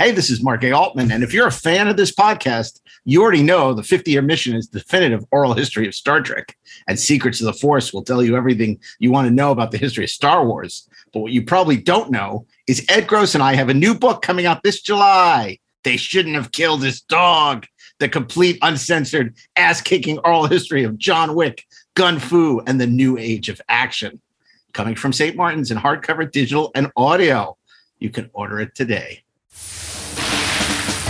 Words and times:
Hey, 0.00 0.12
this 0.12 0.30
is 0.30 0.44
Mark 0.44 0.62
A. 0.62 0.70
Altman. 0.70 1.10
And 1.10 1.24
if 1.24 1.34
you're 1.34 1.48
a 1.48 1.52
fan 1.52 1.88
of 1.88 1.96
this 1.96 2.14
podcast, 2.14 2.78
you 3.04 3.20
already 3.20 3.42
know 3.42 3.74
the 3.74 3.82
50 3.82 4.12
year 4.12 4.22
mission 4.22 4.54
is 4.54 4.68
definitive 4.68 5.24
oral 5.32 5.54
history 5.54 5.88
of 5.88 5.94
Star 5.94 6.20
Trek. 6.20 6.56
And 6.86 6.96
Secrets 6.96 7.40
of 7.40 7.46
the 7.46 7.52
Force 7.52 7.92
will 7.92 8.04
tell 8.04 8.22
you 8.22 8.36
everything 8.36 8.78
you 9.00 9.10
want 9.10 9.26
to 9.26 9.34
know 9.34 9.50
about 9.50 9.72
the 9.72 9.76
history 9.76 10.04
of 10.04 10.10
Star 10.10 10.46
Wars. 10.46 10.88
But 11.12 11.18
what 11.18 11.32
you 11.32 11.44
probably 11.44 11.78
don't 11.78 12.12
know 12.12 12.46
is 12.68 12.86
Ed 12.88 13.08
Gross 13.08 13.34
and 13.34 13.42
I 13.42 13.56
have 13.56 13.70
a 13.70 13.74
new 13.74 13.92
book 13.92 14.22
coming 14.22 14.46
out 14.46 14.62
this 14.62 14.80
July. 14.80 15.58
They 15.82 15.96
shouldn't 15.96 16.36
have 16.36 16.52
killed 16.52 16.84
his 16.84 17.00
dog. 17.00 17.66
The 17.98 18.08
complete, 18.08 18.60
uncensored, 18.62 19.34
ass 19.56 19.80
kicking 19.80 20.20
oral 20.20 20.46
history 20.46 20.84
of 20.84 20.96
John 20.96 21.34
Wick, 21.34 21.66
Gun 21.94 22.20
Fu, 22.20 22.62
and 22.68 22.80
the 22.80 22.86
new 22.86 23.18
age 23.18 23.48
of 23.48 23.60
action. 23.68 24.20
Coming 24.74 24.94
from 24.94 25.12
St. 25.12 25.34
Martin's 25.34 25.72
in 25.72 25.78
hardcover, 25.78 26.30
digital, 26.30 26.70
and 26.76 26.92
audio. 26.94 27.56
You 27.98 28.10
can 28.10 28.30
order 28.32 28.60
it 28.60 28.76
today. 28.76 29.24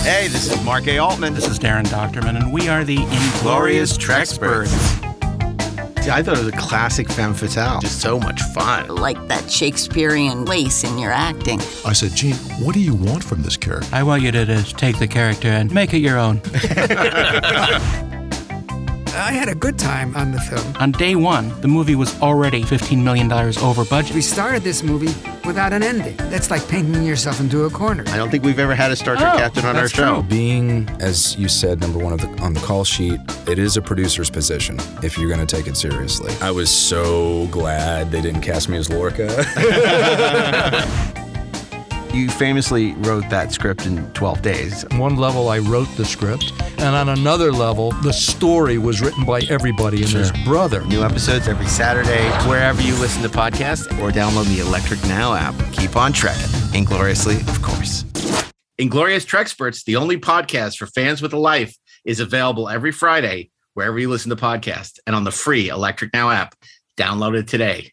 Hey, 0.09 0.27
this 0.27 0.50
is 0.50 0.64
Mark 0.64 0.86
A. 0.86 0.96
Altman. 0.96 1.35
This 1.35 1.46
is 1.46 1.58
Daren 1.58 1.85
Dochterman, 1.85 2.40
and 2.40 2.50
we 2.50 2.67
are 2.67 2.82
the 2.82 2.96
Inglorious 2.96 3.98
Treksperts. 3.98 4.72
I 6.08 6.22
thought 6.22 6.39
it 6.39 6.44
was 6.44 6.48
a 6.48 6.57
classic 6.57 7.11
femme 7.11 7.34
fatale. 7.34 7.82
Just 7.82 8.00
so 8.00 8.18
much 8.18 8.40
fun. 8.54 8.89
Like 8.89 9.29
that 9.29 9.50
Shakespearean 9.50 10.46
lace 10.46 10.82
in 10.82 10.96
your 10.96 11.12
acting. 11.12 11.61
I 11.84 11.93
said, 11.93 12.14
Gene, 12.14 12.36
what 12.64 12.72
do 12.72 12.81
you 12.81 12.94
want 12.94 13.22
from 13.22 13.43
this 13.43 13.58
character? 13.58 13.86
I 13.93 14.03
want 14.03 14.22
you 14.22 14.32
to 14.32 14.46
just 14.46 14.79
take 14.79 14.98
the 14.98 15.07
character 15.07 15.48
and 15.48 15.71
make 15.75 15.93
it 15.93 15.98
your 15.98 16.17
own. 16.17 16.40
I 19.14 19.32
had 19.32 19.48
a 19.48 19.54
good 19.54 19.79
time 19.79 20.14
on 20.17 20.30
the 20.32 20.39
film. 20.40 20.75
On 20.76 20.93
day 20.93 21.14
one, 21.17 21.58
the 21.61 21.68
movie 21.68 21.94
was 21.94 22.21
already 22.21 22.62
$15 22.62 23.03
million 23.03 23.31
over 23.32 23.84
budget. 23.84 24.14
We 24.14 24.21
started 24.21 24.62
this 24.62 24.82
movie 24.82 25.12
without 25.46 25.72
an 25.72 25.82
ending. 25.82 26.17
That's 26.31 26.50
like 26.50 26.67
painting 26.68 27.03
yourself 27.03 27.40
into 27.40 27.64
a 27.64 27.71
corner. 27.71 28.04
I 28.08 28.17
don't 28.17 28.31
think 28.31 28.44
we've 28.44 28.58
ever 28.58 28.75
had 28.75 28.90
a 28.90 28.96
Star 28.96 29.17
Trek 29.17 29.34
Oh, 29.34 29.39
captain 29.39 29.64
on 29.64 29.76
our 29.76 29.89
show. 29.89 30.14
true. 30.21 30.22
Being, 30.25 30.89
as 31.00 31.36
you 31.36 31.48
said, 31.48 31.81
number 31.81 31.98
one 31.98 32.12
of 32.12 32.20
the, 32.20 32.28
on 32.42 32.53
the 32.55 32.61
call 32.61 32.84
sheet, 32.84 33.20
it 33.47 33.59
is 33.59 33.77
a 33.77 33.83
producer's 33.83 34.31
position 34.31 34.79
if 35.03 35.19
you're 35.19 35.29
going 35.34 35.45
to 35.45 35.56
take 35.56 35.67
it 35.67 35.77
seriously. 35.77 36.33
I 36.41 36.51
was 36.51 36.70
so 36.70 37.47
glad 37.48 38.11
they 38.11 38.20
didn't 38.20 38.42
cast 38.42 38.69
me 38.69 38.77
as 38.79 38.89
Lorca. 38.91 39.27
You 42.12 42.28
famously 42.31 42.95
wrote 42.95 43.28
that 43.31 43.53
script 43.53 43.87
in 43.87 44.11
12 44.12 44.42
days. 44.42 44.84
one 44.92 45.17
level 45.17 45.48
I 45.48 45.59
wrote 45.59 45.89
the 45.97 46.05
script, 46.05 46.53
and 46.78 46.97
on 46.97 47.11
another 47.11 47.53
level, 47.53 47.92
the 48.03 48.12
story 48.12 48.78
was 48.78 49.01
written 49.01 49.25
by 49.25 49.41
everybody 49.48 49.98
and 50.03 50.11
his 50.11 50.33
brother. 50.45 50.84
New 50.86 51.05
episodes 51.05 51.48
every 51.48 51.67
Saturday, 51.67 52.29
wherever 52.48 52.81
you 52.83 52.95
listen 52.97 53.23
to 53.23 53.29
podcasts, 53.29 53.86
or 54.01 54.11
download 54.11 54.47
the 54.55 54.61
Electric 54.61 55.03
Now 55.05 55.34
app. 55.34 55.55
Keep 55.73 55.97
on 55.97 56.12
trekking. 56.12 56.48
Ingloriously, 56.75 57.36
of 57.36 57.61
course. 57.62 58.05
Inglorious 58.79 59.25
Treksperts, 59.25 59.84
the 59.84 59.97
only 59.97 60.19
podcast 60.19 60.77
for 60.79 60.86
fans 60.86 61.20
with 61.20 61.33
a 61.33 61.39
life, 61.39 61.77
is 62.05 62.20
available 62.20 62.69
every 62.69 62.92
Friday 62.92 63.51
wherever 63.75 63.98
you 63.98 64.09
listen 64.09 64.31
to 64.31 64.36
podcasts 64.36 64.98
and 65.06 65.14
on 65.14 65.25
the 65.25 65.31
free 65.31 65.69
Electric 65.69 66.12
Now 66.12 66.31
app. 66.31 66.55
Download 66.97 67.36
it 67.36 67.47
today. 67.47 67.92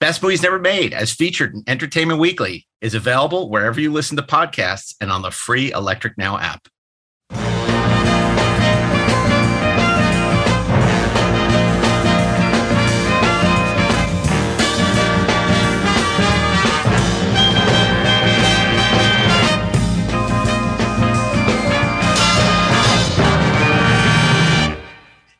Best 0.00 0.22
Movies 0.22 0.44
Never 0.44 0.60
Made, 0.60 0.94
as 0.94 1.12
featured 1.12 1.54
in 1.54 1.64
Entertainment 1.66 2.20
Weekly, 2.20 2.68
is 2.80 2.94
available 2.94 3.50
wherever 3.50 3.80
you 3.80 3.92
listen 3.92 4.16
to 4.16 4.22
podcasts 4.22 4.94
and 5.00 5.10
on 5.10 5.22
the 5.22 5.32
free 5.32 5.72
Electric 5.72 6.16
Now 6.16 6.38
app. 6.38 6.68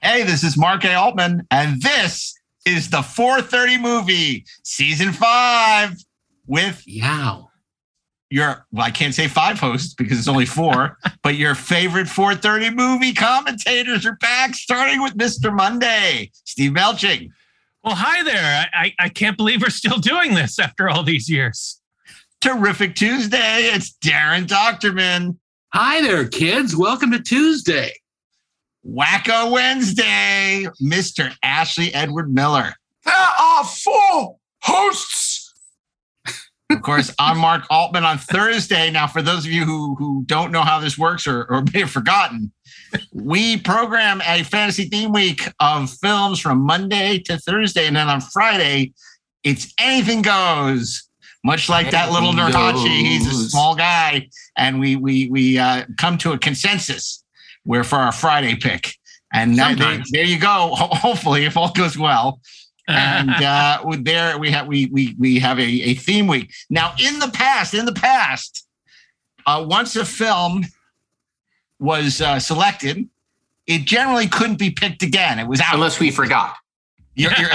Hey, 0.03 0.25
this 0.25 0.43
is 0.43 0.57
Mark 0.57 0.85
A. 0.85 0.95
Altman, 0.95 1.47
and 1.53 1.81
this 1.81 2.38
is 2.69 2.91
the 2.91 3.03
430 3.03 3.79
movie, 3.79 4.45
season 4.62 5.12
five, 5.12 5.97
with 6.47 6.83
Yow. 6.87 7.49
your, 8.31 8.67
well, 8.71 8.84
I 8.84 8.91
can't 8.91 9.15
say 9.15 9.27
five 9.27 9.59
hosts 9.59 9.95
because 9.95 10.19
it's 10.19 10.29
only 10.29 10.45
four, 10.45 10.99
but 11.23 11.37
your 11.37 11.55
favorite 11.55 12.09
430 12.09 12.75
movie 12.77 13.15
commentators 13.15 14.05
are 14.05 14.17
back, 14.17 14.55
starting 14.55 15.03
with 15.03 15.17
Mr. 15.17 15.55
Monday, 15.55 16.31
Steve 16.45 16.73
Melching. 16.73 17.31
Well, 17.83 17.95
hi 17.97 18.23
there. 18.23 18.67
I, 18.75 18.84
I, 18.84 18.95
I 18.99 19.09
can't 19.09 19.37
believe 19.37 19.62
we're 19.62 19.71
still 19.71 19.99
doing 19.99 20.34
this 20.34 20.59
after 20.59 20.89
all 20.91 21.03
these 21.03 21.28
years. 21.28 21.81
Terrific 22.41 22.95
Tuesday, 22.95 23.71
it's 23.73 23.97
Daren 24.05 24.47
Dochterman. 24.47 25.39
Hi 25.73 26.03
there, 26.03 26.28
kids. 26.28 26.77
Welcome 26.77 27.12
to 27.12 27.21
Tuesday. 27.21 27.93
Wacko 28.88 29.53
Wednesday, 29.53 30.66
Mr. 30.82 31.34
Ashley 31.43 31.93
Edward 31.93 32.32
Miller. 32.32 32.72
There 33.04 33.15
are 33.15 33.65
four 33.65 34.37
hosts. 34.62 35.53
Of 36.71 36.82
course, 36.82 37.15
I'm 37.19 37.38
Mark 37.38 37.65
Altman 37.71 38.04
on 38.04 38.19
Thursday. 38.19 38.91
Now, 38.91 39.06
for 39.06 39.22
those 39.22 39.44
of 39.44 39.50
you 39.50 39.65
who, 39.65 39.94
who 39.94 40.25
don't 40.27 40.53
know 40.53 40.62
how 40.62 40.81
this 40.81 40.98
works 40.98 41.27
or, 41.27 41.44
or 41.50 41.65
may 41.72 41.81
have 41.81 41.91
forgotten, 41.91 42.53
we 43.12 43.59
program 43.59 44.22
a 44.27 44.43
fantasy 44.44 44.84
theme 44.84 45.12
week 45.12 45.48
of 45.60 45.91
films 45.91 46.38
from 46.38 46.60
Monday 46.60 47.19
to 47.21 47.38
Thursday. 47.38 47.87
And 47.87 47.97
then 47.97 48.09
on 48.09 48.21
Friday, 48.21 48.93
it's 49.44 49.72
anything 49.78 50.22
goes. 50.22 51.04
Much 51.44 51.69
like 51.69 51.91
that 51.93 52.10
little 52.10 52.31
Anything 52.31 52.53
Nurhachi, 52.53 52.88
he's 52.88 53.27
a 53.27 53.48
small 53.48 53.77
guy, 53.77 54.28
and 54.56 54.81
we 54.81 54.97
we 54.97 55.31
we 55.31 55.56
uh, 55.56 55.84
come 55.97 56.19
to 56.19 56.32
a 56.32 56.38
consensus 56.38 57.18
where 57.69 57.84
for 57.84 57.97
our 57.97 58.12
Friday 58.12 58.56
pick, 58.56 58.95
and 59.33 59.59
that- 59.59 59.79
there, 59.79 60.03
there 60.11 60.25
you 60.25 60.39
go. 60.39 60.73
Ho- 60.75 60.95
hopefully, 60.95 61.45
if 61.45 61.55
all 61.55 61.71
goes 61.71 61.99
well, 61.99 62.41
and 62.89 63.31
uh, 63.45 63.83
with 63.84 64.05
there 64.05 64.39
we 64.39 64.51
have 64.51 64.67
we 64.67 64.87
we 64.87 65.15
we 65.19 65.39
have 65.39 65.59
a, 65.61 65.62
a 65.91 65.95
theme 65.95 66.27
week. 66.27 66.51
Now 66.71 66.95
in 66.99 67.19
the 67.19 67.28
past 67.28 67.75
in 67.75 67.84
the 67.84 67.93
past 67.93 68.67
uh, 69.47 69.65
once 69.69 69.97
a 69.97 70.07
film 70.07 70.65
was 71.78 72.23
uh, 72.23 72.41
selected 72.41 73.07
it 73.67 73.84
generally 73.84 74.27
couldn't 74.27 74.59
be 74.59 74.71
picked 74.71 75.03
again. 75.03 75.39
It 75.39 75.47
was 75.47 75.61
out. 75.61 75.75
Unless 75.75 76.01
we 76.01 76.11
forgot. 76.11 76.57
you're, 77.15 77.33
you're, 77.39 77.51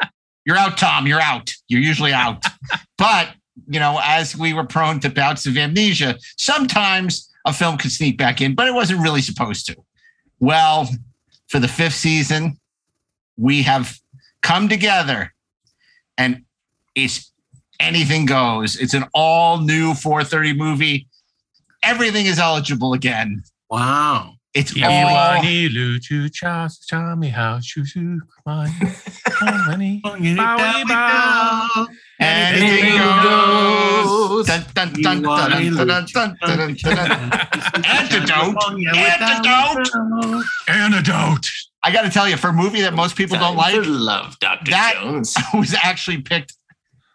you're 0.46 0.56
out 0.56 0.78
tom. 0.78 1.06
You're 1.06 1.20
out. 1.20 1.52
You're 1.68 1.82
usually 1.82 2.14
out. 2.14 2.42
But 2.96 3.34
you 3.66 3.78
know 3.78 4.00
as 4.02 4.34
we 4.34 4.54
were 4.54 4.64
prone 4.64 4.98
to 5.00 5.10
bouts 5.10 5.44
of 5.44 5.56
amnesia 5.58 6.16
sometimes 6.36 7.27
a 7.46 7.52
film 7.52 7.78
could 7.78 7.92
sneak 7.92 8.18
back 8.18 8.40
in 8.40 8.54
but 8.54 8.66
it 8.66 8.74
wasn't 8.74 9.00
really 9.00 9.22
supposed 9.22 9.66
to. 9.66 9.76
Well 10.40 10.88
for 11.48 11.58
the 11.58 11.68
fifth 11.68 11.94
season 11.94 12.58
we 13.36 13.62
have 13.62 13.98
come 14.42 14.68
together 14.68 15.32
and 16.16 16.44
it's 16.94 17.32
anything 17.80 18.26
goes. 18.26 18.76
It's 18.76 18.94
an 18.94 19.04
all 19.14 19.60
new 19.60 19.94
430 19.94 20.54
movie. 20.54 21.06
Everything 21.82 22.26
is 22.26 22.38
eligible 22.38 22.92
again. 22.92 23.42
Wow. 23.70 24.34
it's 24.54 24.72
all 24.82 25.14
Anything 32.20 32.98
goes. 33.22 34.48
Antidote. 34.48 35.26
Antidote. 39.06 39.88
Antidote. 40.68 41.48
I 41.82 41.92
got 41.92 42.02
to 42.02 42.10
tell 42.10 42.28
you, 42.28 42.36
for 42.36 42.48
a 42.48 42.52
movie 42.52 42.80
that 42.80 42.92
most 42.92 43.16
people 43.16 43.38
don't 43.38 43.56
like, 43.56 43.76
love 43.84 44.38
Dr. 44.40 44.70
That 44.70 44.94
Jones. 45.00 45.36
was 45.54 45.74
actually 45.74 46.22
picked 46.22 46.54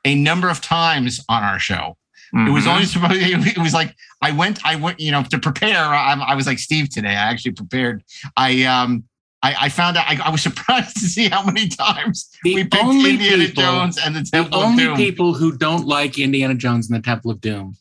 a 0.06 0.16
number 0.16 0.50
of 0.50 0.62
times 0.62 1.20
on 1.28 1.44
our 1.44 1.60
show. 1.60 1.98
Mm-hmm. 2.34 2.48
It 2.48 2.52
was 2.52 2.64
mm-hmm. 2.64 2.74
only 2.74 2.86
supposed. 2.86 3.22
It 3.22 3.58
was 3.58 3.74
like 3.74 3.94
I 4.22 4.32
went. 4.32 4.66
I 4.66 4.76
went. 4.78 5.00
You 5.00 5.12
know, 5.12 5.24
to 5.24 5.38
prepare. 5.38 5.78
I, 5.78 6.14
I 6.14 6.34
was 6.36 6.48
like 6.48 6.60
Steve 6.60 6.90
today. 6.90 7.10
I 7.10 7.30
actually 7.30 7.52
prepared. 7.52 8.04
I 8.38 8.64
um 8.64 9.04
I, 9.44 9.56
I 9.62 9.70
found 9.70 9.98
out. 9.98 10.06
I, 10.08 10.18
I 10.24 10.30
was 10.30 10.42
surprised 10.50 10.96
to 10.98 11.06
see 11.06 11.28
how 11.30 11.44
many 11.44 11.68
times 11.68 12.30
The 12.44 12.56
we 12.56 12.64
picked 12.64 12.76
only 12.84 13.12
Indiana 13.12 13.46
people- 13.46 13.64
Jones 13.64 13.98
and 14.04 14.16
the 14.16 14.22
the 14.22 14.30
Temple 14.32 14.60
of 14.60 14.66
only 14.66 14.96
people 14.96 15.34
who 15.34 15.56
don't 15.58 15.86
like 15.86 16.18
Indiana 16.18 16.56
Jones 16.56 16.90
and 16.90 16.98
the 16.98 17.06
Temple 17.06 17.30
of 17.32 17.42
Doom 17.42 17.76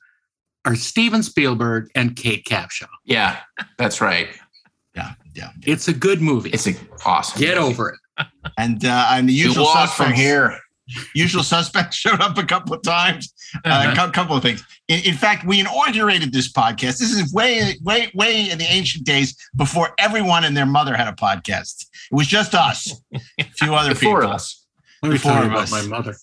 are 0.65 0.75
Steven 0.77 1.23
Spielberg 1.23 1.91
and 1.95 2.15
Kate 2.17 2.45
Capshaw. 2.45 2.89
Yeah, 3.05 3.39
that's 3.79 4.01
right. 4.01 4.29
Yeah, 4.95 5.13
yeah. 5.35 5.51
It's 5.65 5.89
a 5.89 5.93
good 5.93 6.21
movie. 6.21 6.51
It's 6.51 6.67
a 6.69 6.75
awesome. 7.07 7.41
Get 7.41 7.57
movie. 7.59 7.73
over 7.73 7.89
it. 7.91 8.27
And 8.59 8.85
uh, 8.85 9.07
and 9.11 9.29
the 9.29 9.33
You 9.33 9.47
usual 9.47 9.65
walk 9.65 9.89
suspects 9.89 9.97
from 9.97 10.13
here. 10.13 10.59
Usual 11.15 11.43
suspects 11.43 11.97
showed 12.03 12.21
up 12.21 12.37
a 12.39 12.45
couple 12.45 12.75
of 12.75 12.83
times. 12.83 13.33
Uh, 13.65 13.95
a 13.99 14.11
couple 14.11 14.37
of 14.37 14.43
things. 14.43 14.65
In, 14.89 15.01
in 15.05 15.15
fact, 15.15 15.47
we 15.47 15.61
inaugurated 15.61 16.33
this 16.33 16.51
podcast. 16.51 16.99
This 16.99 17.13
is 17.13 17.33
way, 17.33 17.77
way, 17.83 18.11
way 18.15 18.51
in 18.51 18.59
the 18.59 18.65
ancient 18.65 19.05
days 19.05 19.37
before 19.57 19.91
everyone 19.99 20.45
and 20.45 20.57
their 20.57 20.67
mother 20.67 20.95
had 20.97 21.09
a 21.09 21.13
podcast. 21.13 21.87
It 22.11 22.15
was 22.15 22.27
just 22.27 22.55
us, 22.55 22.93
a 23.39 23.45
few 23.57 23.75
other 23.75 23.89
The 23.95 24.01
four 24.01 24.21
people. 24.21 24.31
of 24.31 24.35
us. 24.37 24.67
Let 25.03 25.13
me 25.13 25.19
tell 25.19 25.35
you 25.37 25.47
of 25.47 25.51
about 25.53 25.63
us. 25.65 25.73
my 25.73 25.83
mother. 25.83 26.17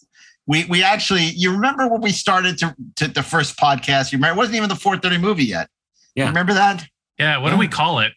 We 0.48 0.66
we 0.66 0.82
actually, 0.84 1.26
you 1.36 1.52
remember 1.52 1.88
when 1.88 2.02
we 2.02 2.12
started 2.12 2.58
to, 2.60 2.76
to 2.96 3.08
the 3.08 3.22
first 3.22 3.58
podcast? 3.58 4.12
You 4.12 4.18
remember? 4.18 4.36
It 4.36 4.38
wasn't 4.38 4.56
even 4.58 4.70
the 4.70 4.76
430 4.76 5.18
movie 5.22 5.46
yet. 5.46 5.70
Yeah. 6.16 6.28
Remember 6.28 6.54
that? 6.54 6.86
Yeah, 7.20 7.38
what 7.38 7.52
do 7.52 7.58
we 7.58 7.68
call 7.68 8.00
it? 8.00 8.14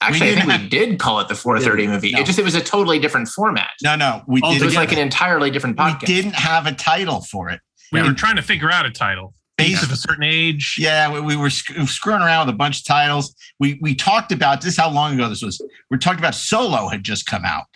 Actually, 0.00 0.28
I 0.28 0.30
didn't 0.30 0.36
think 0.36 0.46
we 0.46 0.52
have- 0.52 0.70
did 0.70 0.98
call 0.98 1.20
it 1.20 1.28
the 1.28 1.34
430 1.34 1.86
movie. 1.86 2.12
No. 2.12 2.20
It 2.20 2.26
just 2.26 2.38
it 2.38 2.44
was 2.44 2.54
a 2.54 2.60
totally 2.60 2.98
different 2.98 3.28
format. 3.28 3.70
No, 3.82 3.96
no. 3.96 4.22
We 4.26 4.40
oh, 4.42 4.52
It 4.54 4.62
was 4.62 4.74
like 4.74 4.92
an 4.92 4.98
entirely 4.98 5.50
different 5.50 5.76
podcast. 5.76 6.08
we 6.08 6.14
didn't 6.14 6.34
have 6.34 6.66
a 6.66 6.72
title 6.72 7.20
for 7.22 7.48
it. 7.50 7.60
We 7.92 8.02
were 8.02 8.12
trying 8.12 8.36
to 8.36 8.42
figure 8.42 8.70
out 8.70 8.86
a 8.86 8.90
title. 8.90 9.34
Based 9.58 9.82
of 9.82 9.92
a 9.92 9.96
certain 9.96 10.24
age. 10.24 10.76
Yeah, 10.78 11.12
we, 11.12 11.20
we 11.20 11.36
were 11.36 11.50
sc- 11.50 11.74
screwing 11.86 12.22
around 12.22 12.46
with 12.46 12.54
a 12.54 12.56
bunch 12.56 12.78
of 12.78 12.86
titles. 12.86 13.34
We 13.58 13.78
we 13.82 13.94
talked 13.94 14.32
about 14.32 14.62
this. 14.62 14.78
How 14.78 14.90
long 14.90 15.12
ago 15.14 15.28
this 15.28 15.42
was? 15.42 15.60
We 15.90 15.98
talked 15.98 16.18
about 16.18 16.34
Solo 16.34 16.88
had 16.88 17.04
just 17.04 17.26
come 17.26 17.44
out, 17.44 17.66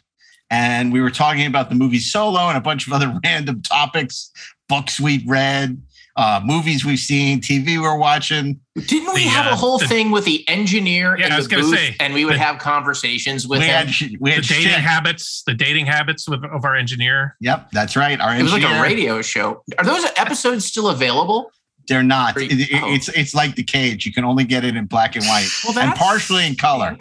and 0.51 0.95
we 0.95 1.03
were 1.03 1.11
talking 1.11 1.45
about 1.45 1.69
the 1.69 1.75
movie 1.75 1.99
Solo 1.99 2.49
and 2.49 2.57
a 2.57 2.61
bunch 2.63 2.87
of 2.87 2.95
other 2.95 3.15
random 3.25 3.61
topics, 3.61 4.31
books 4.67 4.99
we'd 4.99 5.29
read, 5.29 5.83
uh, 6.17 6.41
movies 6.45 6.85
we've 6.85 6.99
seen, 6.99 7.41
TV 7.41 7.81
we're 7.81 7.97
watching. 7.99 8.61
Didn't 8.77 9.13
we 9.15 9.25
The, 9.25 9.31
have 9.31 9.47
uh, 9.47 9.51
a 9.55 9.57
whole 9.57 9.79
the- 9.79 9.89
thing 9.89 10.11
with 10.13 10.25
the 10.25 10.49
engineer 10.49 11.17
Yeah, 11.19 11.27
in 11.27 11.33
I 11.33 11.37
the 11.37 11.39
was 11.41 11.49
booth, 11.49 11.77
say, 11.79 11.97
and 11.99 12.15
we 12.15 12.25
would 12.25 12.35
the- 12.35 12.39
have 12.39 12.59
conversations 12.59 13.47
with 13.49 13.61
We 13.61 13.67
him? 13.67 13.75
had 13.75 13.91
sh- 13.91 14.05
we 14.21 14.31
The 14.31 14.37
had 14.37 14.45
dating 14.45 14.63
shit. 14.73 14.81
habits, 14.81 15.43
the 15.47 15.55
dating 15.55 15.87
habits 15.87 16.29
with, 16.29 16.45
of 16.45 16.65
our 16.65 16.77
engineer. 16.77 17.37
Yep, 17.41 17.71
that's 17.73 17.97
right. 17.97 18.21
Our 18.21 18.37
it 18.37 18.43
was 18.43 18.53
like 18.53 18.63
a 18.63 18.81
radio 18.81 19.23
show. 19.23 19.63
Are 19.79 19.85
those 19.85 20.05
episodes 20.17 20.65
still 20.67 20.89
available? 20.89 21.51
They're 21.89 22.03
not. 22.03 22.37
Are 22.37 22.41
It- 22.41 22.53
it- 22.53 22.69
oh. 22.83 22.95
It's 22.95 23.09
it's 23.09 23.35
like 23.35 23.57
the 23.57 23.65
cage. 23.65 24.07
You 24.07 24.13
can 24.13 24.25
only 24.25 24.45
get 24.45 24.65
it 24.65 24.77
in 24.77 24.87
black 24.87 25.17
and 25.17 25.25
white 25.27 25.49
Well, 25.67 25.79
and 25.79 25.95
partially 25.95 26.47
in 26.47 26.55
color 26.57 26.97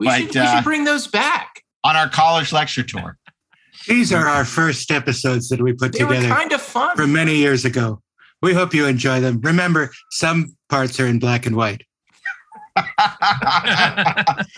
We, 0.00 0.06
But, 0.06 0.18
should, 0.20 0.34
we 0.34 0.40
uh, 0.40 0.54
should 0.56 0.64
bring 0.64 0.84
those 0.84 1.06
back. 1.06 1.62
on 1.84 1.96
our 1.96 2.08
college 2.08 2.52
lecture 2.52 2.82
tour. 2.82 3.16
These 3.86 4.12
are 4.12 4.26
our 4.26 4.44
first 4.44 4.90
episodes 4.90 5.48
that 5.50 5.60
we 5.62 5.72
put 5.72 5.92
They 5.92 6.04
were 6.04 6.14
together 6.14 6.34
kind 6.34 6.52
of 6.52 6.60
fun. 6.60 6.96
from 6.96 7.12
many 7.12 7.36
years 7.36 7.64
ago. 7.64 8.02
We 8.42 8.54
hope 8.54 8.74
you 8.74 8.86
enjoy 8.86 9.20
them. 9.20 9.40
Remember, 9.40 9.90
some 10.10 10.56
parts 10.68 11.00
are 11.00 11.06
in 11.06 11.18
black 11.18 11.46
and 11.46 11.56
white. 11.56 11.82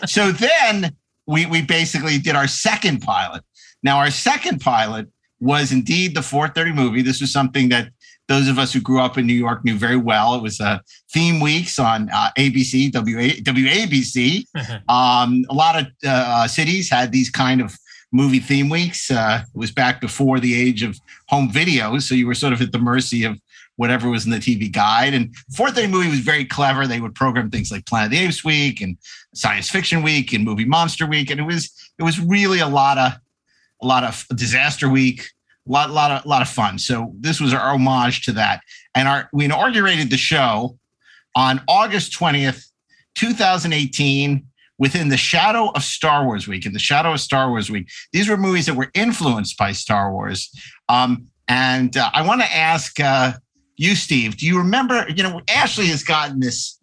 so 0.05 0.31
then 0.31 0.95
we 1.25 1.45
we 1.47 1.61
basically 1.61 2.19
did 2.19 2.35
our 2.35 2.47
second 2.47 3.01
pilot. 3.01 3.43
Now 3.81 3.97
our 3.97 4.11
second 4.11 4.61
pilot 4.61 5.07
was 5.39 5.71
indeed 5.71 6.15
the 6.15 6.21
430 6.21 6.73
movie. 6.73 7.01
This 7.01 7.19
was 7.19 7.33
something 7.33 7.69
that 7.69 7.89
those 8.27 8.47
of 8.47 8.59
us 8.59 8.71
who 8.71 8.79
grew 8.79 9.01
up 9.01 9.17
in 9.17 9.25
New 9.25 9.33
York 9.33 9.65
knew 9.65 9.75
very 9.75 9.97
well. 9.97 10.35
It 10.35 10.41
was 10.41 10.61
uh, 10.61 10.79
theme 11.11 11.39
weeks 11.39 11.79
on 11.79 12.09
uh, 12.13 12.29
ABC, 12.37 12.93
WA, 12.93 13.35
WABC. 13.41 14.45
Um, 14.89 15.45
a 15.49 15.53
lot 15.53 15.79
of 15.79 15.87
uh, 16.05 16.47
cities 16.47 16.89
had 16.89 17.11
these 17.11 17.29
kind 17.29 17.61
of 17.61 17.77
movie 18.11 18.39
theme 18.39 18.69
weeks. 18.69 19.09
Uh, 19.09 19.43
it 19.43 19.57
was 19.57 19.71
back 19.71 20.01
before 20.01 20.39
the 20.39 20.59
age 20.59 20.83
of 20.83 20.97
home 21.27 21.49
videos, 21.49 22.03
so 22.03 22.15
you 22.15 22.27
were 22.27 22.33
sort 22.33 22.53
of 22.53 22.61
at 22.61 22.71
the 22.71 22.79
mercy 22.79 23.23
of 23.23 23.39
whatever 23.81 24.11
was 24.11 24.25
in 24.25 24.31
the 24.31 24.37
TV 24.37 24.71
guide. 24.71 25.15
And 25.15 25.35
fourth 25.55 25.73
day 25.73 25.87
movie 25.87 26.07
was 26.07 26.19
very 26.19 26.45
clever. 26.45 26.85
They 26.85 27.01
would 27.01 27.15
program 27.15 27.49
things 27.49 27.71
like 27.71 27.87
Planet 27.87 28.05
of 28.05 28.11
the 28.11 28.19
Apes 28.19 28.43
Week 28.43 28.79
and 28.79 28.95
Science 29.33 29.71
Fiction 29.71 30.03
Week 30.03 30.33
and 30.33 30.45
Movie 30.45 30.65
Monster 30.65 31.07
Week, 31.07 31.31
and 31.31 31.39
it 31.39 31.45
was 31.45 31.71
it 31.97 32.03
was 32.03 32.19
really 32.19 32.59
a 32.59 32.67
lot 32.67 32.99
of 32.99 33.13
a 33.81 33.87
lot 33.87 34.03
of 34.03 34.23
Disaster 34.35 34.87
Week, 34.87 35.23
a 35.67 35.71
lot 35.71 35.89
lot 35.89 36.11
of 36.11 36.27
lot 36.27 36.43
of 36.43 36.47
fun. 36.47 36.77
So 36.77 37.11
this 37.19 37.41
was 37.41 37.55
our 37.55 37.73
homage 37.73 38.23
to 38.25 38.33
that, 38.33 38.61
and 38.93 39.07
our 39.07 39.27
we 39.33 39.45
inaugurated 39.45 40.11
the 40.11 40.17
show 40.17 40.77
on 41.35 41.59
August 41.67 42.13
20th, 42.13 42.67
2018. 43.15 44.45
Within 44.77 45.09
the 45.09 45.17
shadow 45.17 45.69
of 45.75 45.83
Star 45.83 46.25
Wars 46.25 46.47
Week, 46.47 46.65
in 46.65 46.73
the 46.73 46.79
shadow 46.79 47.13
of 47.13 47.19
Star 47.19 47.49
Wars 47.49 47.69
Week, 47.69 47.87
these 48.13 48.27
were 48.27 48.35
movies 48.35 48.65
that 48.65 48.73
were 48.73 48.89
influenced 48.95 49.55
by 49.55 49.71
Star 49.71 50.11
Wars. 50.11 50.51
Um, 50.89 51.27
and 51.47 51.95
uh, 51.95 52.09
I 52.13 52.25
want 52.25 52.41
to 52.41 52.47
ask 52.51 52.99
uh, 52.99 53.33
you, 53.81 53.95
Steve, 53.95 54.37
do 54.37 54.45
you 54.45 54.59
remember? 54.59 55.05
You 55.09 55.23
know, 55.23 55.41
Ashley 55.49 55.87
has 55.87 56.03
gotten 56.03 56.39
this 56.39 56.79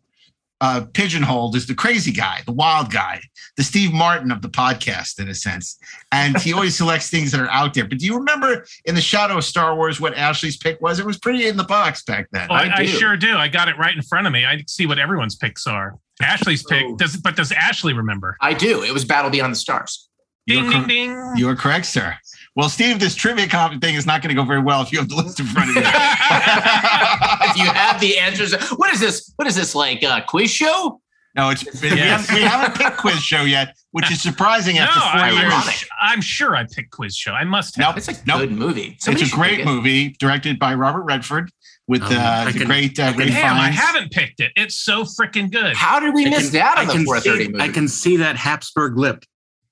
uh, 0.61 0.85
pigeonholed 0.93 1.55
as 1.55 1.67
the 1.67 1.75
crazy 1.75 2.11
guy, 2.11 2.41
the 2.45 2.53
wild 2.53 2.91
guy, 2.91 3.21
the 3.57 3.63
Steve 3.63 3.93
Martin 3.93 4.33
of 4.33 4.43
the 4.43 4.49
podcast, 4.49 5.21
in 5.21 5.29
a 5.29 5.35
sense. 5.35 5.79
And 6.11 6.37
he 6.39 6.53
always 6.53 6.77
selects 6.77 7.09
things 7.09 7.31
that 7.31 7.41
are 7.41 7.51
out 7.51 7.75
there. 7.75 7.87
But 7.87 7.99
do 7.99 8.07
you 8.07 8.17
remember 8.17 8.67
in 8.85 8.97
the 8.97 9.01
shadow 9.01 9.39
of 9.39 9.45
Star 9.45 9.77
Wars 9.77 10.01
what 10.01 10.17
Ashley's 10.17 10.57
pick 10.57 10.81
was? 10.81 10.99
It 10.99 11.07
was 11.07 11.19
pretty 11.19 11.47
in 11.47 11.57
the 11.57 11.63
box 11.63 12.03
back 12.03 12.29
then. 12.33 12.49
Oh, 12.51 12.55
I, 12.55 12.79
I 12.79 12.87
sure 12.87 13.17
do. 13.17 13.37
I 13.37 13.47
got 13.47 13.69
it 13.69 13.79
right 13.79 13.95
in 13.95 14.03
front 14.03 14.27
of 14.27 14.33
me. 14.33 14.45
I 14.45 14.65
see 14.67 14.87
what 14.87 14.99
everyone's 14.99 15.37
picks 15.37 15.69
are. 15.69 15.97
Ashley's 16.21 16.65
pick 16.65 16.97
does, 16.97 17.17
but 17.17 17.37
does 17.37 17.53
Ashley 17.53 17.93
remember? 17.93 18.37
I 18.41 18.55
do. 18.55 18.83
It 18.83 18.93
was 18.93 19.05
Battle 19.05 19.31
Beyond 19.31 19.53
the 19.53 19.57
Stars. 19.57 20.09
Ding 20.49 20.65
You're 20.65 20.73
ding 20.73 20.81
cor- 20.81 20.89
ding. 20.89 21.37
You 21.37 21.49
are 21.49 21.55
correct, 21.55 21.87
sir. 21.87 22.17
Well, 22.59 22.69
Steve, 22.69 22.99
this 22.99 23.15
trivia 23.15 23.47
comp 23.47 23.81
thing 23.81 23.95
is 23.95 24.05
not 24.05 24.21
going 24.21 24.31
to 24.31 24.35
go 24.35 24.45
very 24.45 24.61
well 24.61 24.83
if 24.83 24.91
you 24.91 24.99
have 24.99 25.09
the 25.09 25.15
list 25.15 25.39
in 25.39 25.47
front 25.47 25.71
of 25.71 25.77
you. 25.77 25.83
if 25.85 27.57
you 27.57 27.67
have 27.67 28.01
the 28.01 28.19
answers, 28.19 28.53
what 28.73 28.93
is 28.93 28.99
this? 28.99 29.33
What 29.37 29.47
is 29.47 29.55
this 29.55 29.77
like 29.77 30.03
a 30.03 30.25
quiz 30.27 30.51
show? 30.51 31.01
No, 31.37 31.51
it's 31.51 31.65
we, 31.81 31.91
haven't, 31.91 32.35
we 32.35 32.41
haven't 32.43 32.77
picked 32.77 32.97
quiz 32.97 33.23
show 33.23 33.43
yet, 33.43 33.77
which 33.93 34.11
is 34.11 34.21
surprising 34.21 34.75
No, 34.75 34.83
after 34.83 34.99
four 34.99 35.21
I, 35.21 35.31
years. 35.71 35.85
I'm 36.01 36.21
sure 36.21 36.57
I 36.57 36.65
picked 36.65 36.91
Quiz 36.91 37.15
Show. 37.15 37.31
I 37.31 37.45
must 37.45 37.77
have. 37.77 37.91
Nope. 37.95 37.99
It's 37.99 38.09
a 38.09 38.15
Nope. 38.27 38.41
good 38.41 38.51
movie. 38.53 38.97
It's 39.07 39.07
a 39.07 39.37
great 39.37 39.61
it. 39.61 39.65
movie 39.65 40.17
directed 40.19 40.59
by 40.59 40.75
Robert 40.75 41.03
Redford 41.05 41.53
with 41.87 42.03
Um, 42.03 42.13
uh, 42.15 42.21
I 42.21 42.51
the 42.51 42.59
can- 42.59 42.67
great 42.67 42.99
uh, 42.99 43.05
I 43.05 43.13
Ray 43.13 43.27
Damn, 43.29 43.57
I 43.57 43.69
haven't 43.69 44.11
picked 44.11 44.41
it. 44.41 44.51
It's 44.57 44.81
so 44.81 45.05
freaking 45.05 45.53
good. 45.53 45.77
How 45.77 46.01
did 46.01 46.13
we 46.13 46.27
I 46.27 46.31
miss 46.31 46.51
can- 46.51 46.55
that 46.55 46.79
I 46.79 46.81
on 46.91 46.99
the 46.99 47.05
430 47.05 47.45
see, 47.45 47.53
movie? 47.53 47.63
I 47.65 47.69
can 47.69 47.87
see 47.87 48.17
that 48.17 48.35
Habsburg 48.35 48.97
lip. 48.99 49.25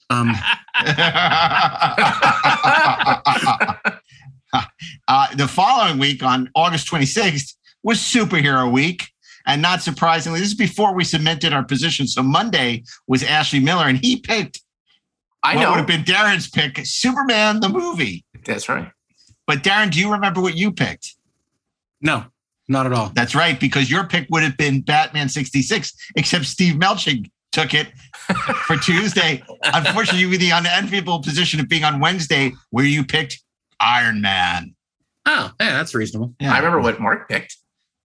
Um, 0.09 0.31
uh, 5.09 5.35
the 5.35 5.49
following 5.49 5.99
week 5.99 6.23
on 6.23 6.51
August 6.55 6.89
26th 6.89 7.55
was 7.83 7.99
Superhero 7.99 8.71
Week. 8.71 9.09
And 9.49 9.63
not 9.63 9.81
surprisingly, 9.81 10.41
this 10.41 10.49
is 10.49 10.55
before 10.55 10.93
we 10.95 11.05
cemented 11.05 11.53
our 11.53 11.65
position. 11.65 12.09
So 12.09 12.23
Monday 12.23 12.83
was 13.07 13.23
Ashley 13.23 13.61
Miller, 13.61 13.85
and 13.85 13.99
he 13.99 14.21
picked 14.21 14.61
I 15.47 15.55
know 15.55 15.61
what 15.61 15.71
would 15.71 15.77
have 15.79 15.87
been 15.87 16.03
Daren's 16.03 16.51
pick, 16.51 16.81
Superman 16.85 17.61
the 17.61 17.69
movie. 17.69 18.25
That's 18.45 18.69
right. 18.69 18.91
But 19.47 19.63
Daren, 19.63 19.93
do 19.93 20.01
you 20.01 20.11
remember 20.11 20.41
what 20.41 20.57
you 20.57 20.73
picked? 20.73 21.15
no, 22.01 22.25
not 22.69 22.87
at 22.87 22.93
all. 22.93 23.11
That's 23.15 23.35
right, 23.35 23.59
because 23.59 23.91
your 23.91 24.05
pick 24.05 24.27
would 24.31 24.43
have 24.43 24.57
been 24.57 24.81
Batman 24.81 25.29
66, 25.29 25.93
except 26.17 26.47
Steve 26.47 26.75
Melching 26.75 27.31
took 27.57 27.73
it 27.73 27.89
for 28.67 28.77
Tuesday. 28.77 29.43
Unfortunately, 29.65 30.21
you 30.21 30.29
were 30.29 30.35
in 30.35 30.41
the 30.41 30.51
unenviable 30.51 31.23
position 31.23 31.59
of 31.59 31.69
being 31.69 31.85
on 31.85 32.01
Wednesday, 32.01 32.53
where 32.71 32.85
you 32.85 33.03
picked 33.03 33.43
Iron 33.81 34.21
Man. 34.21 34.75
Oh, 35.25 35.51
yeah, 35.59 35.73
that's 35.73 35.95
reasonable. 35.95 36.35
Yeah. 36.39 36.53
I 36.53 36.59
remember 36.59 36.81
what 36.81 37.01
Mark 37.01 37.29
picked. 37.29 37.57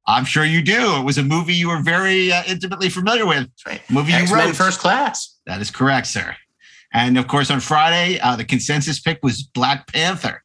I'm 0.08 0.26
sure 0.26 0.46
you 0.46 0.62
do. 0.62 0.96
It 0.96 1.04
was 1.04 1.18
a 1.18 1.24
movie 1.24 1.54
you 1.54 1.68
were 1.68 1.82
very 1.82 2.32
uh, 2.32 2.44
intimately 2.48 2.90
familiar 2.90 3.26
with. 3.26 3.40
That's 3.40 3.66
right. 3.68 3.82
Movie 3.90 4.14
you 4.14 4.20
X-Men 4.20 4.48
wrote. 4.48 4.56
First 4.56 4.80
Class. 4.80 5.38
That 5.46 5.62
is 5.62 5.70
correct, 5.70 6.08
sir. 6.08 6.36
And 6.94 7.18
of 7.18 7.28
course, 7.28 7.52
on 7.52 7.60
Friday, 7.60 8.20
uh, 8.20 8.36
the 8.36 8.46
consensus 8.46 9.00
pick 9.00 9.20
was 9.22 9.44
Black 9.44 9.88
Panther. 9.88 10.44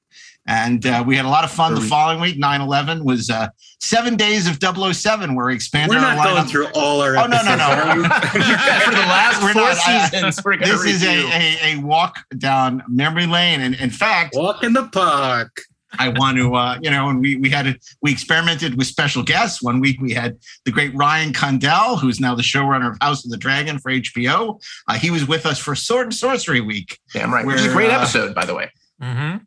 And 0.49 0.87
uh, 0.87 1.03
we 1.05 1.17
had 1.17 1.25
a 1.25 1.29
lot 1.29 1.43
of 1.45 1.51
fun 1.51 1.75
the 1.75 1.81
following 1.81 2.21
week. 2.21 2.39
9 2.39 2.61
11 2.61 3.05
was 3.05 3.31
uh, 3.31 3.49
seven 3.81 4.17
days 4.17 4.47
of 4.47 4.59
007, 4.63 5.35
where 5.35 5.47
we 5.47 5.55
expanded 5.55 5.97
We're 5.99 6.05
our 6.05 6.15
not 6.15 6.25
going 6.25 6.45
lineup. 6.45 6.49
through 6.49 6.67
all 6.75 7.01
our 7.01 7.17
Oh, 7.17 7.27
no, 7.27 7.43
no, 7.43 7.57
no. 7.57 8.03
For 8.09 8.91
the 8.91 9.07
last 9.09 9.43
We're 9.43 9.53
four 9.53 9.63
not. 9.63 10.11
Seasons, 10.11 10.41
we're 10.45 10.57
going 10.57 10.71
to 10.71 10.77
This 10.79 10.85
is 10.85 11.05
a, 11.05 11.27
a, 11.33 11.75
a 11.75 11.81
walk 11.83 12.19
down 12.39 12.83
memory 12.89 13.27
lane. 13.27 13.61
And 13.61 13.75
in 13.75 13.91
fact, 13.91 14.37
Walk 14.37 14.63
in 14.63 14.73
the 14.73 14.87
park. 14.89 15.51
I 15.99 16.11
want 16.11 16.37
to, 16.37 16.55
uh, 16.55 16.79
you 16.83 16.91
know, 16.91 17.09
and 17.09 17.21
we 17.21 17.37
we 17.37 17.49
had 17.49 17.67
a, 17.69 17.75
we 18.03 18.13
experimented 18.13 18.77
with 18.77 18.87
special 18.87 19.23
guests. 19.23 19.63
One 19.63 19.81
week 19.81 19.99
we 20.01 20.13
had 20.13 20.37
the 20.67 20.71
great 20.71 20.95
Ryan 20.95 21.33
Condal, 21.33 21.97
who's 21.97 22.21
now 22.21 22.35
the 22.35 22.43
showrunner 22.43 22.91
of 22.91 22.99
House 23.01 23.25
of 23.25 23.31
the 23.31 23.37
Dragon 23.39 23.79
for 23.79 23.91
HBO. 23.91 24.61
Uh, 24.89 24.95
he 24.95 25.11
was 25.11 25.27
with 25.27 25.47
us 25.47 25.59
for 25.59 25.75
Sword 25.75 26.09
and 26.09 26.15
Sorcery 26.15 26.61
Week. 26.61 26.99
Damn 27.15 27.33
right. 27.33 27.47
Which 27.47 27.57
is 27.61 27.67
a 27.67 27.73
great 27.73 27.91
uh, 27.91 27.95
episode, 27.99 28.35
by 28.35 28.45
the 28.45 28.55
way. 28.55 28.71
Mm-hmm. 29.01 29.39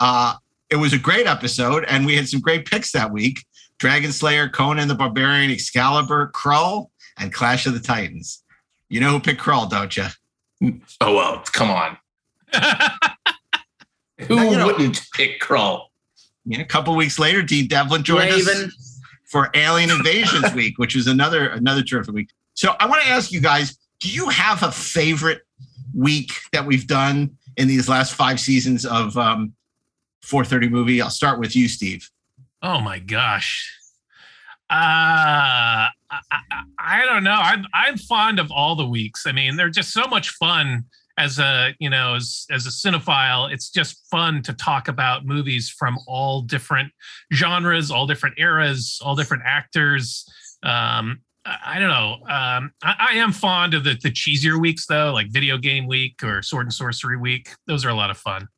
Uh, 0.00 0.34
it 0.70 0.76
was 0.76 0.92
a 0.92 0.98
great 0.98 1.26
episode, 1.26 1.84
and 1.88 2.04
we 2.06 2.16
had 2.16 2.28
some 2.28 2.40
great 2.40 2.66
picks 2.66 2.92
that 2.92 3.10
week: 3.12 3.44
Dragon 3.78 4.12
Slayer, 4.12 4.48
Conan 4.48 4.88
the 4.88 4.94
Barbarian, 4.94 5.50
Excalibur, 5.50 6.30
Krull, 6.34 6.88
and 7.18 7.32
Clash 7.32 7.66
of 7.66 7.74
the 7.74 7.80
Titans. 7.80 8.42
You 8.88 9.00
know 9.00 9.10
who 9.10 9.20
picked 9.20 9.40
Krull, 9.40 9.68
don't 9.68 9.96
you? 9.96 10.06
Oh, 11.00 11.14
well, 11.14 11.42
come 11.52 11.70
on. 11.70 11.98
Who 14.28 14.36
Now, 14.36 14.50
you 14.50 14.56
know- 14.56 14.66
wouldn't 14.66 15.00
pick 15.14 15.40
Krull? 15.40 15.86
You 16.46 16.58
know, 16.58 16.62
a 16.62 16.66
couple 16.66 16.94
weeks 16.94 17.18
later, 17.18 17.42
Dean 17.42 17.66
Devlin 17.68 18.02
joined 18.04 18.30
us 18.32 19.00
for 19.24 19.50
Alien 19.54 19.90
Invasions 19.90 20.52
Week, 20.54 20.78
which 20.78 20.94
was 20.94 21.06
another 21.06 21.48
another 21.48 21.82
terrific 21.82 22.14
week. 22.14 22.28
So 22.52 22.76
I 22.78 22.86
want 22.86 23.02
to 23.02 23.08
ask 23.08 23.32
you 23.32 23.40
guys: 23.40 23.76
Do 24.00 24.10
you 24.10 24.28
have 24.28 24.62
a 24.62 24.70
favorite 24.70 25.40
week 25.94 26.32
that 26.52 26.64
we've 26.66 26.86
done 26.86 27.36
in 27.56 27.66
these 27.66 27.88
last 27.88 28.14
five 28.14 28.38
seasons 28.38 28.84
of 28.84 29.16
um, 29.16 29.54
430 30.24 30.68
movie? 30.68 31.00
I'll 31.00 31.10
start 31.10 31.38
with 31.38 31.54
you, 31.54 31.68
Steve. 31.68 32.08
Oh 32.62 32.80
my 32.80 32.98
gosh. 32.98 33.70
Uh, 34.70 34.72
I, 34.72 35.90
I, 36.30 36.40
I 36.78 37.04
don't 37.04 37.22
know. 37.22 37.38
I'm 37.38 37.66
I'm 37.74 37.98
fond 37.98 38.38
of 38.38 38.50
all 38.50 38.74
the 38.74 38.86
weeks. 38.86 39.26
I 39.26 39.32
mean, 39.32 39.56
they're 39.56 39.68
just 39.68 39.92
so 39.92 40.06
much 40.06 40.30
fun 40.30 40.84
as 41.18 41.38
a 41.38 41.74
you 41.78 41.90
know 41.90 42.14
as 42.14 42.46
as 42.50 42.66
a 42.66 42.70
cinephile. 42.70 43.52
It's 43.52 43.70
just 43.70 44.08
fun 44.10 44.42
to 44.42 44.54
talk 44.54 44.88
about 44.88 45.26
movies 45.26 45.68
from 45.68 45.98
all 46.06 46.40
different 46.40 46.92
genres, 47.32 47.90
all 47.90 48.06
different 48.06 48.38
eras, 48.38 49.00
all 49.04 49.14
different 49.14 49.42
actors. 49.46 50.26
Um, 50.62 51.20
I, 51.44 51.58
I 51.66 51.78
don't 51.78 51.90
know. 51.90 52.14
Um, 52.22 52.72
I, 52.82 53.10
I 53.10 53.12
am 53.16 53.32
fond 53.32 53.74
of 53.74 53.84
the 53.84 53.98
the 54.02 54.10
cheesier 54.10 54.58
weeks 54.58 54.86
though, 54.86 55.12
like 55.12 55.28
Video 55.30 55.58
Game 55.58 55.86
Week 55.86 56.22
or 56.22 56.40
Sword 56.42 56.66
and 56.66 56.72
Sorcery 56.72 57.18
Week. 57.18 57.50
Those 57.66 57.84
are 57.84 57.90
a 57.90 57.94
lot 57.94 58.10
of 58.10 58.16
fun. 58.16 58.48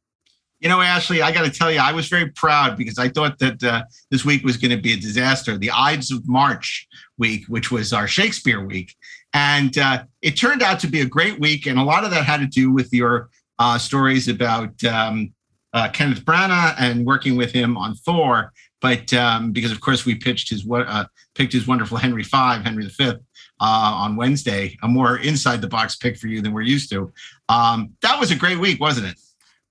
You 0.61 0.71
know, 0.71 0.81
Ashley, 0.81 1.21
I 1.21 1.33
got 1.33 1.45
to 1.45 1.51
tell 1.51 1.71
you, 1.71 1.81
I 1.81 1.93
was 1.93 2.09
very 2.09 2.31
proud 2.31 2.79
because 2.79 2.99
I 2.99 3.11
thought 3.11 3.39
that 3.41 3.63
uh, 3.63 3.85
this 4.11 4.25
week 4.25 4.43
was 4.43 4.57
going 4.57 4.71
to 4.71 4.81
be 4.81 4.95
a 4.95 4.97
disaster. 4.97 5.59
The 5.59 5.71
Ides 5.71 6.11
of 6.11 6.27
March 6.27 6.89
week, 7.19 7.45
which 7.49 7.71
was 7.71 7.93
our 7.93 8.09
Shakespeare 8.09 8.65
week, 8.65 8.95
and 9.35 9.77
uh, 9.77 10.05
it 10.23 10.33
turned 10.33 10.63
out 10.63 10.81
to 10.81 10.87
be 10.87 11.03
a 11.03 11.07
great 11.07 11.39
week. 11.39 11.67
And 11.67 11.79
a 11.79 11.83
lot 11.83 12.05
of 12.05 12.11
that 12.11 12.25
had 12.25 12.41
to 12.41 12.47
do 12.47 12.73
with 12.73 12.91
your 12.93 13.29
uh, 13.59 13.77
stories 13.77 14.29
about 14.29 14.83
um, 14.85 15.35
uh, 15.75 15.89
Kenneth 15.93 16.25
Branagh 16.25 16.75
and 16.79 17.05
working 17.05 17.37
with 17.37 17.53
him 17.53 17.77
on 17.77 17.95
Thor. 17.95 18.53
But 18.81 19.13
um, 19.13 19.53
because, 19.53 19.73
of 19.73 19.81
course, 19.81 20.07
we 20.07 20.15
pitched 20.15 20.49
his 20.49 20.67
uh, 20.71 21.05
picked 21.35 21.53
his 21.53 21.67
wonderful 21.67 21.99
Henry 21.99 22.23
V, 22.23 22.31
Henry 22.65 22.87
V, 22.87 23.05
uh, 23.09 23.15
on 23.61 24.17
Wednesday, 24.17 24.77
a 24.83 24.89
more 24.89 25.19
inside 25.19 25.61
the 25.61 25.69
box 25.69 25.97
pick 25.97 26.17
for 26.17 26.29
you 26.29 26.41
than 26.41 26.53
we're 26.53 26.63
used 26.63 26.91
to. 26.91 27.13
Um, 27.49 27.93
that 28.03 28.19
was 28.19 28.31
a 28.31 28.37
great 28.37 28.59
week, 28.59 28.81
wasn't 28.81 29.07
it? 29.07 29.19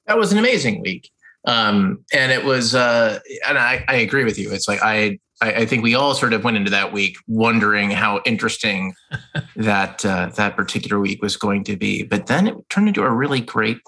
That 0.08 0.18
was 0.18 0.32
an 0.32 0.38
amazing 0.38 0.82
week. 0.82 1.10
Um, 1.46 2.04
and 2.12 2.32
it 2.32 2.44
was, 2.44 2.74
uh, 2.74 3.20
and 3.48 3.58
I, 3.58 3.86
I 3.88 3.96
agree 3.96 4.24
with 4.24 4.40
you. 4.40 4.52
It's 4.52 4.68
like 4.68 4.82
I, 4.82 5.20
I, 5.42 5.54
I 5.54 5.66
think 5.66 5.84
we 5.84 5.94
all 5.94 6.16
sort 6.16 6.34
of 6.34 6.44
went 6.44 6.58
into 6.58 6.72
that 6.72 6.92
week 6.92 7.18
wondering 7.28 7.92
how 7.92 8.22
interesting 8.26 8.96
that 9.56 10.04
uh, 10.06 10.30
that 10.36 10.56
particular 10.56 11.00
week 11.00 11.22
was 11.22 11.38
going 11.38 11.64
to 11.66 11.78
be. 11.78 12.04
But 12.04 12.28
then 12.28 12.48
it 12.48 12.70
turned 12.70 12.88
into 12.88 13.04
a 13.04 13.12
really 13.12 13.42
great 13.42 13.80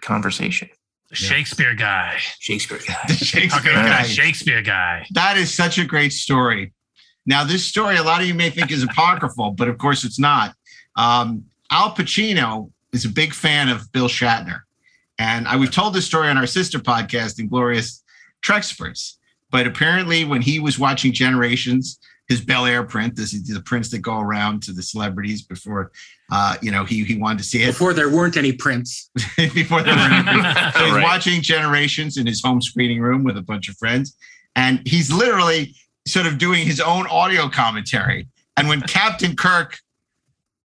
conversation. 0.00 0.68
The 1.10 1.16
Shakespeare 1.16 1.74
guy. 1.74 2.16
Shakespeare 2.38 2.78
guy. 2.86 2.96
The 3.06 3.14
Shakespeare 3.14 3.72
Talking 3.74 3.90
guy. 3.90 4.02
Shakespeare 4.04 4.62
guy. 4.62 5.06
That 5.10 5.36
is 5.36 5.52
such 5.52 5.76
a 5.76 5.84
great 5.84 6.12
story. 6.14 6.72
Now, 7.26 7.44
this 7.44 7.64
story, 7.64 7.96
a 7.96 8.02
lot 8.02 8.20
of 8.20 8.26
you 8.26 8.34
may 8.34 8.48
think 8.48 8.70
is 8.70 8.82
apocryphal, 8.82 9.52
but 9.52 9.68
of 9.68 9.78
course 9.78 10.04
it's 10.04 10.18
not. 10.18 10.54
Um, 10.96 11.44
Al 11.70 11.94
Pacino 11.94 12.70
is 12.92 13.04
a 13.04 13.08
big 13.08 13.32
fan 13.34 13.68
of 13.68 13.92
Bill 13.92 14.08
Shatner. 14.08 14.60
And 15.22 15.46
I, 15.46 15.54
we've 15.56 15.70
told 15.70 15.94
this 15.94 16.04
story 16.04 16.28
on 16.28 16.36
our 16.36 16.48
sister 16.48 16.80
podcast, 16.80 17.38
Inglorious 17.38 18.02
Treksperts. 18.44 19.18
But 19.52 19.68
apparently, 19.68 20.24
when 20.24 20.42
he 20.42 20.58
was 20.58 20.80
watching 20.80 21.12
Generations, 21.12 22.00
his 22.28 22.40
Bel 22.40 22.66
Air 22.66 22.82
print, 22.82 23.14
this 23.14 23.32
is 23.32 23.44
the 23.46 23.62
prints 23.62 23.88
that 23.90 23.98
go 24.00 24.18
around 24.18 24.62
to 24.64 24.72
the 24.72 24.82
celebrities 24.82 25.42
before, 25.42 25.92
uh, 26.32 26.56
you 26.60 26.72
know, 26.72 26.84
he 26.84 27.04
he 27.04 27.16
wanted 27.16 27.38
to 27.38 27.44
see 27.44 27.62
it 27.62 27.66
Before 27.66 27.92
there 27.94 28.08
weren't 28.10 28.36
any 28.36 28.52
prints. 28.52 29.10
before 29.36 29.82
they 29.84 29.92
were 29.92 29.98
so 29.98 30.84
he's 30.84 30.92
Right. 30.94 31.02
watching 31.02 31.40
Generations 31.40 32.16
in 32.16 32.26
his 32.26 32.42
home 32.42 32.60
screening 32.60 33.00
room 33.00 33.22
with 33.22 33.36
a 33.36 33.42
bunch 33.42 33.68
of 33.68 33.76
friends, 33.76 34.16
and 34.56 34.80
he's 34.86 35.12
literally 35.12 35.76
sort 36.04 36.26
of 36.26 36.36
doing 36.38 36.66
his 36.66 36.80
own 36.80 37.06
audio 37.06 37.48
commentary. 37.48 38.26
And 38.56 38.66
when 38.68 38.80
Captain 38.80 39.36
Kirk, 39.36 39.78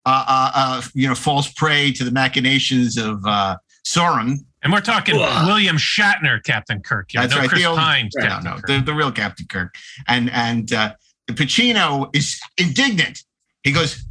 uh, 0.06 0.24
uh, 0.26 0.50
uh, 0.54 0.82
you 0.94 1.06
know, 1.06 1.14
falls 1.14 1.52
prey 1.52 1.92
to 1.92 2.02
the 2.04 2.10
machinations 2.10 2.96
of 2.96 3.24
uh, 3.24 3.56
Soran, 3.86 4.38
And 4.62 4.72
we're 4.72 4.80
talking 4.80 5.16
Ugh. 5.18 5.46
William 5.46 5.76
Shatner, 5.76 6.42
Captain 6.44 6.80
Kirk. 6.82 7.06
here. 7.10 7.22
that's 7.22 7.34
no 7.34 7.40
right, 7.40 7.48
Chris 7.48 7.62
the 7.62 7.68
old- 7.68 7.78
Pine, 7.78 8.08
no, 8.16 8.22
Captain 8.22 8.44
no, 8.50 8.56
Kirk. 8.56 8.66
the, 8.66 8.80
the 8.80 8.94
real 8.94 9.10
Captain 9.12 9.46
Kirk, 9.46 9.74
and 10.06 10.30
and 10.30 10.72
uh, 10.72 10.94
Pacino 11.30 12.14
is 12.14 12.38
indignant. 12.58 13.20
He 13.62 13.72
goes, 13.72 14.04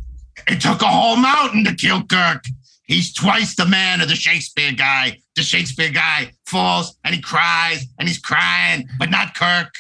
"It 0.48 0.60
took 0.62 0.82
a 0.82 0.88
whole 0.88 1.16
mountain 1.18 1.64
to 1.66 1.76
kill 1.76 2.04
Kirk. 2.04 2.44
He's 2.86 3.14
twice 3.14 3.56
the 3.56 3.66
man 3.68 4.02
of 4.02 4.08
the 4.10 4.16
Shakespeare 4.16 4.72
guy. 4.72 5.20
The 5.36 5.44
Shakespeare 5.44 5.92
guy 5.92 6.32
falls 6.48 6.98
and 7.04 7.14
he 7.14 7.22
cries 7.22 7.86
and 8.00 8.08
he's 8.08 8.20
crying, 8.20 8.88
but 8.98 9.12
not 9.12 9.36
Kirk. 9.36 9.72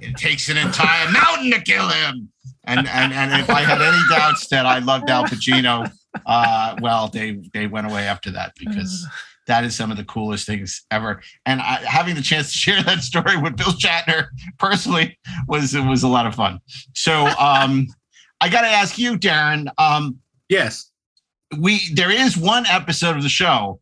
It 0.00 0.16
takes 0.16 0.48
an 0.48 0.56
entire 0.56 1.10
mountain 1.10 1.50
to 1.52 1.60
kill 1.60 1.88
him." 1.88 2.28
And 2.66 2.86
and 2.88 3.12
and 3.12 3.42
if 3.42 3.50
I 3.50 3.62
had 3.62 3.82
any 3.82 4.00
doubts 4.08 4.46
that 4.48 4.64
I 4.64 4.78
loved 4.78 5.10
Al 5.10 5.24
Pacino, 5.24 5.90
uh, 6.26 6.76
well, 6.80 7.08
they 7.08 7.40
they 7.52 7.66
went 7.66 7.86
away 7.86 8.06
after 8.06 8.30
that 8.32 8.52
because 8.58 9.06
that 9.46 9.64
is 9.64 9.76
some 9.76 9.90
of 9.90 9.96
the 9.96 10.04
coolest 10.04 10.46
things 10.46 10.84
ever. 10.90 11.20
And 11.44 11.60
I, 11.60 11.76
having 11.84 12.14
the 12.14 12.22
chance 12.22 12.50
to 12.52 12.58
share 12.58 12.82
that 12.82 13.00
story 13.00 13.36
with 13.36 13.56
Bill 13.56 13.72
Shatner 13.72 14.28
personally 14.58 15.18
was 15.48 15.74
it 15.74 15.84
was 15.84 16.02
a 16.02 16.08
lot 16.08 16.26
of 16.26 16.34
fun. 16.34 16.60
So 16.94 17.26
um, 17.38 17.86
I 18.40 18.48
got 18.48 18.62
to 18.62 18.68
ask 18.68 18.98
you, 18.98 19.18
Daren. 19.18 19.66
Um, 19.78 20.18
yes, 20.48 20.90
we 21.58 21.80
there 21.94 22.10
is 22.10 22.36
one 22.36 22.66
episode 22.66 23.16
of 23.16 23.22
the 23.22 23.28
show, 23.28 23.80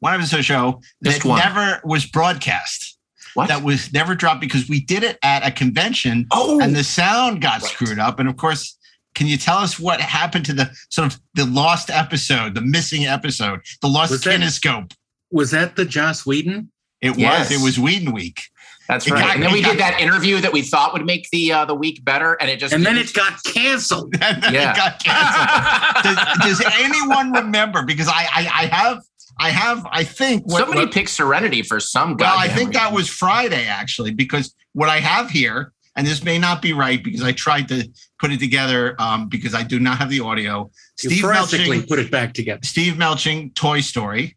one 0.00 0.14
episode 0.14 0.36
of 0.36 0.40
the 0.40 0.44
show 0.44 0.80
Just 1.02 1.22
that 1.22 1.28
one. 1.28 1.38
never 1.38 1.80
was 1.84 2.06
broadcast. 2.06 2.98
What? 3.34 3.48
That 3.48 3.64
was 3.64 3.92
never 3.92 4.14
dropped 4.14 4.40
because 4.40 4.68
we 4.68 4.80
did 4.80 5.02
it 5.02 5.18
at 5.24 5.44
a 5.44 5.50
convention 5.50 6.26
Oh, 6.30 6.60
and 6.60 6.74
the 6.74 6.84
sound 6.84 7.40
got 7.42 7.62
Right. 7.62 7.70
screwed 7.72 7.98
up. 7.98 8.20
And 8.20 8.28
of 8.28 8.36
course, 8.36 8.78
can 9.14 9.26
you 9.26 9.36
tell 9.36 9.58
us 9.58 9.78
what 9.78 10.00
happened 10.00 10.44
to 10.46 10.52
the 10.52 10.70
sort 10.90 11.12
of 11.12 11.20
the 11.34 11.44
lost 11.46 11.90
episode, 11.90 12.54
the 12.54 12.60
missing 12.60 13.06
episode, 13.06 13.60
the 13.80 13.88
lost 13.88 14.10
Was 14.10 14.22
that- 14.22 14.40
kinescope? 14.40 14.92
Was 15.30 15.50
that 15.50 15.76
the 15.76 15.84
Joss 15.84 16.24
Whedon? 16.26 16.70
It 17.00 17.18
Yes. 17.18 17.50
was. 17.50 17.60
It 17.60 17.64
was 17.64 17.78
Whedon 17.78 18.12
week. 18.12 18.42
That's 18.88 19.06
It 19.06 19.12
right. 19.12 19.24
got- 19.24 19.34
and 19.34 19.42
then 19.42 19.52
we 19.52 19.62
got- 19.62 19.72
did 19.72 19.80
that 19.80 20.00
interview 20.00 20.40
that 20.40 20.52
we 20.52 20.62
thought 20.62 20.92
would 20.92 21.04
make 21.06 21.28
the 21.30 21.52
uh, 21.52 21.64
the 21.64 21.74
week 21.74 22.04
better, 22.04 22.34
and 22.34 22.50
it 22.50 22.58
just 22.60 22.72
And 22.74 22.84
then 22.84 22.96
it 22.98 23.12
got 23.14 23.42
canceled. 23.44 24.14
and 24.22 24.42
then 24.42 24.54
Yeah. 24.54 24.70
it 24.72 24.76
got 24.76 25.02
canceled. 25.02 26.16
does, 26.42 26.58
does 26.60 26.72
anyone 26.78 27.32
remember? 27.32 27.82
Because 27.82 28.08
I, 28.08 28.26
I, 28.32 28.48
I 28.62 28.66
have, 28.66 29.02
I 29.40 29.50
have, 29.50 29.86
I 29.90 30.04
think 30.04 30.44
what, 30.46 30.60
somebody 30.60 30.80
what- 30.82 30.92
picked 30.92 31.10
Serenity 31.10 31.62
for 31.62 31.80
some. 31.80 32.16
guy. 32.16 32.26
well, 32.26 32.38
I 32.38 32.46
goddamn 32.46 32.56
think 32.58 32.72
that 32.74 32.92
was 32.92 33.08
Friday 33.08 33.66
actually, 33.66 34.12
because 34.12 34.54
what 34.72 34.88
I 34.88 35.00
have 35.00 35.30
here, 35.30 35.72
and 35.96 36.06
this 36.06 36.24
may 36.24 36.38
not 36.38 36.60
be 36.62 36.72
right 36.72 37.02
because 37.02 37.22
I 37.22 37.32
tried 37.32 37.68
to 37.68 37.88
put 38.18 38.32
it 38.32 38.40
together 38.40 38.94
um, 39.00 39.28
because 39.28 39.54
I 39.54 39.62
do 39.62 39.78
not 39.78 39.98
have 39.98 40.10
the 40.10 40.20
audio. 40.20 40.70
You 41.02 41.10
Steve 41.10 41.24
Melching, 41.24 41.88
put 41.88 41.98
it 41.98 42.10
back 42.10 42.32
together. 42.34 42.60
Steve 42.64 42.94
Melching, 42.94 43.54
Toy 43.54 43.80
Story. 43.80 44.36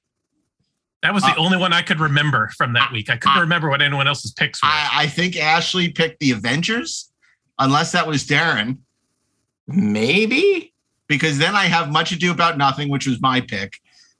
That 1.03 1.13
was 1.13 1.23
the 1.23 1.29
Uh, 1.31 1.35
only 1.37 1.57
one 1.57 1.73
I 1.73 1.81
could 1.83 1.99
remember 1.99 2.49
from 2.57 2.73
that 2.73 2.91
week. 2.91 3.09
I 3.09 3.17
couldn't 3.17 3.39
remember 3.39 3.69
what 3.69 3.81
anyone 3.81 4.07
else's 4.07 4.31
picks 4.31 4.61
were. 4.63 4.69
I, 4.69 4.89
I 5.03 5.07
think 5.07 5.37
Ashley 5.37 5.89
picked 5.89 6.19
the 6.19 6.31
Avengers, 6.31 7.11
unless 7.59 7.91
that 7.91 8.07
was 8.07 8.25
Daren. 8.25 8.79
maybe. 9.67 10.73
because 11.07 11.37
then 11.37 11.55
I 11.55 11.65
have 11.65 11.89
Much 11.91 12.11
Ado 12.11 12.31
About 12.31 12.57
Nothing, 12.57 12.89
which 12.89 13.07
was 13.07 13.21
my 13.21 13.39
pick. 13.41 13.73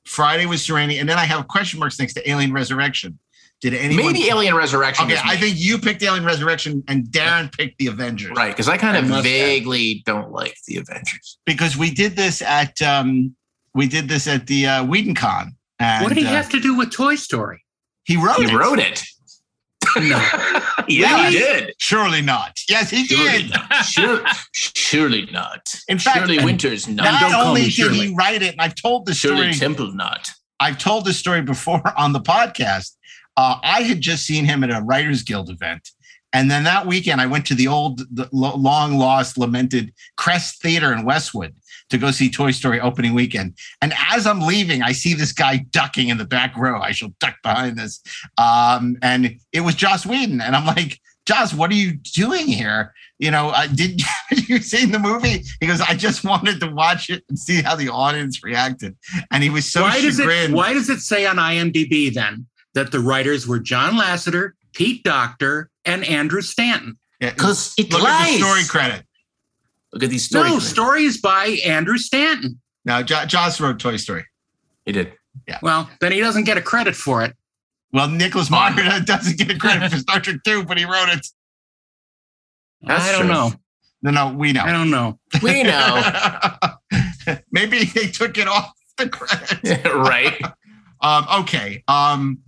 Friday 0.05 0.45
was 0.45 0.63
Serenity, 0.63 0.99
and 0.99 1.09
then 1.09 1.17
I 1.17 1.25
have 1.25 1.47
question 1.49 1.79
marks 1.79 1.99
next 1.99 2.13
to 2.13 2.29
Alien 2.29 2.53
Resurrection. 2.53 3.19
Did 3.61 3.73
anyone? 3.73 4.13
Maybe 4.13 4.29
Alien 4.29 4.55
Resurrection. 4.55 5.05
Okay, 5.05 5.15
is 5.15 5.21
I 5.25 5.35
think 5.35 5.55
you 5.57 5.79
picked 5.79 6.03
Alien 6.03 6.23
Resurrection, 6.25 6.83
and 6.87 7.05
Daren 7.05 7.51
picked 7.51 7.79
the 7.79 7.87
Avengers. 7.87 8.31
right 8.35 8.51
because 8.51 8.67
I 8.67 8.77
kind 8.77 8.95
of 8.97 9.03
must 9.07 9.15
have. 9.15 9.23
vaguely 9.25 10.03
don't 10.05 10.31
like 10.31 10.55
the 10.67 10.77
Avengers. 10.77 11.39
Because 11.45 11.75
we 11.75 11.89
did 11.91 12.15
this 12.15 12.41
at 12.43 12.79
um, 12.83 13.35
we 13.73 13.87
did 13.87 14.07
this 14.09 14.27
at 14.27 14.45
the 14.47 14.67
uh, 14.67 14.83
WhedonCon. 14.85 15.49
And, 15.79 16.03
what 16.03 16.09
did 16.13 16.19
he 16.19 16.25
uh, 16.25 16.29
have 16.29 16.49
to 16.49 16.59
do 16.59 16.75
with 16.75 16.91
Toy 16.91 17.15
Story? 17.15 17.63
He 18.03 18.15
wrote 18.17 18.37
He 18.37 18.45
it. 18.45 18.53
wrote 18.53 18.79
it. 18.79 19.03
No. 19.97 20.17
yeah, 20.87 21.15
Really? 21.15 21.31
he 21.31 21.39
did. 21.39 21.73
Surely 21.79 22.21
not. 22.21 22.59
Yes, 22.69 22.89
he 22.89 23.05
Surely 23.05 23.43
did. 23.43 23.51
not. 23.51 23.85
Sure, 23.85 24.21
surely 24.53 25.27
not. 25.31 25.73
In 25.87 25.97
fact, 25.97 26.17
Surely 26.17 26.43
Winters 26.43 26.87
not. 26.87 27.03
Not 27.03 27.21
don't 27.21 27.33
only 27.47 27.63
did 27.63 27.73
Shirley. 27.73 28.07
he 28.09 28.13
write 28.15 28.41
it, 28.41 28.51
and 28.53 28.61
I've 28.61 28.75
told 28.75 29.05
the 29.05 29.13
Surely 29.13 29.53
story. 29.53 29.53
Temple 29.53 29.93
not. 29.93 30.29
I've 30.59 30.77
told 30.77 31.05
this 31.05 31.17
story 31.17 31.41
before 31.41 31.81
on 31.97 32.13
the 32.13 32.19
podcast. 32.19 32.95
Uh, 33.37 33.59
I 33.63 33.83
had 33.83 34.01
just 34.01 34.25
seen 34.25 34.45
him 34.45 34.63
at 34.63 34.71
a 34.71 34.81
Writers 34.81 35.23
Guild 35.23 35.49
event. 35.49 35.91
And 36.33 36.51
then 36.51 36.65
that 36.65 36.85
weekend, 36.85 37.21
I 37.21 37.25
went 37.25 37.45
to 37.47 37.55
the 37.55 37.67
old, 37.67 38.01
the 38.13 38.27
long 38.33 38.97
lost, 38.97 39.37
lamented 39.37 39.93
Crest 40.17 40.61
Theater 40.61 40.91
in 40.91 41.05
Westwood 41.05 41.55
to 41.89 41.97
go 41.97 42.11
see 42.11 42.29
Toy 42.29 42.51
Story 42.51 42.81
opening 42.81 43.13
weekend. 43.13 43.57
And 43.81 43.93
as 44.11 44.27
I'm 44.27 44.41
leaving, 44.41 44.83
I 44.83 44.91
see 44.91 45.13
this 45.13 45.31
guy 45.31 45.65
ducking 45.69 46.09
in 46.09 46.17
the 46.17 46.25
back 46.25 46.57
row. 46.57 46.81
I 46.81 46.91
shall 46.91 47.13
duck 47.19 47.35
behind 47.43 47.77
this. 47.77 48.01
Um, 48.37 48.97
and 49.01 49.39
it 49.53 49.61
was 49.61 49.75
Joss 49.75 50.05
Whedon. 50.05 50.41
And 50.41 50.55
I'm 50.55 50.65
like, 50.65 50.99
Joss, 51.25 51.53
what 51.53 51.71
are 51.71 51.75
you 51.75 51.93
doing 51.93 52.47
here? 52.47 52.93
You 53.19 53.31
know, 53.31 53.49
uh, 53.49 53.67
did 53.67 54.01
you 54.47 54.59
seen 54.59 54.91
the 54.91 54.99
movie? 54.99 55.43
He 55.59 55.67
goes, 55.67 55.81
I 55.81 55.95
just 55.95 56.23
wanted 56.23 56.59
to 56.59 56.67
watch 56.67 57.09
it 57.09 57.23
and 57.29 57.39
see 57.39 57.61
how 57.61 57.75
the 57.75 57.89
audience 57.89 58.43
reacted. 58.43 58.95
And 59.31 59.43
he 59.43 59.49
was 59.49 59.71
so 59.71 59.81
why 59.81 60.01
does 60.01 60.19
it 60.19 60.51
why 60.51 60.73
does 60.73 60.89
it 60.89 60.99
say 60.99 61.25
on 61.25 61.37
IMDb 61.37 62.13
then 62.13 62.47
that 62.77 62.91
the 62.91 62.99
writers 62.99 63.47
were 63.47 63.59
John 63.59 63.93
Lasseter, 63.95 64.51
Pete 64.73 65.03
Docter, 65.03 65.69
and 65.83 66.05
Andrew 66.05 66.41
Stanton? 66.41 66.97
Because 67.19 67.73
it 67.77 67.91
Look 67.91 68.03
lies. 68.03 68.27
at 68.27 68.31
the 68.33 68.37
story 68.43 68.63
credit. 68.65 69.05
Look 69.91 70.03
at 70.03 70.09
these 70.11 70.25
stories. 70.25 70.51
No, 70.53 70.59
stories 70.59 71.19
by 71.19 71.57
Andrew 71.65 71.97
Stanton. 71.97 72.61
Now, 72.85 73.01
Jo- 73.01 73.25
Joss 73.25 73.59
wrote 73.59 73.79
Toy 73.79 73.97
Story. 73.97 74.25
He 74.85 74.91
did. 74.91 75.13
Yeah. 75.47 75.57
Well, 75.61 75.89
then 76.01 76.11
he 76.11 76.19
doesn't 76.19 76.43
get 76.43 76.57
a 76.57 76.61
credit 76.61 76.95
for 76.95 77.23
it. 77.23 77.33
Well, 77.91 78.07
Nicholas 78.09 78.49
Meyer 78.51 78.99
doesn't 79.05 79.37
get 79.37 79.49
a 79.49 79.57
credit 79.57 79.91
for 79.91 79.97
Star 80.05 80.19
Trek 80.19 80.37
2, 80.43 80.65
but 80.65 80.77
he 80.77 80.85
wrote 80.85 81.09
it. 81.09 81.25
I 82.85 83.11
don't 83.11 83.27
know. 83.27 83.51
No, 84.03 84.11
no, 84.11 84.33
we 84.33 84.53
know. 84.53 84.61
I 84.61 84.71
don't 84.71 84.91
know. 84.91 85.19
We 85.41 85.63
know. 85.63 86.01
Maybe 87.51 87.85
they 87.85 88.07
took 88.07 88.37
it 88.37 88.47
off 88.47 88.71
the 88.97 89.09
credit. 89.09 89.83
right. 89.93 90.39
Um, 91.01 91.25
okay. 91.41 91.83
Um, 91.87 92.39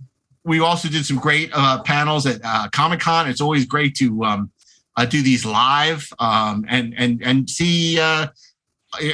we 0.50 0.58
also 0.58 0.88
did 0.88 1.06
some 1.06 1.16
great 1.16 1.48
uh, 1.54 1.80
panels 1.82 2.26
at 2.26 2.40
uh, 2.42 2.68
Comic 2.72 2.98
Con. 2.98 3.28
It's 3.28 3.40
always 3.40 3.64
great 3.66 3.94
to 3.98 4.24
um, 4.24 4.50
uh, 4.96 5.04
do 5.04 5.22
these 5.22 5.46
live 5.46 6.12
um, 6.18 6.64
and 6.68 6.92
and 6.98 7.22
and 7.24 7.48
see 7.48 8.00
uh, 8.00 8.26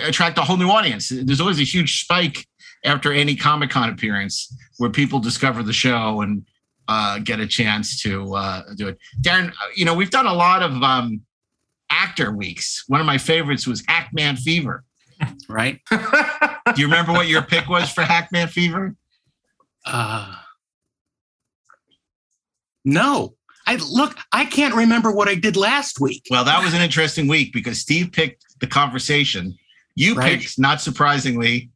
attract 0.05 0.39
a 0.39 0.43
whole 0.43 0.57
new 0.57 0.71
audience. 0.71 1.11
There's 1.11 1.43
always 1.43 1.61
a 1.61 1.65
huge 1.65 2.01
spike 2.01 2.47
after 2.87 3.13
any 3.13 3.37
Comic 3.37 3.69
Con 3.69 3.91
appearance 3.91 4.51
where 4.79 4.89
people 4.89 5.19
discover 5.19 5.63
the 5.63 5.75
show 5.75 6.23
and 6.23 6.47
uh, 6.89 7.19
get 7.19 7.39
a 7.39 7.47
chance 7.47 8.01
to 8.01 8.35
uh, 8.35 8.63
do 8.75 8.89
it. 8.89 8.99
Daren, 9.21 9.53
you 9.75 9.85
know 9.85 9.93
we've 9.93 10.11
done 10.11 10.27
a 10.27 10.35
lot 10.35 10.63
of 10.63 10.83
um, 10.83 11.21
actor 11.91 12.33
weeks. 12.33 12.85
One 12.89 13.01
of 13.01 13.07
my 13.07 13.19
favorites 13.19 13.67
was 13.67 13.85
Hackman 13.87 14.37
Fever. 14.37 14.85
Right. 15.51 15.81
Do 15.91 16.81
you 16.81 16.87
remember 16.87 17.13
what 17.13 17.29
your 17.29 17.43
pick 17.43 17.69
was 17.69 17.91
for 17.91 18.03
Hackman 18.03 18.49
Fever? 18.49 18.97
Uh, 19.85 20.35
no. 22.87 23.35
I 23.67 23.77
look, 23.77 24.17
I 24.33 24.45
can't 24.45 24.75
remember 24.77 25.11
what 25.11 25.27
I 25.29 25.35
did 25.35 25.57
last 25.57 25.99
week. 26.01 26.23
Well, 26.31 26.45
that 26.45 26.63
was 26.63 26.73
an 26.73 26.81
interesting 26.83 27.27
week 27.27 27.53
because 27.53 27.81
Steve 27.81 28.13
picked 28.13 28.45
the 28.61 28.67
conversation. 28.69 29.57
You 29.97 30.15
Right. 30.15 30.39
picked, 30.39 30.57
not 30.59 30.81
surprisingly, 30.81 31.71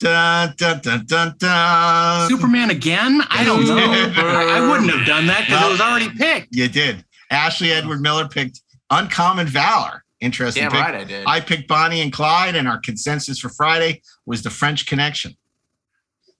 dun, 0.00 0.52
dun, 0.58 0.80
dun, 0.82 1.06
dun, 1.06 1.34
dun. 1.38 2.28
Superman 2.28 2.70
again? 2.70 3.22
I 3.30 3.42
don't 3.42 3.64
know. 3.66 3.76
I, 3.78 4.58
I 4.58 4.70
wouldn't 4.70 4.90
have 4.90 5.06
done 5.06 5.26
that 5.28 5.46
because 5.46 5.60
Well, 5.60 5.68
it 5.68 5.72
was 5.72 5.80
already 5.80 6.10
picked. 6.10 6.48
You 6.54 6.68
did. 6.68 7.04
Ashley 7.30 7.72
Edward 7.72 8.00
Miller 8.02 8.28
picked 8.28 8.60
Uncommon 8.90 9.46
Valor. 9.46 10.04
Interesting. 10.20 10.64
Damn 10.64 10.72
pick. 10.72 10.80
right 10.80 10.94
I 10.94 11.04
did. 11.04 11.24
I 11.26 11.40
picked 11.40 11.68
Bonnie 11.68 12.00
and 12.00 12.12
Clyde, 12.12 12.54
and 12.54 12.68
our 12.68 12.78
consensus 12.80 13.38
for 13.38 13.48
Friday 13.48 14.02
was 14.26 14.42
the 14.42 14.50
French 14.50 14.86
Connection. 14.86 15.36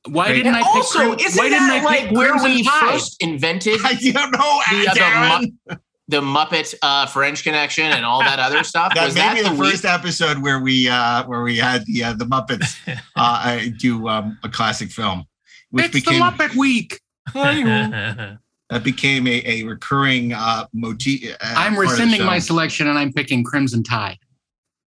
Why 0.08 0.26
Right. 0.26 0.32
didn't 0.34 0.54
I 0.54 0.58
And 0.58 0.66
pick 0.66 0.74
also, 0.76 0.98
Crim- 0.98 1.18
isn't 1.18 1.38
why 1.42 1.48
didn't 1.48 1.70
I 1.70 1.82
like 1.82 2.00
pick 2.08 2.12
where 2.12 2.34
we 2.42 2.62
Tide? 2.62 2.90
first 2.92 3.22
invented 3.22 3.80
I 3.84 3.94
don't 3.94 4.30
know, 4.32 4.60
the, 4.70 4.88
uh, 4.90 4.94
the, 4.94 5.46
Mu- 5.70 5.76
the 6.08 6.20
Muppet 6.20 6.74
uh, 6.82 7.06
French 7.06 7.42
Connection 7.42 7.86
and 7.90 8.04
all 8.04 8.20
that 8.20 8.38
other 8.38 8.62
stuff? 8.64 8.94
That 8.94 9.06
Was 9.06 9.14
may 9.14 9.20
that 9.22 9.34
be 9.36 9.42
the, 9.42 9.50
week- 9.54 9.70
first 9.72 9.84
episode 9.86 10.38
where 10.42 10.60
we 10.60 10.88
uh, 10.88 11.24
where 11.26 11.42
we 11.42 11.56
had 11.56 11.86
the 11.86 12.04
uh, 12.04 12.12
the 12.12 12.26
Muppets 12.26 12.76
uh, 13.16 13.60
do 13.78 14.06
um, 14.08 14.38
a 14.44 14.48
classic 14.50 14.90
film, 14.90 15.24
which 15.70 15.86
It's 15.86 15.94
became 15.94 16.18
the 16.20 16.24
Muppet 16.26 16.54
Week. 16.54 17.00
that 17.34 18.82
became 18.82 19.26
a, 19.26 19.42
a 19.46 19.62
recurring 19.64 20.32
uh, 20.32 20.66
motif. 20.72 21.24
Uh, 21.32 21.36
I'm 21.40 21.74
part 21.74 21.86
of 21.86 21.92
the 21.92 22.02
rescinding 22.04 22.26
my 22.26 22.38
selection 22.38 22.88
and 22.88 22.98
I'm 22.98 23.12
picking 23.12 23.42
Crimson 23.44 23.82
Tide. 23.82 24.18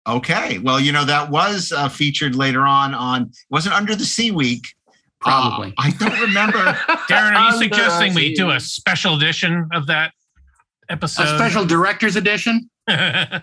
Okay, 0.08 0.58
well, 0.60 0.80
you 0.80 0.92
know 0.92 1.06
that 1.06 1.30
was 1.30 1.72
uh, 1.72 1.88
featured 1.90 2.36
later 2.36 2.62
on 2.66 2.94
on 2.94 3.32
wasn't 3.50 3.76
Under 3.76 3.94
the 3.96 4.06
Sea 4.06 4.32
Week. 4.32 4.68
Probably. 5.22 5.70
Uh, 5.70 5.72
I 5.78 5.92
don't 5.92 6.20
remember. 6.20 6.58
Daren, 7.10 7.36
are 7.36 7.52
you 7.52 7.58
suggesting 7.58 8.14
we 8.14 8.34
do 8.34 8.52
a 8.52 8.60
special 8.60 9.16
edition 9.16 9.68
of 9.72 9.88
that 9.88 10.14
episode? 10.90 11.24
A 11.24 11.38
special 11.38 11.66
director's 11.66 12.16
edition? 12.16 12.70
well, 12.88 13.36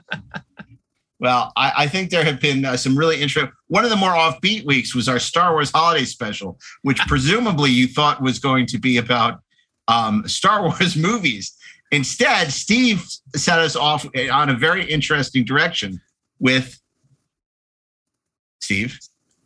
I, 1.56 1.72
I 1.76 1.86
think 1.86 2.10
there 2.10 2.24
have 2.24 2.40
been 2.40 2.64
uh, 2.64 2.76
some 2.76 2.96
really 2.96 3.20
interesting. 3.20 3.52
One 3.68 3.84
of 3.84 3.90
the 3.90 3.96
more 3.96 4.10
offbeat 4.10 4.64
weeks 4.64 4.94
was 4.94 5.08
our 5.08 5.18
Star 5.18 5.52
Wars 5.52 5.70
Holiday 5.70 6.04
Special, 6.04 6.58
which 6.82 6.98
presumably 7.06 7.70
you 7.70 7.86
thought 7.86 8.20
was 8.20 8.38
going 8.38 8.66
to 8.66 8.78
be 8.78 8.96
about 8.96 9.40
um, 9.86 10.26
Star 10.26 10.62
Wars 10.62 10.96
movies. 10.96 11.54
Instead, 11.90 12.52
Steve 12.52 13.02
set 13.34 13.58
us 13.58 13.74
off 13.74 14.06
on 14.30 14.50
a 14.50 14.54
very 14.54 14.84
interesting 14.84 15.44
direction 15.44 16.00
with 16.38 16.78
Steve. 18.60 18.98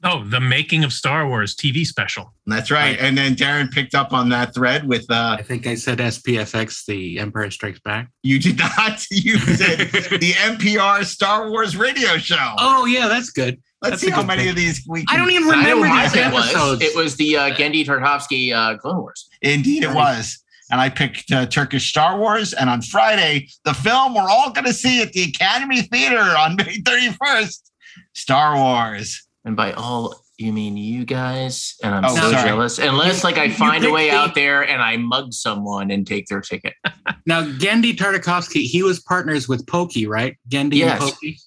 oh, 0.03 0.25
the 0.25 0.41
making 0.41 0.83
of 0.83 0.93
Star 0.93 1.29
Wars 1.29 1.55
TV 1.55 1.87
special. 1.87 2.32
That's 2.47 2.71
right. 2.73 2.99
And 2.99 3.17
then 3.17 3.35
Daren 3.37 3.71
picked 3.71 3.95
up 3.95 4.13
on 4.13 4.29
that 4.31 4.55
thread 4.55 4.87
with 4.89 5.09
uh 5.11 5.37
I 5.39 5.43
think 5.43 5.67
I 5.67 5.77
said 5.77 5.99
SPFX, 5.99 6.85
The 6.87 7.19
Empire 7.21 7.51
Strikes 7.51 7.81
Back. 7.81 8.09
you 8.23 8.39
did 8.39 8.59
not 8.59 9.05
you 9.11 9.39
said 9.39 9.79
the 9.79 10.33
NPR 10.33 11.05
Star 11.05 11.51
Wars 11.51 11.77
radio 11.77 12.17
show. 12.19 12.55
Oh, 12.59 12.85
yeah, 12.87 13.09
that's 13.09 13.31
good. 13.31 13.61
Let's 13.81 13.93
that's 13.93 14.03
see 14.03 14.11
how 14.11 14.23
many 14.23 14.43
pick. 14.43 14.51
of 14.51 14.57
these 14.57 14.85
we 14.89 15.05
I 15.09 15.17
don't 15.17 15.31
even 15.31 15.49
remember 15.49 15.81
what 15.81 15.89
my 15.89 16.03
these 16.05 16.13
pick 16.13 16.33
was. 16.33 16.81
It 16.83 16.97
was 16.97 17.17
the 17.17 17.37
uh, 17.37 17.51
Genndy 17.51 17.85
Tartakovsky 17.85 18.53
uh, 18.53 18.77
Clone 18.79 18.99
Wars. 18.99 19.29
Indeed, 19.41 19.85
it 19.85 19.95
was. 19.95 20.43
And 20.71 20.81
I 20.81 20.89
picked 20.89 21.31
uh, 21.31 21.47
Turkish 21.47 21.91
Star 21.91 22.19
Wars. 22.19 22.55
And 22.55 22.71
on 22.71 22.81
Friday, 22.81 23.49
the 23.65 23.75
film 23.75 24.15
we're 24.15 24.31
all 24.31 24.53
going 24.53 24.65
to 24.65 24.73
see 24.73 25.03
at 25.03 25.13
the 25.13 25.25
Academy 25.25 25.83
Theater 25.83 26.21
on 26.21 26.57
May 26.57 26.79
31st 26.79 27.71
Star 28.15 28.57
Wars. 28.57 29.27
And 29.45 29.55
by 29.55 29.73
all, 29.73 30.22
you 30.43 30.53
mean 30.53 30.77
you 30.77 31.05
guys? 31.05 31.75
And 31.83 31.95
I'm 31.95 32.05
Oh, 32.05 32.15
so 32.15 32.31
sorry. 32.33 32.49
jealous. 32.49 32.79
Unless, 32.79 33.25
like, 33.25 33.39
I 33.39 33.51
find 33.51 33.85
a 33.85 33.91
way 33.91 34.11
the- 34.11 34.17
out 34.17 34.35
there 34.35 34.63
and 34.69 34.83
I 34.83 34.97
mug 34.97 35.33
someone 35.33 35.91
and 35.91 36.07
take 36.07 36.27
their 36.27 36.41
ticket. 36.41 36.75
Now, 37.25 37.43
Genndy 37.45 37.97
Tartakovsky, 37.97 38.63
he 38.65 38.83
was 38.83 38.99
partners 39.01 39.49
with 39.49 39.65
Pokey, 39.69 40.07
right? 40.09 40.37
Gendy 40.49 40.75
Yes. 40.79 41.01
and 41.01 41.11
Pokey. 41.13 41.39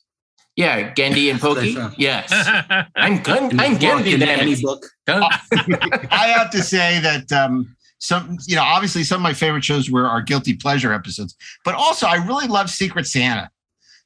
Yeah, 0.56 0.94
Gendy 0.94 1.30
and 1.30 1.40
Pokey. 1.42 1.76
Yes, 1.98 2.32
I'm 2.96 3.22
Gun- 3.22 3.60
I'm 3.60 3.78
Gendy. 3.78 4.14
in 4.14 4.22
any 4.24 4.56
book. 4.62 4.86
I 5.08 6.34
have 6.38 6.50
to 6.52 6.64
say 6.64 7.00
that 7.02 7.30
um, 7.34 7.76
some, 8.00 8.38
you 8.48 8.56
know, 8.56 8.64
obviously 8.64 9.04
some 9.04 9.18
of 9.18 9.22
my 9.24 9.34
favorite 9.34 9.66
shows 9.66 9.90
were 9.92 10.08
our 10.08 10.22
guilty 10.22 10.54
pleasure 10.56 10.94
episodes, 10.94 11.36
but 11.66 11.76
also 11.76 12.08
I 12.08 12.16
really 12.26 12.48
love 12.48 12.70
Secret 12.70 13.06
Santa, 13.06 13.50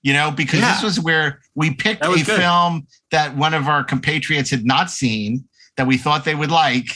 you 0.02 0.14
know, 0.14 0.32
because 0.32 0.62
this 0.62 0.84
was 0.84 1.00
where 1.00 1.40
we 1.56 1.74
picked 1.74 2.06
a 2.06 2.10
good. 2.10 2.26
film 2.26 2.88
that 3.12 3.36
one 3.36 3.54
of 3.54 3.68
our 3.68 3.84
compatriots 3.84 4.50
had 4.50 4.66
not 4.66 4.90
seen 4.90 5.44
that 5.78 5.88
we 5.88 5.98
thought 5.98 6.26
they 6.26 6.36
would 6.36 6.52
like. 6.52 6.88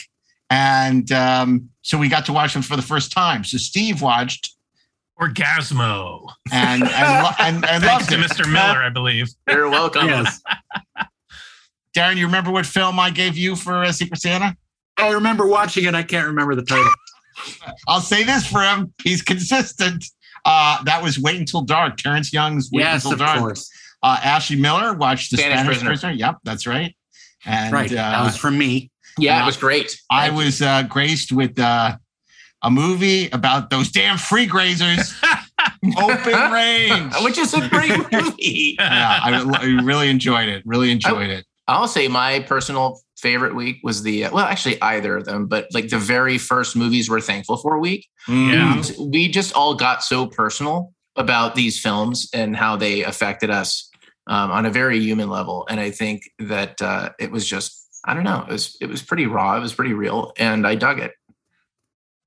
And 0.50 1.10
um, 1.12 1.68
so 1.82 1.98
we 1.98 2.08
got 2.08 2.26
to 2.26 2.32
watch 2.32 2.52
them 2.52 2.62
for 2.62 2.76
the 2.76 2.82
first 2.82 3.12
time. 3.12 3.44
So 3.44 3.58
Steve 3.58 4.00
watched 4.02 4.54
Orgazmo. 5.20 6.28
and 6.52 6.82
and, 6.82 7.24
lo- 7.24 7.30
and, 7.38 7.56
and 7.56 7.64
Thanks 7.84 7.86
loved 7.86 8.10
to 8.10 8.20
it. 8.20 8.30
Mr. 8.30 8.50
Miller, 8.50 8.82
I 8.82 8.88
believe. 8.88 9.28
You're 9.48 9.68
welcome. 9.68 10.08
Yes. 10.08 10.40
Daren, 11.96 12.16
you 12.16 12.26
remember 12.26 12.50
what 12.50 12.66
film 12.66 12.98
I 12.98 13.10
gave 13.10 13.36
you 13.36 13.54
for 13.54 13.84
uh, 13.84 13.92
Secret 13.92 14.20
Santa? 14.20 14.56
I 14.96 15.10
remember 15.12 15.46
watching 15.46 15.84
it. 15.84 15.94
I 15.94 16.02
can't 16.02 16.26
remember 16.26 16.54
the 16.54 16.62
title. 16.62 16.90
I'll 17.88 18.00
say 18.00 18.24
this 18.24 18.46
for 18.46 18.62
him: 18.62 18.92
he's 19.02 19.22
consistent. 19.22 20.04
Uh, 20.44 20.82
that 20.84 21.02
was 21.02 21.18
Wait 21.18 21.38
Until 21.38 21.62
Dark. 21.62 21.96
Terence 21.96 22.32
Young's 22.32 22.70
Wait 22.72 22.80
yes, 22.82 23.04
Until 23.04 23.12
of 23.12 23.18
Dark. 23.20 23.38
course. 23.38 23.70
Uh, 24.02 24.18
Ashley 24.22 24.56
Miller 24.56 24.92
watched 24.94 25.30
The 25.30 25.38
Spanish 25.38 25.54
Spanish, 25.60 25.66
Prisoner. 25.68 25.90
Prisoner. 25.90 26.12
Yep, 26.12 26.36
that's 26.44 26.66
right. 26.66 26.94
And 27.46 27.72
right. 27.72 27.90
uh, 27.90 27.94
that 27.94 28.24
was 28.24 28.36
from 28.36 28.58
me. 28.58 28.90
Yeah, 29.18 29.42
it 29.42 29.46
was 29.46 29.56
great. 29.56 29.98
I 30.10 30.30
was 30.30 30.60
uh, 30.60 30.82
graced 30.82 31.30
with 31.32 31.58
uh, 31.58 31.96
a 32.62 32.70
movie 32.70 33.28
about 33.30 33.70
those 33.70 33.90
damn 33.90 34.18
free 34.18 34.46
grazers. 34.46 35.14
Open 35.98 36.52
range. 36.52 37.12
which 37.22 37.38
is 37.38 37.54
a 37.54 37.68
great 37.68 37.90
movie. 38.12 38.76
yeah, 38.78 39.20
I, 39.22 39.58
I 39.60 39.64
really 39.82 40.08
enjoyed 40.08 40.48
it. 40.48 40.62
Really 40.66 40.90
enjoyed 40.90 41.30
it. 41.30 41.44
I'll 41.68 41.88
say 41.88 42.08
my 42.08 42.40
personal 42.40 43.00
favorite 43.16 43.54
week 43.54 43.78
was 43.82 44.02
the 44.02 44.22
well, 44.32 44.44
actually 44.44 44.80
either 44.82 45.16
of 45.16 45.24
them, 45.24 45.46
but 45.46 45.68
like 45.72 45.88
the 45.88 45.98
very 45.98 46.38
first 46.38 46.76
movies 46.76 47.08
we're 47.08 47.20
thankful 47.20 47.56
for 47.56 47.78
week. 47.78 48.08
Yeah. 48.28 48.76
And 48.76 48.94
we 48.98 49.28
just 49.28 49.54
all 49.54 49.74
got 49.74 50.02
so 50.02 50.26
personal 50.26 50.92
about 51.16 51.54
these 51.54 51.80
films 51.80 52.28
and 52.34 52.56
how 52.56 52.76
they 52.76 53.04
affected 53.04 53.50
us 53.50 53.88
um, 54.26 54.50
on 54.50 54.66
a 54.66 54.70
very 54.70 54.98
human 55.00 55.28
level. 55.28 55.66
And 55.68 55.78
I 55.80 55.90
think 55.90 56.30
that 56.38 56.80
uh, 56.82 57.10
it 57.18 57.30
was 57.30 57.46
just 57.46 57.80
I 58.04 58.14
don't 58.14 58.24
know, 58.24 58.44
it 58.48 58.52
was 58.52 58.76
it 58.80 58.88
was 58.88 59.02
pretty 59.02 59.26
raw, 59.26 59.56
it 59.56 59.60
was 59.60 59.74
pretty 59.74 59.94
real, 59.94 60.32
and 60.36 60.66
I 60.66 60.74
dug 60.74 61.00
it. 61.00 61.12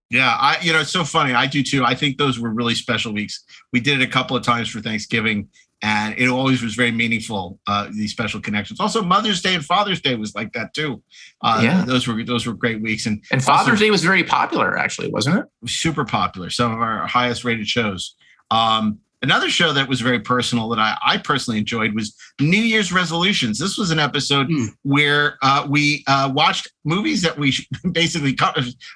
Yeah, 0.10 0.36
I 0.40 0.58
you 0.62 0.72
know 0.72 0.80
it's 0.80 0.92
so 0.92 1.04
funny. 1.04 1.34
I 1.34 1.48
do 1.48 1.62
too. 1.62 1.84
I 1.84 1.94
think 1.94 2.18
those 2.18 2.40
were 2.40 2.50
really 2.50 2.76
special 2.76 3.14
weeks. 3.14 3.44
We 3.74 3.80
did 3.80 4.02
it 4.02 4.08
a 4.08 4.12
couple 4.12 4.38
of 4.38 4.44
times 4.44 4.70
for 4.70 4.80
Thanksgiving, 4.80 5.50
and 5.82 6.16
it 6.18 6.28
always 6.28 6.62
was 6.64 6.74
very 6.76 6.92
meaningful. 6.92 7.60
Uh, 7.68 7.88
these 7.92 8.12
special 8.12 8.40
connections. 8.42 8.80
Also, 8.80 9.04
Mother's 9.04 9.42
Day 9.42 9.54
and 9.56 9.64
Father's 9.64 10.02
Day 10.02 10.16
was 10.16 10.34
like 10.36 10.52
that 10.54 10.74
too. 10.74 11.02
Uh, 11.42 11.60
Yeah. 11.64 11.86
those 11.86 12.08
were 12.08 12.24
those 12.24 12.46
were 12.48 12.54
great 12.54 12.82
weeks, 12.82 13.06
and 13.06 13.24
And 13.32 13.44
Father's 13.44 13.80
Day 13.80 13.92
was 13.92 14.04
very 14.04 14.24
popular, 14.24 14.78
actually, 14.78 15.10
wasn't 15.12 15.38
it? 15.40 15.46
super 15.70 16.06
popular. 16.06 16.50
Some 16.50 16.72
of 16.72 16.80
our 16.80 17.06
highest 17.08 17.44
rated 17.44 17.68
shows. 17.68 18.16
Um, 18.50 19.00
another 19.22 19.50
show 19.50 19.74
that 19.74 19.88
was 19.90 20.00
very 20.02 20.20
personal 20.20 20.70
that 20.70 20.80
I, 20.80 20.96
I 21.06 21.18
personally 21.18 21.60
enjoyed 21.60 21.94
was 21.96 22.16
New 22.40 22.62
Year's 22.62 22.92
resolutions. 22.94 23.60
This 23.60 23.78
was 23.78 23.92
an 23.92 24.00
episode 24.00 24.48
Hmm. 24.48 24.66
where 24.84 25.38
uh, 25.42 25.66
we 25.70 26.04
uh, 26.08 26.32
watched 26.34 26.72
movies 26.86 27.22
that 27.24 27.38
we 27.38 27.54
basically 27.92 28.36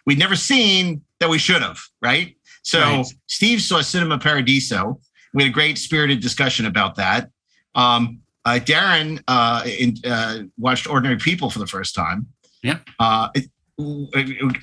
we'd 0.05 0.19
never 0.19 0.35
seen 0.35 1.01
that 1.19 1.29
we 1.29 1.37
should 1.37 1.61
have. 1.61 1.79
Right. 2.01 2.37
So 2.63 2.79
Right. 2.79 3.05
Steve 3.27 3.61
saw 3.61 3.81
Cinema 3.81 4.17
Paradiso, 4.19 4.99
We 5.33 5.43
had 5.43 5.49
a 5.51 5.53
great 5.53 5.77
spirited 5.77 6.21
discussion 6.21 6.65
about 6.65 6.95
that. 6.95 7.29
Um, 7.75 8.19
uh, 8.43 8.59
Daren 8.61 9.23
uh, 9.27 9.63
in, 9.65 9.95
uh, 10.05 10.39
watched 10.57 10.89
Ordinary 10.89 11.17
People 11.17 11.49
for 11.49 11.59
the 11.59 11.67
first 11.67 11.95
time. 11.95 12.27
Yeah. 12.63 12.79
Uh, 12.99 13.29
it, 13.35 13.45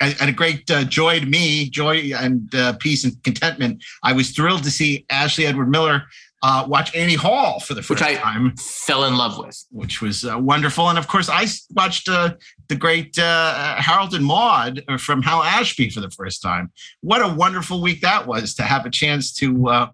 and 0.01 0.31
a 0.31 0.33
great 0.33 0.71
uh, 0.71 0.85
joy 0.85 1.19
to 1.21 1.27
me, 1.27 1.69
joy 1.71 2.13
and 2.15 2.55
uh, 2.55 2.75
peace 2.75 3.05
and 3.05 3.21
contentment. 3.25 3.83
I 4.03 4.13
was 4.13 4.31
thrilled 4.31 4.63
to 4.65 4.71
see 4.71 5.07
Ashley 5.11 5.47
Edward 5.47 5.71
Miller 5.71 6.05
uh, 6.43 6.65
watch 6.69 6.95
Annie 6.95 7.15
Hall 7.15 7.59
for 7.61 7.75
the 7.75 7.83
first 7.83 8.01
Which 8.01 8.03
I 8.03 8.15
time, 8.15 8.55
fell 8.57 9.05
in 9.05 9.17
love 9.17 9.39
with. 9.39 9.65
which 9.71 10.01
was 10.01 10.25
uh, 10.25 10.39
wonderful. 10.39 10.89
And 10.89 10.99
of 10.99 11.09
course, 11.09 11.29
I 11.29 11.47
watched 11.75 12.09
uh, 12.09 12.35
the 12.69 12.77
great 12.77 13.19
uh, 13.19 13.75
Harold 13.77 14.15
and 14.15 14.25
Maude 14.25 14.85
from 14.99 15.23
Hal 15.23 15.43
Ashby 15.43 15.91
for 15.91 16.01
the 16.01 16.11
first 16.11 16.41
time. 16.41 16.71
What 17.01 17.23
a 17.23 17.35
wonderful 17.35 17.83
week 17.83 18.01
that 18.03 18.27
was 18.27 18.55
to 18.55 18.63
have 18.63 18.87
a 18.87 18.91
chance 18.91 19.33
to 19.35 19.69
uh, 19.69 19.89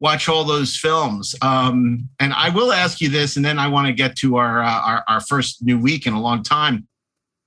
watch 0.00 0.28
all 0.28 0.44
those 0.44 0.76
films. 0.76 1.34
Um, 1.42 2.08
and 2.20 2.32
I 2.32 2.50
will 2.50 2.72
ask 2.72 3.00
you 3.00 3.08
this, 3.08 3.36
and 3.36 3.44
then 3.44 3.58
I 3.58 3.68
want 3.68 3.86
to 3.86 3.92
get 3.92 4.16
to 4.16 4.36
our, 4.36 4.62
uh, 4.62 4.80
our 4.80 5.04
our 5.08 5.20
first 5.20 5.62
new 5.62 5.78
week 5.78 6.06
in 6.06 6.12
a 6.12 6.20
long 6.20 6.42
time. 6.42 6.86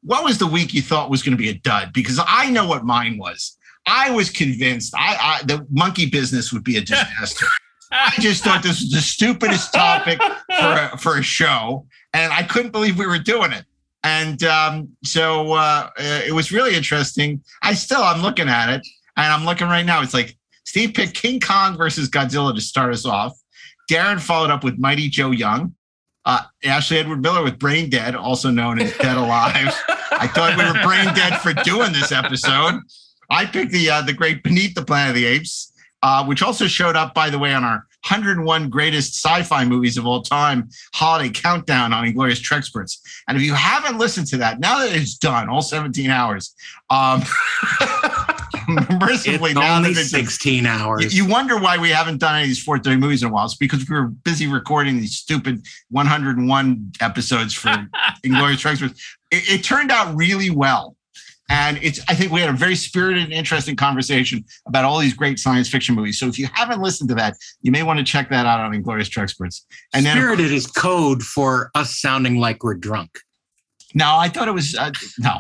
What 0.02 0.24
was 0.24 0.38
the 0.38 0.48
week 0.48 0.74
you 0.74 0.82
thought 0.82 1.10
was 1.10 1.22
going 1.22 1.38
to 1.38 1.42
be 1.42 1.50
a 1.50 1.56
dud? 1.56 1.92
Because 1.94 2.20
I 2.26 2.50
know 2.50 2.68
what 2.68 2.86
mine 2.86 3.18
was. 3.18 3.58
I 3.86 4.12
was 4.12 4.30
convinced 4.30 4.94
I, 4.96 5.40
I 5.42 5.44
the 5.46 5.66
monkey 5.70 6.06
business 6.06 6.54
would 6.54 6.64
be 6.64 6.78
a 6.78 6.82
disaster. 6.82 7.46
I 7.92 8.14
just 8.20 8.44
thought 8.44 8.62
this 8.62 8.82
was 8.82 8.92
the 8.92 9.02
stupidest 9.02 9.74
topic 9.74 10.22
for 10.22 10.90
a, 10.94 10.98
for 11.00 11.18
a 11.18 11.24
show, 11.24 11.88
and 12.14 12.32
I 12.32 12.44
couldn't 12.44 12.72
believe 12.72 13.00
we 13.00 13.08
were 13.08 13.18
doing 13.18 13.52
it. 13.52 13.66
And 14.04 14.44
um, 14.44 14.90
so 15.04 15.54
uh, 15.54 15.90
uh, 15.98 16.22
it 16.26 16.34
was 16.34 16.52
really 16.52 16.76
interesting. 16.76 17.44
I 17.64 17.74
still 17.74 18.02
I'm 18.02 18.22
looking 18.22 18.48
at 18.48 18.70
it, 18.70 18.88
and 19.18 19.34
I'm 19.34 19.44
looking 19.44 19.68
right 19.68 19.86
now. 19.86 20.02
It's 20.02 20.14
like 20.14 20.38
Steve 20.69 20.93
picked 20.93 21.15
King 21.15 21.39
Kong 21.39 21.75
versus 21.75 22.12
Godzilla 22.12 22.53
to 22.53 22.62
start 22.62 22.93
us 22.93 23.03
off. 23.03 23.36
Daren 23.89 24.19
followed 24.19 24.51
up 24.51 24.63
with 24.63 24.77
Mighty 24.77 25.10
Joe 25.10 25.32
Young. 25.32 25.73
Uh, 26.25 26.41
Ashley 26.63 26.99
Edward 26.99 27.23
Miller 27.23 27.43
with 27.43 27.58
Brain 27.58 27.89
Dead, 27.89 28.15
also 28.15 28.51
known 28.51 28.79
as 28.79 28.95
Dead 28.97 29.17
Alive. 29.17 29.75
I 30.12 30.27
thought 30.27 30.55
we 30.55 30.63
were 30.63 30.79
brain 30.86 31.12
dead 31.15 31.41
for 31.41 31.53
doing 31.63 31.91
this 31.91 32.12
episode. 32.12 32.82
I 33.32 33.47
picked 33.47 33.71
the 33.71 33.89
uh, 33.89 34.03
the 34.03 34.13
great 34.13 34.43
Beneath 34.43 34.75
the 34.75 34.86
Planet 34.86 35.10
of 35.10 35.15
the 35.15 35.25
Apes, 35.25 35.73
uh, 36.03 36.23
which 36.23 36.43
also 36.43 36.67
showed 36.67 36.95
up, 36.95 37.15
by 37.15 37.32
the 37.32 37.39
way, 37.39 37.51
on 37.51 37.63
our 37.63 37.88
101 38.08 38.69
greatest 38.69 39.15
sci-fi 39.15 39.65
movies 39.65 39.97
of 39.97 40.05
all 40.05 40.21
time 40.21 40.69
holiday 40.93 41.32
countdown 41.32 41.93
on 41.93 42.05
Inglorious 42.05 42.39
Treksperts. 42.39 42.99
And 43.27 43.36
if 43.36 43.43
you 43.43 43.55
haven't 43.55 43.97
listened 43.97 44.27
to 44.27 44.38
that, 44.38 44.60
now 44.60 44.79
that 44.79 44.95
it's 44.95 45.17
done, 45.17 45.49
all 45.49 45.63
17 45.63 46.12
hours, 46.12 46.53
um, 46.91 47.23
mercifully 48.99 49.51
It's 49.51 49.60
now 49.60 49.77
only 49.77 49.93
that 49.93 50.01
it's 50.01 50.12
16 50.12 50.65
hours. 50.65 51.15
you, 51.15 51.25
wonder 51.25 51.58
why 51.58 51.77
we 51.77 51.89
haven't 51.89 52.19
done 52.19 52.36
any 52.36 52.43
of 52.43 52.47
these 52.49 52.63
430 52.63 52.99
movies 52.99 53.23
in 53.23 53.29
a 53.29 53.32
while. 53.32 53.45
It's 53.45 53.55
because 53.55 53.88
we 53.89 53.95
were 53.95 54.08
busy 54.08 54.47
recording 54.47 54.97
these 54.99 55.15
stupid 55.15 55.65
101 55.89 56.91
episodes 57.01 57.53
for 57.53 57.73
Inglorious 58.23 58.62
Treksperts. 58.62 58.99
It, 59.32 59.49
it 59.49 59.63
turned 59.63 59.91
out 59.91 60.15
really 60.15 60.49
well. 60.49 60.95
And 61.51 61.79
it's 61.82 61.99
I 62.08 62.13
think 62.13 62.32
we 62.32 62.41
had 62.41 62.49
a 62.49 62.53
very 62.53 62.75
spirited 62.75 63.23
and 63.23 63.34
interesting 63.34 63.75
conversation 63.75 64.45
about 64.67 64.86
all 64.86 64.99
these 64.99 65.15
great 65.15 65.39
science 65.39 65.67
fiction 65.67 65.95
movies. 65.95 66.19
So 66.19 66.27
if 66.27 66.38
you 66.38 66.47
haven't 66.53 66.79
listened 66.79 67.10
to 67.10 67.15
that, 67.15 67.38
you 67.63 67.71
may 67.71 67.82
want 67.82 67.97
to 67.97 68.05
check 68.05 68.29
that 68.29 68.45
out 68.45 68.60
on 68.60 68.73
Inglorious 68.73 69.10
Treksperts. 69.10 69.63
And 69.93 70.05
then 70.05 70.15
Spirited 70.15 70.51
is 70.51 70.67
code 70.67 71.23
for 71.23 71.71
us 71.73 71.97
sounding 71.99 72.38
like 72.38 72.63
we're 72.63 72.75
drunk. 72.75 73.17
No, 73.95 74.15
I 74.15 74.29
thought 74.29 74.47
it 74.47 74.53
was 74.53 74.75
uh, 74.75 74.91
no. 75.17 75.39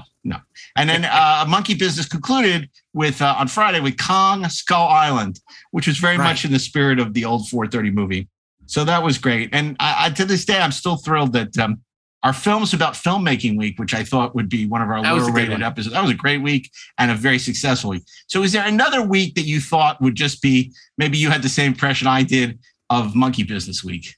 And 0.77 0.89
then 0.89 1.05
uh, 1.05 1.45
Monkey 1.47 1.73
Business 1.73 2.07
concluded 2.07 2.69
with 2.93 3.21
uh, 3.21 3.35
on 3.37 3.47
Friday 3.47 3.79
with 3.79 3.97
Kong 3.97 4.47
Skull 4.49 4.87
Island, 4.87 5.39
which 5.71 5.87
was 5.87 5.97
very 5.97 6.17
Right. 6.17 6.25
much 6.29 6.45
in 6.45 6.51
the 6.51 6.59
spirit 6.59 6.99
of 6.99 7.13
the 7.13 7.25
old 7.25 7.49
430 7.49 7.91
movie. 7.91 8.27
So 8.65 8.83
that 8.85 9.01
was 9.03 9.17
great. 9.17 9.49
And 9.51 9.75
I, 9.79 10.05
I, 10.05 10.09
to 10.11 10.25
this 10.25 10.45
day, 10.45 10.59
I'm 10.59 10.71
still 10.71 10.97
thrilled 10.97 11.33
that 11.33 11.57
um, 11.57 11.81
our 12.21 12.33
films 12.33 12.73
about 12.73 12.93
filmmaking 12.93 13.57
week, 13.57 13.79
which 13.79 13.93
I 13.95 14.03
thought 14.03 14.35
would 14.35 14.49
be 14.49 14.65
one 14.67 14.81
of 14.81 14.89
our 14.89 15.01
lower 15.01 15.31
rated 15.31 15.63
episodes, 15.63 15.93
that 15.93 16.01
was 16.01 16.11
a 16.11 16.15
great 16.15 16.41
week 16.41 16.69
and 16.97 17.09
a 17.09 17.15
very 17.15 17.39
successful 17.39 17.91
week. 17.91 18.03
So 18.27 18.43
is 18.43 18.51
there 18.51 18.67
another 18.67 19.01
week 19.01 19.35
that 19.35 19.43
you 19.45 19.59
thought 19.61 20.01
would 20.01 20.15
just 20.15 20.41
be 20.41 20.73
maybe 20.97 21.17
you 21.17 21.29
had 21.29 21.41
the 21.41 21.49
same 21.49 21.71
impression 21.71 22.07
I 22.07 22.23
did 22.23 22.59
of 22.89 23.15
Monkey 23.15 23.43
Business 23.43 23.83
Week? 23.83 24.15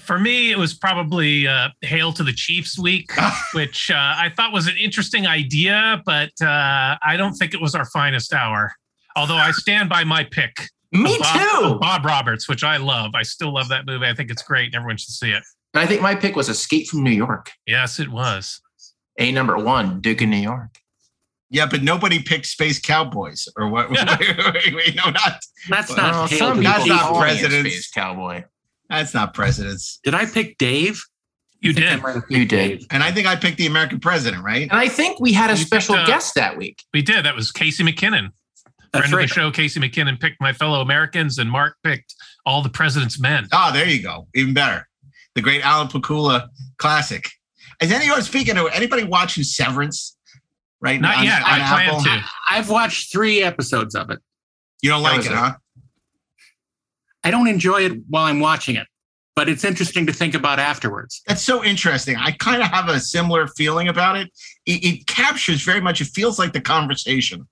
For 0.00 0.18
me, 0.18 0.50
it 0.50 0.58
was 0.58 0.74
probably 0.74 1.46
uh, 1.46 1.68
"Hail 1.82 2.12
to 2.12 2.24
the 2.24 2.32
Chiefs" 2.32 2.78
week, 2.78 3.10
which 3.54 3.90
uh, 3.90 3.94
I 3.96 4.30
thought 4.36 4.52
was 4.52 4.66
an 4.66 4.76
interesting 4.76 5.26
idea, 5.26 6.02
but 6.04 6.30
uh, 6.40 6.96
I 7.02 7.16
don't 7.16 7.34
think 7.34 7.54
it 7.54 7.60
was 7.60 7.74
our 7.74 7.84
finest 7.86 8.32
hour. 8.32 8.72
Although 9.16 9.36
I 9.36 9.52
stand 9.52 9.88
by 9.88 10.04
my 10.04 10.24
pick. 10.24 10.52
Me 10.92 11.16
Bob, 11.18 11.34
too. 11.34 11.78
Bob 11.80 12.04
Roberts, 12.04 12.48
which 12.48 12.62
I 12.62 12.76
love. 12.76 13.12
I 13.14 13.22
still 13.22 13.52
love 13.52 13.68
that 13.68 13.84
movie. 13.86 14.06
I 14.06 14.14
think 14.14 14.30
it's 14.30 14.42
great, 14.42 14.66
and 14.66 14.76
everyone 14.76 14.96
should 14.96 15.10
see 15.10 15.30
it. 15.30 15.42
And 15.74 15.82
I 15.82 15.86
think 15.86 16.02
my 16.02 16.14
pick 16.14 16.36
was 16.36 16.48
Escape 16.48 16.86
from 16.86 17.02
New 17.02 17.10
York. 17.10 17.50
Yes, 17.66 17.98
it 17.98 18.08
was. 18.08 18.60
A 19.18 19.32
number 19.32 19.56
one, 19.56 20.00
Duke 20.00 20.22
in 20.22 20.30
New 20.30 20.36
York. 20.36 20.78
Yeah, 21.50 21.66
but 21.66 21.82
nobody 21.82 22.22
picked 22.22 22.46
Space 22.46 22.80
Cowboys 22.80 23.46
or 23.56 23.68
what? 23.68 23.90
wait, 23.90 24.74
wait, 24.74 24.96
no, 24.96 25.10
not 25.10 25.40
That's 25.68 25.96
not 25.96 26.30
Hail 26.30 26.38
some 26.38 26.56
to 26.58 26.62
that's 26.62 26.86
not 26.86 27.20
President 27.20 27.64
me. 27.64 27.70
Space 27.70 27.90
Cowboy. 27.90 28.44
That's 28.90 29.14
not 29.14 29.34
presidents. 29.34 29.98
Did 30.04 30.14
I 30.14 30.26
pick 30.26 30.58
Dave? 30.58 31.02
You 31.60 31.70
I 31.70 31.74
think 31.74 31.86
I 31.86 31.94
did. 31.94 32.02
might 32.02 32.14
You 32.28 32.38
did. 32.44 32.48
Dave. 32.78 32.86
And 32.90 33.02
I 33.02 33.10
think 33.10 33.26
I 33.26 33.36
picked 33.36 33.56
the 33.56 33.66
American 33.66 33.98
president, 33.98 34.44
right? 34.44 34.62
And 34.70 34.72
I 34.78 34.88
think 34.88 35.18
we 35.20 35.32
had 35.32 35.50
a 35.50 35.54
You 35.54 35.64
special 35.64 35.94
picked, 35.94 36.08
uh, 36.08 36.12
guest 36.12 36.34
that 36.34 36.56
week. 36.58 36.82
We 36.92 37.00
did. 37.00 37.24
That 37.24 37.34
was 37.34 37.50
Casey 37.50 37.82
McKinnon. 37.82 38.28
That's 38.92 39.08
Friend 39.08 39.14
right. 39.14 39.24
of 39.24 39.28
the 39.30 39.34
show, 39.34 39.50
Casey 39.50 39.80
McKinnon 39.80 40.20
picked 40.20 40.40
my 40.40 40.52
fellow 40.52 40.80
Americans, 40.80 41.38
and 41.38 41.50
Mark 41.50 41.76
picked 41.82 42.14
all 42.46 42.62
the 42.62 42.68
president's 42.68 43.18
men. 43.18 43.48
Oh, 43.52 43.72
there 43.72 43.88
you 43.88 44.02
go. 44.02 44.28
Even 44.34 44.54
better. 44.54 44.86
The 45.34 45.40
great 45.40 45.64
Alan 45.64 45.88
Pakula 45.88 46.48
classic. 46.76 47.28
Is 47.80 47.90
anyone 47.90 48.22
speaking 48.22 48.56
of 48.56 48.68
anybody 48.72 49.02
watching 49.04 49.42
Severance? 49.42 50.16
Right 50.80 51.00
Not 51.00 51.16
on- 51.16 51.24
yet. 51.24 51.42
on 51.42 51.48
I 51.48 51.58
plan 51.58 51.88
Apple? 51.88 52.00
to. 52.02 52.24
I've 52.50 52.68
watched 52.68 53.10
three 53.10 53.42
episodes 53.42 53.94
of 53.94 54.10
it. 54.10 54.18
You 54.82 54.90
don't 54.90 55.02
like 55.02 55.20
it, 55.20 55.26
it? 55.26 55.32
huh? 55.32 55.54
I 57.24 57.30
don't 57.30 57.48
enjoy 57.48 57.82
it 57.82 57.92
while 58.08 58.24
I'm 58.24 58.40
watching 58.40 58.76
it, 58.76 58.86
but 59.34 59.48
it's 59.48 59.64
interesting 59.64 60.06
to 60.06 60.12
think 60.12 60.34
about 60.34 60.58
afterwards. 60.58 61.22
That's 61.26 61.42
so 61.42 61.64
interesting. 61.64 62.16
I 62.16 62.32
kind 62.32 62.62
of 62.62 62.68
have 62.68 62.88
a 62.88 63.00
similar 63.00 63.48
feeling 63.48 63.88
about 63.88 64.16
it. 64.16 64.30
It, 64.66 64.84
it 64.84 65.06
captures 65.06 65.62
very 65.62 65.80
much. 65.80 66.00
It 66.00 66.08
feels 66.08 66.38
like 66.38 66.52
the 66.52 66.60
conversation. 66.60 67.48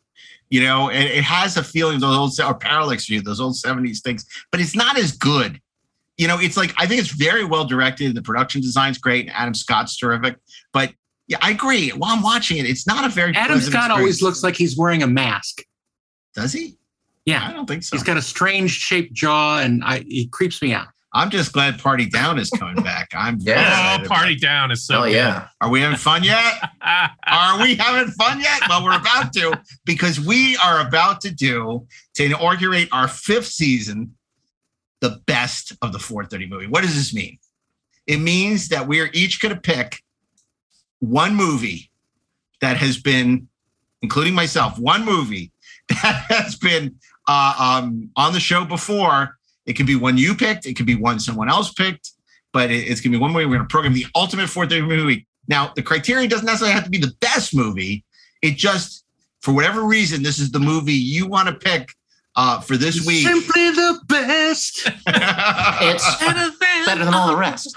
You 0.50 0.62
know, 0.62 0.90
and 0.90 1.08
it 1.08 1.24
has 1.24 1.56
a 1.56 1.64
feeling 1.64 1.98
those 1.98 2.14
old 2.14 2.38
or 2.38 2.54
parallax 2.54 3.06
view, 3.06 3.22
those 3.22 3.40
old 3.40 3.54
'70s 3.54 4.02
things, 4.02 4.26
but 4.50 4.60
it's 4.60 4.76
not 4.76 4.98
as 4.98 5.12
good. 5.12 5.58
You 6.18 6.28
know, 6.28 6.38
it's 6.38 6.58
like 6.58 6.74
I 6.76 6.86
think 6.86 7.00
it's 7.00 7.10
very 7.10 7.42
well 7.42 7.64
directed. 7.64 8.14
The 8.14 8.20
production 8.20 8.60
design's 8.60 8.98
great. 8.98 9.28
and 9.28 9.34
Adam 9.34 9.54
Scott's 9.54 9.96
terrific. 9.96 10.36
But 10.74 10.92
yeah, 11.26 11.38
I 11.40 11.52
agree. 11.52 11.88
While 11.90 12.14
I'm 12.14 12.22
watching 12.22 12.58
it, 12.58 12.66
it's 12.66 12.86
not 12.86 13.06
a 13.06 13.08
very 13.08 13.34
Adam 13.34 13.60
Scott 13.60 13.90
always 13.90 14.20
looks 14.20 14.42
like 14.42 14.54
he's 14.54 14.76
wearing 14.76 15.02
a 15.02 15.06
mask. 15.06 15.62
Does 16.34 16.52
he? 16.52 16.76
I 17.26 17.52
don't 17.52 17.66
think 17.66 17.82
so. 17.84 17.96
he's 17.96 18.02
got 18.02 18.16
a 18.16 18.22
strange 18.22 18.72
shaped 18.72 19.12
jaw, 19.12 19.58
and 19.60 19.84
I, 19.84 20.00
he 20.00 20.26
creeps 20.26 20.60
me 20.60 20.72
out. 20.72 20.88
I'm 21.14 21.28
just 21.28 21.52
glad 21.52 21.78
Party 21.78 22.06
Down 22.06 22.38
is 22.38 22.48
coming 22.50 22.82
back. 22.82 23.10
I'm 23.14 23.36
Yeah. 23.38 23.54
Oh, 23.56 23.60
excited 23.60 24.06
about 24.06 24.16
party 24.16 24.34
down 24.36 24.70
is 24.70 24.86
so 24.86 25.00
Oh 25.02 25.04
yeah. 25.04 25.48
Are 25.60 25.68
we 25.68 25.82
having 25.82 25.98
fun 25.98 26.24
yet? 26.24 26.54
Are 27.26 27.60
we 27.60 27.74
having 27.74 28.10
fun 28.12 28.40
yet? 28.40 28.62
Well, 28.66 28.82
we're 28.82 28.96
about 28.98 29.32
to 29.34 29.60
because 29.84 30.18
we 30.18 30.56
are 30.56 30.80
about 30.80 31.20
to 31.22 31.30
do 31.30 31.86
to 32.14 32.24
inaugurate 32.24 32.88
our 32.92 33.08
fifth 33.08 33.48
season, 33.48 34.14
the 35.00 35.20
best 35.26 35.72
of 35.82 35.92
the 35.92 35.98
430 35.98 36.46
movie. 36.46 36.66
What 36.66 36.82
does 36.82 36.94
this 36.94 37.12
mean? 37.12 37.38
It 38.06 38.18
means 38.18 38.68
that 38.70 38.88
we 38.88 39.00
are 39.00 39.10
each 39.12 39.38
going 39.40 39.54
to 39.54 39.60
pick 39.60 40.02
one 41.00 41.34
movie 41.34 41.90
that 42.62 42.78
has 42.78 42.98
been, 42.98 43.48
including 44.00 44.34
myself, 44.34 44.78
one 44.78 45.04
movie 45.04 45.52
that 45.88 46.24
has 46.30 46.56
been 46.56 46.96
uh, 47.28 47.54
um, 47.84 48.10
on 48.16 48.32
the 48.32 48.40
show 48.40 48.64
before. 48.64 49.36
It 49.66 49.74
could 49.74 49.86
be 49.86 49.94
one 49.96 50.18
you 50.18 50.34
picked, 50.34 50.66
it 50.66 50.74
could 50.74 50.86
be 50.86 50.96
one 50.96 51.20
someone 51.20 51.48
else 51.48 51.72
picked, 51.72 52.10
but 52.52 52.70
it- 52.70 52.88
it's 52.88 53.00
going 53.00 53.12
to 53.12 53.18
be 53.18 53.22
one 53.22 53.32
way 53.32 53.44
We're 53.46 53.56
going 53.56 53.68
to 53.68 53.72
program 53.72 53.94
the 53.94 54.06
ultimate 54.16 54.48
430 54.48 54.86
movie. 55.02 55.26
Now, 55.48 55.72
the 55.76 55.82
criterion 55.82 56.28
doesn't 56.28 56.46
necessarily 56.46 56.74
have 56.74 56.84
to 56.84 56.90
be 56.90 56.98
the 56.98 57.12
best 57.20 57.54
movie. 57.54 58.04
It 58.42 58.56
just, 58.56 59.04
for 59.40 59.52
whatever 59.52 59.84
reason, 59.84 60.22
this 60.22 60.38
is 60.38 60.50
the 60.50 60.58
movie 60.60 60.92
you 60.94 61.26
want 61.28 61.48
to 61.48 61.54
pick 61.54 61.92
uh, 62.34 62.60
for 62.60 62.76
this 62.76 63.06
week. 63.06 63.26
Simply 63.26 63.70
the 63.70 64.00
best. 64.08 64.88
It's 65.06 66.86
better 66.86 67.04
than 67.04 67.14
all 67.14 67.28
the 67.28 67.36
rest. 67.36 67.76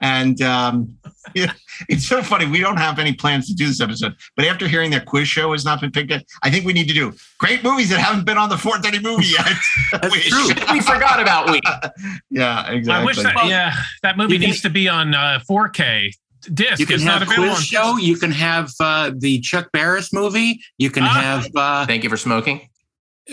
and 0.00 0.40
um, 0.42 0.96
yeah, 1.34 1.52
it's 1.88 2.06
so 2.06 2.22
funny. 2.22 2.46
We 2.46 2.60
don't 2.60 2.76
have 2.76 2.98
any 2.98 3.12
plans 3.12 3.46
to 3.48 3.54
do 3.54 3.66
this 3.66 3.80
episode, 3.80 4.14
but 4.36 4.44
after 4.46 4.66
hearing 4.68 4.90
that 4.92 5.06
quiz 5.06 5.28
show 5.28 5.52
has 5.52 5.64
not 5.64 5.80
been 5.80 5.90
picked 5.90 6.10
yet, 6.10 6.24
I 6.42 6.50
think 6.50 6.64
we 6.64 6.72
need 6.72 6.88
to 6.88 6.94
do 6.94 7.12
great 7.38 7.62
movies 7.64 7.88
that 7.90 8.00
haven't 8.00 8.24
been 8.24 8.38
on 8.38 8.48
the 8.48 8.58
430 8.58 9.02
movie 9.06 9.26
yet. 9.26 9.46
That's 9.92 10.12
We 10.12 10.20
true. 10.30 10.48
We 10.72 10.80
forgot 10.80 11.20
about 11.20 11.50
we. 11.50 11.60
yeah, 12.30 12.70
exactly. 12.70 13.02
I 13.02 13.04
wish 13.04 13.16
that, 13.22 13.46
yeah, 13.46 13.74
that 14.02 14.16
movie 14.16 14.34
You 14.34 14.40
can- 14.40 14.48
needs 14.50 14.62
to 14.62 14.70
be 14.70 14.88
on 14.88 15.14
uh, 15.14 15.40
4K 15.48 16.10
disc. 16.52 16.78
You 16.78 16.86
can 16.86 16.96
it's 16.96 17.04
have 17.04 17.20
not 17.20 17.22
available 17.28 17.54
quiz 17.54 17.58
on 17.58 17.62
show. 17.62 17.96
You 17.96 18.16
can 18.16 18.30
have 18.30 18.70
uh, 18.80 19.12
the 19.16 19.40
Chuck 19.40 19.70
Barris 19.72 20.12
movie. 20.12 20.60
You 20.78 20.90
can 20.90 21.02
Ah. 21.04 21.08
have 21.08 21.48
uh, 21.56 21.86
Thank 21.86 22.04
you 22.04 22.10
for 22.10 22.16
smoking. 22.18 22.68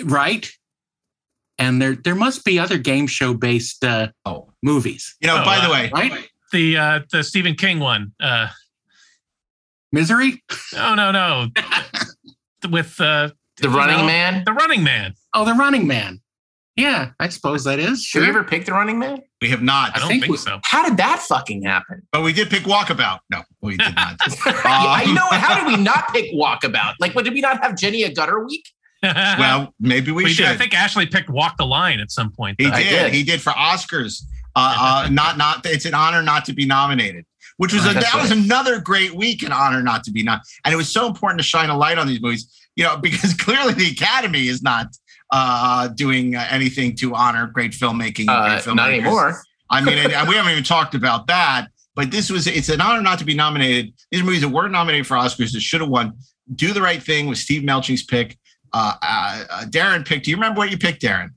right. 0.05 0.49
and 1.59 1.81
there 1.81 1.95
there 1.95 2.15
must 2.15 2.43
be 2.45 2.57
other 2.57 2.77
game 2.77 3.07
show 3.07 3.33
based 3.33 3.83
uh, 3.83 4.07
oh. 4.25 4.51
movies. 4.63 5.15
You 5.19 5.27
know, 5.27 5.41
Oh, 5.41 5.45
by 5.45 5.59
the 5.59 5.67
uh, 5.67 5.71
way, 5.71 5.91
right? 5.93 6.27
The 6.51 6.77
uh, 6.77 6.99
the 7.11 7.23
Stephen 7.23 7.55
King 7.55 7.79
one. 7.79 8.13
Uh, 8.19 8.47
Misery? 9.91 10.43
no, 10.73 10.95
no, 10.95 11.11
no. 11.11 11.47
With 12.69 12.99
uh, 13.01 13.29
The 13.57 13.69
Running 13.69 13.97
know, 13.97 14.05
Man? 14.05 14.43
The 14.45 14.53
Running 14.53 14.83
Man. 14.83 15.13
Oh, 15.33 15.45
The 15.45 15.53
Running 15.53 15.87
Man. 15.87 16.21
Yeah, 16.77 17.11
I 17.19 17.27
suppose 17.27 17.65
that 17.65 17.79
is. 17.79 18.09
Did 18.13 18.21
we 18.21 18.29
ever 18.29 18.43
pick 18.43 18.65
the 18.65 18.71
Running 18.71 18.97
Man? 18.97 19.19
we 19.41 19.49
have 19.49 19.61
not. 19.61 19.95
I 19.95 19.99
don't 19.99 20.07
think 20.07 20.21
think, 20.23 20.31
we- 20.31 20.37
so. 20.37 20.59
How 20.63 20.87
did 20.87 20.97
that 20.97 21.19
fucking 21.19 21.63
happen? 21.63 22.01
But 22.13 22.21
we 22.23 22.31
did 22.31 22.49
pick 22.49 22.63
Walkabout. 22.63 23.19
No, 23.29 23.41
we 23.61 23.75
did 23.75 23.93
not. 23.95 24.15
I 24.45 25.03
Um, 25.07 25.13
know. 25.13 25.27
How 25.31 25.55
did 25.55 25.67
we 25.67 25.75
not 25.83 26.07
pick 26.13 26.31
Walkabout? 26.33 26.95
Like, 26.99 27.13
what 27.13 27.25
did 27.25 27.33
we 27.33 27.41
not 27.41 27.61
have 27.63 27.75
Jenny 27.77 28.03
Agutter 28.03 28.45
week? 28.47 28.65
well, 29.03 29.73
maybe 29.79 30.11
we, 30.11 30.23
we 30.25 30.29
should. 30.29 30.43
did. 30.43 30.51
I 30.51 30.57
think 30.57 30.73
Ashley 30.73 31.07
picked 31.07 31.29
Walk 31.29 31.57
the 31.57 31.65
Line 31.65 31.99
at 31.99 32.09
some 32.11 32.31
point. 32.31 32.55
He 32.59 32.65
though. 32.67 32.71
I 32.75 32.83
did. 32.83 32.89
did. 32.89 33.13
He 33.13 33.23
did 33.23 33.41
for 33.41 33.49
Oscars. 33.51 34.23
Uh, 34.55 35.03
uh, 35.05 35.09
not 35.09 35.37
not. 35.37 35.65
It's 35.65 35.85
an 35.85 35.93
honor 35.93 36.21
not 36.21 36.45
to 36.45 36.53
be 36.53 36.65
nominated. 36.65 37.25
Which 37.57 37.73
was 37.73 37.85
a, 37.85 37.93
that 37.93 38.15
was 38.15 38.31
another 38.31 38.79
great 38.79 39.13
week, 39.13 39.43
an 39.43 39.51
honor 39.51 39.83
not 39.83 40.03
to 40.05 40.11
be 40.11 40.23
not. 40.23 40.41
And 40.65 40.73
it 40.73 40.77
was 40.77 40.91
so 40.91 41.05
important 41.05 41.39
to 41.39 41.43
shine 41.43 41.69
a 41.69 41.77
light 41.77 41.99
on 41.99 42.07
these 42.07 42.19
movies, 42.19 42.51
you 42.75 42.83
know, 42.83 42.97
because 43.01 43.35
clearly 43.35 43.73
the 43.73 43.91
Academy 43.91 44.47
is 44.47 44.63
not 44.63 44.87
uh, 45.31 45.87
doing 45.89 46.35
uh, 46.35 46.47
anything 46.49 46.95
to 46.97 47.13
honor 47.13 47.47
great 47.47 47.71
filmmaking. 47.71 48.25
Uh, 48.27 48.61
great 48.61 48.75
not 48.75 48.91
anymore. 48.91 49.43
I 49.69 49.81
mean, 49.81 49.97
and, 49.97 50.11
and 50.11 50.27
we 50.27 50.35
haven't 50.35 50.51
even 50.51 50.63
talked 50.63 50.95
about 50.95 51.27
that. 51.27 51.67
But 51.95 52.09
this 52.09 52.31
was 52.31 52.47
it's 52.47 52.69
an 52.69 52.81
honor 52.81 53.01
not 53.01 53.19
to 53.19 53.25
be 53.25 53.35
nominated. 53.35 53.93
These 54.11 54.23
movies 54.23 54.41
that 54.41 54.49
were 54.49 54.67
nominated 54.67 55.05
for 55.05 55.17
Oscars 55.17 55.51
that 55.53 55.61
should 55.61 55.81
have 55.81 55.89
won. 55.89 56.13
Do 56.55 56.73
the 56.73 56.81
right 56.81 57.01
thing 57.01 57.27
with 57.27 57.37
Steve 57.37 57.63
Melching's 57.63 58.03
pick. 58.03 58.37
Uh, 58.73 58.93
uh, 59.01 59.43
uh, 59.49 59.63
Daren 59.65 60.05
picked. 60.05 60.25
Do 60.25 60.31
you 60.31 60.37
remember 60.37 60.59
what 60.59 60.71
you 60.71 60.77
picked, 60.77 61.01
Daren? 61.01 61.29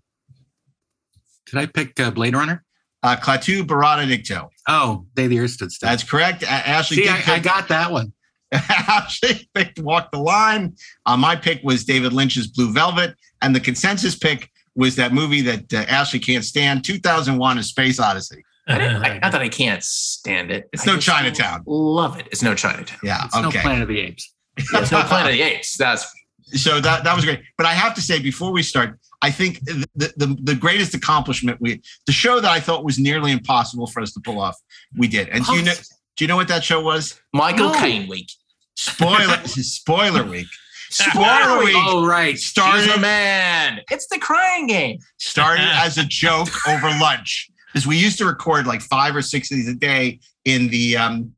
Did 1.46 1.59
I 1.59 1.66
pick 1.66 1.98
uh, 2.00 2.11
Blade 2.11 2.35
Runner? 2.35 2.63
Uh, 3.05 3.17
Klaatu 3.17 3.62
Barada 3.62 4.07
Nikto. 4.09 4.49
Oh, 4.67 5.05
Day 5.14 5.27
the 5.27 5.38
Earth 5.38 5.51
Stood 5.51 5.71
Still. 5.71 5.90
That's 5.90 6.03
correct. 6.03 6.43
A- 6.43 6.49
Ashley 6.51 6.97
See, 6.97 7.09
I, 7.09 7.19
pick, 7.19 7.29
I 7.29 7.38
got 7.38 7.69
that 7.69 7.93
one. 7.93 8.14
Ashley 8.53 9.47
picked 9.55 9.79
Walk 9.79 10.11
the 10.11 10.19
Line. 10.19 10.75
Uh, 11.05 11.17
my 11.17 11.37
pick 11.37 11.61
was 11.62 11.85
David 11.85 12.14
Lynch's 12.14 12.47
Blue 12.47 12.73
Velvet, 12.73 13.14
and 13.43 13.55
the 13.55 13.61
consensus 13.61 14.17
pick 14.17 14.51
was 14.75 14.97
that 14.97 15.12
movie 15.12 15.43
that 15.43 15.73
uh, 15.75 15.85
Ashley 15.87 16.19
can't 16.19 16.45
stand, 16.45 16.83
2001: 16.83 17.59
A 17.59 17.62
Space 17.62 18.01
Odyssey. 18.01 18.43
I 18.69 18.79
didn't, 18.79 19.05
I, 19.05 19.19
not 19.19 19.33
that 19.33 19.43
I 19.43 19.49
can't 19.61 19.83
stand 19.83 20.51
it. 20.51 20.71
It's 20.73 20.88
I 20.88 20.95
no 20.95 20.99
Chinatown. 20.99 21.62
Love 21.67 22.19
it. 22.19 22.27
It's 22.31 22.43
no 22.43 22.55
Chinatown. 22.55 22.99
Yeah. 23.03 23.27
It's 23.27 23.37
okay. 23.37 23.59
no 23.59 23.62
Planet 23.62 23.83
of 23.83 23.88
the 23.88 24.01
Apes. 24.01 24.33
Yeah, 24.73 24.81
it's 24.81 24.93
no 24.93 25.03
Planet 25.03 25.33
of 25.33 25.37
the 25.37 25.43
Apes. 25.43 25.77
That's 25.77 26.11
so 26.55 26.81
that 26.81 27.05
that 27.05 27.14
was 27.17 27.25
great. 27.25 27.43
But 27.57 27.67
I 27.67 27.73
have 27.75 27.95
to 27.95 28.01
say, 28.01 28.19
before 28.21 28.53
we 28.53 28.62
start, 28.62 28.99
I 29.23 29.31
think 29.31 29.61
the, 29.64 29.87
the 29.95 30.37
the 30.43 30.55
greatest 30.55 30.95
accomplishment 30.95 31.61
we 31.61 31.81
the 32.07 32.12
show 32.12 32.40
that 32.40 32.51
I 32.51 32.61
thought 32.61 32.85
was 32.85 32.99
nearly 32.99 33.33
impossible 33.33 33.87
for 33.87 34.01
us 34.03 34.12
to 34.12 34.21
pull 34.21 34.40
off, 34.40 34.57
we 34.97 35.09
did. 35.09 35.29
And 35.29 35.45
do 35.45 35.55
you 35.55 35.62
know 35.62 35.75
do 36.17 36.25
you 36.25 36.29
know 36.29 36.37
what 36.37 36.49
that 36.49 36.62
show 36.64 36.81
was? 36.81 37.21
Michael 37.33 37.71
No. 37.73 37.79
Caine 37.79 38.09
week. 38.09 38.31
Spoiler 38.77 39.38
spoiler 39.47 40.25
week. 40.25 40.47
Spoiler 40.90 41.64
week 41.64 41.75
Oh, 41.77 42.07
right. 42.07 42.35
She's 42.37 42.47
started 42.47 42.88
a 42.90 43.01
man. 43.01 43.81
It's 43.90 44.07
the 44.09 44.19
crying 44.19 44.67
game. 44.69 44.99
started 45.19 45.62
as 45.73 45.99
a 45.99 46.05
joke 46.05 46.49
over 46.69 46.88
lunch 47.01 47.51
because 47.73 47.87
we 47.87 47.97
used 47.97 48.19
to 48.19 48.25
record 48.27 48.67
like 48.67 48.81
five 48.81 49.17
or 49.17 49.23
six 49.23 49.51
of 49.51 49.57
these 49.57 49.69
a 49.69 49.75
day 49.75 50.21
in 50.45 50.69
the 50.69 50.97
um 50.97 51.33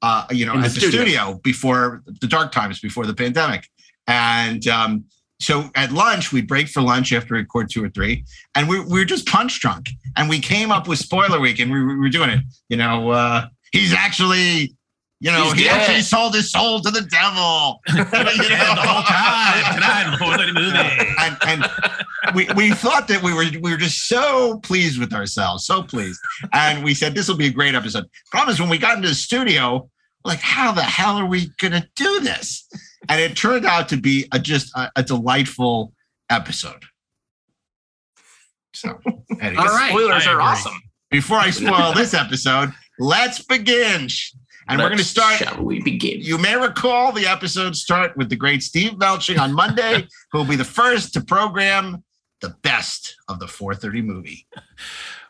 uh 0.00 0.26
you 0.30 0.46
know 0.46 0.54
In 0.54 0.60
the 0.60 0.66
at 0.66 0.72
the 0.72 0.80
studio. 0.80 1.00
studio. 1.02 1.40
before 1.44 2.02
the 2.20 2.26
dark 2.26 2.52
times 2.52 2.80
before 2.80 3.04
the 3.06 3.14
pandemic 3.14 3.68
and 4.06 4.66
um 4.68 5.04
so 5.40 5.68
at 5.74 5.90
lunch 5.92 6.32
we'd 6.32 6.46
break 6.46 6.68
for 6.68 6.80
lunch 6.82 7.12
after 7.12 7.34
we 7.34 7.40
record 7.40 7.68
two 7.70 7.84
or 7.84 7.88
three 7.88 8.24
and 8.54 8.68
we, 8.68 8.78
we 8.80 8.98
were 9.00 9.04
just 9.04 9.26
punch 9.26 9.60
drunk 9.60 9.88
and 10.16 10.28
we 10.28 10.38
came 10.38 10.70
up 10.70 10.86
with 10.88 10.98
spoiler 10.98 11.40
week 11.40 11.58
and 11.58 11.72
we, 11.72 11.84
we 11.84 11.96
were 11.96 12.08
doing 12.08 12.30
it 12.30 12.40
you 12.68 12.76
know 12.76 13.10
uh 13.10 13.46
he's 13.72 13.92
actually 13.92 14.74
you 15.20 15.30
know 15.30 15.44
He's 15.44 15.52
he 15.54 15.64
dead. 15.64 15.80
actually 15.80 16.02
sold 16.02 16.34
his 16.34 16.50
soul 16.50 16.80
to 16.80 16.90
the 16.90 17.02
devil 17.02 17.80
You 17.88 17.94
know? 17.96 18.48
Yeah, 18.48 18.74
the 18.74 18.82
whole 18.82 19.02
time 19.04 19.74
tonight 19.74 20.46
in 20.48 20.54
the 20.54 20.60
movie. 20.60 21.12
and 21.20 21.36
and 21.46 22.34
we 22.34 22.48
we 22.56 22.70
thought 22.72 23.08
that 23.08 23.22
we 23.22 23.32
were 23.32 23.44
we 23.60 23.70
were 23.70 23.76
just 23.76 24.06
so 24.08 24.58
pleased 24.60 24.98
with 25.00 25.12
ourselves, 25.12 25.64
so 25.66 25.82
pleased, 25.82 26.20
and 26.52 26.84
we 26.84 26.94
said 26.94 27.14
this 27.14 27.28
will 27.28 27.36
be 27.36 27.46
a 27.46 27.52
great 27.52 27.74
episode. 27.74 28.04
Problem 28.30 28.52
is, 28.52 28.60
when 28.60 28.68
we 28.70 28.78
got 28.78 28.96
into 28.96 29.08
the 29.08 29.14
studio, 29.14 29.88
like, 30.24 30.38
how 30.40 30.70
the 30.72 30.82
hell 30.82 31.16
are 31.16 31.26
we 31.26 31.50
gonna 31.60 31.84
do 31.96 32.20
this? 32.20 32.68
And 33.08 33.20
it 33.20 33.36
turned 33.36 33.64
out 33.66 33.88
to 33.90 33.96
be 33.96 34.26
a 34.32 34.38
just 34.38 34.74
a, 34.76 34.90
a 34.96 35.02
delightful 35.02 35.92
episode. 36.30 36.84
So, 38.74 38.98
anyway, 39.40 39.56
All 39.56 39.66
right. 39.66 39.90
Spoilers 39.90 40.26
I 40.26 40.30
are 40.30 40.34
agree. 40.34 40.44
awesome. 40.44 40.80
before 41.10 41.38
I 41.38 41.50
spoil 41.50 41.92
this 41.96 42.14
episode, 42.14 42.72
let's 42.98 43.42
begin. 43.42 44.08
And 44.68 44.78
we're 44.80 44.88
going 44.88 44.98
to 44.98 45.04
start 45.04 45.38
Shall 45.38 45.62
we 45.62 45.82
begin? 45.82 46.20
you 46.20 46.38
may 46.38 46.56
recall 46.56 47.12
the 47.12 47.26
episode 47.26 47.74
start 47.74 48.16
with 48.16 48.30
the 48.30 48.36
great 48.36 48.62
Steve 48.62 48.92
Melching 48.92 49.38
on 49.38 49.52
Monday, 49.52 50.06
who 50.32 50.38
will 50.38 50.44
be 50.44 50.56
the 50.56 50.64
first 50.64 51.12
to 51.14 51.20
program 51.20 52.04
the 52.40 52.50
best 52.62 53.16
of 53.28 53.40
the 53.40 53.48
430 53.48 54.02
movie. 54.02 54.46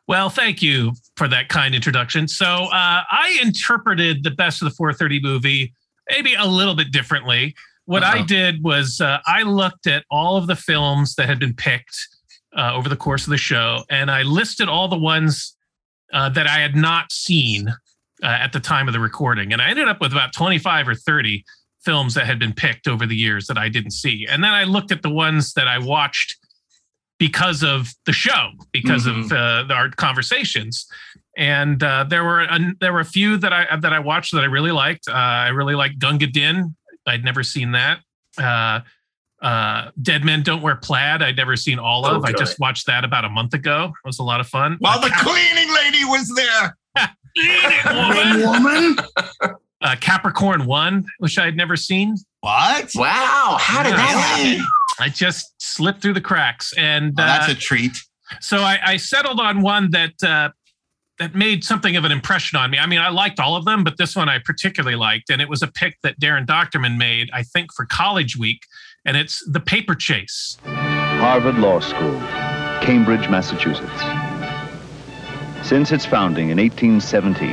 Well, 0.06 0.28
thank 0.28 0.62
you 0.62 0.92
for 1.16 1.28
that 1.28 1.48
kind 1.48 1.74
introduction. 1.74 2.28
So 2.28 2.46
uh, 2.46 2.68
I 3.10 3.38
interpreted 3.42 4.22
the 4.22 4.30
best 4.32 4.60
of 4.60 4.68
the 4.68 4.74
430 4.74 5.20
movie 5.22 5.74
maybe 6.10 6.34
a 6.34 6.46
little 6.46 6.74
bit 6.74 6.92
differently. 6.92 7.54
What 7.84 8.02
I 8.02 8.20
Uh-oh. 8.20 8.26
did 8.26 8.62
was 8.62 9.00
uh, 9.00 9.18
I 9.26 9.42
looked 9.42 9.86
at 9.86 10.04
all 10.10 10.36
of 10.36 10.46
the 10.46 10.56
films 10.56 11.14
that 11.16 11.28
had 11.28 11.38
been 11.38 11.54
picked 11.54 11.96
uh, 12.56 12.74
over 12.74 12.88
the 12.88 12.96
course 12.96 13.24
of 13.24 13.30
the 13.30 13.38
show, 13.38 13.84
and 13.90 14.10
I 14.10 14.22
listed 14.22 14.68
all 14.68 14.88
the 14.88 14.98
ones 14.98 15.56
uh, 16.12 16.28
that 16.30 16.46
I 16.46 16.58
had 16.58 16.76
not 16.76 17.10
seen 17.10 17.68
uh, 17.68 18.26
at 18.26 18.52
the 18.52 18.60
time 18.60 18.86
of 18.86 18.92
the 18.94 19.00
recording. 19.00 19.52
And 19.52 19.60
I 19.60 19.70
ended 19.70 19.88
up 19.88 20.00
with 20.00 20.12
about 20.12 20.32
25 20.32 20.88
or 20.88 20.94
30 20.94 21.44
films 21.84 22.14
that 22.14 22.26
had 22.26 22.38
been 22.38 22.52
picked 22.52 22.86
over 22.86 23.06
the 23.06 23.16
years 23.16 23.46
that 23.46 23.58
I 23.58 23.68
didn't 23.68 23.90
see. 23.92 24.26
And 24.28 24.44
then 24.44 24.52
I 24.52 24.64
looked 24.64 24.92
at 24.92 25.02
the 25.02 25.10
ones 25.10 25.54
that 25.54 25.66
I 25.66 25.78
watched 25.78 26.36
because 27.18 27.62
of 27.62 27.88
the 28.06 28.12
show, 28.12 28.50
because 28.72 29.06
of 29.06 29.32
uh, 29.32 29.64
the, 29.64 29.74
our 29.74 29.90
conversations. 29.90 30.86
And 31.36 31.82
uh, 31.82 32.04
there 32.04 32.24
were 32.24 32.40
a, 32.42 32.58
there 32.80 32.92
were 32.92 33.00
a 33.00 33.04
few 33.04 33.36
that 33.38 33.52
I 33.52 33.76
that 33.76 33.92
I 33.92 33.98
watched 34.00 34.32
that 34.34 34.42
I 34.42 34.46
really 34.46 34.70
liked. 34.72 35.08
Uh, 35.08 35.12
I 35.12 35.48
really 35.48 35.74
liked 35.74 35.98
Gunga 35.98 36.26
Din. 36.26 36.76
I'd 37.06 37.24
never 37.24 37.42
seen 37.42 37.72
that. 37.72 38.00
Uh, 38.38 38.80
uh, 39.44 39.90
Dead 40.00 40.24
Men 40.24 40.42
Don't 40.42 40.62
Wear 40.62 40.76
Plaid. 40.76 41.22
I'd 41.22 41.36
never 41.36 41.56
seen 41.56 41.78
all 41.78 42.04
of. 42.06 42.24
I 42.24 42.32
just 42.32 42.60
watched 42.60 42.86
that 42.86 43.04
about 43.04 43.24
a 43.24 43.28
month 43.28 43.54
ago. 43.54 43.86
It 44.04 44.06
was 44.06 44.18
a 44.18 44.22
lot 44.22 44.40
of 44.40 44.46
fun. 44.46 44.76
While 44.78 44.98
Uh, 44.98 45.08
the 45.08 45.10
cleaning 45.18 45.74
lady 45.74 46.04
was 46.04 46.28
there. 46.36 46.76
Eat 47.34 47.60
it, 47.64 48.44
woman. 48.44 48.46
Woman? 48.46 48.96
Uh, 49.80 49.96
Capricorn 50.00 50.66
One, 50.66 51.04
which 51.18 51.38
I 51.38 51.46
had 51.46 51.56
never 51.56 51.76
seen. 51.76 52.14
What? 52.42 52.90
Wow. 52.94 53.56
How 53.58 53.82
did 53.82 53.94
that 53.94 53.98
happen? 53.98 54.64
I 55.00 55.08
just 55.08 55.54
slipped 55.58 56.02
through 56.02 56.12
the 56.12 56.20
cracks, 56.20 56.72
and 56.76 57.12
Oh, 57.18 57.24
that's 57.24 57.48
uh, 57.48 57.52
a 57.52 57.54
treat. 57.54 57.96
so 58.40 58.58
I, 58.58 58.78
I 58.84 58.96
settled 58.98 59.40
on 59.40 59.62
one 59.62 59.90
that 59.92 60.12
uh, 60.22 60.50
that 61.22 61.36
made 61.36 61.62
something 61.62 61.94
of 61.94 62.04
an 62.04 62.10
impression 62.10 62.58
on 62.58 62.68
me. 62.70 62.78
I 62.78 62.86
mean, 62.86 62.98
I 62.98 63.08
liked 63.08 63.38
all 63.38 63.54
of 63.54 63.64
them, 63.64 63.84
but 63.84 63.96
this 63.96 64.16
one 64.16 64.28
I 64.28 64.40
particularly 64.44 64.96
liked, 64.96 65.30
and 65.30 65.40
it 65.40 65.48
was 65.48 65.62
a 65.62 65.68
pick 65.68 65.96
that 66.02 66.18
Daren 66.18 66.44
Dochterman 66.44 66.98
made, 66.98 67.30
I 67.32 67.44
think, 67.44 67.72
for 67.72 67.86
College 67.86 68.36
Week, 68.36 68.66
and 69.04 69.16
it's 69.16 69.40
The 69.46 69.60
Paper 69.60 69.94
Chase. 69.94 70.58
Harvard 70.64 71.58
Law 71.58 71.78
School, 71.78 72.18
Cambridge, 72.82 73.28
Massachusetts. 73.30 74.02
Since 75.64 75.92
its 75.92 76.04
founding 76.04 76.50
in 76.50 76.58
1817, 76.58 77.50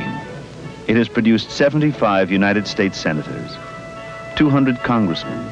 it 0.88 0.96
has 0.96 1.08
produced 1.08 1.52
75 1.52 2.32
United 2.32 2.66
States 2.66 2.98
senators, 2.98 3.52
200 4.34 4.78
congressmen, 4.78 5.48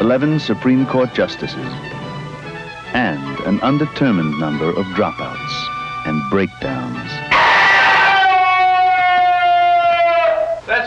11 0.00 0.40
Supreme 0.40 0.86
Court 0.86 1.12
justices, 1.12 1.68
and 2.94 3.40
an 3.40 3.60
undetermined 3.60 4.38
number 4.40 4.70
of 4.70 4.86
dropouts 4.96 6.06
and 6.06 6.30
breakdowns. 6.30 7.31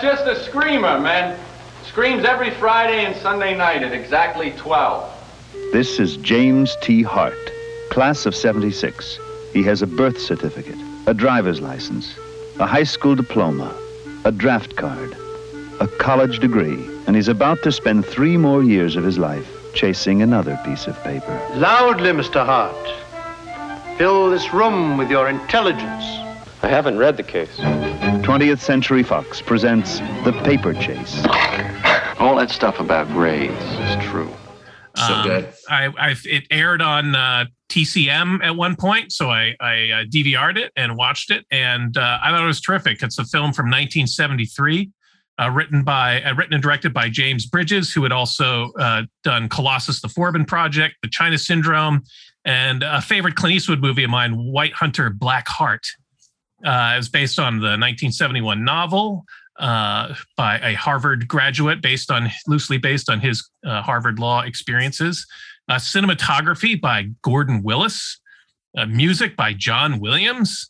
Just 0.05 0.27
a 0.27 0.39
screamer, 0.43 0.99
man. 0.99 1.35
Screams 1.87 2.25
every 2.25 2.51
Friday 2.51 3.05
and 3.05 3.15
Sunday 3.15 3.57
night 3.57 3.81
at 3.81 3.91
exactly 3.91 4.51
12. 4.51 5.11
This 5.73 5.99
is 5.99 6.17
James 6.17 6.77
T. 6.83 7.01
Hart, 7.01 7.33
class 7.89 8.27
of 8.27 8.35
76. 8.35 9.19
He 9.51 9.63
has 9.63 9.81
a 9.81 9.87
birth 9.87 10.21
certificate, 10.21 10.77
a 11.07 11.15
driver's 11.15 11.59
license, 11.59 12.15
a 12.59 12.67
high 12.67 12.83
school 12.83 13.15
diploma, 13.15 13.75
a 14.25 14.31
draft 14.31 14.75
card, 14.75 15.17
a 15.79 15.87
college 15.87 16.37
degree, 16.37 16.87
and 17.07 17.15
he's 17.15 17.27
about 17.27 17.63
to 17.63 17.71
spend 17.71 18.05
three 18.05 18.37
more 18.37 18.61
years 18.61 18.95
of 18.95 19.03
his 19.03 19.17
life 19.17 19.49
chasing 19.73 20.21
another 20.21 20.55
piece 20.63 20.85
of 20.85 20.95
paper. 21.03 21.35
Loudly, 21.55 22.11
Mr. 22.11 22.45
Hart. 22.45 23.97
Fill 23.97 24.29
this 24.29 24.53
room 24.53 24.97
with 24.99 25.09
your 25.09 25.29
intelligence. 25.29 26.24
I 26.65 26.67
haven't 26.67 26.97
read 26.97 27.15
the 27.15 27.21
case. 27.21 27.55
20th 27.57 28.57
Century 28.57 29.03
Fox 29.03 29.39
presents 29.39 29.99
The 30.23 30.31
Paper 30.43 30.73
Chase. 30.73 31.23
All 32.17 32.35
that 32.37 32.49
stuff 32.49 32.79
about 32.79 33.07
grades 33.09 33.53
is 33.53 34.03
true. 34.03 34.33
So 34.95 35.21
good. 35.21 35.53
I, 35.69 35.93
I 35.95 36.15
it 36.23 36.45
aired 36.49 36.81
on 36.81 37.13
uh, 37.13 37.45
TCM 37.69 38.43
at 38.43 38.55
one 38.55 38.75
point, 38.75 39.11
so 39.11 39.29
I 39.29 39.55
I 39.59 39.91
uh, 39.91 40.05
DVR'd 40.05 40.57
it 40.57 40.71
and 40.75 40.97
watched 40.97 41.29
it, 41.29 41.45
and 41.51 41.95
uh, 41.95 42.17
I 42.23 42.31
thought 42.31 42.41
it 42.41 42.47
was 42.47 42.61
terrific. 42.61 43.03
It's 43.03 43.19
a 43.19 43.25
film 43.25 43.53
from 43.53 43.67
1973, 43.67 44.89
uh, 45.39 45.51
written 45.51 45.83
by 45.83 46.23
uh, 46.23 46.33
written 46.33 46.55
and 46.55 46.63
directed 46.63 46.95
by 46.95 47.09
James 47.09 47.45
Bridges, 47.45 47.93
who 47.93 48.01
had 48.01 48.11
also 48.11 48.71
uh, 48.79 49.03
done 49.23 49.49
Colossus: 49.49 50.01
The 50.01 50.07
Forbin 50.07 50.47
Project, 50.47 50.95
The 51.03 51.09
China 51.09 51.37
Syndrome, 51.37 52.01
and 52.43 52.81
a 52.81 53.01
favorite 53.01 53.35
Clint 53.35 53.57
Eastwood 53.57 53.81
movie 53.81 54.05
of 54.05 54.09
mine, 54.09 54.33
White 54.33 54.73
Hunter, 54.73 55.11
Black 55.11 55.47
Heart. 55.47 55.85
Uh, 56.63 56.93
it 56.93 56.97
was 56.97 57.09
based 57.09 57.39
on 57.39 57.55
the 57.59 57.75
1971 57.77 58.63
novel 58.63 59.25
uh, 59.59 60.13
by 60.37 60.57
a 60.59 60.73
Harvard 60.73 61.27
graduate, 61.27 61.81
based 61.81 62.11
on 62.11 62.29
loosely 62.47 62.77
based 62.77 63.09
on 63.09 63.19
his 63.19 63.47
uh, 63.65 63.81
Harvard 63.81 64.19
law 64.19 64.41
experiences. 64.41 65.25
Uh, 65.67 65.75
cinematography 65.75 66.79
by 66.79 67.09
Gordon 67.21 67.63
Willis. 67.63 68.19
Uh, 68.77 68.85
music 68.85 69.35
by 69.35 69.53
John 69.53 69.99
Williams. 69.99 70.69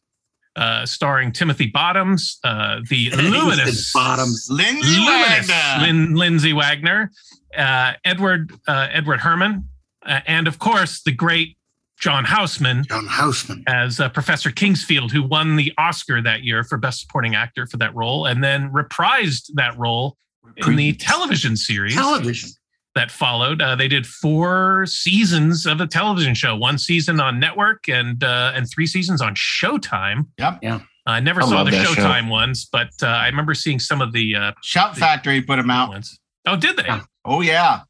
Uh, 0.55 0.85
starring 0.85 1.33
Timothy 1.33 1.67
Bottoms, 1.67 2.39
uh, 2.45 2.79
the 2.89 3.09
luminous 3.17 3.91
Bottoms, 3.91 4.47
Lindsay 4.49 4.99
luminous 4.99 5.49
Wagner. 5.49 5.85
Lin- 5.85 6.15
Lindsay 6.15 6.53
Wagner, 6.53 7.11
uh, 7.57 7.91
Edward 8.05 8.53
uh, 8.65 8.87
Edward 8.89 9.19
Herman, 9.19 9.67
uh, 10.05 10.21
and 10.25 10.47
of 10.47 10.57
course 10.57 11.01
the 11.03 11.11
great 11.11 11.57
John 11.99 12.25
Houseman. 12.25 12.83
John 12.87 13.05
Houseman 13.07 13.63
as 13.67 13.99
uh, 13.99 14.09
Professor 14.09 14.49
Kingsfield, 14.51 15.11
who 15.11 15.23
won 15.23 15.55
the 15.55 15.71
Oscar 15.77 16.21
that 16.21 16.43
year 16.43 16.63
for 16.63 16.77
Best 16.77 17.01
Supporting 17.01 17.35
Actor 17.35 17.67
for 17.67 17.77
that 17.77 17.95
role, 17.95 18.25
and 18.25 18.43
then 18.43 18.69
reprised 18.71 19.51
that 19.55 19.77
role 19.77 20.17
in 20.57 20.75
the 20.75 20.93
television 20.93 21.55
series 21.57 21.95
television. 21.95 22.49
that 22.95 23.09
followed. 23.11 23.61
Uh, 23.61 23.75
they 23.75 23.87
did 23.87 24.05
four 24.05 24.85
seasons 24.87 25.65
of 25.65 25.81
a 25.81 25.87
television 25.87 26.35
show, 26.35 26.55
one 26.55 26.77
season 26.77 27.19
on 27.19 27.39
network 27.39 27.87
and 27.89 28.23
uh, 28.23 28.51
and 28.55 28.69
three 28.69 28.87
seasons 28.87 29.21
on 29.21 29.33
Showtime. 29.35 30.27
Yep. 30.37 30.59
Yeah. 30.61 30.79
I 31.07 31.19
never 31.19 31.41
I 31.43 31.47
saw 31.47 31.63
the 31.63 31.71
that 31.71 31.85
show. 31.87 31.93
Showtime 31.93 32.29
ones, 32.29 32.67
but 32.71 32.89
uh, 33.01 33.07
I 33.07 33.27
remember 33.27 33.53
seeing 33.53 33.79
some 33.79 34.01
of 34.01 34.11
the 34.11 34.35
uh, 34.35 34.51
Shout 34.63 34.97
Factory 34.97 35.41
put 35.41 35.57
them 35.57 35.69
out. 35.69 35.89
ones. 35.89 36.19
Oh, 36.47 36.55
did 36.55 36.77
they? 36.77 36.89
Oh 37.23 37.41
yeah, 37.41 37.81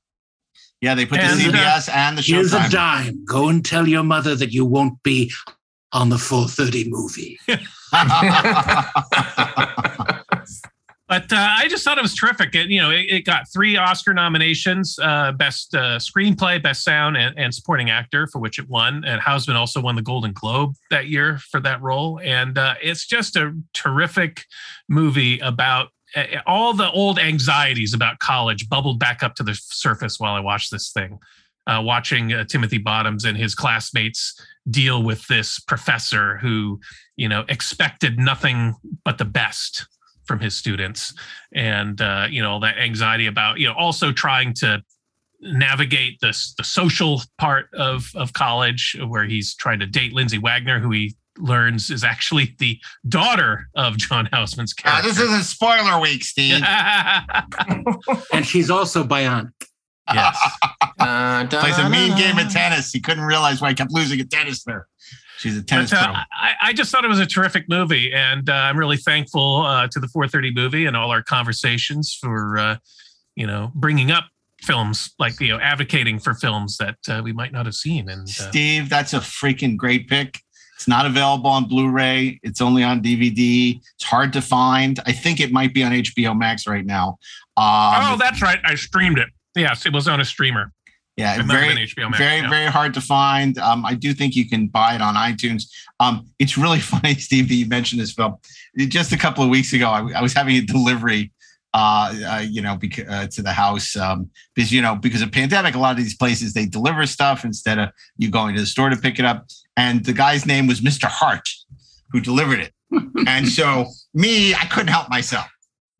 yeah. 0.85 0.95
They 0.95 1.05
put 1.05 1.19
And, 1.19 1.39
the 1.39 1.49
uh, 1.49 1.51
CBS 1.51 1.93
and 1.93 2.17
the 2.17 2.21
Showtime. 2.21 2.33
Here's 2.33 2.53
a 2.53 2.69
dime. 2.69 3.25
Go 3.25 3.49
and 3.49 3.65
tell 3.65 3.87
your 3.87 4.03
mother 4.03 4.35
that 4.35 4.53
you 4.53 4.65
won't 4.65 5.01
be 5.03 5.31
on 5.91 6.09
the 6.09 6.17
4:30 6.17 6.89
movie. 6.89 7.39
But 11.07 11.31
uh, 11.31 11.37
I 11.37 11.67
just 11.67 11.83
thought 11.83 11.99
it 11.99 12.01
was 12.01 12.15
terrific. 12.15 12.55
It, 12.55 12.69
you 12.69 12.81
know, 12.81 12.89
it, 12.89 13.05
it 13.09 13.25
got 13.25 13.43
three 13.53 13.77
Oscar 13.77 14.13
nominations: 14.13 14.97
uh, 14.99 15.33
best 15.33 15.75
uh, 15.75 15.99
screenplay, 15.99 16.61
best 16.61 16.83
sound, 16.83 17.15
and, 17.15 17.37
and 17.37 17.53
supporting 17.53 17.91
actor, 17.91 18.27
for 18.27 18.39
which 18.39 18.57
it 18.57 18.67
won. 18.69 19.03
And 19.05 19.21
Houseman 19.21 19.55
also 19.55 19.79
won 19.79 19.95
the 19.95 20.01
Golden 20.01 20.33
Globe 20.33 20.73
that 20.89 21.07
year 21.07 21.37
for 21.37 21.59
that 21.59 21.81
role. 21.81 22.19
And 22.23 22.57
uh, 22.57 22.73
it's 22.81 23.05
just 23.05 23.35
a 23.35 23.55
terrific 23.73 24.45
movie 24.89 25.37
about 25.39 25.87
uh, 25.87 25.89
all 26.45 26.73
the 26.73 26.89
old 26.91 27.19
anxieties 27.19 27.93
about 27.93 28.19
college 28.19 28.69
bubbled 28.69 28.99
back 28.99 29.23
up 29.23 29.35
to 29.35 29.43
the 29.43 29.53
surface 29.53 30.19
while 30.19 30.33
I 30.33 30.39
watched 30.39 30.71
this 30.71 30.91
thing. 30.91 31.19
Uh, 31.67 31.81
watching 31.83 32.31
uh, 32.31 32.43
Timothy 32.43 32.77
Bottoms 32.77 33.25
and 33.25 33.35
his 33.35 33.55
classmates 33.55 34.39
deal 34.69 35.01
with 35.01 35.25
this 35.27 35.59
professor 35.59 36.37
who, 36.37 36.79
you 37.15 37.27
know, 37.27 37.43
expected 37.49 38.19
nothing 38.19 38.75
but 39.03 39.17
the 39.17 39.25
best 39.25 39.87
from 40.25 40.39
his 40.39 40.55
students 40.55 41.13
and 41.53 42.01
uh, 42.01 42.27
you 42.29 42.41
know 42.41 42.59
that 42.59 42.77
anxiety 42.77 43.27
about 43.27 43.59
you 43.59 43.67
know 43.67 43.73
also 43.73 44.11
trying 44.11 44.53
to 44.53 44.83
navigate 45.41 46.17
this 46.21 46.53
the 46.57 46.63
social 46.63 47.21
part 47.37 47.67
of 47.73 48.09
of 48.15 48.33
college 48.33 48.97
where 49.07 49.25
he's 49.25 49.55
trying 49.55 49.79
to 49.79 49.85
date 49.85 50.13
Lindsay 50.13 50.37
Wagner 50.37 50.79
who 50.79 50.91
he 50.91 51.15
learns 51.37 51.89
is 51.89 52.03
actually 52.03 52.55
the 52.59 52.79
daughter 53.09 53.67
of 53.75 53.97
John 53.97 54.27
Houseman's 54.31 54.73
Ah, 54.83 55.01
character. 55.01 55.09
this 55.09 55.19
isn't 55.19 55.43
spoiler 55.43 55.99
week, 55.99 56.23
Steve. 56.23 56.61
And 58.33 58.45
she's 58.45 58.69
also 58.69 59.03
bionic. 59.03 59.51
yes. 60.13 60.37
Uh, 60.97 61.45
Plays 61.47 61.77
a 61.77 61.89
mean 61.89 62.15
game 62.15 62.37
of 62.39 62.49
tennis. 62.51 62.91
He 62.93 63.01
couldn't 63.01 63.25
realize 63.25 63.59
why 63.61 63.69
he 63.69 63.75
kept 63.75 63.91
losing 63.91 64.19
at 64.21 64.29
tennis 64.29 64.63
there. 64.63 64.87
She's 65.37 65.57
a 65.57 65.61
tennis 65.61 65.91
But, 65.91 65.99
uh, 65.99 66.05
pro. 66.05 66.13
I, 66.31 66.53
I 66.61 66.73
just 66.73 66.89
thought 66.89 67.03
it 67.03 67.09
was 67.09 67.19
a 67.19 67.25
terrific 67.25 67.65
movie, 67.67 68.13
and 68.13 68.49
uh, 68.49 68.53
I'm 68.53 68.77
really 68.77 68.95
thankful 68.95 69.63
uh, 69.65 69.89
to 69.91 69.99
the 69.99 70.07
430 70.07 70.53
movie 70.53 70.85
and 70.85 70.95
all 70.95 71.11
our 71.11 71.21
conversations 71.21 72.17
for, 72.19 72.57
uh, 72.57 72.77
you 73.35 73.45
know, 73.45 73.71
bringing 73.75 74.09
up 74.09 74.23
films 74.61 75.13
like 75.19 75.39
you 75.41 75.49
know 75.49 75.59
advocating 75.59 76.17
for 76.17 76.33
films 76.33 76.77
that 76.77 76.95
uh, 77.09 77.21
we 77.21 77.33
might 77.33 77.51
not 77.51 77.65
have 77.65 77.75
seen. 77.75 78.09
And 78.09 78.21
uh, 78.23 78.25
Steve, 78.31 78.87
that's 78.89 79.13
a 79.13 79.19
freaking 79.19 79.75
great 79.75 80.07
pick. 80.07 80.39
It's 80.75 80.87
not 80.87 81.05
available 81.05 81.49
on 81.49 81.67
Blu-ray. 81.67 82.39
It's 82.43 82.61
only 82.61 82.83
on 82.83 83.01
DVD. 83.01 83.79
It's 83.95 84.03
hard 84.03 84.33
to 84.33 84.41
find. 84.41 84.99
I 85.05 85.13
think 85.13 85.39
it 85.39 85.51
might 85.51 85.73
be 85.73 85.83
on 85.83 85.91
HBO 85.91 86.37
Max 86.37 86.67
right 86.67 86.85
now. 86.85 87.17
Um, 87.57 88.13
oh, 88.13 88.17
that's 88.19 88.41
right, 88.41 88.59
I 88.65 88.75
streamed 88.75 89.17
it. 89.17 89.29
Yes, 89.55 89.85
it 89.85 89.93
was 89.93 90.07
on 90.07 90.19
a 90.19 90.25
streamer. 90.25 90.71
Yeah, 91.15 91.39
It 91.39 91.45
very, 91.45 91.69
HBO 91.69 92.11
Max, 92.11 92.17
very, 92.17 92.41
yeah. 92.41 92.49
very 92.49 92.65
hard 92.65 92.93
to 92.95 93.01
find. 93.01 93.57
Um, 93.57 93.85
I 93.85 93.93
do 93.93 94.13
think 94.13 94.35
you 94.35 94.49
can 94.49 94.67
buy 94.67 94.95
it 94.95 95.01
on 95.01 95.15
iTunes. 95.15 95.63
Um, 96.01 96.27
it's 96.39 96.57
really 96.57 96.79
funny, 96.81 97.15
Steve, 97.15 97.47
that 97.47 97.55
you 97.55 97.67
mentioned 97.67 98.01
this 98.01 98.11
film. 98.11 98.35
Just 98.77 99.13
a 99.13 99.17
couple 99.17 99.41
of 99.41 99.49
weeks 99.49 99.71
ago, 99.71 99.89
I, 99.89 100.11
I 100.17 100.21
was 100.21 100.33
having 100.33 100.57
a 100.57 100.61
delivery, 100.61 101.31
uh, 101.75 102.15
uh, 102.25 102.39
you 102.39 102.61
know, 102.61 102.79
uh, 103.09 103.27
to 103.27 103.41
the 103.41 103.51
house 103.51 103.97
um, 103.97 104.29
because 104.55 104.71
you 104.71 104.81
know 104.81 104.95
because 104.95 105.21
of 105.21 105.29
pandemic, 105.29 105.75
a 105.75 105.77
lot 105.77 105.91
of 105.91 105.97
these 105.97 106.15
places 106.15 106.53
they 106.53 106.65
deliver 106.65 107.05
stuff 107.05 107.43
instead 107.43 107.77
of 107.77 107.89
you 108.17 108.31
going 108.31 108.55
to 108.55 108.61
the 108.61 108.65
store 108.65 108.89
to 108.89 108.95
pick 108.95 109.19
it 109.19 109.25
up. 109.25 109.45
And 109.75 110.05
the 110.05 110.13
guy's 110.13 110.45
name 110.45 110.67
was 110.67 110.79
Mr. 110.79 111.03
Hart, 111.03 111.49
who 112.11 112.21
delivered 112.21 112.59
it. 112.59 112.71
and 113.27 113.49
so 113.49 113.87
me, 114.13 114.53
I 114.53 114.65
couldn't 114.67 114.87
help 114.87 115.09
myself. 115.09 115.47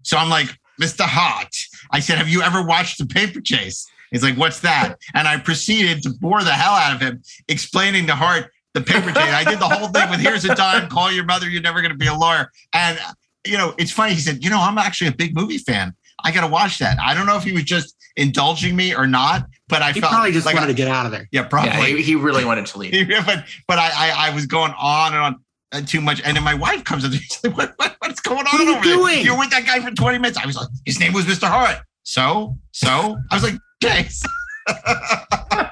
So 0.03 0.15
I'm 0.15 0.29
like, 0.29 0.47
Mr. 0.81 1.01
Hart. 1.01 1.53
I 1.91 1.99
said, 1.99 2.19
Have 2.19 2.29
you 2.29 2.41
ever 2.41 2.65
watched 2.65 2.97
the 2.97 3.05
paper 3.05 3.41
chase? 3.41 3.85
He's 4.11 4.23
like, 4.23 4.37
What's 4.37 4.61
that? 4.61 4.95
And 5.13 5.27
I 5.27 5.37
proceeded 5.39 6.03
to 6.03 6.11
bore 6.21 6.41
the 6.45 6.53
hell 6.53 6.73
out 6.73 6.95
of 6.95 7.01
him, 7.01 7.21
explaining 7.49 8.07
to 8.07 8.15
Hart 8.15 8.49
the 8.73 8.79
paper 8.79 9.11
chase. 9.11 9.33
I 9.33 9.43
did 9.43 9.59
the 9.59 9.67
whole 9.67 9.89
thing 9.89 10.09
with 10.09 10.21
here's 10.21 10.45
a 10.45 10.55
dime, 10.55 10.87
call 10.87 11.11
your 11.11 11.25
mother, 11.25 11.49
you're 11.49 11.61
never 11.61 11.81
gonna 11.81 11.95
be 11.95 12.07
a 12.07 12.13
lawyer. 12.13 12.49
And 12.71 12.97
you 13.45 13.57
know, 13.57 13.73
it's 13.77 13.91
funny. 13.91 14.13
He 14.13 14.19
said, 14.19 14.43
You 14.43 14.49
know, 14.49 14.59
I'm 14.59 14.77
actually 14.77 15.07
a 15.07 15.13
big 15.13 15.35
movie 15.35 15.57
fan. 15.59 15.93
I 16.23 16.31
gotta 16.31 16.47
watch 16.47 16.79
that. 16.79 16.97
I 16.99 17.13
don't 17.13 17.25
know 17.25 17.37
if 17.37 17.43
he 17.43 17.51
was 17.51 17.63
just 17.63 17.95
indulging 18.15 18.75
me 18.75 18.95
or 18.95 19.05
not, 19.05 19.45
but 19.67 19.81
I 19.81 19.91
He 19.91 19.99
felt 19.99 20.11
probably 20.13 20.31
just 20.31 20.45
like 20.45 20.55
wanted 20.55 20.67
I- 20.67 20.71
to 20.71 20.73
get 20.77 20.87
out 20.87 21.05
of 21.05 21.11
there. 21.11 21.27
Yeah, 21.31 21.43
probably. 21.43 21.71
Yeah, 21.71 21.85
he, 21.97 22.01
he 22.03 22.15
really 22.15 22.45
wanted 22.45 22.65
to 22.67 22.77
leave. 22.77 22.93
Yeah, 23.09 23.23
but 23.25 23.43
but 23.67 23.77
I, 23.79 23.89
I 23.93 24.27
I 24.29 24.33
was 24.35 24.45
going 24.45 24.73
on 24.79 25.13
and 25.13 25.21
on 25.21 25.35
uh, 25.71 25.81
too 25.81 26.01
much, 26.01 26.21
and 26.23 26.35
then 26.37 26.43
my 26.43 26.53
wife 26.53 26.83
comes 26.83 27.03
up 27.05 27.11
to 27.11 27.17
me. 27.17 27.23
She's 27.29 27.43
like, 27.43 27.57
what, 27.57 27.73
what 27.77 27.95
what's 27.99 28.21
going 28.21 28.39
on 28.39 28.45
What 28.45 28.61
are 28.61 28.63
you 28.63 28.75
over 28.75 28.85
there? 28.85 28.95
doing? 28.95 29.25
You're 29.25 29.37
with 29.37 29.49
that 29.51 29.65
guy 29.65 29.79
for 29.81 29.91
20 29.91 30.17
minutes. 30.19 30.37
I 30.37 30.45
was 30.45 30.55
like, 30.55 30.67
his 30.85 30.99
name 30.99 31.13
was 31.13 31.25
Mr. 31.25 31.47
Hart. 31.47 31.79
So 32.03 32.57
so 32.71 33.17
I 33.31 33.35
was 33.35 33.43
like, 33.43 33.55
okay. 33.83 34.07
I 34.67 35.69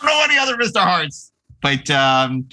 don't 0.00 0.04
know 0.06 0.20
any 0.24 0.38
other 0.38 0.56
Mr. 0.56 0.80
Harts, 0.80 1.32
but 1.62 1.88
um. 1.90 2.48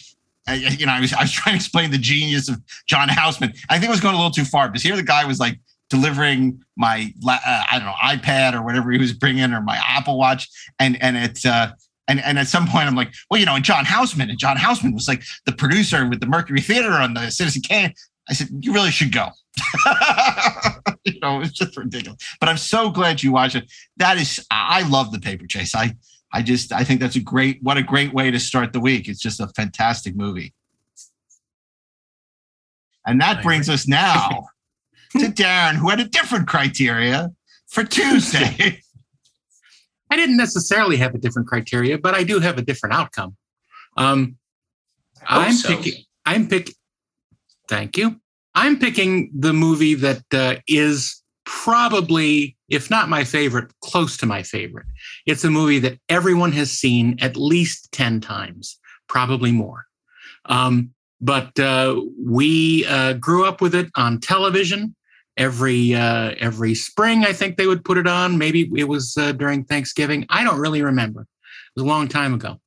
I, 0.47 0.55
you 0.55 0.85
know, 0.85 0.93
I 0.93 0.99
was, 0.99 1.13
I 1.13 1.21
was 1.21 1.31
trying 1.31 1.53
to 1.53 1.57
explain 1.57 1.91
the 1.91 1.97
genius 1.97 2.49
of 2.49 2.61
John 2.87 3.09
Houseman. 3.09 3.53
I 3.69 3.79
think 3.79 3.89
it 3.89 3.91
was 3.91 4.01
going 4.01 4.13
a 4.13 4.17
little 4.17 4.31
too 4.31 4.45
far 4.45 4.67
because 4.67 4.83
here 4.83 4.95
the 4.95 5.03
guy 5.03 5.25
was 5.25 5.39
like 5.39 5.59
delivering 5.89 6.61
my 6.75 7.11
uh, 7.27 7.63
I 7.71 7.79
don't 7.79 7.85
know 7.85 7.93
iPad 7.93 8.53
or 8.53 8.63
whatever 8.63 8.91
he 8.91 8.97
was 8.97 9.13
bringing 9.13 9.53
or 9.53 9.61
my 9.61 9.79
Apple 9.87 10.17
Watch, 10.17 10.49
and 10.79 11.01
and 11.01 11.17
it's 11.17 11.45
uh, 11.45 11.71
and 12.07 12.21
and 12.21 12.37
at 12.37 12.47
some 12.47 12.67
point 12.67 12.87
I'm 12.87 12.95
like, 12.95 13.13
well, 13.29 13.39
you 13.39 13.45
know, 13.45 13.55
and 13.55 13.65
John 13.65 13.85
Houseman, 13.85 14.29
and 14.29 14.39
John 14.39 14.57
Houseman 14.57 14.93
was 14.93 15.07
like 15.07 15.23
the 15.45 15.51
producer 15.51 16.07
with 16.07 16.19
the 16.19 16.27
Mercury 16.27 16.61
Theater 16.61 16.91
on 16.91 17.13
the 17.13 17.29
Citizen 17.29 17.61
Kane. 17.61 17.93
I 18.29 18.33
said, 18.33 18.47
you 18.59 18.73
really 18.73 18.89
should 18.89 19.11
go. 19.11 19.29
you 21.05 21.19
know, 21.21 21.41
it's 21.41 21.51
just 21.51 21.77
ridiculous. 21.77 22.19
But 22.39 22.49
I'm 22.49 22.57
so 22.57 22.89
glad 22.89 23.21
you 23.21 23.31
watched 23.31 23.55
it. 23.55 23.71
That 23.97 24.17
is, 24.17 24.45
I 24.49 24.79
I 24.79 24.87
love 24.87 25.11
the 25.11 25.19
paper 25.19 25.45
chase. 25.47 25.75
I 25.75 25.93
I 26.35 26.41
just 26.41 26.73
I 26.73 26.83
think 26.83 26.99
that's 26.99 27.15
a 27.15 27.21
great 27.21 27.63
what 27.63 27.77
a 27.77 27.81
great 27.81 28.13
way 28.13 28.29
to 28.29 28.41
start 28.41 28.73
the 28.73 28.81
week. 28.81 29.07
It's 29.07 29.21
just 29.21 29.39
a 29.39 29.47
fantastic 29.55 30.17
movie. 30.17 30.53
And 33.07 33.21
that 33.21 33.41
brings 33.41 33.69
us 33.69 33.87
now 33.87 34.47
to 35.11 35.27
Daren, 35.27 35.75
who 35.75 35.89
had 35.89 36.01
a 36.01 36.09
different 36.09 36.49
criteria 36.49 37.31
for 37.67 37.85
Tuesday. 37.85 38.81
I 40.11 40.17
didn't 40.17 40.35
necessarily 40.35 40.97
have 40.97 41.15
a 41.15 41.17
different 41.17 41.47
criteria, 41.47 41.97
but 41.97 42.13
I 42.13 42.25
do 42.25 42.41
have 42.41 42.57
a 42.57 42.61
different 42.61 42.95
outcome. 42.95 43.37
Um, 43.95 44.35
I'm 45.25 45.53
so. 45.53 45.69
picking. 45.69 46.03
I'm 46.25 46.49
pick. 46.49 46.75
Thank 47.69 47.95
you. 47.95 48.19
I'm 48.53 48.77
picking 48.77 49.31
the 49.33 49.53
movie 49.53 49.95
that 49.95 50.23
uh, 50.33 50.55
is 50.67 51.23
probably, 51.45 52.57
if 52.69 52.89
not 52.89 53.09
my 53.09 53.23
favorite, 53.23 53.71
close 53.81 54.17
to 54.17 54.25
my 54.25 54.43
favorite. 54.43 54.85
It's 55.25 55.43
a 55.43 55.49
movie 55.49 55.79
that 55.79 55.99
everyone 56.09 56.51
has 56.53 56.71
seen 56.71 57.17
at 57.21 57.37
least 57.37 57.91
ten 57.91 58.21
times, 58.21 58.77
probably 59.07 59.51
more. 59.51 59.85
Um, 60.45 60.91
but 61.21 61.57
uh, 61.59 62.01
we 62.19 62.85
uh, 62.85 63.13
grew 63.13 63.45
up 63.45 63.61
with 63.61 63.73
it 63.73 63.89
on 63.95 64.19
television 64.19 64.95
every 65.37 65.95
uh, 65.95 66.35
every 66.39 66.75
spring. 66.75 67.25
I 67.25 67.33
think 67.33 67.57
they 67.57 67.67
would 67.67 67.83
put 67.85 67.97
it 67.97 68.07
on. 68.07 68.37
Maybe 68.37 68.69
it 68.75 68.87
was 68.87 69.15
uh, 69.17 69.31
during 69.31 69.63
Thanksgiving. 69.63 70.25
I 70.29 70.43
don't 70.43 70.59
really 70.59 70.81
remember. 70.81 71.21
It 71.21 71.27
was 71.75 71.83
a 71.83 71.87
long 71.87 72.07
time 72.07 72.33
ago. 72.33 72.59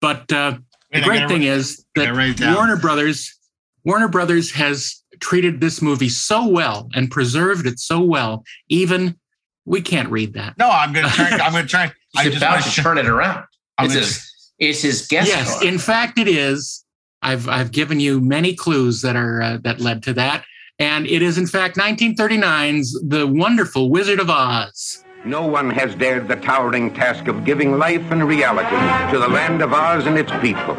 But 0.00 0.32
uh, 0.32 0.52
the 0.92 1.00
Wait, 1.00 1.02
I 1.02 1.06
great 1.06 1.28
thing 1.28 1.40
write- 1.40 1.48
is 1.48 1.84
that 1.94 2.06
gotta 2.06 2.14
write 2.16 2.30
it 2.30 2.36
down. 2.38 2.54
Warner 2.54 2.76
Brothers, 2.76 3.36
Warner 3.84 4.08
Brothers 4.08 4.52
has 4.52 5.02
treated 5.20 5.60
this 5.60 5.80
movie 5.82 6.08
so 6.08 6.46
well 6.46 6.88
and 6.94 7.10
preserved 7.10 7.66
it 7.66 7.78
so 7.78 8.00
well. 8.00 8.44
Even 8.68 9.16
we 9.64 9.80
can't 9.82 10.10
read 10.10 10.32
that. 10.34 10.56
No, 10.58 10.68
I'm 10.70 10.92
gonna 10.92 11.08
try. 11.08 11.28
I'm 11.30 11.52
gonna 11.52 11.66
try. 11.66 11.92
I 12.16 12.22
He's 12.24 12.32
just 12.32 12.42
about 12.42 12.60
wanna 12.60 12.62
sh- 12.70 12.82
turn 12.82 12.98
it 12.98 13.06
around. 13.06 13.44
I'm 13.76 13.86
It's 13.86 13.94
gonna- 13.94 14.06
his, 14.06 14.32
it's 14.58 14.82
his 14.82 15.06
guest 15.06 15.28
yes, 15.28 15.52
card. 15.54 15.66
in 15.66 15.78
fact, 15.78 16.18
it 16.18 16.28
is. 16.28 16.84
I've 17.22 17.48
I've 17.48 17.72
given 17.72 18.00
you 18.00 18.20
many 18.20 18.54
clues 18.54 19.02
that 19.02 19.16
are 19.16 19.42
uh, 19.42 19.58
that 19.64 19.80
led 19.80 20.02
to 20.04 20.12
that, 20.14 20.44
and 20.78 21.06
it 21.06 21.20
is 21.22 21.36
in 21.36 21.46
fact 21.46 21.76
1939's 21.76 22.92
The 23.08 23.26
Wonderful 23.26 23.90
Wizard 23.90 24.20
of 24.20 24.30
Oz. 24.30 25.04
No 25.24 25.44
one 25.46 25.68
has 25.70 25.94
dared 25.96 26.28
the 26.28 26.36
towering 26.36 26.94
task 26.94 27.26
of 27.26 27.44
giving 27.44 27.76
life 27.76 28.08
and 28.12 28.26
reality 28.26 29.10
to 29.12 29.18
the 29.18 29.28
land 29.28 29.62
of 29.62 29.72
Oz 29.72 30.06
and 30.06 30.16
its 30.16 30.30
people. 30.40 30.76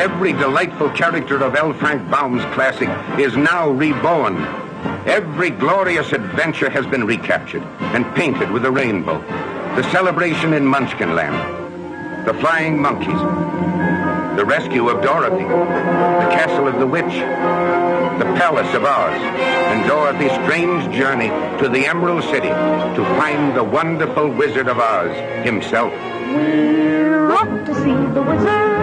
Every 0.00 0.32
delightful 0.32 0.88
character 0.92 1.36
of 1.44 1.54
L. 1.54 1.74
Frank 1.74 2.10
Baum's 2.10 2.42
classic 2.54 2.88
is 3.18 3.36
now 3.36 3.68
reborn. 3.68 4.42
Every 5.06 5.50
glorious 5.50 6.12
adventure 6.12 6.70
has 6.70 6.86
been 6.86 7.04
recaptured 7.04 7.62
and 7.92 8.06
painted 8.14 8.50
with 8.50 8.64
a 8.64 8.70
rainbow. 8.70 9.20
The 9.76 9.82
celebration 9.90 10.54
in 10.54 10.64
Munchkinland, 10.64 12.24
the 12.24 12.32
flying 12.32 12.80
monkeys, 12.80 13.20
the 14.38 14.44
rescue 14.46 14.88
of 14.88 15.02
Dorothy, 15.02 15.44
the 15.44 16.30
castle 16.32 16.66
of 16.66 16.78
the 16.78 16.86
witch, 16.86 17.04
the 17.04 18.32
palace 18.40 18.74
of 18.74 18.84
Oz, 18.84 19.20
and 19.20 19.86
Dorothy's 19.86 20.32
strange 20.44 20.96
journey 20.96 21.28
to 21.62 21.68
the 21.68 21.86
Emerald 21.86 22.24
City 22.24 22.48
to 22.48 23.04
find 23.18 23.54
the 23.54 23.64
wonderful 23.64 24.30
Wizard 24.30 24.68
of 24.68 24.78
Oz 24.78 25.44
himself. 25.44 25.92
We're 25.92 27.32
off 27.32 27.66
to 27.66 27.74
see 27.74 28.14
the 28.14 28.22
wizard, 28.22 28.79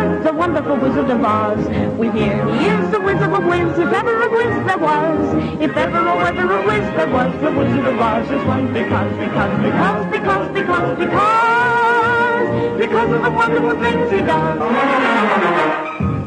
wonderful 0.47 0.77
Wizard 0.77 1.09
of 1.11 1.23
Oz. 1.25 1.67
We 1.97 2.09
hear 2.11 2.45
he 2.55 2.67
is 2.67 2.89
the 2.91 3.01
Wizard 3.01 3.33
of 3.33 3.43
Wiz, 3.43 3.77
if 3.77 3.91
ever 3.91 4.21
a 4.23 4.29
Wiz 4.31 4.65
there 4.65 4.77
was. 4.77 5.33
If 5.61 5.75
ever 5.75 5.99
or 5.99 6.21
ever 6.21 6.53
a 6.53 6.65
Wiz 6.65 6.95
there 6.95 7.09
was, 7.09 7.33
the 7.41 7.51
Wizard 7.51 7.85
of 7.85 7.99
Oz 7.99 8.31
is 8.31 8.45
one 8.45 8.71
because, 8.71 9.11
because, 9.17 9.61
because, 9.61 10.05
because, 10.09 10.47
because, 10.53 10.97
because, 10.99 12.77
because 12.77 13.11
of 13.11 13.21
the 13.23 13.29
wonderful 13.29 13.77
things 13.81 14.09
he 14.09 14.19
does. 14.19 14.59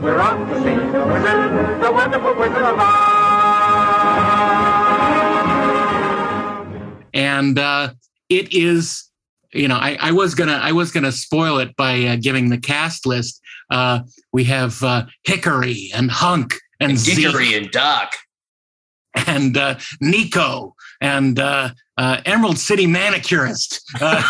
We're 0.02 0.20
off 0.20 0.48
to 0.50 0.56
see 0.58 0.76
the 0.92 1.06
wizard, 1.06 1.82
the 1.82 1.92
wonderful 1.92 2.34
Wizard 2.34 2.62
of 2.62 2.78
Oz. 2.78 3.20
and 7.14 7.58
uh, 7.58 7.92
it 8.28 8.52
is 8.52 9.10
you 9.52 9.66
know 9.66 9.76
I, 9.76 9.96
I 10.00 10.12
was 10.12 10.34
gonna 10.36 10.60
i 10.62 10.70
was 10.70 10.92
gonna 10.92 11.10
spoil 11.10 11.58
it 11.58 11.74
by 11.74 12.04
uh, 12.04 12.16
giving 12.16 12.50
the 12.50 12.58
cast 12.58 13.04
list 13.04 13.39
uh, 13.70 14.00
we 14.32 14.44
have 14.44 14.82
uh, 14.82 15.06
hickory 15.24 15.90
and 15.94 16.10
hunk 16.10 16.54
and, 16.80 17.02
Dickory 17.02 17.46
Zeke. 17.46 17.56
and 17.56 17.70
Doc. 17.70 18.12
and 19.26 19.56
uh, 19.56 19.78
Nikko 20.00 20.74
and 21.00 21.38
uh, 21.38 21.70
uh, 21.96 22.20
emerald 22.24 22.58
city 22.58 22.86
manicurist. 22.86 23.80
Uh, 24.00 24.22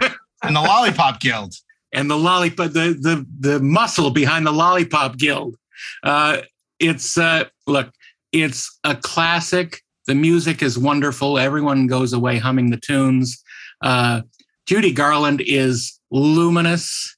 and 0.42 0.54
the 0.56 0.60
lollipop 0.60 1.20
guild. 1.20 1.54
And 1.92 2.10
the 2.10 2.16
lollipop 2.16 2.72
the 2.72 2.96
the 3.00 3.26
the 3.40 3.60
muscle 3.60 4.10
behind 4.10 4.46
the 4.46 4.52
lollipop 4.52 5.16
guild. 5.16 5.56
Uh, 6.02 6.42
it's 6.78 7.16
uh, 7.16 7.44
look 7.66 7.90
it's 8.32 8.78
a 8.84 8.94
classic. 8.94 9.80
The 10.06 10.14
music 10.14 10.62
is 10.62 10.78
wonderful. 10.78 11.38
Everyone 11.38 11.86
goes 11.86 12.12
away 12.12 12.38
humming 12.38 12.70
the 12.70 12.76
tunes. 12.76 13.42
Uh, 13.82 14.22
judy 14.66 14.92
garland 14.92 15.42
is 15.46 15.98
luminous 16.10 17.16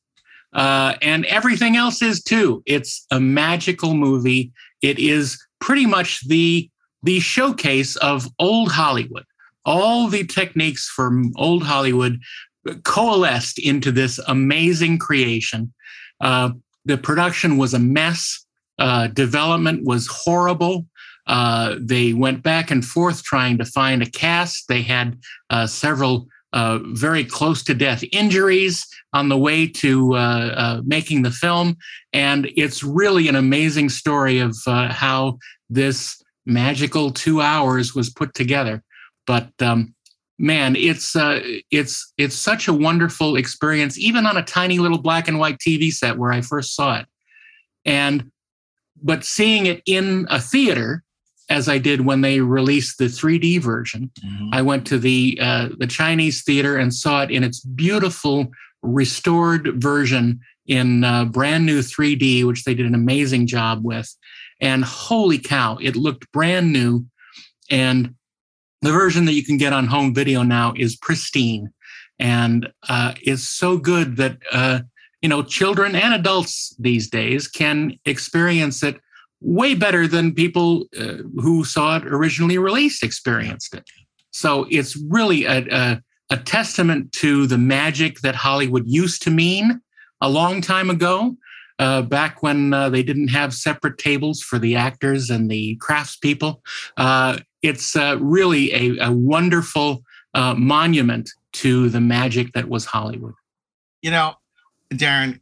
uh, 0.52 0.94
and 1.02 1.24
everything 1.26 1.76
else 1.76 2.02
is 2.02 2.22
too 2.22 2.62
it's 2.66 3.06
a 3.10 3.20
magical 3.20 3.94
movie 3.94 4.52
it 4.82 4.98
is 4.98 5.40
pretty 5.60 5.86
much 5.86 6.26
the 6.28 6.68
the 7.02 7.20
showcase 7.20 7.96
of 7.96 8.26
old 8.38 8.70
hollywood 8.70 9.24
all 9.64 10.08
the 10.08 10.24
techniques 10.24 10.88
from 10.88 11.32
old 11.36 11.62
hollywood 11.62 12.18
coalesced 12.84 13.58
into 13.58 13.90
this 13.92 14.18
amazing 14.26 14.98
creation. 14.98 15.72
Uh, 16.20 16.50
the 16.84 16.98
production 16.98 17.56
was 17.56 17.74
a 17.74 17.78
mess. 17.78 18.44
Uh, 18.78 19.08
development 19.08 19.84
was 19.84 20.06
horrible. 20.06 20.86
Uh, 21.26 21.76
they 21.78 22.12
went 22.12 22.42
back 22.42 22.70
and 22.70 22.84
forth 22.84 23.22
trying 23.22 23.58
to 23.58 23.64
find 23.64 24.02
a 24.02 24.10
cast. 24.10 24.68
They 24.68 24.82
had 24.82 25.18
uh, 25.50 25.66
several 25.66 26.26
uh, 26.52 26.80
very 26.84 27.24
close 27.24 27.62
to 27.64 27.74
death 27.74 28.02
injuries 28.12 28.86
on 29.12 29.28
the 29.28 29.38
way 29.38 29.66
to 29.66 30.14
uh, 30.14 30.18
uh, 30.18 30.82
making 30.84 31.22
the 31.22 31.30
film. 31.30 31.76
And 32.12 32.50
it's 32.56 32.82
really 32.82 33.28
an 33.28 33.36
amazing 33.36 33.88
story 33.88 34.38
of 34.38 34.56
uh, 34.66 34.88
how 34.88 35.38
this 35.68 36.20
magical 36.46 37.12
two 37.12 37.40
hours 37.40 37.94
was 37.94 38.10
put 38.10 38.34
together. 38.34 38.82
But 39.26 39.50
um, 39.60 39.94
man 40.40 40.74
it's 40.74 41.14
uh, 41.14 41.40
it's 41.70 42.12
it's 42.16 42.34
such 42.34 42.66
a 42.66 42.72
wonderful 42.72 43.36
experience 43.36 43.98
even 43.98 44.24
on 44.24 44.38
a 44.38 44.42
tiny 44.42 44.78
little 44.78 44.98
black 44.98 45.28
and 45.28 45.38
white 45.38 45.58
tv 45.58 45.92
set 45.92 46.16
where 46.16 46.32
i 46.32 46.40
first 46.40 46.74
saw 46.74 46.98
it 46.98 47.06
and 47.84 48.30
but 49.02 49.22
seeing 49.22 49.66
it 49.66 49.82
in 49.84 50.26
a 50.30 50.40
theater 50.40 51.04
as 51.50 51.68
i 51.68 51.76
did 51.76 52.06
when 52.06 52.20
they 52.22 52.40
released 52.40 52.96
the 52.96 53.04
3d 53.04 53.60
version. 53.60 54.10
I 54.52 54.62
went 54.62 54.86
to 54.86 54.98
the 54.98 55.38
uh, 55.40 55.68
the 55.78 55.86
chinese 55.86 56.42
theater 56.42 56.76
and 56.76 56.94
saw 56.94 57.22
it 57.22 57.30
in 57.30 57.44
its 57.44 57.60
beautiful 57.60 58.46
restored 58.82 59.82
version 59.82 60.40
in 60.66 61.04
uh, 61.04 61.26
brand 61.26 61.66
new 61.66 61.80
3d 61.80 62.46
which 62.46 62.64
they 62.64 62.74
did 62.74 62.86
an 62.86 62.94
amazing 62.94 63.46
job 63.46 63.80
with. 63.84 64.08
And 64.60 64.84
holy 64.84 65.38
cow 65.38 65.78
it 65.80 65.96
looked 65.96 66.30
brand 66.32 66.72
new. 66.72 67.06
And 67.70 68.14
the 68.82 68.92
version 68.92 69.24
that 69.26 69.34
you 69.34 69.44
can 69.44 69.58
get 69.58 69.72
on 69.72 69.86
home 69.86 70.14
video 70.14 70.42
now 70.42 70.72
is 70.76 70.96
pristine. 70.96 71.72
And 72.18 72.68
uh, 72.88 73.14
is 73.22 73.48
so 73.48 73.78
good 73.78 74.16
that 74.18 74.38
uh, 74.52 74.80
you 75.22 75.28
know 75.28 75.42
children 75.42 75.94
and 75.94 76.14
adults 76.14 76.74
these 76.78 77.08
days 77.08 77.48
can 77.48 77.98
experience 78.04 78.82
it 78.82 79.00
way 79.40 79.74
better 79.74 80.06
than 80.06 80.34
people 80.34 80.84
uh, 80.98 81.16
who 81.36 81.64
saw 81.64 81.96
it 81.96 82.06
originally 82.06 82.58
released 82.58 83.02
experienced 83.02 83.74
it 83.74 83.84
so 84.30 84.66
it's 84.70 84.96
really 85.08 85.44
a, 85.44 85.66
a, 85.70 86.02
a 86.30 86.36
testament 86.36 87.10
to 87.12 87.46
the 87.46 87.58
magic 87.58 88.20
that 88.20 88.34
hollywood 88.34 88.84
used 88.86 89.22
to 89.22 89.30
mean 89.30 89.80
a 90.20 90.28
long 90.28 90.60
time 90.60 90.90
ago 90.90 91.36
uh, 91.80 92.02
back 92.02 92.42
when 92.42 92.74
uh, 92.74 92.90
they 92.90 93.02
didn't 93.02 93.28
have 93.28 93.54
separate 93.54 93.96
tables 93.96 94.42
for 94.42 94.58
the 94.58 94.76
actors 94.76 95.30
and 95.30 95.50
the 95.50 95.78
craftspeople. 95.78 96.60
Uh, 96.98 97.38
it's 97.62 97.96
uh, 97.96 98.18
really 98.20 98.72
a, 98.74 99.06
a 99.06 99.10
wonderful 99.10 100.04
uh, 100.34 100.54
monument 100.54 101.30
to 101.52 101.88
the 101.88 102.00
magic 102.00 102.52
that 102.52 102.68
was 102.68 102.84
Hollywood. 102.84 103.32
You 104.02 104.10
know, 104.10 104.34
Daren, 104.92 105.40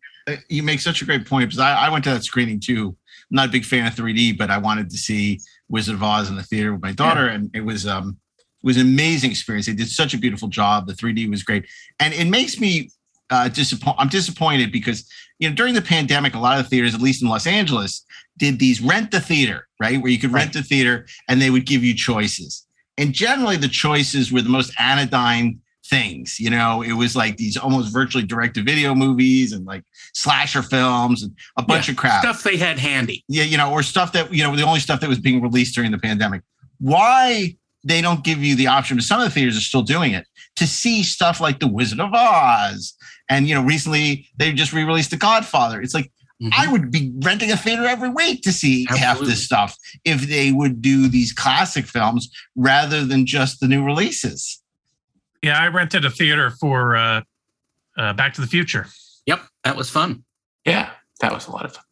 you 0.49 0.63
make 0.63 0.81
such 0.81 1.03
a 1.03 1.05
great 1.05 1.27
point 1.27 1.49
because 1.49 1.59
I, 1.59 1.87
I 1.87 1.91
went 1.91 2.05
to 2.05 2.11
that 2.11 2.23
screening 2.23 2.61
too. 2.61 2.97
I'm 3.31 3.37
not 3.37 3.49
a 3.49 3.53
big 3.53 3.65
fan 3.65 3.87
of 3.87 3.95
3D, 3.95 4.39
but 4.39 4.51
I 4.51 4.59
wanted 4.59 4.91
to 4.91 4.97
see 4.97 5.41
Wizard 5.69 5.97
of 5.97 6.03
Oz 6.03 6.31
in 6.31 6.37
the 6.37 6.43
theater 6.43 6.73
with 6.73 6.83
my 6.83 6.93
daughter, 6.93 7.27
and 7.27 7.51
it 7.55 7.61
was 7.61 7.87
um 7.87 8.17
it 8.63 8.67
was 8.67 8.77
an 8.77 8.87
amazing 8.87 9.31
experience. 9.31 9.67
They 9.67 9.75
did 9.75 9.89
such 9.89 10.15
a 10.15 10.19
beautiful 10.19 10.49
job. 10.49 10.87
The 10.87 10.95
3D 10.95 11.31
was 11.31 11.43
great, 11.43 11.67
and 12.01 12.15
it 12.15 12.27
makes 12.27 12.59
me 12.59 12.91
uh, 13.31 13.49
disappoint. 13.49 13.97
I'm 13.99 14.09
disappointed 14.09 14.73
because 14.73 15.09
you 15.39 15.49
know 15.49 15.55
during 15.55 15.75
the 15.75 15.83
pandemic, 15.83 16.35
a 16.35 16.39
lot 16.39 16.59
of 16.59 16.69
theaters, 16.69 16.95
at 16.95 17.01
least 17.01 17.23
in 17.23 17.29
Los 17.29 17.47
Angeles, 17.47 18.05
did 18.39 18.59
these 18.59 18.81
rent 18.81 19.11
the 19.11 19.21
theater, 19.21 19.69
right, 19.81 20.01
where 20.01 20.11
you 20.11 20.19
could 20.19 20.33
rent 20.33 20.53
the 20.53 20.63
theater 20.63 21.07
and 21.29 21.41
they 21.41 21.51
would 21.51 21.67
give 21.67 21.85
you 21.85 21.95
choices. 21.95 22.67
And 22.97 23.13
generally, 23.13 23.57
the 23.57 23.69
choices 23.69 24.33
were 24.33 24.43
the 24.43 24.49
most 24.49 24.73
anodyne 24.79 25.61
things. 25.89 26.39
You 26.39 26.51
know, 26.51 26.83
it 26.83 26.93
was 26.93 27.17
like 27.17 27.37
these 27.37 27.57
almost 27.57 27.93
virtually 27.93 28.25
direct 28.25 28.55
to 28.55 28.63
video 28.63 28.95
movies 28.95 29.53
and 29.53 29.65
like 29.67 29.85
slasher 30.15 30.63
films 30.63 31.23
and 31.23 31.35
a 31.57 31.63
bunch 31.63 31.89
Yeah, 31.89 31.93
of 31.93 31.97
crap. 31.99 32.23
Stuff 32.23 32.43
they 32.43 32.57
had 32.57 32.79
handy. 32.79 33.25
Yeah, 33.29 33.45
you 33.45 33.57
know, 33.57 33.71
or 33.71 33.83
stuff 33.83 34.13
that 34.13 34.33
you 34.33 34.43
know, 34.43 34.55
the 34.55 34.63
only 34.63 34.81
stuff 34.81 35.01
that 35.01 35.09
was 35.09 35.19
being 35.19 35.43
released 35.43 35.75
during 35.75 35.91
the 35.91 35.99
pandemic. 35.99 36.43
Why 36.79 37.57
they 37.85 38.01
don't 38.01 38.25
give 38.25 38.43
you 38.43 38.55
the 38.55 38.67
option, 38.67 38.97
but 38.97 39.05
some 39.05 39.21
of 39.21 39.25
the 39.25 39.31
theaters 39.31 39.57
are 39.57 39.61
still 39.61 39.83
doing 39.83 40.13
it, 40.13 40.27
to 40.57 40.67
see 40.67 41.03
stuff 41.03 41.41
like 41.41 41.61
The 41.61 41.69
Wizard 41.69 42.01
of 42.01 42.11
Oz. 42.13 42.95
And 43.31 43.49
you 43.49 43.55
know, 43.55 43.63
recently 43.63 44.27
they 44.37 44.53
just 44.53 44.73
re-released 44.73 45.11
The 45.11 45.17
Godfather. 45.17 45.81
It's 45.81 45.95
like 45.95 46.11
I 46.41 46.47
mm-hmm. 46.47 46.73
would 46.73 46.91
be 46.93 47.13
renting 47.25 47.51
a 47.51 47.57
theater 47.57 47.85
every 47.85 48.11
week 48.11 48.43
to 48.43 48.53
see 48.53 48.87
half 48.89 49.19
this 49.19 49.45
stuff 49.45 49.77
if 50.05 50.23
they 50.23 50.53
would 50.53 50.81
do 50.81 51.09
these 51.09 51.33
classic 51.33 51.85
films 51.85 52.31
rather 52.55 53.05
than 53.05 53.27
just 53.27 53.59
the 53.59 53.67
new 53.67 53.85
releases. 53.85 54.63
Yeah, 55.43 55.59
I 55.59 55.69
rented 55.69 56.05
a 56.05 56.11
theater 56.11 56.51
for 56.51 56.97
uh, 56.97 57.23
uh, 57.97 58.13
Back 58.15 58.35
to 58.35 58.41
the 58.41 58.47
Future. 58.47 58.87
Yep, 59.27 59.41
that 59.65 59.77
was 59.77 59.91
fun. 59.91 60.25
Yeah, 60.65 60.91
that 61.21 61.33
was 61.33 61.47
a 61.47 61.51
lot 61.51 61.65
of 61.65 61.75
fun. 61.75 61.85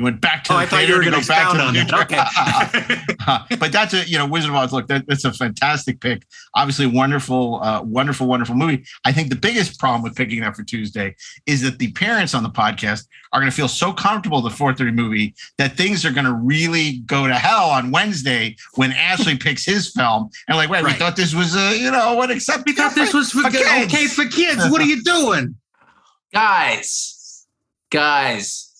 You 0.00 0.04
went 0.04 0.22
back 0.22 0.44
to 0.44 0.54
Oh, 0.54 0.56
the 0.56 0.62
I 0.62 0.66
thought 0.66 0.80
you 0.80 0.86
theater 0.86 0.98
were 0.98 1.04
to 1.04 1.10
gonna 1.10 1.22
go 1.22 1.28
back 1.28 1.50
to 1.50 1.56
expound 1.58 1.76
the 1.76 1.80
on 1.82 2.08
that. 2.08 3.08
future. 3.10 3.16
Uh, 3.28 3.44
but 3.60 3.70
that's 3.70 3.92
a 3.92 4.08
you 4.08 4.16
know 4.16 4.26
Wizard 4.26 4.48
of 4.48 4.56
Oz. 4.56 4.72
Look, 4.72 4.86
that, 4.86 5.06
that's 5.06 5.26
a 5.26 5.32
fantastic 5.34 6.00
pick. 6.00 6.22
Obviously, 6.54 6.86
wonderful, 6.86 7.62
uh, 7.62 7.82
wonderful, 7.82 8.26
wonderful 8.26 8.54
movie. 8.54 8.82
I 9.04 9.12
think 9.12 9.28
the 9.28 9.36
biggest 9.36 9.78
problem 9.78 10.00
with 10.00 10.16
picking 10.16 10.40
that 10.40 10.56
for 10.56 10.62
Tuesday 10.64 11.16
is 11.44 11.60
that 11.60 11.78
the 11.78 11.92
parents 11.92 12.32
on 12.34 12.42
the 12.42 12.48
podcast 12.48 13.08
are 13.34 13.40
going 13.40 13.50
to 13.50 13.54
feel 13.54 13.68
so 13.68 13.92
comfortable 13.92 14.42
with 14.42 14.56
the 14.56 14.64
4:30 14.64 14.94
movie 14.94 15.34
that 15.58 15.76
things 15.76 16.06
are 16.06 16.12
going 16.12 16.24
to 16.24 16.32
really 16.32 17.00
go 17.04 17.26
to 17.26 17.34
hell 17.34 17.68
on 17.68 17.90
Wednesday 17.90 18.56
when 18.76 18.92
Ashley 18.92 19.36
picks 19.46 19.66
his 19.66 19.92
film 19.92 20.30
and 20.48 20.56
like, 20.56 20.70
wait, 20.70 20.82
we 20.82 20.94
thought 20.94 21.14
this 21.14 21.34
was 21.34 21.54
a 21.54 21.76
you 21.78 21.90
know 21.90 22.14
what 22.14 22.30
accept 22.30 22.64
We 22.64 22.72
thought 22.72 22.94
this 22.94 23.12
was 23.12 23.32
for, 23.32 23.46
okay 23.46 24.06
for 24.06 24.24
kids. 24.24 24.62
What 24.70 24.80
are 24.80 24.86
you 24.86 25.02
doing? 25.02 25.56
guys, 26.32 27.46
guys, 27.90 28.72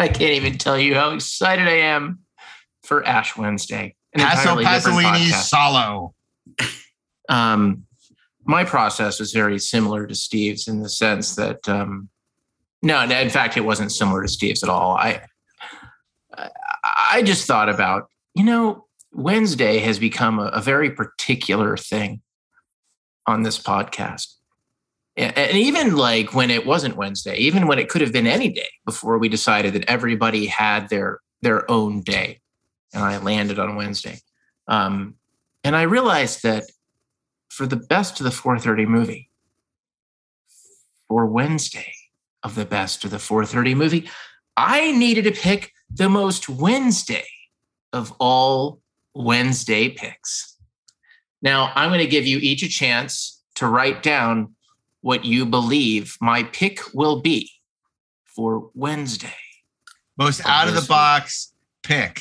I 0.00 0.08
can't 0.08 0.32
even 0.32 0.56
tell 0.58 0.78
you 0.78 0.94
how 0.94 1.10
excited 1.12 1.68
I 1.68 1.78
am 1.94 2.20
for 2.82 3.04
Ash 3.06 3.36
Wednesday. 3.36 3.94
Paso 4.64 4.90
podcast. 5.04 5.42
Solo. 5.48 6.14
um, 7.28 7.84
my 8.44 8.64
process 8.64 9.20
was 9.20 9.32
very 9.32 9.58
similar 9.58 10.06
to 10.06 10.14
Steve's 10.14 10.66
in 10.68 10.80
the 10.82 10.88
sense 10.88 11.36
that 11.36 11.68
um, 11.68 12.08
no, 12.82 13.02
in 13.02 13.28
fact, 13.30 13.56
it 13.56 13.60
wasn't 13.60 13.92
similar 13.92 14.22
to 14.22 14.28
Steve's 14.28 14.62
at 14.62 14.68
all. 14.70 14.96
I 14.96 15.20
I- 16.36 16.50
I 17.12 17.22
just 17.22 17.46
thought 17.46 17.68
about 17.68 18.08
you 18.34 18.42
know 18.44 18.86
Wednesday 19.12 19.78
has 19.80 19.98
become 19.98 20.38
a, 20.38 20.46
a 20.46 20.60
very 20.62 20.90
particular 20.90 21.76
thing 21.76 22.22
on 23.26 23.42
this 23.42 23.58
podcast. 23.62 24.36
And 25.20 25.58
even 25.58 25.96
like 25.96 26.32
when 26.32 26.50
it 26.50 26.64
wasn't 26.64 26.96
Wednesday, 26.96 27.36
even 27.36 27.66
when 27.66 27.78
it 27.78 27.90
could 27.90 28.00
have 28.00 28.12
been 28.12 28.26
any 28.26 28.48
day 28.48 28.68
before 28.86 29.18
we 29.18 29.28
decided 29.28 29.74
that 29.74 29.84
everybody 29.86 30.46
had 30.46 30.88
their 30.88 31.20
their 31.42 31.70
own 31.70 32.00
day, 32.00 32.40
and 32.94 33.04
I 33.04 33.18
landed 33.18 33.58
on 33.58 33.76
Wednesday. 33.76 34.20
Um, 34.66 35.16
and 35.62 35.76
I 35.76 35.82
realized 35.82 36.42
that 36.44 36.64
for 37.50 37.66
the 37.66 37.76
best 37.76 38.18
of 38.20 38.24
the 38.24 38.30
4:30 38.30 38.86
movie, 38.86 39.30
for 41.06 41.26
Wednesday 41.26 41.92
of 42.42 42.54
the 42.54 42.64
best 42.64 43.04
of 43.04 43.10
the 43.10 43.18
4:30 43.18 43.74
movie, 43.76 44.08
I 44.56 44.92
needed 44.92 45.24
to 45.24 45.32
pick 45.32 45.74
the 45.90 46.08
most 46.08 46.48
Wednesday 46.48 47.28
of 47.92 48.14
all 48.18 48.80
Wednesday 49.14 49.90
picks. 49.90 50.56
Now, 51.42 51.72
I'm 51.74 51.90
going 51.90 52.00
to 52.00 52.06
give 52.06 52.26
you 52.26 52.38
each 52.38 52.62
a 52.62 52.68
chance 52.68 53.42
to 53.56 53.66
write 53.66 54.02
down 54.02 54.54
what 55.02 55.24
you 55.24 55.46
believe 55.46 56.16
my 56.20 56.42
pick 56.44 56.80
will 56.94 57.20
be 57.20 57.50
for 58.24 58.70
Wednesday. 58.74 59.34
Most 60.16 60.42
out 60.46 60.68
of 60.68 60.74
the 60.74 60.82
box 60.86 61.52
pick. 61.82 62.20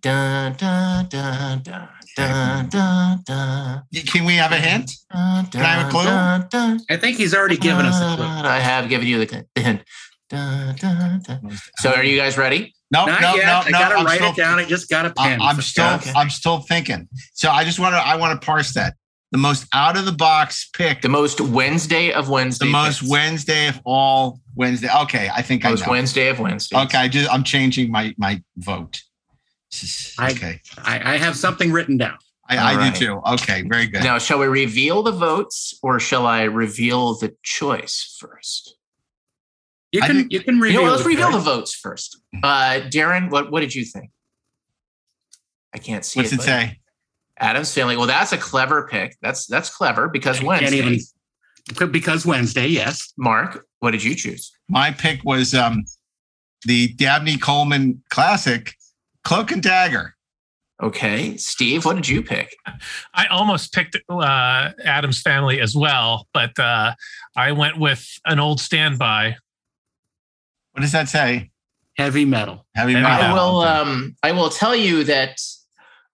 Dun, 0.00 0.54
dun, 0.54 1.08
dun, 1.08 1.60
dun, 1.62 1.88
dun, 2.16 2.68
dun, 2.68 3.22
dun, 3.26 3.82
Can 4.06 4.24
we 4.24 4.34
have 4.36 4.52
a 4.52 4.56
hint? 4.56 4.92
dun, 5.12 5.46
Can 5.48 5.60
I 5.62 5.64
have 5.74 5.88
a 5.88 5.90
clue? 5.90 6.04
dun, 6.04 6.46
dun, 6.50 6.80
I 6.88 6.96
think 6.96 7.16
he's 7.18 7.34
already 7.34 7.56
given 7.56 7.84
us 7.84 8.00
a 8.00 8.16
clue. 8.16 8.24
dun. 8.24 8.46
I 8.46 8.58
have 8.60 8.88
given 8.88 9.06
you 9.06 9.18
the 9.24 9.44
the 9.54 9.60
hint. 9.60 9.82
Dun, 10.30 10.76
dun, 10.76 11.20
dun. 11.26 11.58
So, 11.78 11.90
are 11.92 12.04
you 12.04 12.16
guys 12.16 12.38
ready? 12.38 12.72
No, 12.92 13.04
Not 13.06 13.20
no, 13.20 13.34
yet. 13.34 13.46
no, 13.46 13.52
I 13.66 13.70
gotta 13.72 13.96
I'm 13.96 14.06
write 14.06 14.16
still, 14.16 14.30
it 14.30 14.36
down. 14.36 14.58
I 14.58 14.64
just 14.64 14.88
got 14.88 15.06
a 15.06 15.12
I- 15.18 15.28
pen. 15.28 15.42
I'm 15.42 15.60
still, 15.60 15.94
Okay. 15.94 16.12
I'm 16.16 16.30
still 16.30 16.60
thinking. 16.60 17.08
So 17.34 17.50
I 17.50 17.64
just 17.64 17.78
want 17.80 17.94
to, 17.94 17.98
I 17.98 18.14
want 18.16 18.40
to 18.40 18.44
parse 18.46 18.72
that. 18.74 18.94
The 19.32 19.38
most 19.38 19.66
out 19.72 19.96
of 19.96 20.06
the 20.06 20.12
box 20.12 20.68
pick, 20.74 21.02
The 21.02 21.08
most 21.08 21.40
Wednesday 21.40 22.10
of 22.12 22.28
Wednesday. 22.28 22.66
the 22.66 22.72
most 22.72 23.00
picks. 23.00 23.10
Wednesday 23.10 23.68
of 23.68 23.80
all 23.84 24.40
Wednesday. 24.56 24.88
Okay, 25.02 25.28
I 25.32 25.40
think 25.42 25.64
I 25.64 25.70
Most 25.70 25.86
know. 25.86 25.92
Wednesday 25.92 26.28
of 26.28 26.40
Wednesday. 26.40 26.76
Okay, 26.76 26.98
I 26.98 27.06
just, 27.08 27.30
I'm 27.32 27.44
changing 27.44 27.92
my 27.92 28.12
my 28.18 28.42
vote. 28.56 29.00
Okay, 30.20 30.60
I, 30.78 31.14
I 31.14 31.16
have 31.16 31.36
something 31.36 31.70
written 31.70 31.96
down. 31.96 32.18
I, 32.48 32.56
I 32.56 32.72
All 32.72 32.78
right. 32.78 32.92
do 32.92 33.06
too. 33.06 33.20
Okay, 33.34 33.62
very 33.62 33.86
good. 33.86 34.02
Now, 34.02 34.18
shall 34.18 34.40
we 34.40 34.46
reveal 34.46 35.04
the 35.04 35.12
votes 35.12 35.78
or 35.80 36.00
shall 36.00 36.26
I 36.26 36.42
reveal 36.42 37.14
the 37.14 37.36
choice 37.44 38.16
first? 38.18 38.74
You 39.92 40.00
can 40.00 40.26
you 40.30 40.40
can 40.40 40.56
You 40.56 40.62
reveal. 40.62 40.82
know, 40.86 40.90
let's 40.90 41.04
reveal 41.06 41.26
right? 41.28 41.32
the 41.34 41.38
votes 41.38 41.72
first. 41.72 42.20
Uh, 42.42 42.80
Daren, 42.88 43.30
what, 43.30 43.52
what 43.52 43.60
did 43.60 43.76
you 43.76 43.84
think? 43.84 44.10
I 45.72 45.78
can't 45.78 46.04
see 46.04 46.18
What's 46.18 46.32
it 46.32 46.38
but 46.38 46.44
say? 46.46 46.79
Addams 47.40 47.72
family. 47.74 47.96
Well, 47.96 48.06
that's 48.06 48.32
a 48.32 48.38
clever 48.38 48.86
pick. 48.86 49.16
That's 49.22 49.46
that's 49.46 49.74
clever 49.74 50.08
because 50.08 50.36
I 50.36 50.40
can't 50.40 50.46
Wednesday. 50.48 50.76
even- 50.78 50.98
because 51.92 52.26
Wednesday, 52.26 52.66
yes. 52.66 53.12
Mark, 53.16 53.66
what 53.80 53.92
did 53.92 54.02
you 54.02 54.14
choose? 54.14 54.50
My 54.68 54.90
pick 54.90 55.24
was 55.24 55.54
um 55.54 55.84
the 56.66 56.88
Dabney 56.94 57.38
Coleman 57.38 58.02
classic, 58.10 58.74
Cloak 59.24 59.50
and 59.52 59.62
Dagger. 59.62 60.14
Okay, 60.82 61.36
Steve, 61.36 61.84
what 61.84 61.96
did 61.96 62.08
you 62.08 62.22
pick? 62.22 62.56
I 63.14 63.26
almost 63.26 63.74
picked 63.74 63.98
uh, 64.08 64.70
Addams 64.82 65.20
family 65.20 65.60
as 65.60 65.76
well, 65.76 66.26
but 66.32 66.58
uh, 66.58 66.94
I 67.36 67.52
went 67.52 67.78
with 67.78 68.06
an 68.24 68.40
old 68.40 68.60
standby. 68.60 69.36
What 70.72 70.80
does 70.80 70.92
that 70.92 71.08
say? 71.10 71.50
Heavy 71.98 72.24
metal. 72.24 72.64
Heavy 72.74 72.94
Heavy 72.94 73.04
metal. 73.04 73.26
I 73.26 73.32
will. 73.34 73.60
Um, 73.60 74.16
I 74.22 74.32
will 74.32 74.48
tell 74.48 74.74
you 74.74 75.04
that 75.04 75.38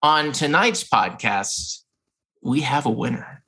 on 0.03 0.33
tonight's 0.33 0.85
podcast 0.85 1.83
we 2.43 2.61
have 2.61 2.87
a 2.87 2.91
winner. 2.91 3.43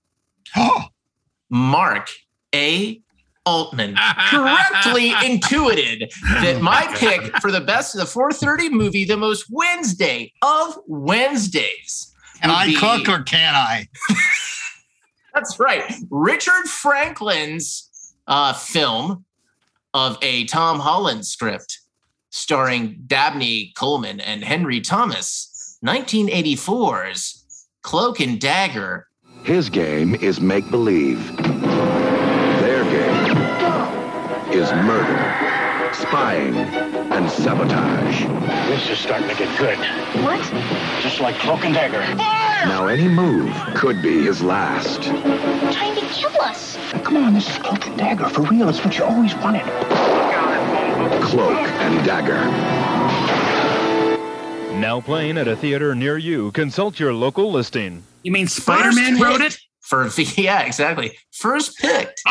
Oh, 0.57 0.85
Mark 1.51 2.09
A. 2.55 3.01
Altman 3.47 3.97
correctly 4.29 5.15
intuited 5.25 6.13
that 6.43 6.61
my 6.61 6.87
pick 6.97 7.35
for 7.41 7.51
the 7.51 7.63
best 7.63 7.95
of 7.95 8.01
the 8.01 8.07
430 8.07 8.69
movie, 8.69 9.07
the 9.07 9.17
most 9.17 9.47
Wednesday 9.51 10.33
of 10.43 10.79
Wednesdays. 10.87 12.15
can 12.43 12.51
I 12.51 12.67
be- 12.67 12.77
cook 12.77 13.09
or 13.09 13.23
can 13.23 13.55
I? 13.55 13.89
That's 15.35 15.59
right. 15.59 15.91
Richard 16.11 16.67
Franklin's 16.67 18.15
uh, 18.27 18.53
film 18.53 19.25
of 19.95 20.19
a 20.21 20.45
Tom 20.45 20.81
Holland 20.81 21.25
script 21.27 21.79
starring 22.31 23.03
Dabney 23.07 23.73
Coleman 23.77 24.21
and 24.21 24.45
Henry 24.45 24.83
Thomas, 24.83 25.48
1984's 25.85 27.45
Cloak 27.85 28.18
and 28.18 28.41
Dagger. 28.41 29.07
His 29.45 29.70
game 29.70 30.16
is 30.16 30.41
make 30.41 30.68
believe. 30.70 31.37
Their 31.37 32.83
game 32.85 33.37
is 34.53 34.72
murder, 34.72 35.95
spying, 35.95 36.57
and 36.57 37.31
sabotage. 37.31 38.24
This 38.68 38.91
is 38.91 38.99
starting 38.99 39.29
to 39.29 39.37
get 39.37 39.57
good. 39.57 39.79
What? 40.24 40.41
Just 41.01 41.20
like 41.20 41.37
Cloak 41.37 41.64
and 41.64 41.74
Dagger. 41.74 42.01
Now, 42.66 42.89
any 42.89 43.07
move 43.07 43.55
could 43.76 44.03
be 44.03 44.24
his 44.24 44.43
last. 44.43 45.03
Trying 45.03 45.95
to 45.95 46.07
kill 46.07 46.43
us. 46.43 46.76
Come 47.05 47.18
on, 47.18 47.35
this 47.35 47.49
is 47.49 47.57
Cloak 47.59 47.87
and 47.87 47.97
Dagger. 47.97 48.29
For 48.29 48.43
real, 48.43 48.68
it's 48.68 48.85
what 48.85 48.99
you 48.99 49.05
always 49.05 49.33
wanted. 49.37 49.62
Cloak 51.22 51.57
and 51.57 52.05
Dagger. 52.05 53.08
Now 54.79 55.01
playing 55.01 55.39
at 55.39 55.49
a 55.49 55.57
theater 55.57 55.95
near 55.95 56.16
you. 56.18 56.53
Consult 56.53 57.01
your 57.01 57.12
local 57.12 57.51
listing. 57.51 58.05
You 58.22 58.31
mean 58.31 58.47
Spider-Man 58.47 59.18
wrote 59.20 59.41
it? 59.41 59.59
For 59.81 60.09
yeah, 60.37 60.62
exactly. 60.62 61.18
First 61.33 61.76
picked 61.79 62.22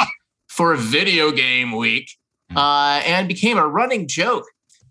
for 0.47 0.71
a 0.73 0.77
video 0.77 1.31
game 1.31 1.75
week, 1.75 2.09
uh, 2.55 3.01
and 3.05 3.27
became 3.27 3.57
a 3.57 3.67
running 3.67 4.07
joke 4.07 4.45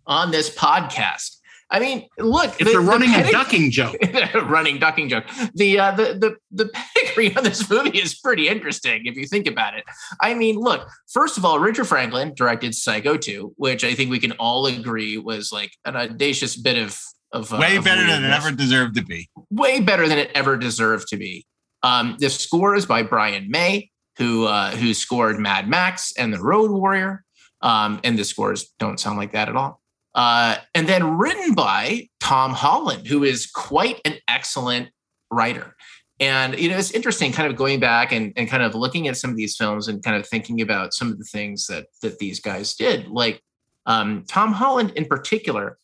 on 0.07 0.33
this 0.33 0.55
podcast. 0.55 1.37
I 1.71 1.81
mean, 1.81 2.07
look, 2.19 2.55
It's 2.61 2.71
the- 2.71 2.79
a 2.79 2.81
the 2.83 2.87
running 2.87 3.09
and 3.15 3.29
ducking 3.31 3.71
joke. 3.71 3.97
running 4.35 4.79
ducking 4.79 5.09
joke. 5.09 5.25
The 5.55 5.79
uh, 5.79 5.93
the 5.93 6.05
the 6.19 6.37
the 6.65 6.71
pedigree 6.95 7.35
on 7.37 7.43
this 7.43 7.69
movie 7.71 7.99
is 7.99 8.19
pretty 8.19 8.49
interesting 8.49 9.07
if 9.07 9.17
you 9.17 9.27
think 9.27 9.47
about 9.47 9.77
it. 9.79 9.85
I 10.21 10.35
mean, 10.35 10.57
look, 10.57 10.87
first 11.11 11.39
of 11.39 11.45
all, 11.47 11.59
Richard 11.59 11.87
Franklin 11.87 12.35
directed 12.35 12.75
Psycho 12.75 13.17
2, 13.17 13.55
which 13.57 13.83
I 13.83 13.95
think 13.95 14.11
we 14.11 14.19
can 14.19 14.33
all 14.33 14.67
agree 14.67 15.17
was 15.17 15.51
like 15.53 15.73
an 15.87 15.97
audacious 15.97 16.55
bit 16.55 16.77
of 16.77 17.01
of 17.33 17.53
uh, 17.53 17.59
Way 17.59 17.77
of 17.77 17.85
better 17.85 18.07
than 18.07 18.25
it 18.25 18.31
ever 18.31 18.53
deserved 18.53 18.95
to 18.97 19.03
be. 19.05 19.29
way 19.51 19.81
better 19.81 20.09
than 20.09 20.19
it 20.19 20.31
ever 20.35 20.57
deserved 20.57 21.09
to 21.09 21.17
be. 21.17 21.47
Um, 21.83 22.17
the 22.19 22.31
score 22.31 22.75
is 22.75 22.87
by 22.87 23.03
Brian 23.03 23.51
May, 23.51 23.91
who 24.19 24.47
uh, 24.47 24.71
who 24.73 24.95
scored 24.95 25.39
Mad 25.39 25.69
Max 25.69 26.13
and 26.17 26.33
The 26.33 26.41
Road 26.41 26.71
Warrior, 26.71 27.25
um, 27.61 28.01
and 28.05 28.19
the 28.19 28.25
scores 28.25 28.73
don't 28.79 28.99
sound 28.99 29.19
like 29.19 29.33
that 29.33 29.49
at 29.49 29.57
all. 29.57 29.81
Uh, 30.15 30.57
and 30.75 30.89
then 30.89 31.19
written 31.19 31.55
by 31.55 32.09
Tom 32.21 32.53
Holland, 32.53 33.07
who 33.07 33.23
is 33.23 33.47
quite 33.47 34.01
an 34.05 34.15
excellent 34.29 34.89
writer. 35.31 35.77
And 36.19 36.59
you 36.59 36.71
know, 36.71 36.79
it's 36.79 36.93
interesting, 36.93 37.33
kind 37.33 37.51
of 37.51 37.57
going 37.57 37.79
back 37.79 38.13
and, 38.13 38.33
and 38.37 38.49
kind 38.49 38.63
of 38.63 38.75
looking 38.75 39.07
at 39.09 39.19
some 39.19 39.29
of 39.31 39.37
these 39.37 39.55
films 39.57 39.89
and 39.89 40.03
kind 40.03 40.17
of 40.17 40.27
thinking 40.27 40.63
about 40.63 40.95
some 40.95 41.13
of 41.13 41.19
the 41.19 41.25
things 41.25 41.67
that 41.67 41.87
that 42.01 42.19
these 42.19 42.41
guys 42.41 42.75
did. 42.75 43.09
Like 43.09 43.43
um, 43.85 44.25
Tom 44.27 44.55
Holland, 44.55 44.93
in 44.97 45.05
particular, 45.05 45.77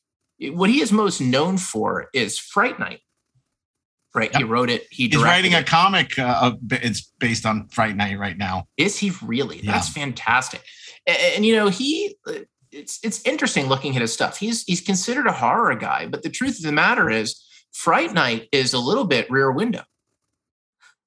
what 0.50 0.70
he 0.70 0.80
is 0.80 0.92
most 0.92 1.20
known 1.20 1.58
for 1.58 2.08
is 2.12 2.38
Fright 2.38 2.78
Night. 2.78 3.00
Right, 4.14 4.34
he 4.36 4.44
wrote 4.44 4.68
it. 4.68 4.86
He 4.90 5.08
He's 5.08 5.22
writing 5.22 5.54
a 5.54 5.60
it. 5.60 5.66
comic. 5.66 6.18
Uh, 6.18 6.52
it's 6.70 7.00
based 7.18 7.46
on 7.46 7.68
Fright 7.68 7.96
Night 7.96 8.18
right 8.18 8.36
now. 8.36 8.66
Is 8.76 8.98
he 8.98 9.10
really? 9.22 9.60
Yeah. 9.62 9.72
That's 9.72 9.88
fantastic. 9.88 10.62
And, 11.06 11.16
and, 11.36 11.46
you 11.46 11.56
know, 11.56 11.68
he 11.68 12.16
it's 12.70 13.00
it's 13.02 13.24
interesting 13.24 13.68
looking 13.68 13.96
at 13.96 14.02
his 14.02 14.12
stuff. 14.12 14.36
He's 14.36 14.64
he's 14.64 14.82
considered 14.82 15.26
a 15.26 15.32
horror 15.32 15.74
guy, 15.76 16.06
but 16.06 16.22
the 16.22 16.28
truth 16.28 16.58
of 16.58 16.64
the 16.64 16.72
matter 16.72 17.08
is, 17.08 17.42
Fright 17.72 18.12
Night 18.12 18.48
is 18.52 18.74
a 18.74 18.78
little 18.78 19.04
bit 19.06 19.30
Rear 19.30 19.50
Window. 19.50 19.84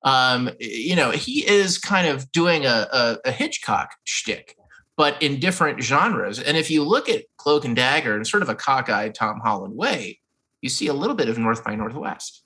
Um, 0.04 0.50
you 0.60 0.96
know, 0.96 1.12
he 1.12 1.48
is 1.48 1.78
kind 1.78 2.08
of 2.08 2.32
doing 2.32 2.66
a, 2.66 2.88
a, 2.92 3.18
a 3.26 3.32
Hitchcock 3.32 3.92
shtick, 4.04 4.56
but 4.98 5.22
in 5.22 5.39
different 5.39 5.82
genres. 5.82 6.39
And 6.39 6.56
if 6.58 6.72
you 6.72 6.84
look 6.84 7.10
at 7.10 7.26
Cloak 7.38 7.66
and 7.66 7.76
Dagger 7.76 8.18
in 8.18 8.26
sort 8.26 8.43
of 8.43 8.50
a 8.50 8.56
cockeyed 8.56 9.14
Tom 9.14 9.39
Holland 9.43 9.76
way, 9.76 10.20
you 10.62 10.70
see 10.70 10.88
a 10.88 10.93
little 10.93 11.16
bit 11.16 11.30
of 11.30 11.38
North 11.38 11.64
by 11.64 11.76
Northwest, 11.76 12.43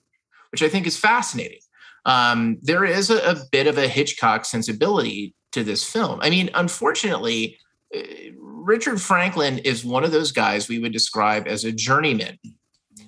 which 0.51 0.63
I 0.63 0.69
think 0.69 0.87
is 0.87 0.97
fascinating. 0.97 1.59
Um, 2.05 2.57
there 2.61 2.85
is 2.85 3.09
a, 3.09 3.17
a 3.29 3.35
bit 3.51 3.67
of 3.67 3.77
a 3.77 3.87
Hitchcock 3.87 4.45
sensibility 4.45 5.35
to 5.51 5.63
this 5.63 5.83
film. 5.83 6.19
I 6.21 6.29
mean, 6.29 6.49
unfortunately, 6.53 7.57
uh, 7.95 7.99
Richard 8.39 9.01
Franklin 9.01 9.59
is 9.59 9.85
one 9.85 10.03
of 10.03 10.11
those 10.11 10.31
guys 10.31 10.67
we 10.67 10.79
would 10.79 10.93
describe 10.93 11.47
as 11.47 11.65
a 11.65 11.71
journeyman. 11.71 12.37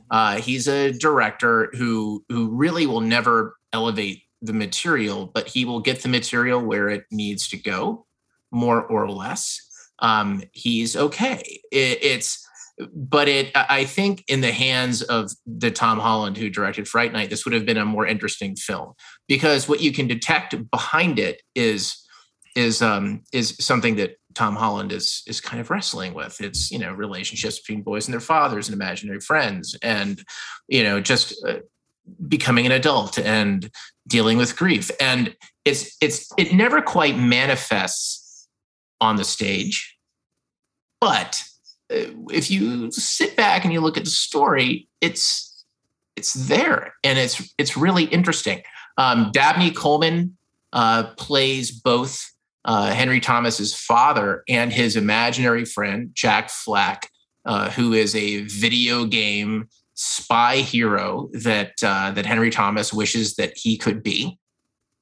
Uh, 0.10 0.42
he's 0.42 0.68
a 0.68 0.92
director 0.92 1.72
who 1.74 2.24
who 2.30 2.50
really 2.50 2.86
will 2.86 3.02
never 3.02 3.56
elevate 3.74 4.24
the 4.42 4.54
material, 4.54 5.28
but 5.28 5.48
he 5.48 5.66
will 5.66 5.80
get 5.80 6.02
the 6.02 6.10
material 6.10 6.60
where 6.60 6.90
it 6.90 7.06
needs 7.12 7.48
to 7.50 7.58
go, 7.58 8.06
more 8.52 8.84
or 8.84 9.10
less. 9.10 9.60
Um, 10.00 10.44
he's 10.52 10.96
okay. 10.96 11.62
It, 11.72 12.04
it's 12.04 12.48
but 12.94 13.28
it 13.28 13.52
I 13.56 13.86
think 13.86 14.24
in 14.28 14.42
the 14.42 14.52
hands 14.52 15.02
of 15.02 15.32
the 15.46 15.72
Tom 15.72 16.00
Holland 16.00 16.38
who 16.38 16.50
directed 16.50 16.88
Fright 16.88 17.14
Night, 17.14 17.30
this 17.30 17.46
would 17.46 17.54
have 17.54 17.66
been 17.66 17.78
a 17.78 17.86
more 17.86 18.08
interesting 18.08 18.56
film 18.56 18.94
because 19.28 19.68
what 19.68 19.82
you 19.82 19.92
can 19.92 20.08
detect 20.08 20.56
behind 20.72 21.20
it 21.20 21.42
is 21.56 21.98
is 22.56 22.82
um 22.82 23.22
is 23.32 23.56
something 23.60 23.96
that 23.96 24.18
Tom 24.34 24.56
Holland 24.56 24.92
is 24.92 25.24
is 25.28 25.42
kind 25.42 25.62
of 25.62 25.70
wrestling 25.70 26.14
with. 26.14 26.42
It's 26.42 26.72
you 26.72 26.80
know 26.80 26.94
relationships 26.94 27.60
between 27.60 27.84
boys 27.84 28.08
and 28.08 28.14
their 28.14 28.22
fathers 28.22 28.68
and 28.68 28.76
imaginary 28.76 29.20
friends, 29.20 29.78
and 29.82 30.24
you 30.68 30.84
know 30.84 31.00
just 31.00 31.36
uh, 31.48 31.60
becoming 32.28 32.66
an 32.66 32.72
adult 32.72 33.20
and 33.20 33.70
dealing 34.08 34.38
with 34.38 34.58
grief. 34.58 34.92
And 35.00 35.36
it's 35.66 35.96
it's 36.02 36.32
it 36.38 36.54
never 36.54 36.82
quite 36.82 37.18
manifests 37.18 38.21
on 39.02 39.18
the 39.18 39.26
stage, 39.26 39.98
but 41.02 41.44
uh, 41.92 42.06
if 42.32 42.50
you 42.50 42.90
sit 42.92 43.36
back 43.36 43.66
and 43.66 43.74
you 43.74 43.82
look 43.82 43.98
at 43.98 44.06
the 44.06 44.10
story, 44.10 44.88
it's 45.02 45.66
it's 46.16 46.34
there 46.34 46.94
and 47.04 47.20
it's 47.20 47.54
it's 47.58 47.76
really 47.76 48.06
interesting. 48.06 48.62
Um, 48.98 49.32
Dabney 49.34 49.72
Coleman 49.72 50.38
uh, 50.74 51.14
plays 51.18 51.72
both 51.72 52.32
uh, 52.66 52.92
Henry 52.92 53.20
Thomas's 53.20 53.74
father 53.74 54.44
and 54.48 54.72
his 54.72 54.96
imaginary 54.96 55.66
friend 55.66 56.12
Jack 56.14 56.50
Flack, 56.50 57.10
uh, 57.46 57.72
who 57.72 57.94
is 57.94 58.16
a 58.16 58.44
video 58.44 59.06
game 59.06 59.68
spy 59.96 60.58
hero 60.58 61.30
that 61.34 61.74
uh, 61.84 62.12
that 62.12 62.26
Henry 62.26 62.52
Thomas 62.52 62.94
wishes 62.94 63.36
that 63.36 63.54
he 63.56 63.78
could 63.78 64.04
be. 64.04 64.38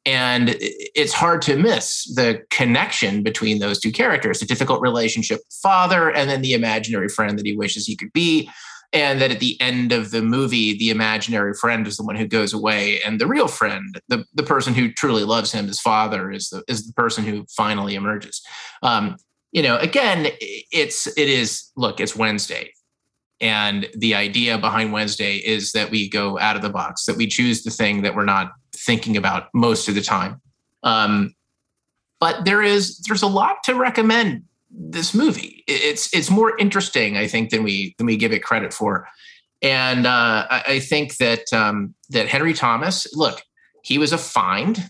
And 0.05 0.55
it's 0.59 1.13
hard 1.13 1.41
to 1.43 1.57
miss 1.57 2.05
the 2.15 2.41
connection 2.49 3.21
between 3.21 3.59
those 3.59 3.79
two 3.79 3.91
characters, 3.91 4.39
the 4.39 4.45
difficult 4.45 4.81
relationship 4.81 5.41
father 5.61 6.09
and 6.09 6.29
then 6.29 6.41
the 6.41 6.53
imaginary 6.53 7.09
friend 7.09 7.37
that 7.37 7.45
he 7.45 7.55
wishes 7.55 7.85
he 7.85 7.95
could 7.95 8.13
be. 8.13 8.49
And 8.91 9.21
that 9.21 9.29
at 9.29 9.39
the 9.39 9.59
end 9.61 9.91
of 9.91 10.09
the 10.09 10.23
movie 10.23 10.75
the 10.75 10.89
imaginary 10.89 11.53
friend 11.53 11.85
is 11.85 11.97
the 11.97 12.03
one 12.03 12.15
who 12.15 12.25
goes 12.25 12.53
away 12.53 12.99
and 13.01 13.21
the 13.21 13.27
real 13.27 13.47
friend 13.47 14.01
the, 14.07 14.25
the 14.33 14.41
person 14.41 14.73
who 14.73 14.91
truly 14.91 15.23
loves 15.23 15.51
him 15.51 15.67
his 15.67 15.79
father 15.79 16.31
is 16.31 16.49
the 16.49 16.63
is 16.67 16.87
the 16.87 16.93
person 16.93 17.23
who 17.23 17.45
finally 17.55 17.93
emerges. 17.93 18.41
Um, 18.81 19.17
you 19.51 19.61
know 19.61 19.77
again 19.77 20.27
it's 20.39 21.05
it 21.05 21.29
is 21.29 21.71
look 21.75 21.99
it's 21.99 22.15
wednesday. 22.15 22.71
And 23.41 23.87
the 23.95 24.15
idea 24.15 24.57
behind 24.57 24.91
wednesday 24.91 25.35
is 25.35 25.73
that 25.73 25.91
we 25.91 26.09
go 26.09 26.39
out 26.39 26.55
of 26.55 26.63
the 26.63 26.71
box 26.71 27.05
that 27.05 27.17
we 27.17 27.27
choose 27.27 27.61
the 27.61 27.69
thing 27.69 28.01
that 28.01 28.15
we're 28.15 28.25
not 28.25 28.53
thinking 28.85 29.17
about 29.17 29.49
most 29.53 29.87
of 29.87 29.95
the 29.95 30.01
time 30.01 30.41
um, 30.83 31.35
but 32.19 32.45
there 32.45 32.61
is 32.61 32.99
there's 32.99 33.21
a 33.21 33.27
lot 33.27 33.63
to 33.63 33.75
recommend 33.75 34.43
this 34.69 35.13
movie. 35.13 35.63
It's 35.67 36.13
it's 36.13 36.29
more 36.29 36.57
interesting, 36.57 37.17
I 37.17 37.27
think, 37.27 37.49
than 37.49 37.63
we 37.63 37.95
than 37.97 38.07
we 38.07 38.17
give 38.17 38.31
it 38.31 38.43
credit 38.43 38.73
for. 38.73 39.07
And 39.61 40.05
uh, 40.05 40.47
I, 40.49 40.63
I, 40.67 40.79
think 40.79 41.17
that 41.17 41.51
um, 41.51 41.93
that 42.11 42.29
Henry 42.29 42.53
Thomas, 42.53 43.07
look, 43.13 43.41
he 43.83 43.97
was 43.97 44.13
a 44.13 44.17
find. 44.17 44.89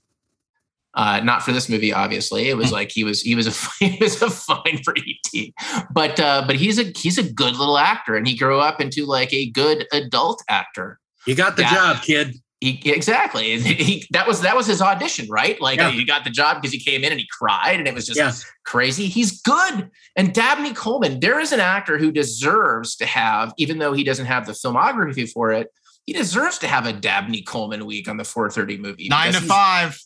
Uh, 0.95 1.21
not 1.23 1.43
for 1.43 1.51
this 1.51 1.69
movie, 1.69 1.93
obviously. 1.93 2.49
It 2.49 2.57
was 2.57 2.71
like 2.71 2.91
he 2.91 3.03
was 3.03 3.21
he 3.21 3.35
was 3.35 3.47
a 3.47 3.51
he 3.85 3.97
was 4.01 4.21
a 4.21 4.29
find 4.29 4.83
for 4.83 4.93
ET, 4.97 5.53
but 5.91 6.19
uh, 6.19 6.43
but 6.45 6.55
he's 6.55 6.79
a 6.79 6.91
he's 6.95 7.17
a 7.17 7.23
good 7.23 7.55
little 7.55 7.77
actor, 7.77 8.15
and 8.15 8.27
he 8.27 8.35
grew 8.35 8.59
up 8.59 8.81
into 8.81 9.05
like 9.05 9.31
a 9.31 9.49
good 9.51 9.87
adult 9.93 10.43
actor. 10.49 10.99
You 11.25 11.35
got 11.35 11.57
the 11.57 11.63
job, 11.63 12.01
kid. 12.01 12.35
He, 12.61 12.81
exactly. 12.91 13.57
He, 13.59 14.05
that 14.11 14.27
was 14.27 14.41
that 14.41 14.55
was 14.55 14.67
his 14.67 14.81
audition, 14.81 15.29
right? 15.29 15.59
Like 15.61 15.79
yeah. 15.79 15.91
he 15.91 16.03
got 16.03 16.25
the 16.25 16.29
job 16.29 16.61
because 16.61 16.73
he 16.73 16.79
came 16.79 17.05
in 17.05 17.11
and 17.11 17.19
he 17.19 17.27
cried, 17.31 17.79
and 17.79 17.87
it 17.87 17.93
was 17.93 18.05
just 18.05 18.17
yeah. 18.17 18.33
crazy. 18.65 19.07
He's 19.07 19.41
good. 19.41 19.89
And 20.17 20.33
Dabney 20.33 20.73
Coleman, 20.73 21.21
there 21.21 21.39
is 21.39 21.53
an 21.53 21.61
actor 21.61 21.97
who 21.97 22.11
deserves 22.11 22.97
to 22.97 23.05
have, 23.05 23.53
even 23.57 23.77
though 23.77 23.93
he 23.93 24.03
doesn't 24.03 24.25
have 24.25 24.45
the 24.45 24.51
filmography 24.51 25.29
for 25.31 25.53
it, 25.53 25.71
he 26.05 26.11
deserves 26.11 26.57
to 26.59 26.67
have 26.67 26.85
a 26.85 26.91
Dabney 26.91 27.43
Coleman 27.43 27.85
week 27.85 28.09
on 28.09 28.17
the 28.17 28.25
430 28.25 28.77
movie. 28.77 29.07
Nine 29.07 29.31
to 29.33 29.41
five. 29.41 29.97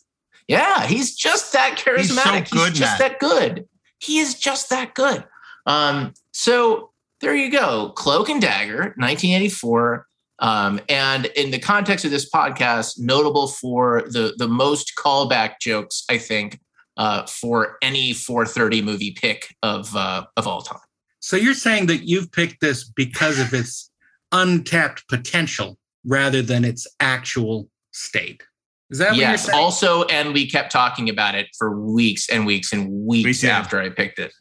Yeah, 0.46 0.86
he's 0.86 1.16
just 1.16 1.52
that 1.54 1.76
charismatic. 1.76 2.40
He's, 2.40 2.50
so 2.50 2.56
good, 2.56 2.68
he's 2.68 2.78
just 2.78 2.98
that 2.98 3.18
good. 3.18 3.68
He 3.98 4.18
is 4.18 4.38
just 4.38 4.70
that 4.70 4.94
good. 4.94 5.24
Um, 5.66 6.12
so 6.32 6.90
there 7.20 7.34
you 7.34 7.50
go. 7.50 7.90
Cloak 7.96 8.28
and 8.28 8.40
Dagger, 8.40 8.94
1984 8.96 10.06
um, 10.44 10.78
and 10.90 11.24
in 11.36 11.52
the 11.52 11.58
context 11.58 12.04
of 12.04 12.10
this 12.10 12.28
podcast, 12.28 13.00
notable 13.00 13.48
for 13.48 14.02
the 14.06 14.34
the 14.36 14.46
most 14.46 14.92
callback 14.94 15.54
jokes, 15.58 16.04
I 16.10 16.18
think, 16.18 16.60
uh, 16.98 17.24
for 17.24 17.78
any 17.80 18.12
430 18.12 18.82
movie 18.82 19.12
pick 19.12 19.56
of 19.62 19.96
uh, 19.96 20.26
of 20.36 20.46
all 20.46 20.60
time. 20.60 20.80
So 21.20 21.36
you're 21.36 21.54
saying 21.54 21.86
that 21.86 22.06
you've 22.06 22.30
picked 22.30 22.60
this 22.60 22.84
because 22.84 23.40
of 23.40 23.54
its 23.54 23.90
untapped 24.32 25.08
potential 25.08 25.78
rather 26.04 26.42
than 26.42 26.66
its 26.66 26.86
actual 27.00 27.70
state. 27.92 28.42
Is 28.90 28.98
that 28.98 29.16
yes, 29.16 29.48
Also, 29.48 30.04
and 30.04 30.34
we 30.34 30.46
kept 30.46 30.70
talking 30.70 31.08
about 31.08 31.34
it 31.34 31.46
for 31.56 31.80
weeks 31.80 32.28
and 32.28 32.44
weeks 32.44 32.70
and 32.70 33.06
weeks 33.06 33.42
after 33.44 33.80
I 33.80 33.88
picked 33.88 34.18
it 34.18 34.34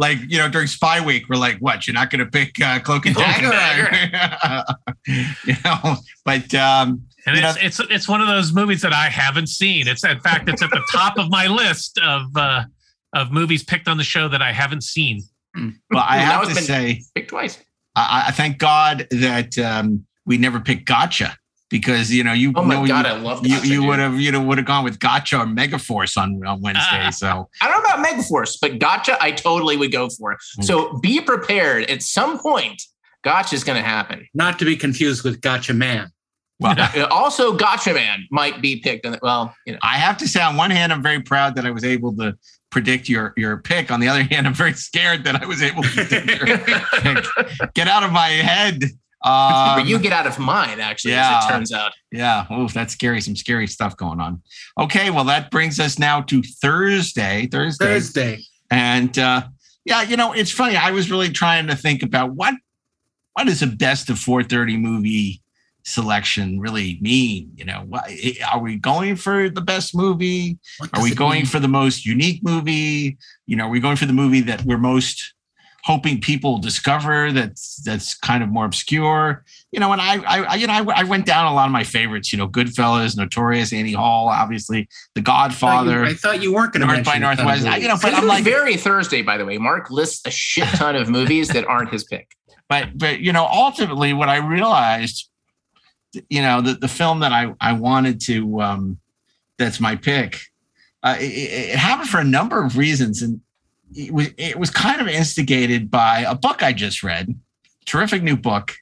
like 0.00 0.18
you 0.28 0.38
know 0.38 0.48
during 0.48 0.66
spy 0.66 0.98
week 1.04 1.28
we're 1.28 1.36
like 1.36 1.58
what 1.58 1.86
you're 1.86 1.94
not 1.94 2.10
going 2.10 2.24
to 2.24 2.30
pick 2.30 2.60
uh, 2.60 2.80
cloak 2.80 3.04
and 3.04 3.14
dagger, 3.14 3.92
you 5.46 5.54
know 5.62 5.96
but 6.24 6.52
um 6.54 7.02
and 7.26 7.36
it's, 7.36 7.40
know, 7.40 7.54
it's 7.60 7.80
it's 7.90 8.08
one 8.08 8.22
of 8.22 8.26
those 8.26 8.52
movies 8.52 8.80
that 8.80 8.94
i 8.94 9.08
haven't 9.08 9.48
seen. 9.48 9.86
It's 9.86 10.02
in 10.02 10.18
fact 10.20 10.48
it's 10.48 10.62
at 10.62 10.70
the 10.70 10.82
top 10.90 11.18
of 11.18 11.28
my 11.30 11.46
list 11.46 12.00
of 12.02 12.34
uh 12.34 12.64
of 13.12 13.30
movies 13.30 13.62
picked 13.62 13.88
on 13.88 13.98
the 13.98 14.04
show 14.04 14.26
that 14.28 14.42
i 14.42 14.52
haven't 14.52 14.82
seen. 14.82 15.22
Well 15.54 16.02
i 16.04 16.16
have 16.16 16.48
to 16.48 16.54
say 16.54 17.02
picked 17.14 17.28
twice. 17.28 17.62
I, 17.94 18.24
I 18.28 18.30
thank 18.30 18.58
god 18.58 19.06
that 19.10 19.58
um 19.58 20.06
we 20.24 20.38
never 20.38 20.60
picked 20.60 20.86
gotcha 20.86 21.36
because 21.70 22.12
you 22.12 22.22
know 22.22 22.32
you 22.32 22.52
oh 22.56 22.64
my 22.64 22.74
know, 22.74 22.86
god 22.86 23.06
you, 23.06 23.12
i 23.12 23.16
love 23.16 23.46
you 23.46 23.56
you 23.60 23.84
would 23.84 23.98
have 23.98 24.20
you 24.20 24.30
know 24.30 24.42
would 24.42 24.58
have 24.58 24.66
gone 24.66 24.84
with 24.84 24.98
gotcha 24.98 25.38
or 25.38 25.46
megaforce 25.46 26.20
on, 26.20 26.44
on 26.44 26.60
wednesday 26.60 27.06
uh, 27.06 27.10
so. 27.10 27.48
I 27.62 27.68
don't 27.68 27.82
know 27.82 27.94
about 27.94 28.06
megaforce 28.06 28.58
but 28.60 28.78
gotcha 28.78 29.16
i 29.22 29.30
totally 29.30 29.76
would 29.76 29.92
go 29.92 30.10
for. 30.10 30.36
Mm. 30.58 30.64
so 30.64 30.98
be 30.98 31.20
prepared. 31.20 31.88
At 31.88 32.02
some 32.02 32.38
point 32.38 32.82
gotcha 33.22 33.54
is 33.54 33.64
going 33.64 33.80
to 33.80 33.86
happen. 33.86 34.26
Not 34.34 34.58
to 34.58 34.64
be 34.64 34.76
confused 34.76 35.24
with 35.24 35.40
gotcha 35.40 35.72
man. 35.72 36.10
Well 36.58 36.76
also 37.10 37.56
gotcha 37.56 37.94
man 37.94 38.26
might 38.30 38.60
be 38.60 38.80
picked 38.80 39.06
on 39.06 39.12
the, 39.12 39.18
well 39.22 39.54
you 39.64 39.74
know. 39.74 39.78
I 39.82 39.96
have 39.96 40.16
to 40.18 40.28
say 40.28 40.42
on 40.42 40.56
one 40.56 40.70
hand 40.70 40.92
i'm 40.92 41.02
very 41.02 41.22
proud 41.22 41.54
that 41.54 41.64
i 41.64 41.70
was 41.70 41.84
able 41.84 42.14
to 42.16 42.36
predict 42.70 43.08
your 43.08 43.32
your 43.36 43.58
pick. 43.58 43.90
On 43.90 44.00
the 44.00 44.08
other 44.08 44.22
hand 44.22 44.46
i'm 44.46 44.54
very 44.54 44.74
scared 44.74 45.24
that 45.24 45.40
i 45.42 45.46
was 45.46 45.62
able 45.62 45.82
to 45.82 45.88
predict 45.88 46.26
your 46.26 46.58
pick. 46.58 47.74
Get 47.74 47.86
out 47.88 48.02
of 48.02 48.12
my 48.12 48.28
head 48.28 48.84
um, 49.22 49.80
but 49.80 49.86
you 49.86 49.98
get 49.98 50.12
out 50.12 50.26
of 50.26 50.38
mine, 50.38 50.80
actually, 50.80 51.12
yeah, 51.12 51.38
as 51.38 51.44
it 51.44 51.48
turns 51.48 51.72
out. 51.72 51.92
Yeah. 52.10 52.46
Oh, 52.48 52.68
that's 52.68 52.94
scary. 52.94 53.20
Some 53.20 53.36
scary 53.36 53.66
stuff 53.66 53.96
going 53.96 54.20
on. 54.20 54.42
Okay. 54.78 55.10
Well, 55.10 55.24
that 55.24 55.50
brings 55.50 55.78
us 55.78 55.98
now 55.98 56.22
to 56.22 56.42
Thursday. 56.42 57.46
Thursday. 57.50 57.84
Thursday. 57.84 58.40
And 58.70 59.18
uh, 59.18 59.42
yeah, 59.84 60.02
you 60.02 60.16
know, 60.16 60.32
it's 60.32 60.50
funny. 60.50 60.76
I 60.76 60.90
was 60.90 61.10
really 61.10 61.30
trying 61.30 61.66
to 61.66 61.76
think 61.76 62.02
about 62.02 62.32
what 62.32 62.54
what 63.34 63.46
does 63.46 63.62
a 63.62 63.66
best 63.66 64.10
of 64.10 64.18
430 64.18 64.76
movie 64.78 65.42
selection 65.84 66.60
really 66.60 66.98
mean? 67.00 67.52
You 67.56 67.64
know, 67.64 67.84
what, 67.86 68.10
are 68.50 68.60
we 68.60 68.76
going 68.76 69.16
for 69.16 69.48
the 69.48 69.60
best 69.60 69.94
movie? 69.94 70.58
Are 70.94 71.02
we 71.02 71.14
going 71.14 71.40
mean? 71.40 71.46
for 71.46 71.58
the 71.58 71.68
most 71.68 72.04
unique 72.06 72.42
movie? 72.42 73.18
You 73.46 73.56
know, 73.56 73.66
are 73.66 73.70
we 73.70 73.80
going 73.80 73.96
for 73.96 74.06
the 74.06 74.12
movie 74.12 74.40
that 74.42 74.64
we're 74.64 74.78
most 74.78 75.34
hoping 75.84 76.20
people 76.20 76.58
discover 76.58 77.32
that's 77.32 77.76
that's 77.82 78.14
kind 78.14 78.42
of 78.42 78.48
more 78.48 78.64
obscure. 78.64 79.44
You 79.72 79.80
know, 79.80 79.92
and 79.92 80.00
I, 80.00 80.18
I 80.22 80.54
you 80.56 80.66
know, 80.66 80.72
I, 80.72 81.00
I, 81.00 81.04
went 81.04 81.26
down 81.26 81.46
a 81.46 81.54
lot 81.54 81.66
of 81.66 81.72
my 81.72 81.84
favorites. 81.84 82.32
You 82.32 82.38
know, 82.38 82.48
Goodfellas, 82.48 83.16
Notorious, 83.16 83.72
Annie 83.72 83.92
Hall, 83.92 84.28
obviously, 84.28 84.88
The 85.14 85.20
Godfather. 85.20 86.04
I 86.04 86.14
thought 86.14 86.42
you, 86.42 86.52
weren't 86.52 86.72
going 86.72 86.86
to 86.86 86.92
North 86.92 87.04
by 87.04 87.18
Northwest. 87.18 87.66
I, 87.66 87.76
you 87.76 87.88
know, 87.88 87.96
but 88.00 88.14
I'm 88.14 88.26
like 88.26 88.44
very 88.44 88.76
Thursday. 88.76 89.22
By 89.22 89.36
the 89.36 89.44
way, 89.44 89.58
Mark 89.58 89.90
lists 89.90 90.26
a 90.26 90.30
shit 90.30 90.68
ton 90.74 90.96
of 90.96 91.08
movies 91.08 91.48
that 91.48 91.64
aren't 91.66 91.90
his 91.90 92.04
pick. 92.04 92.36
But 92.68 92.96
but 92.96 93.20
you 93.20 93.32
know, 93.32 93.46
ultimately, 93.46 94.12
what 94.12 94.28
I 94.28 94.36
realized, 94.36 95.28
you 96.28 96.42
know, 96.42 96.60
the 96.60 96.74
the 96.74 96.88
film 96.88 97.20
that 97.20 97.32
I 97.32 97.54
I 97.60 97.72
wanted 97.72 98.20
to 98.22 98.60
um 98.60 98.98
that's 99.58 99.78
my 99.78 99.94
pick. 99.94 100.40
Uh, 101.02 101.16
it, 101.18 101.24
it 101.24 101.76
happened 101.76 102.08
for 102.08 102.18
a 102.18 102.24
number 102.24 102.64
of 102.64 102.76
reasons, 102.76 103.22
and 103.22 103.40
it 103.94 104.12
was 104.12 104.28
it 104.36 104.58
was 104.58 104.70
kind 104.70 105.00
of 105.00 105.08
instigated 105.08 105.90
by 105.90 106.20
a 106.20 106.34
book 106.34 106.62
I 106.62 106.72
just 106.72 107.02
read. 107.02 107.34
Terrific 107.86 108.22
new 108.22 108.36
book. 108.36 108.74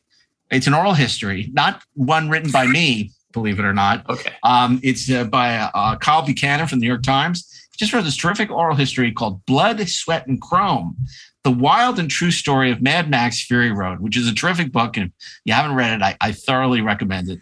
It's 0.51 0.67
an 0.67 0.75
oral 0.75 0.95
history, 0.95 1.51
not 1.53 1.83
one 1.95 2.29
written 2.31 2.51
by 2.51 2.67
me, 2.67 3.13
believe 3.33 3.59
it 3.59 3.65
or 3.65 3.75
not. 3.75 4.09
Okay. 4.09 4.33
Um, 4.43 4.81
it's 4.83 5.11
uh, 5.11 5.25
by 5.25 5.57
uh, 5.57 5.97
Kyle 5.97 6.23
Buchanan 6.23 6.67
from 6.67 6.81
the 6.81 6.85
New 6.85 6.89
York 6.89 7.03
Times. 7.03 7.47
He 7.73 7.77
just 7.79 7.93
wrote 7.93 8.05
this 8.05 8.17
terrific 8.17 8.51
oral 8.51 8.77
history 8.77 9.13
called 9.13 9.45
Blood, 9.47 9.87
Sweat, 9.89 10.27
and 10.27 10.41
Chrome: 10.41 10.97
The 11.45 11.51
Wild 11.51 11.99
and 11.99 12.11
True 12.11 12.31
Story 12.31 12.71
of 12.71 12.81
Mad 12.83 13.11
Max 13.11 13.45
Fury 13.45 13.73
Road, 13.73 14.01
which 14.01 14.17
is 14.17 14.27
a 14.27 14.35
terrific 14.35 14.73
book. 14.73 14.97
And 14.97 15.07
if 15.07 15.41
you 15.45 15.53
haven't 15.53 15.77
read 15.77 16.01
it, 16.01 16.03
I, 16.03 16.17
I 16.21 16.33
thoroughly 16.33 16.81
recommend 16.81 17.29
it. 17.29 17.41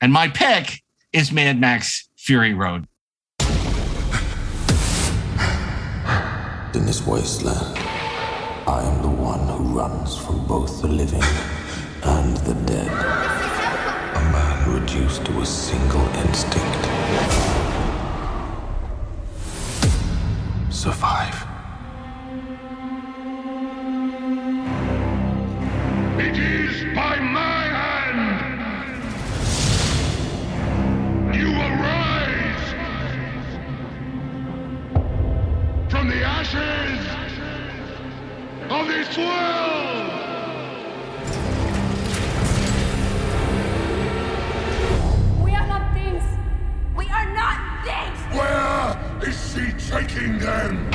And 0.00 0.12
my 0.12 0.28
pick 0.28 0.82
is 1.12 1.32
Mad 1.32 1.58
Max 1.60 2.08
Fury 2.16 2.54
Road. 2.54 2.86
In 6.76 6.84
this 6.84 7.06
wasteland, 7.06 7.78
I 8.68 8.82
am 8.84 9.00
the 9.00 9.08
one 9.08 9.48
who 9.48 9.78
runs 9.78 10.14
from 10.14 10.46
both 10.46 10.82
the 10.82 10.88
living 10.88 11.22
and 12.02 12.36
the 12.48 12.52
dead. 12.66 12.92
A 14.16 14.20
man 14.30 14.80
reduced 14.80 15.24
to 15.24 15.40
a 15.40 15.46
single 15.46 16.06
instinct. 16.16 16.84
Survive. 20.70 21.45
We 39.16 39.22
are 39.22 39.28
not 45.66 45.94
things. 45.94 46.22
We 46.94 47.08
are 47.08 47.32
not 47.32 47.58
things. 47.86 48.18
Where 48.36 48.98
is 49.26 49.54
she 49.54 49.72
taking 49.90 50.38
them? 50.38 50.90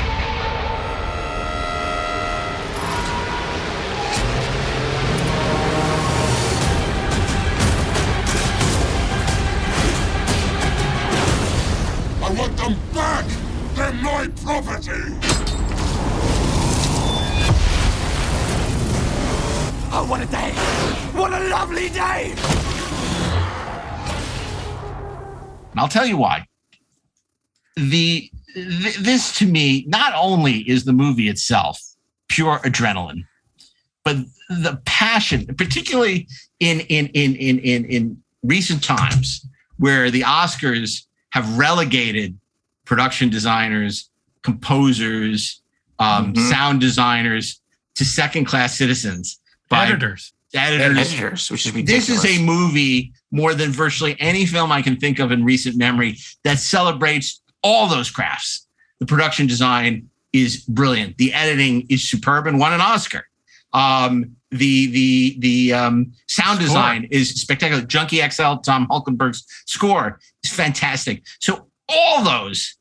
I 12.22 12.30
want 12.38 12.56
them 12.56 12.76
back! 12.94 13.26
They're 13.74 13.92
my 13.94 14.28
property! 14.44 15.31
Oh, 19.94 20.06
what 20.08 20.22
a 20.22 20.26
day! 20.26 20.50
What 21.12 21.32
a 21.32 21.48
lovely 21.48 21.90
day! 21.90 22.32
And 25.70 25.80
I'll 25.80 25.88
tell 25.88 26.06
you 26.06 26.16
why. 26.16 26.46
The 27.76 28.30
th- 28.54 28.96
this 28.98 29.34
to 29.38 29.46
me 29.46 29.84
not 29.88 30.12
only 30.16 30.58
is 30.68 30.84
the 30.84 30.92
movie 30.92 31.28
itself 31.28 31.78
pure 32.28 32.58
adrenaline, 32.60 33.26
but 34.04 34.16
the 34.48 34.80
passion, 34.86 35.46
particularly 35.56 36.26
in 36.60 36.80
in 36.80 37.06
in 37.08 37.36
in 37.36 37.58
in, 37.58 37.84
in 37.84 38.22
recent 38.42 38.82
times, 38.82 39.46
where 39.78 40.10
the 40.10 40.22
Oscars 40.22 41.04
have 41.30 41.58
relegated 41.58 42.38
production 42.86 43.28
designers, 43.30 44.08
composers, 44.42 45.60
um, 45.98 46.32
Mhm. 46.34 46.48
sound 46.50 46.80
designers 46.80 47.60
to 47.94 48.04
second 48.06 48.46
class 48.46 48.76
citizens. 48.76 49.38
By- 49.72 49.86
Editors. 49.86 50.32
Editors. 50.54 51.12
Editors, 51.12 51.50
which 51.50 51.64
is 51.66 51.72
ridiculous. 51.74 52.06
This 52.06 52.24
is 52.24 52.38
a 52.38 52.42
movie 52.42 53.12
more 53.30 53.54
than 53.54 53.70
virtually 53.70 54.16
any 54.20 54.44
film 54.44 54.70
I 54.70 54.82
can 54.82 54.96
think 54.96 55.18
of 55.18 55.32
in 55.32 55.44
recent 55.44 55.76
memory 55.76 56.18
that 56.44 56.58
celebrates 56.58 57.40
all 57.62 57.88
those 57.88 58.10
crafts. 58.10 58.66
The 59.00 59.06
production 59.06 59.46
design 59.46 60.10
is 60.32 60.58
brilliant. 60.64 61.16
The 61.16 61.32
editing 61.32 61.86
is 61.88 62.08
superb 62.08 62.46
and 62.46 62.58
won 62.58 62.74
an 62.74 62.82
Oscar. 62.82 63.26
Um, 63.72 64.36
the 64.50 64.86
the 64.88 65.36
the 65.38 65.72
um, 65.72 66.12
sound 66.28 66.56
Score. 66.58 66.66
design 66.66 67.08
is 67.10 67.30
spectacular. 67.40 67.82
Junkie 67.82 68.20
XL, 68.28 68.56
Tom 68.56 68.86
Holkenborg's 68.88 69.46
score 69.64 70.20
is 70.44 70.52
fantastic. 70.52 71.22
So 71.40 71.66
all 71.88 72.22
those, 72.22 72.76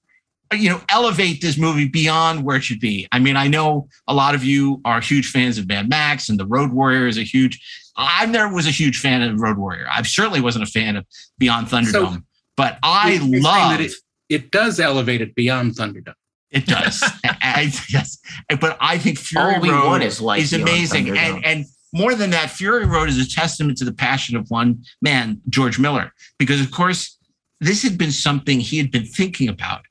you 0.54 0.70
know, 0.70 0.82
elevate 0.90 1.42
this 1.42 1.58
movie 1.58 1.88
beyond 1.88 2.44
where 2.44 2.58
it 2.58 2.64
should 2.64 2.80
be. 2.80 3.08
I 3.12 3.20
mean, 3.20 3.36
I 3.38 3.48
know 3.48 3.88
a 4.08 4.14
lot 4.14 4.36
of 4.36 4.44
you 4.44 4.82
are 4.86 5.00
huge 5.02 5.30
fans 5.32 5.58
of 5.58 5.68
Mad 5.68 5.90
Max, 5.90 6.30
and 6.30 6.40
the 6.40 6.46
Road 6.46 6.72
Warrior 6.72 7.08
is 7.08 7.18
a 7.18 7.24
huge. 7.24 7.60
I 7.96 8.26
never 8.26 8.54
was 8.54 8.68
a 8.68 8.72
huge 8.72 9.00
fan 9.00 9.22
of 9.22 9.40
Road 9.40 9.58
Warrior. 9.58 9.88
I 9.92 10.02
certainly 10.04 10.42
wasn't 10.42 10.64
a 10.64 10.72
fan 10.72 10.96
of 10.96 11.06
Beyond 11.38 11.68
Thunderdome, 11.68 12.24
but 12.58 12.78
I 12.84 13.12
You're 13.12 13.20
saying 13.20 13.32
that 13.32 13.42
love 13.44 13.80
it, 13.82 13.92
it 14.30 14.52
does 14.52 14.80
elevate 14.80 15.22
it 15.22 15.36
beyond 15.36 15.74
Thunderdome. 15.76 16.14
it 16.52 16.66
does. 16.66 17.02
I, 17.26 17.38
I- 17.42 17.72
yes, 17.90 18.18
but 18.60 18.78
I 18.80 18.98
think 18.98 19.18
Fury 19.20 19.56
All 19.70 19.92
Road 19.92 20.02
is 20.02 20.22
light 20.22 20.50
beyond 20.50 20.64
amazing, 20.70 21.06
Thunderdome. 21.08 21.18
and 21.18 21.46
and 21.46 21.66
more 21.94 22.16
than 22.16 22.30
that, 22.30 22.50
Fury 22.50 22.86
Road 22.86 23.10
is 23.10 23.18
a 23.20 23.30
testament 23.30 23.78
to 23.80 23.86
the 23.86 23.92
passion 23.94 24.38
of 24.38 24.50
one 24.50 24.84
man, 25.02 25.42
George 25.50 25.78
Miller, 25.80 26.14
because 26.40 26.62
of 26.62 26.72
course 26.72 27.18
this 27.60 27.84
had 27.84 27.98
been 27.98 28.12
something 28.12 28.60
he 28.60 28.78
had 28.78 28.90
been 28.92 29.06
thinking 29.06 29.48
about 29.50 29.82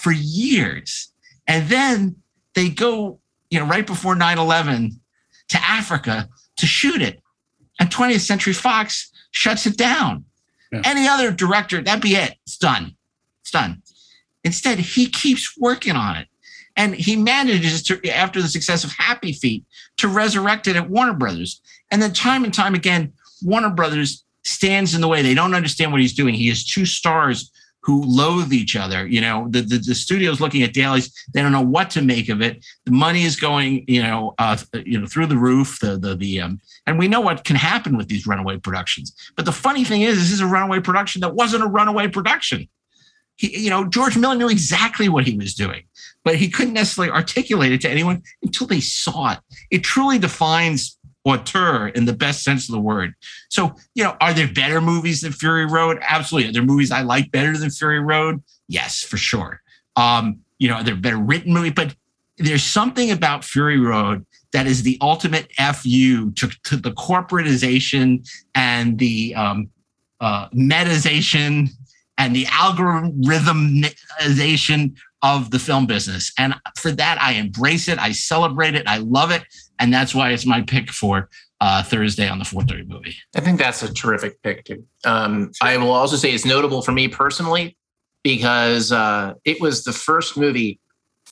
for 0.00 0.12
years, 0.12 1.12
and 1.46 1.68
then 1.68 2.16
they 2.54 2.68
go, 2.68 3.20
you 3.50 3.60
know, 3.60 3.66
right 3.66 3.86
before 3.86 4.14
9-11 4.14 4.92
to 5.48 5.58
Africa 5.62 6.28
to 6.56 6.66
shoot 6.66 7.02
it, 7.02 7.20
and 7.78 7.90
20th 7.90 8.20
Century 8.20 8.52
Fox 8.52 9.10
shuts 9.30 9.66
it 9.66 9.76
down. 9.76 10.24
Any 10.84 11.08
other 11.08 11.32
director, 11.32 11.82
that'd 11.82 12.02
be 12.02 12.14
it. 12.14 12.36
It's 12.46 12.56
done. 12.56 12.96
It's 13.42 13.50
done. 13.50 13.82
Instead, 14.44 14.78
he 14.78 15.08
keeps 15.08 15.56
working 15.58 15.96
on 15.96 16.16
it. 16.16 16.28
And 16.76 16.94
he 16.94 17.16
manages 17.16 17.82
to, 17.84 18.08
after 18.08 18.40
the 18.40 18.48
success 18.48 18.84
of 18.84 18.92
Happy 18.92 19.32
Feet, 19.32 19.64
to 19.96 20.06
resurrect 20.06 20.68
it 20.68 20.76
at 20.76 20.88
Warner 20.88 21.14
Brothers. 21.14 21.60
And 21.90 22.00
then 22.00 22.12
time 22.12 22.44
and 22.44 22.54
time 22.54 22.74
again, 22.74 23.12
Warner 23.42 23.70
Brothers 23.70 24.24
stands 24.44 24.94
in 24.94 25.00
the 25.00 25.08
way. 25.08 25.22
They 25.22 25.34
don't 25.34 25.54
understand 25.54 25.90
what 25.90 26.00
he's 26.00 26.14
doing. 26.14 26.34
He 26.34 26.48
has 26.48 26.64
two 26.64 26.86
stars 26.86 27.50
who 27.82 28.04
loathe 28.04 28.52
each 28.52 28.76
other. 28.76 29.06
You 29.06 29.20
know, 29.20 29.46
the, 29.48 29.62
the, 29.62 29.78
the 29.78 29.94
studio's 29.94 30.40
looking 30.40 30.62
at 30.62 30.72
dailies. 30.72 31.12
They 31.32 31.42
don't 31.42 31.52
know 31.52 31.60
what 31.60 31.90
to 31.90 32.02
make 32.02 32.28
of 32.28 32.42
it. 32.42 32.64
The 32.84 32.92
money 32.92 33.22
is 33.22 33.36
going, 33.36 33.84
you 33.88 34.02
know, 34.02 34.34
uh, 34.38 34.56
you 34.84 35.00
know, 35.00 35.06
through 35.06 35.26
the 35.26 35.38
roof. 35.38 35.78
The 35.80 35.96
the 35.98 36.14
the 36.14 36.40
um, 36.40 36.60
and 36.86 36.98
we 36.98 37.08
know 37.08 37.20
what 37.20 37.44
can 37.44 37.56
happen 37.56 37.96
with 37.96 38.08
these 38.08 38.26
runaway 38.26 38.58
productions. 38.58 39.14
But 39.36 39.44
the 39.44 39.52
funny 39.52 39.84
thing 39.84 40.02
is, 40.02 40.18
this 40.18 40.32
is 40.32 40.40
a 40.40 40.46
runaway 40.46 40.80
production 40.80 41.20
that 41.22 41.34
wasn't 41.34 41.64
a 41.64 41.68
runaway 41.68 42.08
production 42.08 42.68
he, 43.40 43.58
you 43.58 43.70
know, 43.70 43.86
George 43.86 44.18
Miller 44.18 44.34
knew 44.34 44.50
exactly 44.50 45.08
what 45.08 45.26
he 45.26 45.34
was 45.34 45.54
doing, 45.54 45.84
but 46.24 46.36
he 46.36 46.50
couldn't 46.50 46.74
necessarily 46.74 47.10
articulate 47.10 47.72
it 47.72 47.80
to 47.80 47.90
anyone 47.90 48.22
until 48.42 48.66
they 48.66 48.80
saw 48.80 49.32
it. 49.32 49.38
It 49.70 49.82
truly 49.82 50.18
defines 50.18 50.98
auteur 51.24 51.88
in 51.88 52.06
the 52.06 52.12
best 52.12 52.42
sense 52.42 52.68
of 52.68 52.72
the 52.72 52.80
word. 52.80 53.14
So, 53.48 53.74
you 53.94 54.04
know, 54.04 54.16
are 54.20 54.32
there 54.32 54.48
better 54.48 54.80
movies 54.80 55.20
than 55.20 55.32
Fury 55.32 55.66
Road? 55.66 55.98
Absolutely. 56.00 56.50
Are 56.50 56.52
there 56.52 56.62
movies 56.62 56.90
I 56.90 57.02
like 57.02 57.30
better 57.30 57.56
than 57.56 57.70
Fury 57.70 58.00
Road? 58.00 58.42
Yes, 58.68 59.02
for 59.02 59.16
sure. 59.16 59.60
Um, 59.96 60.40
you 60.58 60.68
know, 60.68 60.76
are 60.76 60.82
there 60.82 60.96
better 60.96 61.18
written 61.18 61.52
movie? 61.52 61.70
But 61.70 61.94
there's 62.38 62.64
something 62.64 63.10
about 63.10 63.44
Fury 63.44 63.78
Road 63.78 64.24
that 64.52 64.66
is 64.66 64.82
the 64.82 64.98
ultimate 65.00 65.50
fu 65.74 66.32
to, 66.32 66.48
to 66.64 66.76
the 66.76 66.90
corporatization 66.92 68.28
and 68.54 68.98
the 68.98 69.34
um, 69.34 69.70
uh, 70.20 70.48
metization 70.50 71.68
and 72.18 72.34
the 72.34 72.44
algorithmization 72.46 74.96
of 75.22 75.50
the 75.50 75.58
film 75.58 75.86
business. 75.86 76.32
And 76.38 76.54
for 76.76 76.92
that, 76.92 77.20
I 77.20 77.32
embrace 77.32 77.88
it. 77.88 77.98
I 77.98 78.12
celebrate 78.12 78.74
it. 78.74 78.86
I 78.86 78.98
love 78.98 79.30
it. 79.30 79.42
And 79.80 79.92
that's 79.92 80.14
why 80.14 80.30
it's 80.30 80.46
my 80.46 80.60
pick 80.62 80.90
for 80.90 81.28
uh, 81.60 81.82
Thursday 81.82 82.28
on 82.28 82.38
the 82.38 82.44
430 82.44 82.92
movie. 82.92 83.16
I 83.34 83.40
think 83.40 83.58
that's 83.58 83.82
a 83.82 83.92
terrific 83.92 84.42
pick 84.42 84.64
too. 84.64 84.84
Um, 85.04 85.50
I 85.62 85.76
will 85.78 85.90
also 85.90 86.16
say 86.16 86.30
it's 86.32 86.44
notable 86.44 86.82
for 86.82 86.92
me 86.92 87.08
personally 87.08 87.76
because 88.22 88.92
uh, 88.92 89.34
it 89.44 89.60
was 89.60 89.84
the 89.84 89.92
first 89.92 90.36
movie 90.36 90.78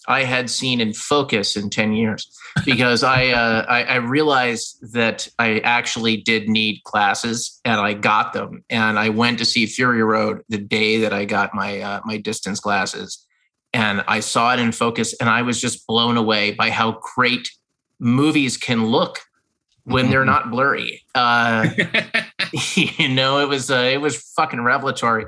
I 0.07 0.24
had 0.24 0.49
seen 0.49 0.80
in 0.80 0.94
focus 0.94 1.57
in 1.57 1.68
10 1.68 1.92
years 1.92 2.34
because 2.64 3.03
I, 3.03 3.28
uh, 3.28 3.66
I, 3.68 3.82
I 3.84 3.96
realized 3.96 4.94
that 4.94 5.28
I 5.38 5.59
actually 5.61 6.16
did 6.16 6.49
need 6.49 6.82
glasses 6.84 7.61
and 7.64 7.80
I 7.80 7.92
got 7.92 8.32
them. 8.32 8.64
And 8.70 8.99
I 8.99 9.11
went 9.11 9.38
to 9.38 9.44
see 9.44 9.66
Fury 9.66 10.03
Road 10.03 10.42
the 10.49 10.59
day 10.59 10.99
that 10.99 11.12
I 11.12 11.26
got 11.26 11.55
my, 11.55 11.80
uh, 11.80 12.01
my 12.05 12.16
distance 12.16 12.61
glasses. 12.61 13.24
And 13.74 14.03
I 14.09 14.20
saw 14.20 14.55
it 14.55 14.61
in 14.61 14.72
focus 14.72 15.14
and 15.20 15.28
I 15.28 15.42
was 15.42 15.61
just 15.61 15.86
blown 15.86 16.16
away 16.16 16.53
by 16.53 16.70
how 16.70 17.01
great 17.14 17.51
movies 17.99 18.57
can 18.57 18.86
look 18.86 19.20
when 19.84 20.11
they're 20.11 20.24
not 20.24 20.51
blurry. 20.51 21.03
Uh, 21.14 21.68
you 22.74 23.09
know, 23.09 23.38
it 23.38 23.49
was 23.49 23.70
uh, 23.70 23.88
it 23.92 24.01
was 24.01 24.22
fucking 24.36 24.62
revelatory. 24.62 25.26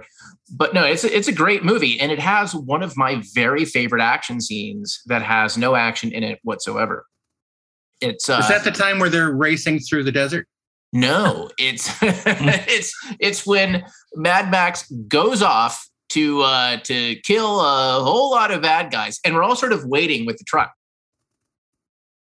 But 0.53 0.75
no, 0.75 0.85
it's 0.85 1.05
a, 1.05 1.17
it's 1.17 1.29
a 1.29 1.33
great 1.33 1.65
movie, 1.65 2.01
and 2.01 2.11
it 2.11 2.19
has 2.19 2.55
one 2.55 2.83
of 2.83 2.97
my 2.97 3.23
very 3.35 3.65
favorite 3.65 4.03
action 4.03 4.41
scenes 4.41 5.01
that 5.07 5.23
has 5.23 5.57
no 5.57 5.77
action 5.77 6.13
in 6.13 6.25
it 6.25 6.41
whatsoever. 6.43 7.07
It's 8.01 8.29
uh, 8.29 8.39
Is 8.41 8.49
that 8.49 8.65
the 8.65 8.71
time 8.71 8.99
where 8.99 9.09
they're 9.09 9.33
racing 9.33 9.81
through 9.81 10.05
the 10.05 10.13
desert? 10.13 10.47
no, 10.93 11.51
it's 11.59 11.91
it's 12.03 12.93
it's 13.21 13.47
when 13.47 13.85
Mad 14.15 14.51
Max 14.51 14.91
goes 15.09 15.43
off 15.43 15.89
to 16.11 16.43
uh, 16.43 16.79
to 16.79 17.17
kill 17.17 17.61
a 17.61 18.03
whole 18.03 18.31
lot 18.31 18.51
of 18.51 18.63
bad 18.63 18.91
guys, 18.91 19.21
and 19.25 19.35
we're 19.35 19.43
all 19.43 19.57
sort 19.57 19.73
of 19.73 19.85
waiting 19.85 20.27
with 20.27 20.39
the 20.39 20.45
truck. 20.45 20.73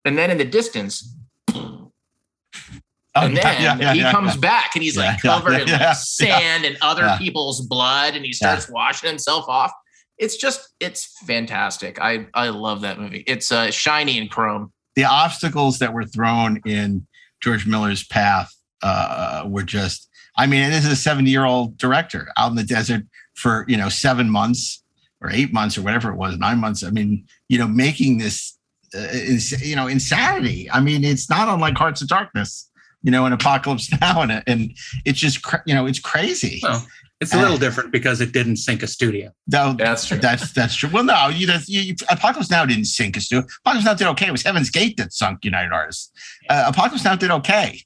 And 0.05 0.17
then 0.17 0.31
in 0.31 0.37
the 0.37 0.45
distance, 0.45 1.15
and 1.53 3.35
then 3.35 3.45
Oh, 3.45 3.61
yeah, 3.61 3.77
yeah, 3.77 3.93
he 3.93 4.01
comes 4.03 4.37
back 4.37 4.71
and 4.75 4.83
he's 4.83 4.95
like 4.97 5.21
covered 5.21 5.61
in 5.61 5.67
like 5.67 5.95
sand 5.95 6.63
and 6.65 6.77
other 6.81 7.15
people's 7.17 7.61
blood, 7.61 8.15
and 8.15 8.25
he 8.25 8.31
starts 8.33 8.69
washing 8.69 9.09
himself 9.09 9.45
off. 9.49 9.71
It's 10.17 10.37
just 10.37 10.69
it's 10.79 11.17
fantastic. 11.25 11.99
I 11.99 12.27
I 12.33 12.49
love 12.49 12.81
that 12.81 12.99
movie. 12.99 13.23
It's 13.27 13.51
uh, 13.51 13.69
shiny 13.71 14.17
and 14.17 14.29
chrome. 14.29 14.71
the 14.95 15.03
obstacles 15.05 15.79
that 15.79 15.93
were 15.93 16.05
thrown 16.05 16.61
in 16.65 17.05
George 17.41 17.65
Miller's 17.67 18.03
path 18.05 18.49
uh, 18.81 19.43
were 19.47 19.63
just. 19.63 20.07
I 20.37 20.47
mean, 20.47 20.69
this 20.69 20.85
is 20.85 20.91
a 20.91 20.95
seventy-year-old 20.95 21.77
director 21.77 22.29
out 22.37 22.51
in 22.51 22.55
the 22.55 22.63
desert 22.63 23.03
for 23.33 23.65
you 23.67 23.75
know 23.77 23.89
seven 23.89 24.29
months 24.29 24.83
or 25.19 25.29
eight 25.31 25.51
months 25.51 25.77
or 25.77 25.81
whatever 25.81 26.11
it 26.11 26.15
was, 26.15 26.37
nine 26.37 26.59
months. 26.59 26.83
I 26.83 26.91
mean, 26.91 27.25
you 27.49 27.57
know, 27.59 27.67
making 27.67 28.17
this, 28.17 28.57
is, 28.93 29.65
you 29.65 29.75
know, 29.75 29.87
insanity. 29.87 30.69
I 30.71 30.79
mean, 30.79 31.03
it's 31.03 31.29
not 31.29 31.47
unlike 31.47 31.77
Hearts 31.77 32.01
of 32.01 32.07
Darkness, 32.07 32.69
you 33.03 33.11
know, 33.11 33.25
an 33.25 33.33
Apocalypse 33.33 33.89
Now, 34.01 34.21
and 34.21 34.43
and 34.47 34.77
it's 35.05 35.19
just 35.19 35.43
cra- 35.43 35.63
you 35.65 35.73
know, 35.73 35.85
it's 35.85 35.99
crazy. 35.99 36.59
Well, 36.63 36.85
it's 37.21 37.35
a 37.35 37.37
little 37.37 37.57
different 37.57 37.91
because 37.91 38.19
it 38.19 38.31
didn't 38.31 38.57
sink 38.57 38.81
a 38.81 38.87
studio. 38.87 39.31
No, 39.47 39.73
that's 39.77 40.07
true. 40.07 40.17
That's 40.17 40.51
that's 40.53 40.75
true. 40.75 40.89
Well, 40.91 41.03
no, 41.03 41.27
you, 41.27 41.45
that's, 41.45 41.69
you, 41.69 41.95
Apocalypse 42.09 42.49
Now 42.49 42.65
didn't 42.65 42.85
sink 42.85 43.15
a 43.15 43.21
studio. 43.21 43.47
Apocalypse 43.63 43.85
Now 43.85 43.93
did 43.93 44.07
okay. 44.07 44.27
It 44.27 44.31
was 44.31 44.41
Heaven's 44.41 44.71
Gate 44.71 44.97
that 44.97 45.13
sunk 45.13 45.45
United 45.45 45.71
Artists. 45.71 46.11
Uh, 46.49 46.65
Apocalypse 46.67 47.05
Now 47.05 47.15
did 47.15 47.29
okay. 47.29 47.79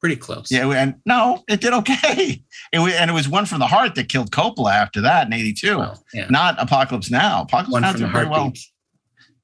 Pretty 0.00 0.16
close. 0.16 0.50
Yeah, 0.50 0.68
and 0.70 0.96
no, 1.06 1.44
it 1.48 1.60
did 1.60 1.72
okay. 1.74 2.42
It 2.72 2.78
was, 2.80 2.92
and 2.94 3.08
it 3.08 3.14
was 3.14 3.28
one 3.28 3.46
from 3.46 3.60
the 3.60 3.66
heart 3.68 3.94
that 3.94 4.08
killed 4.08 4.32
Coppola 4.32 4.74
after 4.74 5.00
that 5.00 5.26
in 5.28 5.32
'82. 5.32 5.84
yeah. 6.12 6.26
Not 6.28 6.60
Apocalypse 6.60 7.10
Now. 7.10 7.42
Apocalypse 7.42 7.72
One 7.72 7.82
Now 7.82 7.92
from 7.92 8.00
did 8.00 8.08
the 8.08 8.12
very 8.12 8.26
well. 8.26 8.52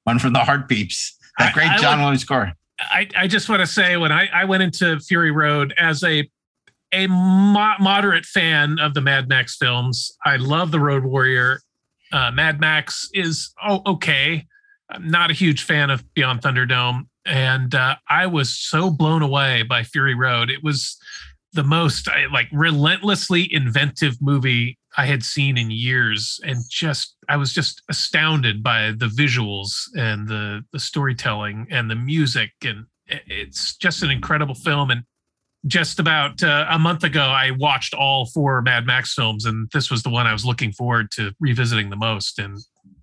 One 0.05 0.19
from 0.19 0.33
the 0.33 0.41
Heartbeeps. 0.41 1.13
That 1.39 1.51
I- 1.51 1.53
great 1.53 1.71
I 1.71 1.79
John 1.79 1.99
would- 1.99 2.05
Williams 2.05 2.23
score. 2.23 2.53
I, 2.81 3.07
I 3.17 3.29
just 3.29 3.49
want 3.49 3.61
to 3.61 3.67
say 3.67 3.97
when 3.97 4.11
I, 4.11 4.29
I 4.35 4.45
went 4.45 4.63
into 4.65 4.99
Fury 5.01 5.31
Road 5.31 5.73
as 5.79 6.03
a 6.03 6.29
a 6.95 7.07
mo- 7.07 7.77
moderate 7.81 8.27
fan 8.27 8.79
of 8.81 8.93
the 8.95 9.01
Mad 9.01 9.29
Max 9.29 9.57
films, 9.57 10.11
I 10.27 10.37
love 10.37 10.73
the 10.73 10.81
Road 10.81 11.05
Warrior. 11.05 11.61
Uh, 12.13 12.31
Mad 12.33 12.61
Max 12.61 13.09
is 13.15 13.55
oh, 13.65 13.83
okay. 13.87 14.47
I'm 14.91 15.09
not 15.11 15.31
a 15.31 15.35
huge 15.35 15.63
fan 15.63 15.89
of 15.91 16.03
Beyond 16.15 16.43
Thunderdome, 16.43 17.07
and 17.25 17.75
uh, 17.75 17.97
I 18.11 18.27
was 18.27 18.51
so 18.59 18.91
blown 18.91 19.23
away 19.23 19.63
by 19.63 19.85
Fury 19.85 20.15
Road. 20.15 20.51
It 20.51 20.63
was 20.63 20.99
the 21.53 21.63
most 21.63 22.09
like 22.33 22.49
relentlessly 22.53 23.53
inventive 23.53 24.17
movie 24.21 24.79
I 24.97 25.07
had 25.07 25.23
seen 25.23 25.57
in 25.57 25.71
years, 25.71 26.41
and 26.45 26.59
just 26.71 27.17
I 27.29 27.37
was 27.37 27.53
just 27.53 27.83
astounded 27.89 28.63
by 28.63 28.93
the 28.97 29.07
visuals 29.07 29.73
and 29.97 30.29
the 30.29 30.65
the 30.73 30.81
storytelling 30.81 31.67
and 31.71 31.91
the 31.91 31.95
music, 31.95 32.51
and 32.65 32.87
it's 33.07 33.77
just 33.77 34.03
an 34.03 34.11
incredible 34.11 34.55
film. 34.55 34.91
And 34.91 35.05
just 35.67 35.99
about 35.99 36.43
uh, 36.43 36.67
a 36.71 36.79
month 36.79 37.05
ago, 37.05 37.23
I 37.23 37.53
watched 37.53 37.95
all 37.95 38.27
four 38.27 38.61
Mad 38.63 38.87
Max 38.87 39.15
films, 39.15 39.45
and 39.45 39.69
this 39.73 39.91
was 39.91 40.03
the 40.03 40.11
one 40.11 40.27
I 40.27 40.33
was 40.33 40.45
looking 40.45 40.73
forward 40.73 41.11
to 41.13 41.33
revisiting 41.41 41.91
the 41.91 41.97
most, 41.97 42.39
and 42.39 42.59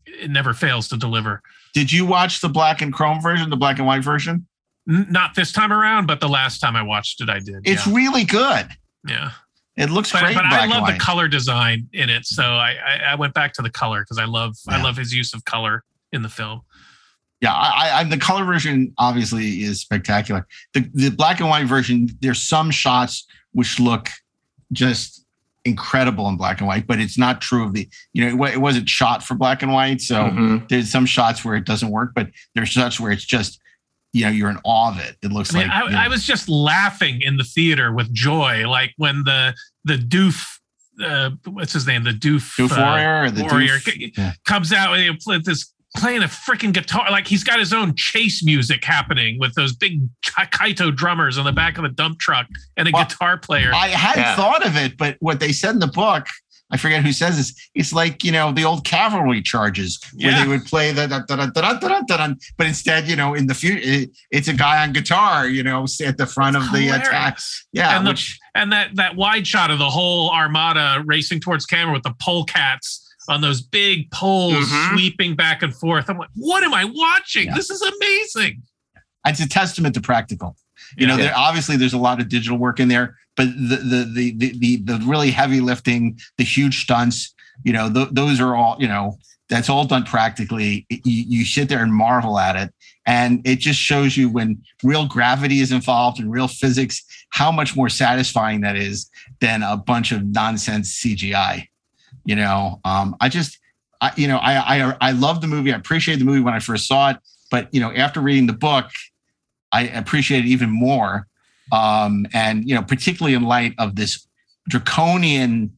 it 0.06 0.30
never 0.30 0.54
fails 0.54 0.88
to 0.90 0.98
deliver. 0.98 1.42
Did 1.74 1.92
you 1.92 2.06
watch 2.06 2.42
the 2.42 2.50
black 2.50 2.82
and 2.82 2.92
chrome 2.92 3.22
version, 3.22 3.50
the 3.50 3.58
black 3.58 3.78
and 3.78 3.88
white 3.88 4.04
version? 4.04 4.48
N- 4.90 5.08
not 5.10 5.36
this 5.36 5.52
time 5.52 5.72
around, 5.72 6.08
but 6.08 6.20
the 6.20 6.30
last 6.30 6.60
time 6.60 6.76
I 6.76 6.82
watched 6.82 7.22
it, 7.22 7.30
I 7.30 7.40
did. 7.40 7.62
It's 7.64 7.86
yeah. 7.88 7.94
really 7.96 8.24
good. 8.24 8.68
yeah. 9.08 9.32
It 9.78 9.90
looks 9.90 10.12
But, 10.12 10.24
great. 10.24 10.36
but 10.36 10.42
black 10.50 10.62
I 10.62 10.66
love 10.66 10.88
the 10.88 10.98
color 11.00 11.30
design 11.30 11.88
in 11.94 12.10
it, 12.10 12.26
so 12.26 12.44
I, 12.44 12.76
I, 12.86 12.96
I 13.12 13.16
went 13.16 13.34
back 13.34 13.54
to 13.54 13.62
the 13.62 13.70
color 13.70 14.02
because 14.02 14.18
I 14.18 14.26
love 14.26 14.58
I 14.68 14.82
love 14.82 14.98
his 14.98 15.14
use 15.14 15.34
of 15.34 15.46
color 15.46 15.86
in 16.12 16.22
the 16.22 16.28
film. 16.28 16.62
Yeah, 17.40 17.54
I, 17.54 17.70
I, 17.94 18.00
I 18.00 18.04
the 18.04 18.18
color 18.18 18.44
version 18.44 18.94
obviously 18.98 19.62
is 19.64 19.80
spectacular. 19.80 20.46
The 20.74 20.90
the 20.94 21.10
black 21.12 21.40
and 21.40 21.48
white 21.50 21.66
version, 21.66 22.10
there's 22.20 22.44
some 22.44 22.72
shots 22.72 23.26
which 23.54 23.80
look 23.80 24.10
just 24.74 25.24
incredible 25.64 26.28
in 26.28 26.36
black 26.36 26.60
and 26.60 26.68
white, 26.68 26.86
but 26.86 27.00
it's 27.00 27.18
not 27.18 27.40
true 27.40 27.64
of 27.64 27.72
the 27.74 27.88
you 28.12 28.26
know 28.36 28.44
it, 28.46 28.56
it 28.56 28.58
wasn't 28.62 28.90
shot 28.90 29.24
for 29.24 29.36
black 29.36 29.62
and 29.64 29.72
white, 29.72 30.02
so 30.02 30.26
Mhm. 30.26 30.68
there's 30.68 30.92
some 30.92 31.06
shots 31.06 31.46
where 31.46 31.56
it 31.56 31.64
doesn't 31.64 31.90
work, 31.90 32.12
but 32.14 32.30
there's 32.54 32.68
shots 32.68 33.00
where 33.00 33.14
it's 33.14 33.24
just 33.24 33.62
you 34.14 34.26
know 34.26 34.32
you're 34.32 34.50
in 34.50 34.58
awe 34.64 34.92
of 34.92 35.00
it. 35.00 35.18
It 35.22 35.32
looks 35.32 35.54
I 35.54 35.60
mean, 35.60 35.68
like 35.68 35.78
I, 35.78 35.86
you 35.86 35.92
know, 35.92 35.98
I 35.98 36.08
was 36.08 36.24
just 36.24 36.50
laughing 36.50 37.22
in 37.22 37.38
the 37.38 37.44
theater 37.44 37.94
with 37.94 38.14
joy, 38.14 38.68
like 38.68 38.94
when 38.98 39.24
the 39.24 39.54
the 39.86 39.96
doof, 39.96 40.46
uh, 41.04 41.32
what's 41.46 41.74
his 41.74 41.88
name, 41.88 42.04
the 42.04 42.12
doof, 42.12 42.56
Doof 42.58 42.78
uh, 42.78 42.82
Warrior 42.82 43.24
or 43.24 43.32
the 43.32 43.44
warrior 43.44 43.78
Doof- 43.78 44.18
yeah. 44.18 44.34
comes 44.46 44.74
out 44.74 44.94
and 44.94 45.04
he 45.04 45.18
plays 45.18 45.44
this 45.44 45.74
playing 45.96 46.22
a 46.22 46.28
freaking 46.28 46.74
guitar, 46.74 47.10
like 47.12 47.28
he's 47.28 47.44
got 47.44 47.60
his 47.60 47.74
own 47.74 47.96
chase 47.96 48.44
music 48.44 48.84
happening 48.84 49.40
with 49.40 49.54
those 49.56 49.76
big 49.76 50.02
Taiko 50.24 50.92
drummers 50.92 51.38
on 51.38 51.46
the 51.46 51.52
back 51.52 51.78
of 51.78 51.84
a 51.84 51.90
dump 51.90 52.20
truck 52.20 52.48
and 52.78 52.88
a 52.88 52.92
guitar 52.92 53.38
player. 53.38 53.72
I 53.74 53.88
hadn't 53.88 54.36
thought 54.36 54.66
of 54.66 54.76
it, 54.78 54.98
but 54.98 55.18
what 55.20 55.40
they 55.40 55.52
said 55.52 55.72
in 55.72 55.80
the 55.80 55.88
book, 55.88 56.28
I 56.72 56.78
forget 56.78 57.04
who 57.04 57.12
says 57.12 57.38
this. 57.38 57.70
It's 57.74 57.92
like 57.92 58.24
you 58.24 58.32
know 58.32 58.52
the 58.52 58.66
old 58.66 58.86
cavalry 58.86 59.42
charges 59.42 60.00
where 60.14 60.32
yeah. 60.32 60.44
they 60.44 60.48
would 60.48 60.66
play 60.66 60.92
the 60.92 61.08
da, 61.08 61.20
da, 61.20 61.48
da, 61.48 62.34
but 62.58 62.68
instead 62.68 63.08
you 63.08 63.16
know 63.16 63.34
in 63.34 63.48
the 63.48 63.54
future 63.54 64.10
it's 64.32 64.48
a 64.48 64.54
guy 64.54 64.84
on 64.84 64.94
guitar 64.94 65.48
you 65.48 65.64
know 65.64 65.86
at 66.06 66.18
the 66.18 66.28
front 66.28 66.56
of 66.56 66.72
the 66.72 66.90
attack. 66.90 67.40
Yeah, 67.72 67.98
and, 67.98 68.08
which, 68.08 68.40
and 68.56 68.72
that 68.72 68.96
that 68.96 69.16
wide 69.16 69.48
shot 69.48 69.72
of 69.72 69.80
the 69.80 69.90
whole 69.90 70.32
armada 70.32 71.04
racing 71.06 71.40
towards 71.40 71.66
camera 71.66 71.94
with 71.94 72.04
the 72.04 72.14
pole 72.20 72.46
cats 72.46 73.06
on 73.30 73.42
those 73.42 73.62
big 73.62 74.10
poles 74.12 74.54
mm-hmm. 74.54 74.96
sweeping 74.96 75.36
back 75.36 75.62
and 75.62 75.74
forth. 75.76 76.10
I'm 76.10 76.18
like, 76.18 76.30
what 76.36 76.64
am 76.64 76.74
I 76.74 76.86
watching? 76.86 77.48
Yeah. 77.48 77.56
This 77.56 77.70
is 77.70 77.82
amazing. 77.82 78.64
It's 79.26 79.40
a 79.40 79.48
testament 79.48 79.96
to 79.96 80.02
practical. 80.02 80.56
You 80.98 81.08
know, 81.08 81.16
Yeah. 81.18 81.24
there 81.26 81.38
obviously 81.38 81.78
there's 81.78 81.94
a 81.94 81.98
lot 81.98 82.20
of 82.20 82.30
digital 82.30 82.58
work 82.58 82.80
in 82.80 82.88
there, 82.88 83.18
but 83.36 83.48
the 83.48 83.76
the 83.78 84.12
the 84.14 84.32
the 84.38 84.58
the, 84.60 84.76
the 84.78 85.06
really 85.06 85.32
heavy 85.32 85.62
lifting, 85.62 86.20
the 86.38 86.44
huge 86.44 86.82
stunts, 86.84 87.34
you 87.64 87.74
know, 87.74 87.92
th- 87.92 88.10
those 88.12 88.40
are 88.40 88.56
all 88.56 88.78
you 88.80 88.88
know. 88.88 89.18
That's 89.50 89.68
all 89.68 89.84
done 89.86 90.04
practically. 90.04 90.86
You, 90.90 91.00
you 91.06 91.44
sit 91.44 91.70
there 91.70 91.82
and 91.82 91.92
marvel 91.92 92.38
at 92.38 92.56
it, 92.56 92.72
and 93.08 93.42
it 93.48 93.56
just 93.58 93.80
shows 93.80 94.16
you 94.16 94.30
when 94.30 94.62
real 94.84 95.08
gravity 95.08 95.60
is 95.60 95.72
involved 95.72 96.20
and 96.20 96.32
real 96.32 96.48
physics, 96.48 97.04
how 97.32 97.52
much 97.52 97.76
more 97.76 97.90
satisfying 97.90 98.62
that 98.62 98.76
is 98.76 99.10
than 99.42 99.64
a 99.64 99.76
bunch 99.76 100.12
of 100.12 100.24
nonsense 100.24 101.02
CGI. 101.04 101.66
You 102.26 102.36
know, 102.36 102.80
um, 102.86 103.16
I 103.20 103.28
just, 103.30 103.58
I, 104.02 104.12
you 104.16 104.28
know, 104.28 104.38
I 104.38 104.78
I 104.82 104.98
I 105.02 105.12
love 105.14 105.42
the 105.42 105.48
movie. 105.48 105.74
I 105.74 105.78
appreciate 105.78 106.18
the 106.20 106.26
movie 106.26 106.42
when 106.42 106.54
I 106.54 106.60
first 106.60 106.88
saw 106.88 107.10
it, 107.10 107.18
but 107.50 107.74
you 107.74 107.80
know, 107.80 107.92
after 107.92 108.20
reading 108.22 108.46
the 108.46 108.54
book, 108.54 108.86
I 109.72 109.84
appreciate 109.84 110.46
it 110.46 110.48
even 110.48 110.70
more. 110.70 111.28
Um, 111.72 112.26
and 112.34 112.68
you 112.68 112.74
know, 112.76 112.82
particularly 112.82 113.36
in 113.36 113.44
light 113.44 113.74
of 113.78 113.96
this 113.96 114.28
draconian 114.68 115.78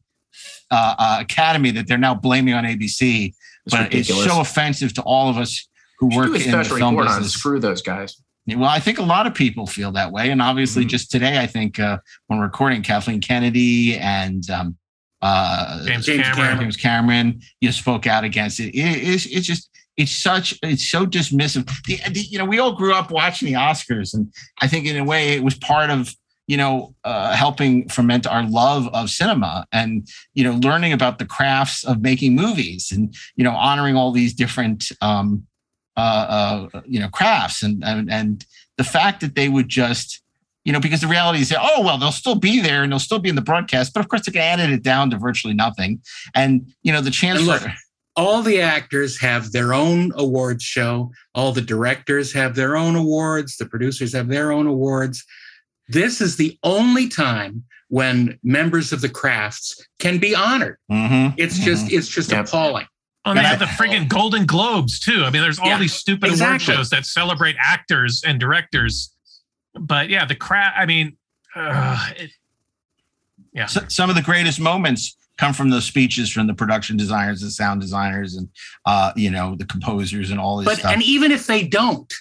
uh, 0.70 0.94
uh, 0.98 1.16
academy 1.20 1.70
that 1.72 1.86
they're 1.86 1.98
now 1.98 2.14
blaming 2.14 2.54
on 2.54 2.64
ABC, 2.64 3.34
It's 3.66 3.74
but 3.74 3.92
it's 3.94 4.08
so 4.08 4.40
offensive 4.40 4.94
to 4.94 5.02
all 5.02 5.28
of 5.28 5.36
us 5.36 5.68
who 5.98 6.06
work 6.16 6.28
in 6.28 6.50
the 6.50 6.64
film 6.64 6.94
report 6.94 7.08
on 7.08 7.18
business. 7.18 7.32
screw 7.34 7.60
those 7.60 7.82
guys. 7.82 8.16
Well, 8.48 8.64
I 8.64 8.80
think 8.80 8.98
a 8.98 9.04
lot 9.04 9.26
of 9.26 9.34
people 9.34 9.66
feel 9.66 9.92
that 9.92 10.10
way, 10.10 10.30
and 10.30 10.42
obviously, 10.42 10.82
Mm-hmm. 10.82 10.88
just 10.88 11.10
today, 11.12 11.38
I 11.38 11.46
think 11.46 11.78
uh, 11.78 11.98
when 12.26 12.40
recording, 12.40 12.82
Kathleen 12.82 13.20
Kennedy 13.20 13.96
and 13.98 14.48
um, 14.50 14.76
uh, 15.20 15.84
James 15.86 16.06
James 16.06 16.22
Cameron. 16.22 16.34
Cameron. 16.36 16.58
James 16.58 16.76
Cameron, 16.76 17.40
you 17.60 17.70
spoke 17.70 18.06
out 18.08 18.24
against 18.24 18.58
it. 18.58 18.74
it 18.74 18.80
it's, 18.80 19.26
it's 19.26 19.46
just 19.46 19.70
it's 19.96 20.12
such 20.12 20.58
it's 20.62 20.88
so 20.88 21.06
dismissive. 21.06 21.70
The, 21.84 22.00
the, 22.10 22.20
you 22.20 22.38
know, 22.38 22.44
we 22.44 22.58
all 22.58 22.72
grew 22.72 22.94
up 22.94 23.10
watching 23.10 23.46
the 23.46 23.54
Oscars, 23.54 24.14
and 24.14 24.32
I 24.60 24.68
think 24.68 24.86
in 24.86 24.96
a 24.96 25.04
way 25.04 25.30
it 25.34 25.44
was 25.44 25.54
part 25.54 25.90
of 25.90 26.14
you 26.46 26.56
know 26.56 26.94
uh, 27.04 27.34
helping 27.34 27.88
ferment 27.88 28.26
our 28.26 28.44
love 28.44 28.88
of 28.92 29.10
cinema 29.10 29.66
and 29.72 30.08
you 30.34 30.44
know 30.44 30.54
learning 30.54 30.92
about 30.92 31.18
the 31.18 31.26
crafts 31.26 31.84
of 31.84 32.02
making 32.02 32.34
movies 32.34 32.90
and 32.92 33.14
you 33.36 33.44
know 33.44 33.52
honoring 33.52 33.96
all 33.96 34.12
these 34.12 34.34
different 34.34 34.90
um, 35.00 35.46
uh, 35.96 36.68
uh, 36.72 36.80
you 36.84 36.98
know 36.98 37.08
crafts 37.08 37.62
and, 37.62 37.84
and 37.84 38.10
and 38.10 38.46
the 38.76 38.84
fact 38.84 39.20
that 39.20 39.34
they 39.34 39.48
would 39.48 39.68
just 39.68 40.22
you 40.64 40.72
know 40.72 40.80
because 40.80 41.00
the 41.00 41.06
reality 41.06 41.40
is 41.40 41.48
that 41.48 41.60
oh 41.62 41.82
well 41.82 41.98
they'll 41.98 42.10
still 42.10 42.34
be 42.34 42.60
there 42.60 42.82
and 42.82 42.92
they'll 42.92 42.98
still 42.98 43.18
be 43.18 43.28
in 43.28 43.34
the 43.34 43.42
broadcast 43.42 43.92
but 43.94 44.00
of 44.00 44.08
course 44.08 44.26
they 44.26 44.32
can 44.32 44.40
edit 44.40 44.70
it 44.70 44.82
down 44.82 45.10
to 45.10 45.18
virtually 45.18 45.54
nothing 45.54 46.00
and 46.34 46.72
you 46.82 46.92
know 46.92 47.00
the 47.00 47.10
chance 47.10 47.40
look, 47.42 47.60
for 47.60 47.72
all 48.16 48.42
the 48.42 48.60
actors 48.60 49.20
have 49.20 49.52
their 49.52 49.72
own 49.72 50.12
awards 50.16 50.62
show. 50.62 51.12
All 51.34 51.52
the 51.52 51.62
directors 51.62 52.32
have 52.32 52.54
their 52.54 52.76
own 52.76 52.94
awards. 52.96 53.56
The 53.56 53.66
producers 53.66 54.12
have 54.12 54.28
their 54.28 54.52
own 54.52 54.66
awards. 54.66 55.24
This 55.88 56.20
is 56.20 56.36
the 56.36 56.58
only 56.62 57.08
time 57.08 57.64
when 57.88 58.38
members 58.42 58.92
of 58.92 59.00
the 59.00 59.08
crafts 59.08 59.86
can 59.98 60.18
be 60.18 60.34
honored. 60.34 60.78
Mm-hmm. 60.90 61.34
It's 61.38 61.58
just 61.58 61.90
it's 61.92 62.08
just 62.08 62.32
appalling. 62.32 62.86
Oh, 63.24 63.34
they 63.34 63.42
have 63.42 63.60
the 63.60 63.66
friggin' 63.66 64.08
Golden 64.08 64.46
Globes 64.46 64.98
too. 64.98 65.22
I 65.24 65.30
mean, 65.30 65.42
there's 65.42 65.58
all 65.58 65.68
Yeah, 65.68 65.78
these 65.78 65.94
stupid 65.94 66.40
award 66.40 66.60
shows 66.60 66.90
that 66.90 67.06
celebrate 67.06 67.54
actors 67.60 68.22
and 68.26 68.40
directors. 68.40 69.14
But 69.74 70.08
yeah, 70.08 70.24
the 70.24 70.34
crap. 70.34 70.74
I 70.76 70.86
mean, 70.86 71.16
uh, 71.54 72.10
it, 72.16 72.30
yeah. 73.52 73.66
So, 73.66 73.82
some 73.88 74.10
of 74.10 74.16
the 74.16 74.22
greatest 74.22 74.58
moments 74.58 75.16
come 75.38 75.52
from 75.52 75.70
those 75.70 75.84
speeches 75.84 76.30
from 76.30 76.46
the 76.46 76.54
production 76.54 76.96
designers 76.96 77.42
and 77.42 77.52
sound 77.52 77.80
designers 77.80 78.36
and 78.36 78.48
uh, 78.86 79.12
you 79.16 79.30
know 79.30 79.54
the 79.56 79.66
composers 79.66 80.30
and 80.30 80.38
all 80.38 80.58
this 80.58 80.66
But 80.66 80.78
stuff. 80.78 80.92
and 80.92 81.02
even 81.02 81.32
if 81.32 81.46
they 81.46 81.66
don't, 81.66 82.12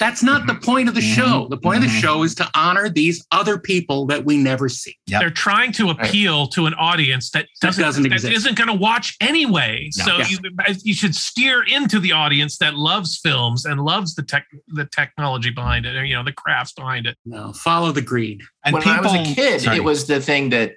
that's 0.00 0.22
not 0.22 0.46
the 0.46 0.54
mm-hmm. 0.54 0.64
point 0.64 0.88
of 0.88 0.94
the 0.94 1.02
mm-hmm. 1.02 1.14
show. 1.14 1.46
The 1.48 1.58
point 1.58 1.76
of 1.76 1.82
the 1.82 1.88
mm-hmm. 1.88 1.98
show 1.98 2.22
is 2.22 2.34
to 2.36 2.48
honor 2.54 2.88
these 2.88 3.24
other 3.32 3.58
people 3.58 4.06
that 4.06 4.24
we 4.24 4.38
never 4.38 4.68
see. 4.70 4.96
They're 5.06 5.28
trying 5.28 5.72
to 5.72 5.90
appeal 5.90 6.46
to 6.48 6.64
an 6.64 6.72
audience 6.74 7.30
that 7.32 7.46
That 7.60 7.68
doesn't, 7.68 7.84
doesn't 7.84 8.02
that 8.04 8.12
exist. 8.12 8.34
isn't 8.34 8.56
going 8.56 8.68
to 8.68 8.74
watch 8.74 9.14
anyway. 9.20 9.90
No. 9.98 10.04
So 10.04 10.16
Yeah. 10.18 10.26
you, 10.28 10.76
you 10.84 10.94
should 10.94 11.14
steer 11.14 11.62
into 11.62 12.00
the 12.00 12.12
audience 12.12 12.56
that 12.58 12.74
loves 12.76 13.18
films 13.18 13.66
and 13.66 13.84
loves 13.84 14.14
the 14.14 14.22
tech, 14.22 14.46
the 14.68 14.86
technology 14.86 15.50
behind 15.50 15.84
it, 15.84 15.94
or 15.94 16.04
you 16.04 16.14
know, 16.14 16.24
the 16.24 16.32
crafts 16.32 16.72
behind 16.72 17.06
it. 17.06 17.18
No, 17.26 17.52
follow 17.52 17.92
the 17.92 18.02
greed. 18.02 18.40
when 18.70 18.82
I 18.88 19.02
was 19.02 19.12
a 19.12 19.34
kid, 19.34 19.66
it 19.66 19.84
was 19.84 20.06
the 20.06 20.20
thing 20.20 20.48
that 20.48 20.76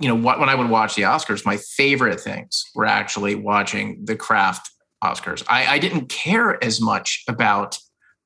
you 0.00 0.08
know 0.08 0.14
what 0.16 0.40
when 0.40 0.48
I 0.48 0.54
would 0.54 0.70
watch 0.70 0.94
the 0.96 1.02
Oscars, 1.02 1.44
my 1.46 1.56
favorite 1.58 2.20
things 2.20 2.64
were 2.74 2.86
actually 2.86 3.34
watching 3.34 4.04
the 4.04 4.16
craft 4.16 4.70
Oscars. 5.04 5.44
I, 5.48 5.66
I 5.74 5.78
didn't 5.78 6.08
care 6.08 6.62
as 6.64 6.80
much 6.80 7.22
about 7.28 7.78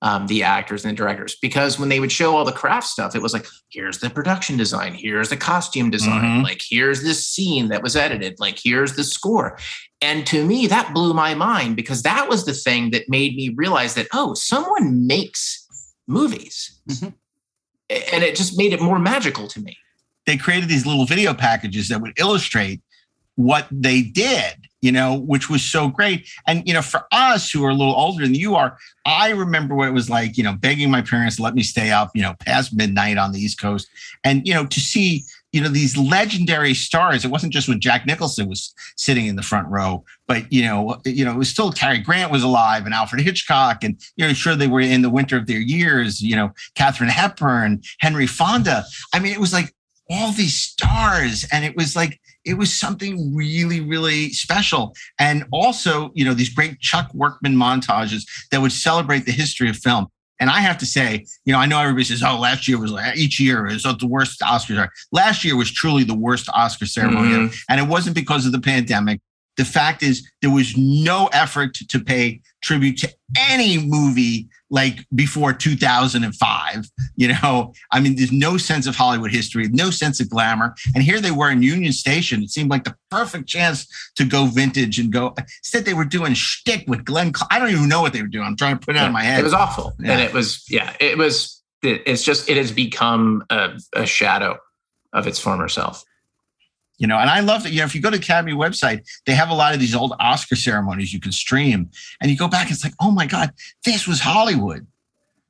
um, 0.03 0.27
the 0.27 0.43
actors 0.43 0.85
and 0.85 0.93
the 0.93 0.97
directors 0.97 1.37
because 1.41 1.79
when 1.79 1.89
they 1.89 1.99
would 1.99 2.13
show 2.13 2.37
all 2.37 2.45
the 2.45 2.53
craft 2.53 2.87
stuff, 2.87 3.15
it 3.17 3.23
was 3.23 3.33
like, 3.33 3.47
here's 3.71 3.99
the 3.99 4.11
production 4.11 4.57
design, 4.57 4.93
here's 4.93 5.31
the 5.31 5.37
costume 5.37 5.89
design, 5.91 6.41
Mhm. 6.41 6.43
like 6.43 6.61
here's 6.63 7.03
this 7.03 7.27
scene 7.27 7.69
that 7.69 7.83
was 7.83 7.97
edited, 7.97 8.39
like 8.39 8.59
here's 8.63 8.97
the 8.97 9.05
score. 9.05 9.59
And 10.03 10.27
to 10.27 10.45
me, 10.45 10.67
that 10.67 10.93
blew 10.93 11.15
my 11.15 11.35
mind 11.35 11.77
because 11.77 12.03
that 12.03 12.29
was 12.29 12.45
the 12.45 12.53
thing 12.53 12.91
that 12.91 13.09
made 13.09 13.35
me 13.35 13.55
realize 13.57 13.95
that, 13.95 14.09
oh, 14.13 14.35
someone 14.35 15.07
makes 15.07 15.67
movies. 16.07 16.79
And 17.89 18.23
it 18.25 18.37
just 18.37 18.59
made 18.59 18.73
it 18.75 18.83
more 18.83 18.99
magical 18.99 19.49
to 19.49 19.61
me. 19.61 19.77
They 20.27 20.37
created 20.37 20.69
these 20.69 20.87
little 20.87 21.07
video 21.07 21.35
packages 21.35 21.89
that 21.89 22.01
would 22.01 22.19
illustrate 22.19 22.81
what 23.37 23.67
they 23.71 24.01
did, 24.01 24.55
you 24.81 24.93
know, 24.93 25.15
which 25.19 25.51
was 25.51 25.63
so 25.63 25.89
great. 25.89 26.29
And, 26.47 26.67
you 26.69 26.73
know, 26.73 26.83
for 26.83 27.07
us 27.11 27.51
who 27.51 27.65
are 27.65 27.71
a 27.71 27.75
little 27.75 27.95
older 27.95 28.23
than 28.23 28.35
you 28.35 28.55
are, 28.55 28.79
I 29.05 29.31
remember 29.31 29.75
what 29.75 29.89
it 29.89 29.93
was 29.93 30.09
like, 30.09 30.39
you 30.39 30.45
know, 30.45 30.55
begging 30.55 30.91
my 30.91 31.03
parents 31.03 31.37
to 31.37 31.43
let 31.43 31.55
me 31.55 31.63
stay 31.65 31.91
up, 31.91 32.13
you 32.15 32.23
know, 32.23 32.35
past 32.41 32.77
midnight 32.77 33.19
on 33.19 33.33
the 33.33 33.41
East 33.41 33.61
Coast. 33.61 33.89
And, 34.23 34.47
you 34.47 34.55
know, 34.55 34.67
to 34.67 34.81
see, 34.81 35.25
you 35.53 35.61
know, 35.61 35.69
these 35.69 35.97
legendary 35.97 36.75
stars. 36.75 37.25
It 37.25 37.31
wasn't 37.31 37.53
just 37.53 37.69
when 37.69 37.81
Jack 37.81 38.07
Nicholson 38.07 38.49
was 38.49 38.75
sitting 38.97 39.27
in 39.27 39.37
the 39.37 39.43
front 39.43 39.69
row, 39.69 40.05
but, 40.27 40.53
you 40.53 40.63
know, 40.63 41.01
you 41.05 41.25
know, 41.25 41.33
it 41.33 41.39
was 41.39 41.49
still 41.49 41.71
Cary 41.71 41.99
Grant 41.99 42.33
was 42.33 42.43
alive 42.43 42.87
and 42.87 42.95
Alfred 42.95 43.23
Hitchcock. 43.23 43.83
And, 43.83 44.01
you 44.17 44.27
know, 44.27 44.33
sure 44.33 44.55
they 44.55 44.69
were 44.69 44.81
in 44.81 45.03
the 45.03 45.11
winter 45.11 45.37
of 45.37 45.47
their 45.47 45.61
years, 45.61 46.21
you 46.21 46.37
know, 46.37 46.51
Katherine 46.77 47.11
Hepburn, 47.11 47.83
Henry 47.99 48.27
Fonda. 48.27 48.85
I 49.13 49.19
mean, 49.19 49.33
it 49.33 49.41
was 49.41 49.53
like, 49.53 49.74
all 50.11 50.33
these 50.33 50.55
stars 50.55 51.47
and 51.51 51.65
it 51.65 51.77
was 51.77 51.97
like 51.97 52.21
it 52.45 52.55
was 52.55 52.73
something 52.73 53.35
really 53.35 53.81
really 53.81 54.31
special. 54.31 54.95
And 55.19 55.45
also 55.53 56.11
you 56.15 56.25
know 56.25 56.35
these 56.35 56.51
great 56.51 56.81
chuck 56.81 57.11
workman 57.15 57.55
montages 57.57 58.25
that 58.51 58.61
would 58.61 58.73
celebrate 58.73 59.25
the 59.27 59.33
history 59.33 59.69
of 59.71 59.77
film. 59.77 60.07
And 60.41 60.51
i 60.51 60.61
have 60.61 60.77
to 60.79 60.87
say 60.87 61.25
you 61.45 61.53
know 61.53 61.59
i 61.59 61.67
know 61.67 61.79
everybody 61.81 62.05
says 62.05 62.23
oh 62.23 62.39
last 62.39 62.67
year 62.69 62.79
was 62.79 62.91
like 62.91 63.17
each 63.17 63.39
year 63.41 63.67
is 63.67 63.85
the 63.85 64.07
worst 64.07 64.41
oscars 64.41 64.79
are. 64.79 64.91
Last 65.13 65.45
year 65.45 65.57
was 65.57 65.71
truly 65.73 66.05
the 66.05 66.15
worst 66.15 66.49
oscar 66.53 66.87
ceremony. 66.87 67.31
Mhm. 67.31 67.57
and 67.71 67.81
it 67.81 67.87
wasn't 67.89 68.15
because 68.15 68.45
of 68.45 68.53
the 68.53 68.61
pandemic. 68.61 69.21
The 69.57 69.65
fact 69.65 70.03
is 70.03 70.29
there 70.43 70.51
was 70.51 70.77
no 70.77 71.29
effort 71.33 71.75
to 71.75 72.01
pay 72.01 72.41
tribute 72.63 72.99
to 72.99 73.09
any 73.39 73.79
movie 73.79 74.49
like 74.71 75.07
before 75.15 75.53
2005 75.53 76.87
you 77.17 77.29
know 77.29 77.73
i 77.93 78.01
mean 78.01 78.17
there's 78.17 78.33
no 78.33 78.57
sense 78.57 78.87
of 78.87 78.97
hollywood 78.97 79.31
history 79.31 79.69
no 79.69 79.91
sense 79.91 80.21
of 80.21 80.29
glamour 80.31 80.75
and 80.95 81.05
here 81.05 81.21
they 81.21 81.31
were 81.31 81.51
in 81.51 81.63
union 81.63 81.93
station 81.93 82.43
it 82.43 82.51
seemed 82.51 82.71
like 82.71 82.85
the 82.85 82.95
perfect 83.11 83.47
chance 83.49 83.87
to 84.17 84.25
go 84.25 84.47
vintage 84.47 84.99
and 84.99 85.13
go 85.13 85.35
instead 85.63 85.85
they 85.85 85.95
were 85.95 86.05
doing 86.05 86.33
shtick 86.35 86.85
with 86.89 87.05
glenn 87.05 87.33
Cl- 87.35 87.49
i 87.51 87.59
don't 87.59 87.71
even 87.71 87.89
know 87.89 88.01
what 88.01 88.13
they 88.13 88.23
were 88.23 88.29
doing 88.29 88.47
i'm 88.47 88.57
trying 88.57 88.79
to 88.79 88.85
put 88.85 88.97
it 88.97 88.99
out 88.99 89.07
of 89.07 89.13
my 89.13 89.23
head 89.23 89.41
It 89.41 89.45
was 89.45 89.53
awful, 89.55 89.95
Yeah. 90.01 90.13
and 90.13 90.21
it 90.23 90.33
was 90.33 90.65
yeah, 90.71 90.95
it 91.01 91.19
was. 91.19 91.63
It, 91.83 92.03
it's 92.07 92.23
just 92.25 92.49
it 92.49 92.57
has 92.57 92.73
become 92.73 93.45
a, 93.51 93.79
a 93.93 94.07
shadow 94.07 94.57
of 95.13 95.27
its 95.27 95.39
former 95.39 95.69
self. 95.69 96.03
You 96.99 97.07
know 97.07 97.19
and 97.19 97.29
i 97.31 97.41
love 97.41 97.63
that 97.65 97.73
you 97.73 97.79
know 97.79 97.85
if 97.85 97.95
you 97.95 98.01
go 98.01 98.11
to 98.11 98.17
academy 98.17 98.53
website 98.53 99.01
they 99.27 99.35
have 99.35 99.51
a 99.51 99.55
lot 99.55 99.75
of 99.75 99.81
these 99.81 99.95
old 99.95 100.13
oscar 100.21 100.55
ceremonies 100.57 101.13
you 101.13 101.21
can 101.21 101.33
stream 101.33 101.91
and 102.21 102.31
you 102.31 102.37
go 102.37 102.49
back 102.49 102.71
it's 102.71 102.85
like 102.85 102.95
oh 103.01 103.11
my 103.11 103.27
god 103.27 103.51
this 103.85 104.07
was 104.07 104.21
hollywood. 104.21 104.87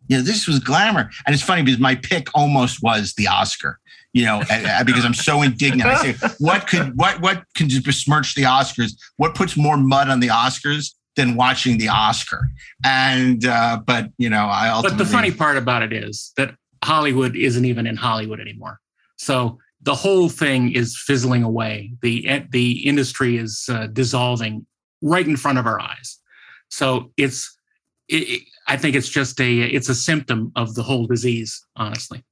You 0.07 0.19
know 0.19 0.23
this 0.23 0.47
was 0.47 0.59
glamour. 0.59 1.09
And 1.27 1.33
it's 1.35 1.43
funny 1.43 1.63
because 1.63 1.81
my 1.81 1.95
pick 1.95 2.29
almost 2.35 2.83
was 2.83 3.15
the 3.15 3.27
oscar 3.29 3.79
you 4.13 4.25
know 4.25 4.43
and- 4.51 4.67
and 4.67 4.87
because 4.87 5.05
i'm 5.05 5.15
so 5.15 5.43
indignant. 5.43 5.89
I 5.91 6.13
say 6.13 6.29
what 6.39 6.67
could 6.67 6.97
what 6.97 7.21
what 7.21 7.45
can 7.57 7.69
just 7.69 7.85
besmirch 7.85 8.35
the 8.35 8.43
oscars? 8.43 8.93
What 9.17 9.35
puts 9.35 9.57
more 9.57 9.77
mud 9.79 10.09
on 10.11 10.21
the 10.21 10.29
oscars 10.29 10.93
than 11.17 11.37
watching 11.37 11.79
the 11.79 11.89
oscar? 11.89 12.49
And 12.85 13.45
uh 13.47 13.81
but 13.87 14.11
you 14.19 14.29
know 14.29 14.45
i 14.47 14.69
also 14.69 14.89
But 14.91 14.99
the 14.99 15.07
funny 15.07 15.31
part 15.31 15.57
about 15.57 15.83
it 15.83 15.93
is 15.93 16.33
that 16.37 16.55
Hollywood 16.85 17.35
isn't 17.35 17.65
even 17.65 17.87
in 17.87 17.97
Hollywood 17.97 18.41
anymore. 18.41 18.79
So 19.17 19.59
the 19.85 19.95
whole 19.95 20.29
thing 20.29 20.73
is 20.73 20.97
fizzling 20.97 21.43
away. 21.45 21.93
The 22.03 22.45
the 22.51 22.87
industry 22.87 23.37
is 23.37 23.67
uh, 23.71 23.87
dissolving 23.89 24.67
right 25.03 25.27
in 25.27 25.37
front 25.37 25.59
of 25.59 25.67
our 25.67 25.81
eyes. 25.81 26.19
So 26.69 27.13
it's 27.17 27.57
it, 28.09 28.17
it- 28.29 28.43
I 28.67 28.79
think 28.79 28.97
it's 28.97 29.11
just 29.11 29.39
a 29.41 29.61
it's 29.61 29.91
a 29.91 29.95
symptom 29.95 30.51
of 30.57 30.75
the 30.75 30.83
whole 30.83 31.07
disease, 31.07 31.63
honestly. 31.77 32.25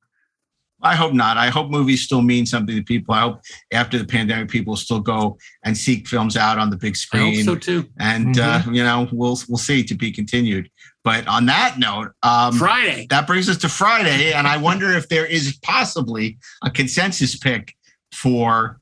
I 0.84 0.94
hope 0.96 1.12
not. 1.12 1.36
I 1.36 1.48
hope 1.50 1.70
movies 1.70 2.02
still 2.02 2.22
mean 2.22 2.44
something 2.46 2.74
to 2.74 2.82
people. 2.82 3.14
I 3.14 3.20
hope 3.20 3.40
after 3.72 3.98
the 3.98 4.06
pandemic, 4.06 4.48
people 4.50 4.74
still 4.76 4.98
go 4.98 5.36
and 5.64 5.76
seek 5.76 6.08
films 6.08 6.36
out 6.36 6.58
on 6.58 6.70
the 6.70 6.76
big 6.76 6.96
I 7.12 7.18
hope 7.18 7.34
screen. 7.34 7.44
so 7.44 7.54
too. 7.54 7.86
And 8.00 8.38
uh, 8.38 8.62
you 8.70 8.82
know, 8.82 9.08
we'll 9.12 9.38
we'll 9.48 9.58
see 9.58 9.84
to 9.84 9.94
be 9.94 10.10
continued. 10.10 10.70
But 11.04 11.26
on 11.26 11.46
that 11.46 11.78
note, 11.78 12.12
um, 12.22 12.54
Friday. 12.54 13.06
That 13.10 13.26
brings 13.26 13.48
us 13.48 13.56
to 13.58 13.68
Friday, 13.68 14.32
and 14.32 14.46
I 14.46 14.56
wonder 14.56 14.92
if 14.92 15.08
there 15.08 15.26
is 15.26 15.58
possibly 15.62 16.38
a 16.62 16.70
consensus 16.70 17.36
pick 17.36 17.76
for. 18.12 18.78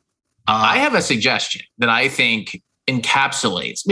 I 0.46 0.78
have 0.78 0.94
a 0.94 1.02
suggestion 1.02 1.62
that 1.78 1.88
I 1.88 2.08
think 2.08 2.60
encapsulates, 2.88 3.82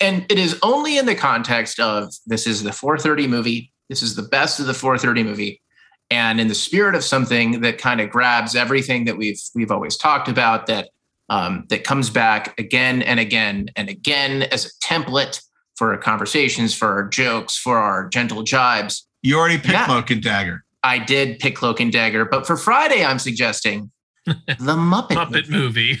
and 0.00 0.26
it 0.28 0.38
is 0.38 0.58
only 0.62 0.98
in 0.98 1.06
the 1.06 1.14
context 1.14 1.78
of 1.78 2.12
this 2.26 2.46
is 2.46 2.62
the 2.62 2.72
4:30 2.72 3.28
movie. 3.28 3.72
This 3.88 4.02
is 4.02 4.16
the 4.16 4.22
best 4.22 4.60
of 4.60 4.66
the 4.66 4.74
4:30 4.74 5.24
movie, 5.24 5.62
and 6.10 6.40
in 6.40 6.48
the 6.48 6.54
spirit 6.54 6.94
of 6.94 7.04
something 7.04 7.62
that 7.62 7.78
kind 7.78 8.00
of 8.00 8.10
grabs 8.10 8.54
everything 8.54 9.04
that 9.06 9.16
we've 9.16 9.40
we've 9.54 9.70
always 9.70 9.96
talked 9.96 10.28
about 10.28 10.66
that 10.66 10.90
um, 11.30 11.64
that 11.70 11.84
comes 11.84 12.10
back 12.10 12.58
again 12.58 13.00
and 13.00 13.18
again 13.18 13.70
and 13.76 13.88
again 13.88 14.42
as 14.42 14.66
a 14.66 14.70
template 14.84 15.40
for 15.76 15.92
our 15.92 15.98
conversations, 15.98 16.74
for 16.74 16.88
our 16.88 17.04
jokes, 17.08 17.56
for 17.56 17.78
our 17.78 18.08
gentle 18.08 18.42
jibes. 18.42 19.06
You 19.22 19.38
already 19.38 19.56
picked 19.58 19.70
Yeah. 19.70 19.86
Cloak 19.86 20.10
and 20.10 20.22
Dagger. 20.22 20.64
I 20.82 20.98
did 20.98 21.38
pick 21.38 21.54
Cloak 21.56 21.80
and 21.80 21.92
Dagger, 21.92 22.24
but 22.24 22.46
for 22.46 22.56
Friday, 22.56 23.04
I'm 23.04 23.18
suggesting 23.18 23.90
the 24.26 24.34
Muppet, 24.58 25.10
Muppet 25.16 25.48
movie. 25.48 25.98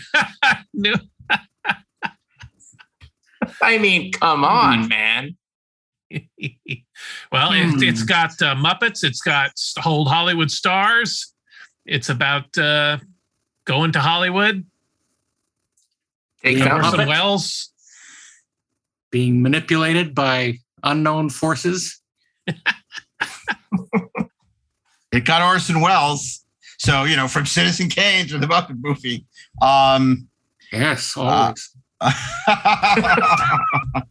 no. 0.74 0.94
I 3.60 3.78
mean, 3.78 4.12
come 4.12 4.44
on, 4.44 4.88
man. 4.88 5.36
Well, 7.32 7.52
it, 7.52 7.64
Hmm. 7.70 7.82
it's 7.82 8.02
got 8.02 8.30
uh, 8.42 8.54
Muppets. 8.54 9.02
It's 9.02 9.20
got 9.20 9.52
old 9.84 10.08
Hollywood 10.08 10.50
stars. 10.50 11.32
It's 11.86 12.08
about 12.08 12.56
uh, 12.58 12.98
going 13.64 13.92
to 13.92 14.00
Hollywood. 14.00 14.64
Take 16.42 16.56
Being 16.58 16.68
Orson 16.70 17.00
Muppet. 17.00 17.06
Welles. 19.12 19.20
Being 19.20 19.42
manipulated 19.42 20.14
by 20.14 20.58
unknown 20.82 21.30
forces. 21.30 22.00
It 25.14 25.26
got 25.26 25.42
Orson 25.42 25.82
Welles, 25.82 26.42
so 26.78 27.04
you 27.04 27.16
know 27.16 27.28
from 27.28 27.44
Citizen 27.44 27.90
Kane 27.90 28.26
to 28.28 28.38
the 28.38 28.46
Muppet 28.46 28.78
movie. 28.80 29.26
Um, 29.60 30.26
yes, 30.72 31.14
Uh, 31.18 31.52
always. 32.00 32.00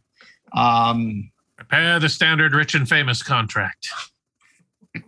um, 0.53 1.31
Prepare 1.57 1.99
the 1.99 2.07
standard 2.07 2.53
rich 2.53 2.75
and 2.75 2.87
famous 2.87 3.23
contract. 3.23 3.87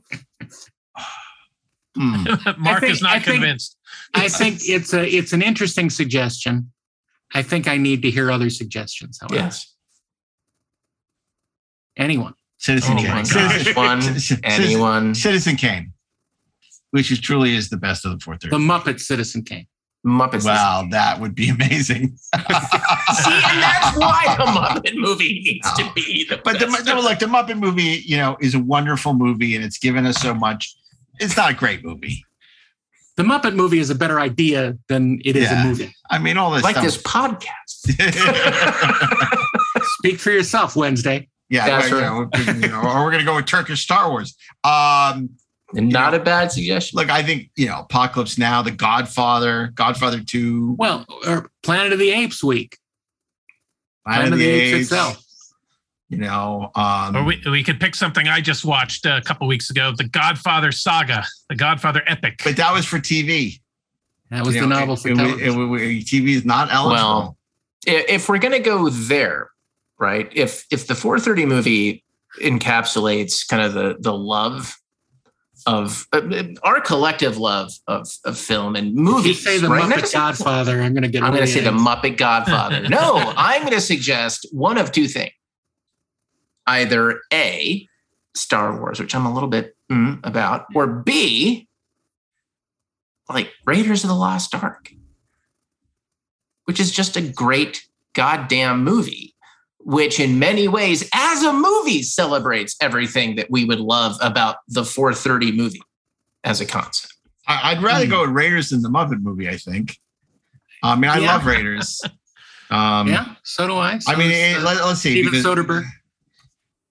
Hmm. 1.96 2.24
Mark 2.58 2.80
think- 2.80 2.92
is 2.92 3.04
not 3.04 3.18
I 3.18 3.20
think- 3.20 3.36
convinced. 3.36 3.78
I 4.16 4.28
think 4.28 4.62
it's 4.64 4.96
a 4.96 5.08
it's 5.08 5.32
an 5.32 5.44
interesting 5.44 5.92
suggestion. 5.92 6.72
I 7.36 7.44
think 7.44 7.68
I 7.68 7.78
need 7.78 8.02
to 8.02 8.10
hear 8.10 8.32
other 8.32 8.50
suggestions. 8.50 9.20
However. 9.22 9.36
Yes. 9.36 9.73
Anyone. 11.98 12.34
Citizen 12.58 12.98
Oh 12.98 13.02
Kane. 13.02 13.26
Citizen- 13.26 13.76
one, 13.76 14.02
Citizen- 14.02 14.40
anyone. 14.44 15.16
Citizen 15.16 15.56
Kane, 15.58 15.94
which 16.92 17.12
is 17.12 17.20
truly 17.20 17.56
is 17.56 17.70
the 17.70 17.78
best 17.78 18.06
of 18.06 18.12
the 18.12 18.20
430. 18.24 18.50
The 18.56 18.58
Muppet 18.94 19.00
Citizen 19.00 19.44
Kane. 19.44 19.68
Muppets. 20.06 20.44
Wow, 20.46 20.86
that 20.92 21.20
would 21.22 21.34
be 21.34 21.48
amazing. 21.50 22.18
See, 22.36 22.36
and 22.36 23.62
that's 23.64 23.98
why 23.98 24.36
the 24.38 24.44
Muppet 24.46 24.96
movie 24.96 25.42
needs 25.46 25.72
to 25.76 25.90
be 25.96 26.26
the 26.30 26.42
But 26.44 26.60
the, 26.60 26.68
best 26.68 26.86
no, 26.86 27.00
look, 27.00 27.20
the 27.20 27.26
Muppet 27.26 27.58
movie, 27.58 28.02
you 28.06 28.18
know, 28.18 28.36
is 28.42 28.54
a 28.54 28.60
wonderful 28.60 29.14
movie, 29.14 29.56
and 29.56 29.64
it's 29.64 29.78
given 29.78 30.06
us 30.06 30.18
so 30.22 30.34
much. 30.34 30.76
It's 31.20 31.38
not 31.38 31.52
a 31.52 31.54
great 31.54 31.86
movie. 31.86 32.26
The 33.16 33.24
Muppet 33.24 33.56
movie 33.56 33.80
is 33.80 33.90
a 33.92 33.96
better 33.96 34.20
idea 34.20 34.78
than 34.90 35.22
it 35.24 35.36
is 35.38 35.44
Yeah. 35.44 35.64
a 35.64 35.68
movie. 35.68 35.96
I 36.10 36.18
mean, 36.20 36.36
all 36.38 36.52
this 36.52 36.64
like 36.64 36.76
stuff. 36.76 36.84
this 36.86 36.98
podcast. 37.02 37.48
Speak 40.00 40.20
for 40.20 40.32
yourself, 40.32 40.76
Wednesday. 40.76 41.30
Yeah, 41.54 41.66
That's 41.68 41.92
well, 41.92 42.30
you 42.36 42.46
know, 42.46 42.54
you 42.54 42.68
know, 42.70 42.82
or 42.82 43.04
we're 43.04 43.12
gonna 43.12 43.24
go 43.24 43.36
with 43.36 43.46
Turkish 43.46 43.84
Star 43.84 44.10
Wars. 44.10 44.36
Um, 44.64 45.30
Not 45.74 46.14
a 46.14 46.20
bad 46.20 46.52
suggestion. 46.52 46.98
look, 46.98 47.10
I 47.12 47.22
think 47.24 47.50
you 47.56 47.68
know, 47.68 47.80
Apocalypse 47.82 48.38
Now, 48.38 48.62
The 48.64 48.72
Godfather, 48.72 49.72
Godfather 49.76 50.22
Two, 50.24 50.76
Well, 50.80 51.06
or 51.28 51.52
Planet 51.62 51.94
of 51.94 52.00
the 52.00 52.10
Apes 52.12 52.44
week. 52.44 52.78
Planet 54.06 54.34
of 54.34 54.40
the 54.40 54.46
Apes, 54.48 54.82
itself. 54.92 55.24
You 56.10 56.18
know, 56.20 56.70
um, 56.76 57.16
Or 57.16 57.24
we, 57.24 57.42
we 57.50 57.64
could 57.64 57.80
pick 57.80 57.96
something 57.96 58.28
I 58.28 58.40
just 58.42 58.66
watched 58.66 59.06
a 59.06 59.22
couple 59.26 59.48
weeks 59.48 59.70
ago 59.72 59.94
The 59.98 60.04
Godfather 60.04 60.72
Saga, 60.72 61.24
The 61.50 61.56
Godfather 61.56 62.04
Epic. 62.06 62.42
but 62.44 62.56
that 62.58 62.72
was 62.74 62.86
for 62.86 63.00
TV. 63.00 63.60
That 64.30 64.46
was 64.46 64.54
You 64.56 64.62
the 64.62 64.68
know, 64.68 64.80
novel 64.80 64.94
it- 64.96 65.00
for 65.00 65.10
it- 65.10 65.16
television. 65.16 65.72
it- 65.74 65.82
it- 65.82 66.06
TV 66.06 66.36
is 66.36 66.46
not 66.46 66.72
eligible. 66.72 66.94
Well, 66.96 67.38
if 67.88 68.30
we're 68.30 68.38
going 68.40 68.52
to 68.54 68.60
go 68.60 68.90
there, 68.90 69.50
right? 70.00 70.30
If 70.34 70.66
if 70.72 70.88
the 70.88 70.96
430 70.96 71.46
movie 71.46 72.04
encapsulates 72.42 73.48
kind 73.48 73.64
of 73.64 73.74
the 73.74 73.98
the 74.00 74.14
love 74.14 74.76
of 75.66 76.08
uh, 76.12 76.44
our 76.64 76.82
collective 76.82 77.38
love 77.38 77.72
of 77.88 78.08
of 78.26 78.38
film 78.38 78.76
and 78.76 78.88
if 78.88 78.96
you 78.96 79.02
movies, 79.02 79.44
say 79.44 79.58
the 79.58 79.70
right? 79.70 79.84
Muppet 79.84 80.12
Godfather, 80.12 80.82
I'm 80.82 80.94
going 80.94 81.04
to 81.04 81.10
get. 81.10 81.24
I'm 81.24 81.32
going 81.32 81.46
to 81.46 81.52
say 81.52 81.62
the. 81.62 81.72
Muppet 81.72 82.18
Godfather. 82.18 82.82
no, 82.90 83.34
I'm 83.38 83.62
going 83.62 83.74
to 83.74 83.82
suggest 83.82 84.48
one 84.52 84.78
of 84.78 84.92
two 84.92 85.08
things. 85.08 85.32
Either 86.66 87.20
A, 87.34 87.88
Star 88.36 88.80
Wars, 88.80 89.00
which 89.00 89.14
I'm 89.16 89.26
a 89.26 89.34
little 89.34 89.50
bit 89.50 89.76
mm, 89.92 90.20
about, 90.24 90.66
or 90.74 90.88
B, 90.88 91.68
like 93.30 93.52
Raiders 93.66 94.04
of 94.04 94.10
the 94.10 94.16
Lost 94.16 94.56
Ark, 94.56 94.92
which 96.66 96.80
is 96.80 96.92
just 96.92 97.18
a 97.18 97.22
great 97.22 97.86
goddamn 98.14 98.84
movie, 98.84 99.33
which 99.86 100.20
in 100.20 100.40
many 100.40 100.68
ways, 100.68 101.10
as 101.14 101.44
a 101.44 101.54
movie, 101.54 102.04
celebrates 102.04 102.76
everything 102.82 103.36
that 103.36 103.50
we 103.50 103.66
would 103.66 103.80
love 103.80 104.18
about 104.22 104.58
the 104.68 104.84
430 104.86 105.52
movie 105.52 105.82
as 106.44 106.62
a 106.62 106.66
concept. 106.66 107.14
I, 107.48 107.72
I'd 107.72 107.84
rather 107.84 108.08
go 108.08 108.22
with 108.22 108.30
Raiders 108.32 108.70
than 108.70 108.82
the 108.82 108.90
Muppet 108.90 109.22
movie. 109.22 109.50
I 109.50 109.58
think. 109.58 109.98
I 110.82 110.96
mean, 110.96 111.12
I 111.12 111.18
Yeah. 111.20 111.34
love 111.34 111.46
Raiders. 111.46 112.02
Um, 112.72 113.08
Yeah, 113.08 113.36
so 113.44 113.68
do 113.68 113.76
I. 113.78 114.00
So 114.00 114.12
I 114.12 114.16
mean, 114.16 114.30
does, 114.30 114.38
it, 114.40 114.58
uh, 114.58 114.64
let, 114.64 114.78
us 114.78 115.02
see. 115.02 115.22
Steven 115.22 115.44
Soderbergh. 115.44 115.86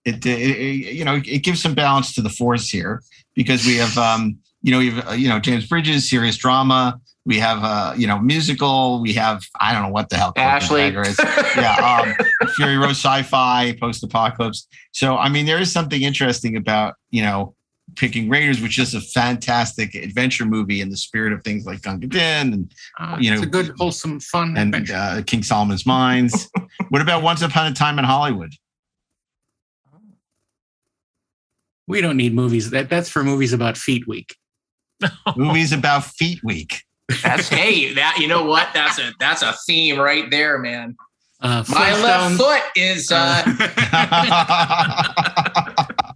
It, 0.05 0.24
it, 0.24 0.28
it, 0.28 0.95
you 0.95 1.05
know, 1.05 1.16
it 1.16 1.43
gives 1.43 1.61
some 1.61 1.74
balance 1.74 2.14
to 2.14 2.22
the 2.22 2.28
force 2.28 2.68
here 2.68 3.03
because 3.34 3.66
we 3.66 3.78
have, 3.78 3.99
um, 3.99 4.38
you 4.62 4.70
know, 4.70 4.78
we 4.78 4.90
have, 4.90 5.09
uh, 5.09 5.12
you 5.12 5.28
know, 5.28 5.40
James 5.40 5.66
Bridges, 5.66 6.09
serious 6.09 6.36
drama. 6.36 7.01
We 7.25 7.39
have, 7.39 7.62
uh, 7.62 7.95
you 7.97 8.07
know, 8.07 8.18
musical. 8.18 9.01
We 9.01 9.12
have, 9.12 9.43
I 9.61 9.73
don't 9.73 9.83
know 9.83 9.91
what 9.91 10.11
the 10.11 10.16
hell. 10.16 10.33
Ashley. 10.37 10.83
Is. 10.83 11.16
yeah, 11.57 12.05
um, 12.43 12.49
Fury 12.57 12.77
Road 12.77 12.91
sci-fi, 12.91 13.77
post-apocalypse. 13.81 14.66
So, 14.93 15.16
I 15.16 15.29
mean, 15.29 15.47
there 15.47 15.59
is 15.59 15.70
something 15.70 16.03
interesting 16.03 16.57
about, 16.57 16.95
you 17.11 17.23
know, 17.23 17.55
picking 17.97 18.29
Raiders, 18.29 18.61
which 18.61 18.79
is 18.79 18.95
a 18.95 19.01
fantastic 19.01 19.95
adventure 19.95 20.45
movie 20.45 20.81
in 20.81 20.89
the 20.89 20.97
spirit 20.97 21.33
of 21.33 21.45
things 21.45 21.64
like 21.64 21.83
Gunga 21.83 22.07
Din 22.07 22.53
and 22.53 22.75
Uh, 22.99 23.16
you 23.20 23.33
it's 23.33 23.41
know, 23.41 23.47
a 23.47 23.51
good, 23.51 23.73
wholesome, 23.79 24.18
fun 24.20 24.57
and 24.57 24.91
uh, 24.91 25.23
King 25.23 25.43
Solomon's 25.43 25.87
Mines. 25.87 26.49
what 26.89 27.03
about 27.03 27.23
Once 27.23 27.43
Upon 27.43 27.70
a 27.70 27.75
Time 27.75 27.99
in 27.99 28.05
Hollywood? 28.05 28.53
We 31.87 32.01
don't 32.01 32.16
need 32.16 32.35
movies. 32.35 32.70
That 32.70 32.89
that's 32.89 33.09
for 33.09 33.23
movies 33.23 33.53
about 33.53 33.77
feet 33.77 34.07
week. 34.07 34.37
Movies 35.37 35.73
about 35.73 36.05
Feet 36.05 36.43
Week. 36.45 36.85
That's 37.22 37.48
hey, 37.48 37.92
that 37.94 38.16
you 38.18 38.28
know 38.28 38.44
what? 38.44 38.68
That's 38.74 38.98
a 38.98 39.12
that's 39.18 39.42
a 39.42 39.55
theme 39.66 39.98
right 39.98 40.30
there, 40.30 40.59
man. 40.59 40.96
Uh, 41.40 41.64
My 41.68 41.92
left 42.03 42.36
foot 42.36 42.62
is 42.76 43.11
uh 43.12 43.42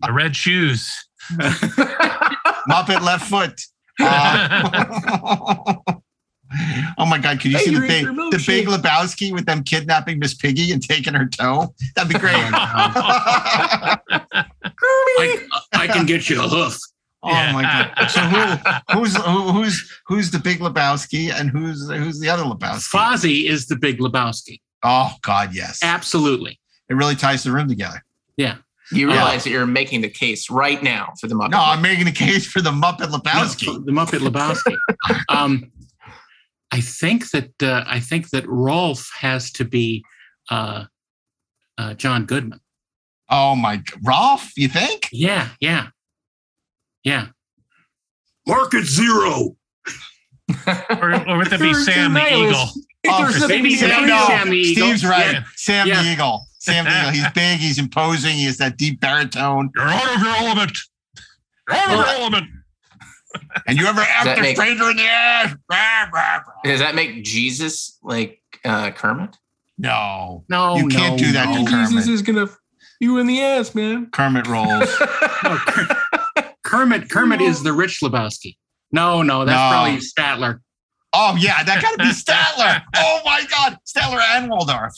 The 0.02 0.12
red 0.12 0.36
shoes. 0.36 0.88
Muppet 2.70 3.00
left 3.02 3.28
foot. 3.28 3.60
Uh, 4.00 5.74
oh 6.98 7.06
my 7.06 7.18
God! 7.18 7.40
Could 7.40 7.50
you 7.52 7.58
Hey, 7.58 7.64
see 7.64 7.74
the 7.74 7.80
big, 7.80 8.04
the 8.06 8.42
Big. 8.46 8.66
Lebowski 8.68 9.32
with 9.32 9.46
them 9.46 9.64
kidnapping 9.64 10.18
Miss 10.20 10.34
Piggy 10.34 10.70
and 10.70 10.80
taking 10.82 11.14
her 11.14 11.26
toe? 11.26 11.74
That'd 11.96 12.12
be 12.12 12.18
great. 12.18 12.34
I, 12.36 13.98
I 15.72 15.86
can 15.88 16.06
get 16.06 16.28
you 16.30 16.40
a 16.42 16.46
hoof. 16.48 16.78
Oh 17.22 17.52
my 17.52 17.62
God! 17.62 18.08
So 18.10 18.20
who, 18.20 18.98
who's 18.98 19.16
who, 19.16 19.52
who's 19.52 20.00
who's 20.06 20.30
the 20.30 20.38
Big 20.38 20.60
Lebowski 20.60 21.32
and 21.32 21.50
who's 21.50 21.90
who's 21.90 22.20
the 22.20 22.28
other 22.28 22.44
Lebowski? 22.44 22.90
Fozzie 22.94 23.48
is 23.48 23.66
the 23.66 23.76
Big 23.76 23.98
Lebowski. 23.98 24.60
Oh 24.82 25.12
God, 25.22 25.54
yes. 25.54 25.80
Absolutely. 25.82 26.60
It 26.88 26.94
really 26.94 27.16
ties 27.16 27.42
the 27.42 27.50
room 27.50 27.68
together. 27.68 28.04
Yeah. 28.36 28.56
you 28.92 29.08
Yeah. 29.08 29.14
realize 29.16 29.44
that 29.44 29.50
you're 29.50 29.66
making 29.66 30.02
the 30.02 30.08
case 30.08 30.48
right 30.50 30.80
now 30.82 31.12
for 31.20 31.26
the 31.26 31.34
Muppet. 31.34 31.50
No, 31.50 31.60
I'm 31.60 31.82
making 31.82 32.04
the 32.04 32.12
case 32.12 32.46
for 32.46 32.60
the 32.60 32.70
Muppet 32.70 33.10
Lebowski. 33.10 33.66
No, 33.66 33.78
the 33.80 33.90
Muppet 33.92 34.20
Lebowski. 34.20 34.76
um, 35.28 35.72
I 36.70 36.80
think 36.80 37.30
that 37.30 37.50
uh, 37.62 37.82
I 37.86 37.98
think 37.98 38.30
that 38.30 38.44
Rowlf 38.44 39.08
has 39.18 39.50
to 39.52 39.64
be 39.64 40.04
uh, 40.50 40.84
uh, 41.78 41.94
John 41.94 42.24
Goodman. 42.26 42.60
Oh 43.28 43.56
my, 43.56 43.78
Rowlf? 44.06 44.50
You 44.56 44.68
think? 44.68 45.08
Yeah, 45.10 45.48
yeah, 45.60 45.88
yeah. 47.06 47.28
Market 48.46 48.84
zero. 48.84 49.56
Or, 50.90 51.28
or 51.28 51.38
would 51.38 51.52
it 51.52 51.60
be 51.60 51.72
Sam 51.74 52.12
the 52.14 52.20
the. 52.20 52.26
Eagle? 52.26 52.66
Oh, 53.08 53.46
maybe- 53.48 53.74
Sam, 53.76 53.90
maybe 53.90 54.06
no, 54.06 54.24
Sam 54.26 54.50
the 54.50 54.56
Eagle. 54.56 54.84
Steve's 54.86 55.04
right. 55.04 55.32
Yeah. 55.34 55.42
Sam 55.56 55.86
Yeah. 55.86 56.02
the 56.02 56.10
Eagle. 56.12 56.46
Sam 56.58 56.84
the 56.84 56.90
Eagle. 57.00 57.10
He's 57.12 57.30
big. 57.32 57.58
He's 57.60 57.78
imposing. 57.78 58.32
He 58.36 58.44
has 58.46 58.56
that 58.58 58.76
deep 58.76 59.00
baritone. 59.00 59.70
You're 59.76 59.84
out 59.86 60.16
of 60.16 60.20
your 60.22 60.34
element. 60.36 60.78
You're 61.68 61.76
out 61.76 61.88
of 61.88 61.94
your 61.94 62.06
element. 62.06 62.46
And 63.66 63.76
you 63.78 63.86
ever 63.86 64.00
that 64.00 64.26
after 64.26 64.40
make- 64.40 64.56
stranger 64.56 64.88
in 64.90 64.96
the 64.96 65.06
ass? 65.06 65.54
Rah, 65.70 66.04
rah, 66.12 66.36
rah. 66.38 66.42
Does 66.64 66.80
that 66.80 66.94
make 66.94 67.22
Jesus 67.22 67.98
like 68.02 68.40
uh 68.64 68.90
Kermit? 68.92 69.36
No, 69.76 70.44
No, 70.48 70.76
you 70.76 70.88
can't 70.88 71.20
no, 71.20 71.26
do 71.26 71.32
that 71.32 71.50
no. 71.50 71.64
to 71.64 71.70
Kermit. 71.70 71.88
Jesus 71.90 72.08
is 72.08 72.22
gonna 72.22 72.48
you 72.98 73.18
in 73.18 73.26
the 73.26 73.42
ass, 73.42 73.74
man. 73.74 74.06
Kermit 74.10 74.46
rolls. 74.46 74.88
No, 75.44 75.56
Ker- 75.66 76.02
Kermit. 76.76 77.10
Kermit 77.10 77.40
is 77.40 77.62
the 77.62 77.72
rich 77.72 78.00
Lebowski. 78.02 78.56
No, 78.92 79.22
no, 79.22 79.44
that's 79.44 79.56
No. 79.56 79.70
probably 79.70 79.98
Statler. 79.98 80.60
Oh 81.12 81.36
yeah, 81.38 81.62
that 81.64 81.82
got 81.82 81.92
to 81.92 81.98
be 81.98 82.04
Statler. 82.10 82.82
Oh 82.96 83.20
my 83.24 83.44
God, 83.50 83.78
Statler 83.86 84.20
and 84.36 84.50
Waldorf. 84.50 84.92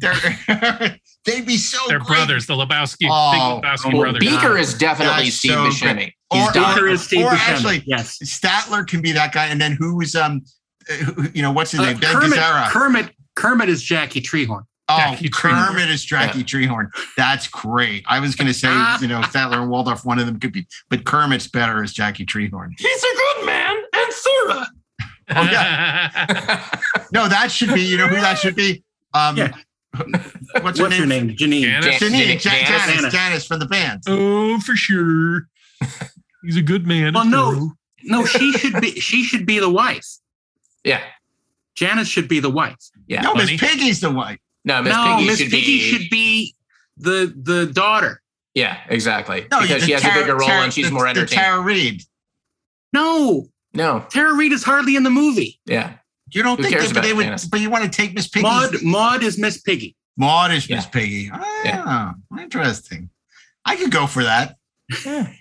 They're 0.00 0.14
they'd 1.24 1.46
be 1.46 1.56
so. 1.56 1.78
They're 1.88 1.98
great. 1.98 2.08
brothers, 2.08 2.46
the 2.46 2.54
Lebowski, 2.54 3.06
Oh, 3.10 3.32
big 3.60 3.64
Lebowski 3.64 3.86
oh, 3.86 3.90
Well, 3.92 4.00
brothers. 4.02 4.20
Beaker 4.20 4.58
is 4.58 4.74
definitely 4.74 5.24
That's 5.24 5.36
Steve 5.36 5.52
so 5.52 5.64
Buscemi. 5.68 5.94
great. 5.94 6.14
He's 6.32 6.48
Or- 6.48 6.52
Beaker 6.52 6.86
it. 6.88 6.92
is 6.92 7.02
Steve 7.04 7.24
or 7.26 7.30
Buscemi. 7.30 7.48
actually- 7.50 7.82
yes. 7.86 8.18
Statler 8.22 8.86
can 8.86 9.00
be 9.00 9.12
that 9.12 9.32
guy, 9.32 9.46
and 9.46 9.60
then 9.60 9.72
who 9.78 10.00
is 10.00 10.14
um, 10.14 10.42
uh, 10.90 10.94
who- 10.94 11.28
you 11.34 11.42
know 11.42 11.52
what's 11.52 11.70
his 11.70 11.80
Uh, 11.80 11.84
name? 11.86 11.98
Ben 11.98 12.14
Kermit, 12.14 12.38
Gazzara. 12.38 12.68
Kermit. 12.70 13.14
Kermit 13.34 13.68
is 13.68 13.82
Jackie 13.82 14.20
Treehorn. 14.20 14.62
Oh, 14.90 14.96
Jackie 14.96 15.28
Treehorn. 15.28 15.66
Kermit 15.68 15.90
is 15.90 16.04
Jackie 16.04 16.42
Treehorn. 16.44 16.88
That's 17.16 17.46
great. 17.48 18.04
I 18.08 18.20
was 18.20 18.34
going 18.34 18.46
to 18.48 18.54
say, 18.54 18.68
you 19.00 19.06
know, 19.08 19.20
Statler 19.20 19.60
and 19.60 19.68
Waldorf, 19.70 20.04
one 20.04 20.18
of 20.18 20.26
them 20.26 20.40
could 20.40 20.52
be, 20.52 20.66
but 20.88 21.04
Kermit's 21.04 21.46
better 21.46 21.82
as 21.82 21.92
Jackie 21.92 22.24
Treehorn. 22.24 22.70
He's 22.78 23.02
a 23.02 23.16
good 23.16 23.46
man 23.46 23.76
and 23.94 24.12
thorough. 24.12 24.64
Oh, 25.30 25.42
yeah. 25.42 26.64
No, 27.12 27.26
that 27.28 27.50
should 27.50 27.72
be, 27.74 27.80
you 27.82 27.96
know 27.96 28.06
who 28.06 28.16
that 28.16 28.38
should 28.38 28.54
be? 28.54 28.82
Um, 29.14 29.36
Yeah. 29.36 29.52
What's 30.62 30.78
her 30.78 30.84
What's 30.84 30.98
your 30.98 31.06
name? 31.06 31.28
name? 31.28 31.36
Janine. 31.36 31.62
Janice? 31.62 31.96
Janine, 31.98 32.26
Jan- 32.26 32.38
Janice. 32.40 32.68
Janice, 32.68 32.94
Janice. 32.96 33.12
Janice 33.12 33.46
from 33.46 33.58
the 33.60 33.66
band. 33.66 34.02
oh, 34.06 34.60
for 34.60 34.76
sure. 34.76 35.48
He's 36.42 36.56
a 36.56 36.62
good 36.62 36.86
man. 36.86 37.14
Well, 37.14 37.24
no, 37.24 37.72
no, 38.04 38.24
she 38.26 38.52
should 38.52 38.80
be. 38.80 38.92
She 39.00 39.22
should 39.24 39.44
be 39.46 39.58
the 39.58 39.70
wife. 39.70 40.06
Yeah. 40.84 41.00
Janice 41.74 42.08
should 42.08 42.28
be 42.28 42.40
the 42.40 42.50
wife. 42.50 42.76
Yeah. 43.06 43.22
no, 43.22 43.34
Miss 43.34 43.50
Piggy's 43.58 44.00
the 44.00 44.10
wife. 44.10 44.38
No, 44.64 44.82
Miss 44.82 44.92
no, 44.94 45.04
Piggy 45.16 45.26
Miss 45.26 45.38
should 45.38 45.50
Piggy 45.50 45.66
be 45.66 45.80
should 45.80 46.10
be 46.10 46.54
the 46.96 47.34
the 47.42 47.66
daughter. 47.66 48.22
Yeah, 48.54 48.78
exactly. 48.88 49.46
No, 49.50 49.60
because 49.60 49.84
she 49.84 49.92
has 49.92 50.02
Tara- 50.02 50.16
a 50.16 50.20
bigger 50.22 50.36
role 50.36 50.48
Tara- 50.48 50.64
and 50.64 50.72
she's 50.72 50.86
the- 50.88 50.92
more 50.92 51.06
entertaining. 51.06 51.44
Tara 51.44 51.60
Reid. 51.60 52.02
No, 52.92 53.48
no. 53.72 54.04
Tara 54.10 54.34
Reid 54.34 54.52
is 54.52 54.64
hardly 54.64 54.96
in 54.96 55.04
the 55.04 55.10
movie. 55.10 55.60
Yeah. 55.66 55.94
You 56.32 56.42
don't 56.42 56.56
Who 56.56 56.64
think 56.64 56.74
cares 56.74 56.88
that, 56.88 56.94
but 56.94 57.02
they 57.04 57.12
would, 57.14 57.24
Janice? 57.24 57.46
but 57.46 57.60
you 57.60 57.70
want 57.70 57.84
to 57.84 57.90
take 57.90 58.14
Miss 58.14 58.28
Piggy. 58.28 58.42
Maud 58.42 58.82
Maud 58.82 59.22
is 59.22 59.38
Miss 59.38 59.60
Piggy. 59.60 59.96
Maud 60.16 60.50
is 60.52 60.68
Miss 60.68 60.86
Piggy. 60.86 61.30
Ah, 61.32 62.14
interesting. 62.38 63.08
I 63.64 63.76
could 63.76 63.90
go 63.90 64.06
for 64.06 64.24
that. 64.24 64.56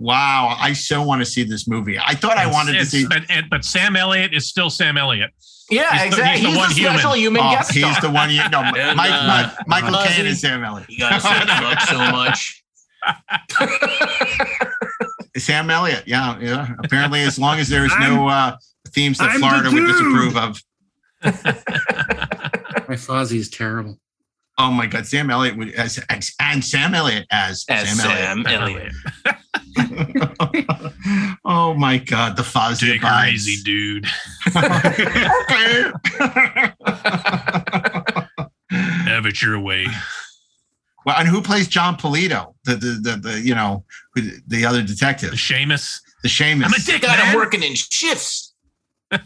wow, 0.00 0.56
I 0.58 0.72
so 0.72 1.02
want 1.02 1.20
to 1.20 1.26
see 1.26 1.44
this 1.44 1.68
movie. 1.68 1.96
I 1.98 2.14
thought 2.14 2.36
I 2.38 2.50
wanted 2.50 2.72
to 2.72 2.84
see. 2.86 3.06
but, 3.06 3.22
and- 3.28 3.48
but 3.48 3.64
Sam 3.64 3.94
Elliott 3.94 4.34
is 4.34 4.48
still 4.48 4.70
Sam 4.70 4.96
Elliott. 4.98 5.30
Yeah, 5.70 5.92
He's 5.92 6.00
the- 6.00 6.06
exactly. 6.08 6.46
He's 6.50 6.58
the 6.58 6.68
special 6.74 7.14
human 7.14 7.42
Oh, 7.42 7.50
guest 7.52 7.70
he's 7.72 7.84
star. 7.96 8.00
the 8.00 8.10
one. 8.10 8.30
You 8.30 8.40
no, 8.50 8.60
And, 8.76 8.96
Mike, 8.96 9.12
uh, 9.12 9.26
Mike- 9.28 9.68
Michael 9.68 9.90
Fozzie, 9.98 10.16
Caine 10.16 10.26
is 10.26 10.40
Sam 10.40 10.64
Elliott. 10.64 10.90
You 10.90 10.98
gotta 10.98 11.20
so 11.86 11.98
much. 12.10 12.56
Sam 15.36 15.70
Elliott. 15.70 16.04
Yeah, 16.06 16.38
yeah. 16.40 16.68
Apparently, 16.82 17.20
as 17.22 17.38
long 17.38 17.58
as 17.60 17.68
there 17.68 17.84
is 17.84 17.92
no 18.00 18.26
uh, 18.28 18.56
themes 18.88 19.18
that 19.18 19.30
I'm 19.30 19.40
the 19.40 19.46
Florida 19.46 19.70
would 19.72 19.86
disapprove 19.86 20.36
of. 20.36 20.60
My 22.88 22.96
Fozzie 22.96 23.36
is 23.38 23.48
terrible. 23.50 23.98
Oh 24.58 24.70
my 24.72 24.86
God, 24.86 25.06
Sam 25.06 25.30
Elliott 25.30 25.56
would 25.56 25.72
as, 25.74 25.98
as 26.10 26.32
and 26.40 26.62
Sam 26.64 26.94
Elliott 26.94 27.26
as, 27.30 27.64
As 27.68 27.88
Sam, 27.96 28.42
Sam 28.44 28.46
Elliott. 28.46 28.92
oh 31.44 31.74
my 31.74 31.98
God, 31.98 32.36
the 32.36 32.42
Fozzie 32.42 32.92
Take 32.92 33.02
her 33.02 33.08
vibes. 33.08 33.32
easy, 33.32 33.62
dude. 33.62 34.06
Have 38.70 39.26
it 39.26 39.42
your 39.42 39.58
way. 39.58 39.86
Well, 41.04 41.16
and 41.18 41.26
who 41.28 41.42
plays 41.42 41.66
Jon 41.68 41.96
Polito? 41.96 42.54
The 42.64 42.76
the 42.76 42.86
the, 43.10 43.16
the 43.16 43.40
you 43.40 43.54
know 43.54 43.84
who- 44.14 44.30
the 44.46 44.64
other 44.66 44.82
detective. 44.82 45.30
The 45.30 45.36
Seamus. 45.36 46.00
The 46.22 46.28
Seamus. 46.28 46.64
I'm 46.66 46.72
a 46.74 46.78
dick, 46.84 47.00
Got 47.02 47.18
him 47.18 47.26
man. 47.28 47.36
working 47.36 47.62
in 47.62 47.74
shifts. 47.74 48.54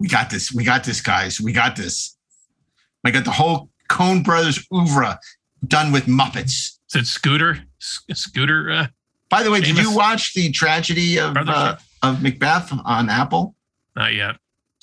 We 0.00 0.08
got 0.08 0.28
this. 0.28 0.52
We 0.52 0.64
got 0.64 0.82
this, 0.84 1.00
guys. 1.00 1.40
We 1.40 1.52
got 1.52 1.76
this. 1.76 2.16
I 3.04 3.10
got 3.12 3.24
the 3.24 3.30
whole 3.30 3.70
Coen 3.88 4.22
Brothers 4.24 4.66
oeuvre 4.70 5.18
done 5.66 5.92
with 5.92 6.06
Muppets. 6.06 6.73
Is 6.94 7.02
it 7.02 7.06
Scooter? 7.06 7.58
S- 7.80 8.00
Scooter? 8.14 8.70
Uh, 8.70 8.86
By 9.28 9.42
the 9.42 9.50
way, 9.50 9.60
did 9.60 9.76
you 9.78 9.94
watch 9.94 10.34
the 10.34 10.50
tragedy 10.52 11.18
of 11.18 11.36
uh, 11.36 11.76
of 12.02 12.22
Macbeth 12.22 12.72
on 12.84 13.08
Apple? 13.10 13.54
not 13.96 14.12
yet. 14.14 14.36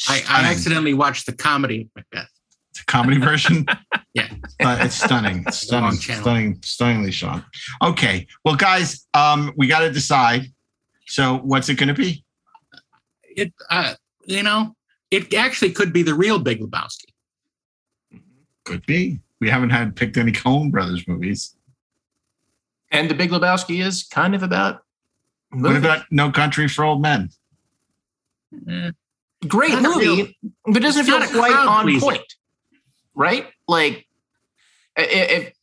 I, 0.08 0.24
I 0.28 0.52
accidentally 0.52 0.94
watched 0.94 1.26
the 1.26 1.34
comedy 1.34 1.82
of 1.82 1.88
Macbeth. 1.96 2.30
The 2.74 2.84
comedy 2.88 3.18
version. 3.20 3.66
Yeah. 4.14 4.28
Uh, 4.62 4.78
it's 4.82 4.96
stunning. 5.02 5.46
It's 5.48 5.60
stunning. 5.60 5.94
Stunning. 5.94 6.60
Stunningly 6.64 7.12
Sean. 7.12 7.46
Okay. 7.82 8.28
Well, 8.44 8.58
guys, 8.58 9.08
um, 9.14 9.54
we 9.56 9.68
got 9.68 9.80
to 9.80 9.90
decide. 9.90 10.48
So, 11.08 11.38
what's 11.38 11.70
it 11.70 11.76
going 11.76 11.88
to 11.88 11.94
be? 11.94 12.26
It 13.24 13.54
uh, 13.70 13.94
you 14.26 14.44
know, 14.44 14.76
it 15.12 15.34
actually 15.34 15.72
could 15.72 15.94
be 15.94 16.04
the 16.04 16.14
real 16.14 16.40
Big 16.40 16.60
Lebowski. 16.60 17.06
Could 18.66 18.86
be. 18.86 19.22
We 19.40 19.50
haven't 19.50 19.70
had 19.70 19.96
picked 19.96 20.18
any 20.18 20.34
Coen 20.34 20.72
Brothers 20.72 21.08
movies. 21.08 21.56
And 22.92 23.10
the 23.10 23.14
Big 23.16 23.32
Lebowski 23.32 23.84
is 23.84 24.04
kind 24.04 24.36
of 24.36 24.44
about 24.44 24.82
What 25.52 25.76
about 25.76 26.06
No 26.12 26.32
Country 26.32 26.68
for 26.68 26.84
Old 26.84 27.02
Men? 27.02 27.30
Eh, 28.70 28.92
great 29.48 29.80
movie, 29.82 30.08
real- 30.08 30.28
but 30.66 30.82
doesn't 30.82 31.02
it's 31.02 31.10
feel 31.10 31.20
not 31.20 31.30
quite 31.32 31.54
on 31.56 31.84
pleaser. 31.86 32.06
point, 32.06 32.34
right? 33.16 33.48
Like, 33.68 34.08
i- 34.98 35.02
i- 35.02 35.06
if 35.06 35.54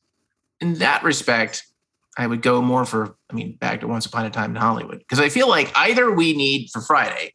in 0.60 0.74
that 0.74 1.02
respect, 1.02 1.64
I 2.16 2.26
would 2.26 2.42
go 2.42 2.60
more 2.62 2.84
for. 2.84 3.16
I 3.30 3.34
mean, 3.34 3.56
back 3.56 3.80
to 3.80 3.86
Once 3.88 4.06
Upon 4.06 4.24
a 4.24 4.30
Time 4.30 4.50
in 4.50 4.56
Hollywood 4.60 4.98
because 4.98 5.20
I 5.20 5.28
feel 5.28 5.48
like 5.48 5.70
either 5.76 6.10
we 6.10 6.34
need 6.34 6.70
for 6.72 6.80
Friday 6.80 7.34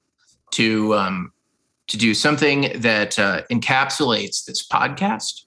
to 0.51 0.95
um, 0.95 1.31
to 1.87 1.97
do 1.97 2.13
something 2.13 2.71
that 2.81 3.17
uh, 3.19 3.43
encapsulates 3.51 4.43
this 4.45 4.65
podcast, 4.67 5.45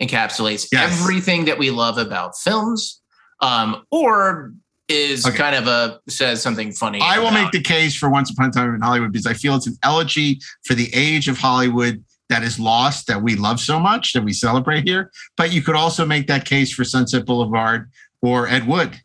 encapsulates 0.00 0.68
Yes. 0.72 1.00
everything 1.00 1.44
that 1.44 1.58
we 1.58 1.70
love 1.70 1.98
about 1.98 2.36
films, 2.38 3.00
um, 3.40 3.84
or 3.90 4.52
is 4.88 5.26
Okay. 5.26 5.36
kind 5.36 5.56
of 5.56 5.66
a 5.66 5.98
says 6.10 6.42
something 6.42 6.70
funny. 6.72 7.00
I 7.00 7.18
will 7.18 7.30
make 7.30 7.50
the 7.52 7.62
case 7.62 7.96
for 7.96 8.10
Once 8.10 8.30
Upon 8.30 8.50
a 8.50 8.52
Time 8.52 8.74
in 8.74 8.80
Hollywood 8.82 9.12
because 9.12 9.26
I 9.26 9.32
feel 9.34 9.54
it's 9.56 9.66
an 9.66 9.78
elegy 9.82 10.40
for 10.66 10.74
the 10.74 10.90
age 10.94 11.26
of 11.28 11.38
Hollywood 11.38 12.04
that 12.28 12.42
is 12.42 12.58
lost 12.58 13.06
that 13.06 13.22
we 13.22 13.34
love 13.34 13.60
so 13.60 13.78
much 13.78 14.12
that 14.12 14.22
we 14.24 14.32
celebrate 14.32 14.84
here. 14.86 15.10
But 15.36 15.52
you 15.52 15.62
could 15.62 15.74
also 15.74 16.04
make 16.06 16.26
that 16.26 16.44
case 16.44 16.72
for 16.72 16.84
Sunset 16.84 17.24
Boulevard 17.26 17.90
or 18.22 18.46
Ed 18.48 18.66
Wood. 18.66 19.00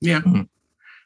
Yeah. 0.00 0.20
Mhm. 0.20 0.48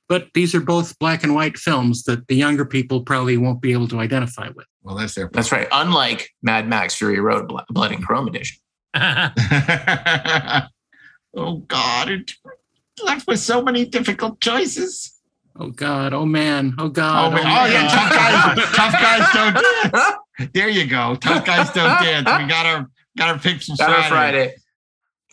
But 0.08 0.28
these 0.34 0.54
are 0.54 0.60
both 0.60 0.96
black 1.00 1.24
and 1.24 1.34
white 1.34 1.56
films 1.58 2.04
that 2.04 2.28
the 2.28 2.36
younger 2.36 2.64
people 2.64 3.02
probably 3.02 3.36
won't 3.36 3.60
be 3.60 3.72
able 3.72 3.88
to 3.88 3.98
identify 4.00 4.48
with. 4.54 4.66
Well, 4.82 4.94
that's 4.96 5.14
their 5.14 5.28
That's 5.32 5.50
right. 5.50 5.66
Unlike 5.72 6.30
Mad 6.42 6.68
Max 6.68 6.94
Fury 6.94 7.18
Road 7.20 7.48
Blood 7.70 7.90
and 7.92 8.04
Chrome 8.04 8.28
Edition. 8.28 8.58
oh 11.36 11.56
God, 11.68 12.10
it 12.10 12.32
left 13.04 13.26
with 13.26 13.40
so 13.40 13.62
many 13.62 13.84
difficult 13.84 14.40
choices. 14.40 15.12
Oh 15.58 15.70
God! 15.70 16.12
Oh 16.12 16.26
man! 16.26 16.74
Oh 16.78 16.84
Oh, 16.86 16.88
God! 16.88 17.32
man. 17.34 17.44
my 17.44 17.62
oh 17.62 17.72
yeah, 17.72 17.88
tough 17.88 18.10
guys, 18.10 18.74
tough 18.74 18.92
guys 18.92 19.32
don't 19.32 19.92
dance. 19.92 20.50
There 20.52 20.68
you 20.68 20.86
go. 20.86 21.14
Tough 21.16 21.44
guys 21.46 21.70
don't 21.70 21.98
dance. 22.02 22.26
We 22.42 22.46
got 22.48 22.66
our 22.66 22.90
got 23.16 23.28
our 23.28 23.38
picks 23.38 23.66
from 23.66 23.76
Got 23.76 23.88
our 23.90 24.02
Friday. 24.08 24.54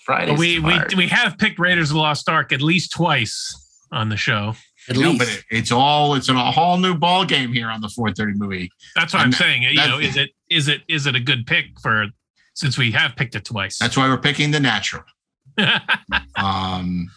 Friday. 0.06 0.36
Friday. 0.36 0.36
we 0.36 0.60
we 0.60 0.80
we 0.96 1.08
have 1.08 1.38
picked 1.38 1.60
Raiders 1.60 1.90
of 1.90 1.96
the 1.96 2.00
Lost 2.02 2.30
Ark 2.30 2.52
at 2.54 2.62
least 2.62 2.92
twice 2.94 3.84
on 3.92 4.10
the 4.10 4.18
show. 4.18 4.56
At 4.90 4.98
No, 4.98 5.10
least. 5.12 5.20
but 5.20 5.28
it, 5.30 5.44
it's 5.50 5.72
all 5.72 6.16
it's 6.16 6.28
a 6.30 6.34
whole 6.52 6.78
new 6.78 6.96
ball 6.96 7.24
game 7.26 7.52
here 7.54 7.70
on 7.70 7.80
the 7.82 7.88
430 7.90 8.38
movie. 8.38 8.70
That's 8.96 9.14
what 9.14 9.22
I'm 9.24 9.32
saying. 9.32 9.64
You 9.64 9.76
know, 9.76 10.00
is 10.00 10.16
it 10.18 10.32
is 10.50 10.68
it 10.70 10.82
is 10.90 11.06
it 11.06 11.16
a 11.16 11.22
good 11.22 11.46
pick 11.48 11.66
for 11.82 12.08
since 12.54 12.78
we 12.78 12.92
have 12.92 13.16
picked 13.18 13.36
it 13.36 13.44
twice? 13.46 13.78
That's 13.78 13.96
why 13.98 14.08
we're 14.10 14.18
picking 14.18 14.52
the 14.52 14.60
natural. 14.60 15.04
Um, 16.36 17.10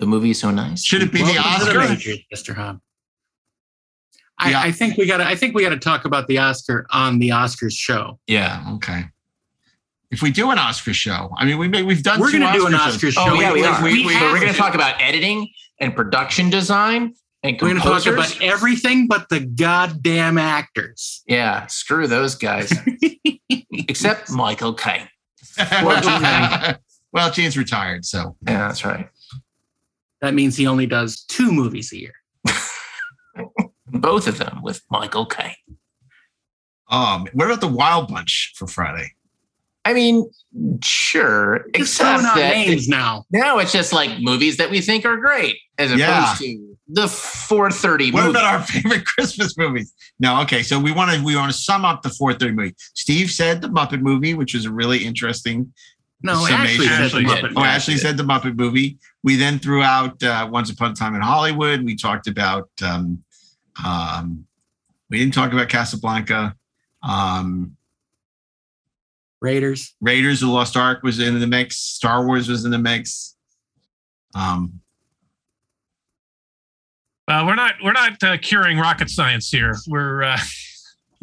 the 0.00 0.06
movie 0.06 0.30
is 0.30 0.40
so 0.40 0.50
nice. 0.50 0.82
should 0.84 1.02
it 1.02 1.12
be 1.12 1.20
the 1.20 1.32
the 1.32 1.38
Oscar? 1.38 1.80
Mr. 2.34 2.54
Hobb. 2.54 2.80
I, 4.38 4.50
Yeah. 4.50 4.60
I 4.60 4.72
think 4.72 4.96
we 4.98 5.06
got. 5.06 5.18
to 5.18 5.26
I 5.26 5.36
think 5.36 5.54
we 5.54 5.62
got 5.62 5.70
to 5.70 5.78
talk 5.78 6.04
about 6.04 6.26
the 6.26 6.38
Oscar 6.38 6.86
on 6.90 7.18
the 7.20 7.28
Oscars 7.30 7.72
show. 7.72 8.18
Yeah. 8.26 8.64
Okay. 8.74 9.04
If 10.10 10.22
we 10.22 10.30
do 10.30 10.50
an 10.50 10.58
Oscar 10.58 10.92
show, 10.92 11.30
I 11.38 11.44
mean, 11.44 11.58
we 11.58 11.68
may, 11.68 11.82
we've 11.82 12.02
done. 12.02 12.20
We're 12.20 12.30
going 12.32 12.42
to 12.42 12.52
do 12.52 12.66
an 12.66 12.74
Oscar 12.74 13.08
Oscar 13.08 13.10
show. 13.12 13.20
Oh 13.28 13.40
yeah, 13.40 13.52
we 13.52 13.64
are. 13.64 13.82
We, 13.82 14.04
so 14.04 14.10
have 14.10 14.32
we're 14.32 14.40
going 14.40 14.48
to 14.48 14.52
to. 14.54 14.58
talk 14.58 14.74
about 14.74 15.00
editing 15.00 15.48
and 15.80 15.94
production 15.96 16.50
design 16.50 17.14
and 17.42 17.56
We're 17.60 17.68
going 17.68 17.76
to 17.76 17.82
talk 17.82 18.02
composers. 18.02 18.36
about 18.36 18.42
everything 18.42 19.06
but 19.06 19.28
the 19.28 19.40
goddamn 19.40 20.38
actors. 20.38 21.22
yeah, 21.26 21.66
screw 21.66 22.06
those 22.06 22.34
guys. 22.34 22.72
Except 23.70 24.30
Michael 24.30 24.74
Caine. 24.74 25.08
well, 27.14 27.30
Gene's 27.30 27.56
retired, 27.56 28.04
so 28.04 28.36
Yeah, 28.46 28.68
that's 28.68 28.84
right. 28.84 29.08
That 30.20 30.34
means 30.34 30.56
he 30.56 30.66
only 30.66 30.86
does 30.86 31.24
two 31.24 31.50
movies 31.52 31.92
a 31.92 31.98
year. 32.00 32.12
Both 33.86 34.26
of 34.26 34.38
them 34.38 34.60
with 34.62 34.82
Michael 34.90 35.26
Caine. 35.26 35.54
um, 36.90 37.26
what 37.32 37.46
about 37.46 37.60
the 37.60 37.68
Wild 37.68 38.08
Bunch 38.08 38.52
for 38.56 38.66
Friday? 38.66 39.12
I 39.86 39.92
mean, 39.92 40.30
sure. 40.82 41.66
Just 41.74 41.92
except 42.00 42.20
throwing 42.22 42.26
out 42.26 42.34
that 42.36 42.54
names 42.66 42.88
now. 42.88 43.24
now 43.30 43.58
it's 43.58 43.70
just 43.72 43.92
like 43.92 44.18
movies 44.20 44.56
that 44.56 44.70
we 44.70 44.80
think 44.80 45.04
are 45.04 45.18
great, 45.18 45.56
as 45.78 45.90
opposed 45.90 46.00
Yeah. 46.00 46.34
to 46.38 46.76
the 46.88 47.06
430 47.08 48.10
What 48.10 48.20
movie. 48.24 48.30
about 48.30 48.44
our 48.54 48.62
favorite 48.66 49.04
Christmas 49.04 49.58
movies? 49.58 49.92
No, 50.18 50.40
okay. 50.42 50.62
So 50.62 50.78
we 50.80 50.90
want 50.90 51.12
to 51.12 51.22
we 51.22 51.36
want 51.36 51.52
to 51.52 51.58
sum 51.58 51.84
up 51.84 52.00
the 52.02 52.08
430 52.08 52.54
movie. 52.54 52.74
Steve 52.94 53.30
said 53.30 53.60
the 53.60 53.68
Muppet 53.68 54.00
movie, 54.00 54.32
which 54.32 54.54
was 54.54 54.64
a 54.64 54.72
really 54.72 55.04
interesting. 55.04 55.72
No, 56.24 56.46
Ashley 56.46 56.86
summation. 56.86 57.10
said 57.10 57.20
the 57.20 57.24
Muppet. 57.28 57.52
Oh, 57.54 57.62
Ashley 57.64 57.96
said 57.98 58.16
the 58.16 58.22
Muppet 58.22 58.56
movie. 58.56 58.98
We 59.22 59.36
then 59.36 59.58
threw 59.58 59.82
out 59.82 60.20
uh, 60.22 60.48
Once 60.50 60.70
Upon 60.70 60.92
a 60.92 60.94
Time 60.94 61.14
in 61.14 61.20
Hollywood. 61.20 61.84
We 61.84 61.94
talked 61.94 62.26
about. 62.26 62.68
Um, 62.82 63.22
um, 63.84 64.46
we 65.10 65.18
didn't 65.18 65.34
talk 65.34 65.52
about 65.52 65.68
Casablanca. 65.68 66.56
Um, 67.02 67.76
Raiders. 69.42 69.94
Raiders 70.00 70.40
of 70.42 70.48
the 70.48 70.54
Lost 70.54 70.76
Ark 70.76 71.02
was 71.02 71.20
in 71.20 71.38
the 71.38 71.46
mix. 71.46 71.76
Star 71.76 72.24
Wars 72.26 72.48
was 72.48 72.64
in 72.64 72.70
the 72.70 72.78
mix. 72.78 73.36
Um, 74.34 74.80
Well, 77.28 77.46
we're 77.46 77.54
not 77.54 77.74
we're 77.82 77.92
not 77.92 78.22
uh, 78.22 78.38
curing 78.38 78.78
rocket 78.78 79.10
science 79.10 79.50
here. 79.50 79.76
We're 79.86 80.22
uh, 80.22 80.38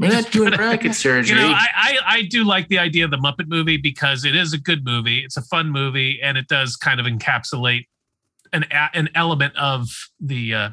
We're 0.01 0.21
not 0.21 0.31
doing 0.31 0.53
rocket 0.53 0.93
surgery. 0.95 1.37
you 1.37 1.41
know 1.41 1.49
I, 1.53 1.67
I 1.75 1.97
I 2.05 2.21
do 2.23 2.43
like 2.43 2.67
the 2.67 2.79
idea 2.79 3.05
of 3.05 3.11
the 3.11 3.17
Muppet 3.17 3.47
movie 3.47 3.77
because 3.77 4.25
it 4.25 4.35
is 4.35 4.53
a 4.53 4.57
good 4.57 4.83
movie. 4.83 5.19
It's 5.19 5.37
a 5.37 5.41
fun 5.43 5.69
movie 5.69 6.19
and 6.21 6.37
it 6.37 6.47
does 6.47 6.75
kind 6.75 6.99
of 6.99 7.05
encapsulate 7.05 7.85
an 8.53 8.65
an 8.71 9.09
element 9.15 9.55
of 9.55 9.87
the 10.19 10.53
uh, 10.53 10.69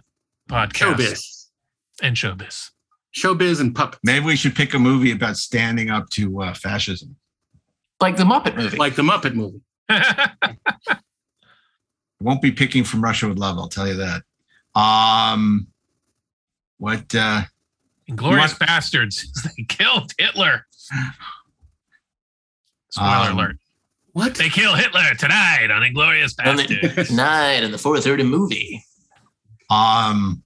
podcast 0.50 0.96
Showbiz. 0.96 1.46
and 2.02 2.16
showbiz. 2.16 2.70
Showbiz 3.16 3.60
and 3.60 3.74
puppets. 3.74 4.00
maybe 4.04 4.24
we 4.26 4.36
should 4.36 4.54
pick 4.54 4.74
a 4.74 4.78
movie 4.78 5.12
about 5.12 5.36
standing 5.36 5.90
up 5.90 6.08
to 6.10 6.42
uh, 6.42 6.54
fascism. 6.54 7.16
Like 8.00 8.16
the 8.16 8.24
Muppet 8.24 8.56
movie. 8.56 8.76
Like 8.76 8.94
the 8.94 9.02
Muppet 9.02 9.34
movie. 9.34 9.60
Won't 12.20 12.42
be 12.42 12.52
picking 12.52 12.84
from 12.84 13.02
Russia 13.02 13.28
with 13.28 13.38
love. 13.38 13.58
I'll 13.58 13.68
tell 13.68 13.88
you 13.88 13.96
that. 13.96 14.22
Um, 14.78 15.68
what? 16.78 17.14
uh 17.14 17.42
Inglorious 18.08 18.50
You 18.52 18.54
want- 18.54 18.58
Bastards. 18.60 19.26
They 19.56 19.64
killed 19.64 20.12
Hitler. 20.18 20.66
Spoiler 22.90 23.30
Um, 23.30 23.38
alert. 23.38 23.56
What? 24.12 24.34
They 24.34 24.48
kill 24.48 24.74
Hitler 24.74 25.14
tonight 25.18 25.70
on 25.70 25.82
Inglorious 25.82 26.34
Bastards. 26.34 27.08
tonight 27.08 27.62
in 27.62 27.70
the 27.70 27.78
430 27.78 28.24
movie. 28.24 28.82
Um, 29.70 30.42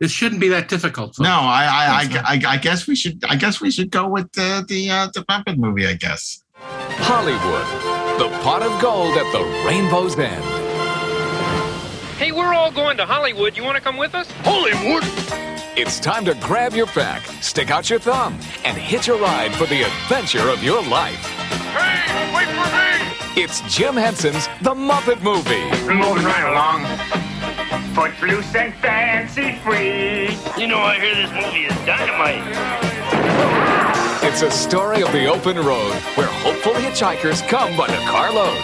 This 0.00 0.10
shouldn't 0.10 0.40
be 0.40 0.48
that 0.48 0.68
difficult. 0.68 1.16
no. 1.20 1.28
I, 1.28 1.64
I, 1.64 1.84
I, 1.86 2.22
I, 2.34 2.52
I 2.54 2.56
guess 2.56 2.86
we 2.88 2.96
should. 2.96 3.22
I 3.28 3.36
guess 3.36 3.60
we 3.60 3.70
should 3.70 3.90
go 3.90 4.08
with 4.08 4.32
the 4.32 4.64
the 4.66 4.90
uh, 4.90 5.08
the 5.14 5.20
Muppet 5.26 5.56
movie. 5.58 5.86
I 5.86 5.94
guess. 5.94 6.42
Hollywood, 6.56 7.66
the 8.18 8.28
pot 8.42 8.62
of 8.62 8.80
gold 8.80 9.16
at 9.18 9.30
the 9.32 9.42
rainbow's 9.68 10.18
end. 10.18 10.42
Hey, 12.18 12.32
we're 12.32 12.54
all 12.54 12.70
going 12.72 12.96
to 12.96 13.04
Hollywood. 13.06 13.56
You 13.56 13.62
want 13.64 13.76
to 13.76 13.82
come 13.82 13.96
with 13.98 14.14
us? 14.14 14.30
Hollywood! 14.42 15.04
It's 15.76 15.98
time 15.98 16.24
to 16.26 16.34
grab 16.34 16.72
your 16.74 16.86
pack, 16.86 17.26
stick 17.42 17.72
out 17.72 17.90
your 17.90 17.98
thumb, 17.98 18.38
and 18.64 18.78
hitch 18.78 19.08
a 19.08 19.14
ride 19.14 19.52
for 19.56 19.66
the 19.66 19.82
adventure 19.82 20.48
of 20.48 20.62
your 20.62 20.80
life. 20.84 21.18
Hey, 21.74 22.30
wait 22.32 22.46
for 22.54 22.70
me! 22.70 23.42
It's 23.42 23.60
Jim 23.62 23.96
Henson's 23.96 24.46
The 24.62 24.70
Muppet 24.70 25.20
Movie. 25.20 25.66
Moving 25.92 26.26
right 26.26 26.46
along. 26.46 26.86
Footloose 27.92 28.54
and 28.54 28.72
fancy 28.74 29.58
free. 29.66 30.38
You 30.56 30.68
know, 30.68 30.78
I 30.78 30.94
hear 31.00 31.16
this 31.16 31.32
movie 31.32 31.66
is 31.66 31.74
dynamite. 31.84 32.46
It's 34.22 34.42
a 34.42 34.52
story 34.52 35.02
of 35.02 35.10
the 35.10 35.26
open 35.26 35.56
road 35.56 35.92
where 36.14 36.28
hopeful 36.28 36.74
hitchhikers 36.74 37.42
come 37.48 37.76
by 37.76 37.88
the 37.88 37.98
carload. 38.06 38.54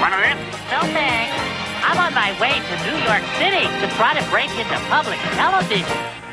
One 0.00 0.14
of 0.14 0.20
them? 0.20 0.38
No 0.72 0.80
thanks. 0.96 1.36
I'm 1.84 1.98
on 1.98 2.14
my 2.14 2.32
way 2.40 2.56
to 2.56 2.74
New 2.88 2.96
York 3.04 3.22
City 3.36 3.68
to 3.84 3.94
try 3.96 4.18
to 4.18 4.30
break 4.30 4.48
into 4.56 4.78
public 4.88 5.18
television. 5.36 6.23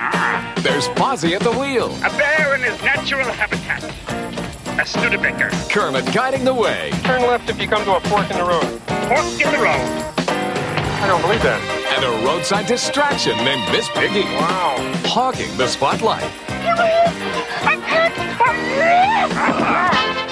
There's 0.62 0.88
Fozzie 0.90 1.34
at 1.34 1.42
the 1.42 1.52
wheel, 1.52 1.90
A 2.06 2.10
bear 2.18 2.56
in 2.56 2.62
his 2.62 2.80
natural 2.84 3.26
habitat. 3.26 3.84
A 4.80 4.86
Studebaker. 4.86 5.50
Kermit 5.70 6.06
guiding 6.14 6.46
the 6.46 6.54
way, 6.54 6.92
Turn 7.04 7.22
left 7.22 7.50
if 7.50 7.60
you 7.60 7.68
come 7.68 7.84
to 7.86 7.96
a 7.96 8.00
fork 8.02 8.30
in 8.30 8.38
the 8.38 8.44
road. 8.44 8.64
Fork 9.10 9.26
in 9.42 9.52
the 9.52 9.58
road. 9.58 9.88
I 11.02 11.08
don't 11.08 11.22
believe 11.22 11.42
that. 11.42 11.60
and 11.98 12.06
a 12.06 12.26
roadside 12.26 12.68
distraction 12.68 13.36
named 13.38 13.64
Miss 13.72 13.90
Piggy. 13.90 14.24
Wow. 14.38 14.78
Hogging 15.06 15.56
the 15.58 15.68
spotlight. 15.68 16.30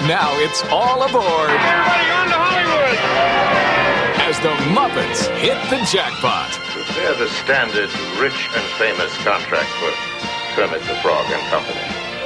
Now 0.08 0.30
it's 0.40 0.62
all 0.70 1.02
aboard 1.02 1.50
Everybody 1.50 2.06
on 2.10 2.26
to 2.30 2.38
Hollywood! 2.38 2.98
as 4.26 4.38
the 4.40 4.54
Muppets 4.74 5.26
hit 5.38 5.58
the 5.70 5.84
jackpot. 5.90 6.50
They're 6.94 7.14
the 7.14 7.28
standard 7.42 7.90
rich 8.18 8.48
and 8.54 8.64
famous 8.78 9.12
contract 9.22 9.68
for 9.78 9.90
Kermit 10.54 10.80
the 10.80 10.96
Frog 10.96 11.24
and 11.30 11.42
Company. 11.48 11.80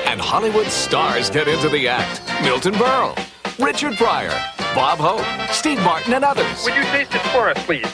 And 0.07 0.21
Hollywood 0.21 0.67
stars 0.67 1.29
get 1.29 1.47
into 1.47 1.69
the 1.69 1.89
act. 1.89 2.23
Milton 2.43 2.75
Berle, 2.75 3.15
Richard 3.59 3.97
Pryor, 3.97 4.33
Bob 4.75 4.99
Hope, 4.99 5.51
Steve 5.53 5.79
Martin, 5.83 6.15
and 6.15 6.25
others. 6.25 6.65
Would 6.65 6.75
you 6.75 6.83
taste 6.85 7.15
it 7.15 7.21
for 7.33 7.51
us, 7.51 7.63
please? 7.67 7.85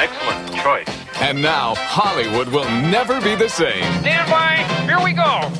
Excellent 0.00 0.62
choice. 0.62 0.88
And 1.20 1.40
now 1.40 1.74
Hollywood 1.76 2.48
will 2.48 2.68
never 2.90 3.20
be 3.20 3.36
the 3.36 3.48
same. 3.48 3.84
Stand 4.00 4.28
by. 4.28 4.56
Here 4.86 5.02
we 5.02 5.12
go. 5.12 5.50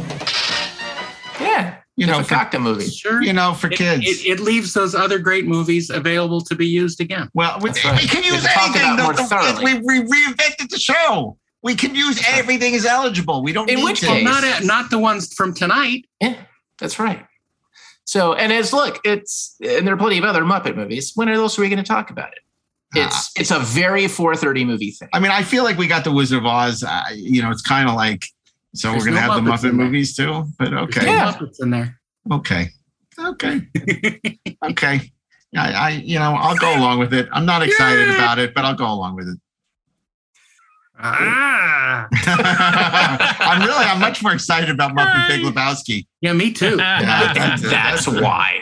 Yeah. 1.40 1.84
You 1.97 2.07
know, 2.07 2.19
It's 2.19 2.31
a 2.31 2.35
for, 2.35 2.41
Fakta 2.45 2.61
movie. 2.61 2.89
Sure. 2.91 3.23
you 3.23 3.33
know, 3.33 3.55
for 3.55 3.69
It- 3.69 3.77
kids. 3.79 4.03
It, 4.05 4.27
it 4.27 4.41
leaves 4.41 4.73
those 4.75 4.95
other 4.97 5.19
great 5.19 5.47
movies 5.47 5.91
available 5.91 6.41
to 6.41 6.55
be 6.57 6.66
used 6.66 7.01
again. 7.01 7.29
well, 7.35 7.59
we, 7.61 7.71
right. 7.71 8.01
we 8.03 8.09
can 8.09 8.25
use 8.25 8.45
have 8.45 8.73
to 8.73 8.73
talk 8.73 8.77
anything. 8.77 9.27
about 9.27 9.55
The- 9.55 9.61
the- 9.61 9.65
we, 9.65 9.75
we 10.03 10.09
reinvented 10.11 10.71
the 10.71 10.79
show. 10.79 11.39
We 11.62 11.75
can 11.77 11.95
use 11.95 12.23
everything 12.29 12.75
is 12.75 12.85
eligible. 12.85 13.43
We 13.43 13.53
don't 13.53 13.71
In 13.71 13.77
need 13.77 13.85
which 13.85 14.01
to. 14.01 14.07
Well, 14.09 14.16
case- 14.16 14.25
not 14.25 14.65
not 14.65 14.91
the 14.91 14.99
ones 14.99 15.33
from 15.33 15.55
tonight. 15.55 16.05
Yeah, 16.21 16.35
that's 16.79 16.99
right. 16.99 17.25
So, 18.05 18.35
and 18.35 18.53
as 18.53 18.73
look, 18.75 19.01
it's 19.05 19.57
and 19.65 19.87
there 19.87 19.95
are 19.95 19.97
plenty 19.97 20.19
of 20.19 20.25
other 20.25 20.43
Muppet 20.43 20.77
movies. 20.77 21.12
When 21.15 21.29
else 21.31 21.59
are 21.59 21.62
we 21.62 21.69
going 21.71 21.83
to 21.83 21.89
talk 21.89 22.11
about 22.11 22.33
it? 22.33 22.41
It's 22.97 23.31
it's 23.39 23.51
a 23.51 23.61
very 23.61 24.05
4:30 24.05 24.66
movie 24.66 24.91
thing. 24.91 25.09
I 25.15 25.21
mean, 25.21 25.31
I 25.33 25.43
feel 25.43 25.65
like 25.65 25.79
we 25.79 25.87
got 25.87 26.05
the 26.05 26.12
Wizard 26.12 26.39
of 26.41 26.47
Oz. 26.47 26.85
Uh, 26.85 27.03
you 27.15 27.41
know, 27.43 27.51
it's 27.51 27.62
kind 27.62 27.89
of 27.89 27.95
like 27.95 28.27
so 28.74 28.90
There's 28.90 29.02
we're 29.05 29.12
gonna 29.12 29.26
no 29.26 29.32
have 29.32 29.44
the 29.44 29.51
Muppets 29.51 29.55
Muppet 29.59 29.70
in 29.70 29.76
there. 29.76 29.86
movies 29.86 30.16
too. 30.16 30.44
But 30.59 30.72
okay, 30.74 31.05
Yeah. 31.06 31.32
Muppets 31.32 31.62
in 31.62 31.70
there. 31.70 32.01
okay, 32.30 32.68
okay, 33.18 33.60
okay. 34.70 35.12
I, 35.56 35.70
I, 35.72 35.88
you 35.90 36.18
know, 36.18 36.34
I'll 36.34 36.56
go 36.56 36.76
along 36.76 36.98
with 36.98 37.14
it. 37.14 37.28
I'm 37.32 37.46
not 37.46 37.62
excited 37.62 38.09
Yeah. 38.09 38.16
about 38.16 38.38
it, 38.40 38.55
but 38.55 38.64
I'll 38.64 38.74
go 38.74 38.86
along 38.92 39.14
with 39.14 39.28
it. 39.28 39.38
Ah. 40.98 42.06
I'm 43.40 43.60
really, 43.62 43.84
I'm 43.84 44.01
much 44.01 44.22
more 44.22 44.32
excited 44.32 44.70
about 44.70 44.92
Muppet 44.96 45.28
Big 45.28 45.40
Lebowski. 45.42 46.06
Yeah, 46.20 46.32
me 46.32 46.52
too. 46.52 46.76
Yeah, 46.76 47.34
And 47.55 47.62
that's 47.62 48.06
why. 48.06 48.60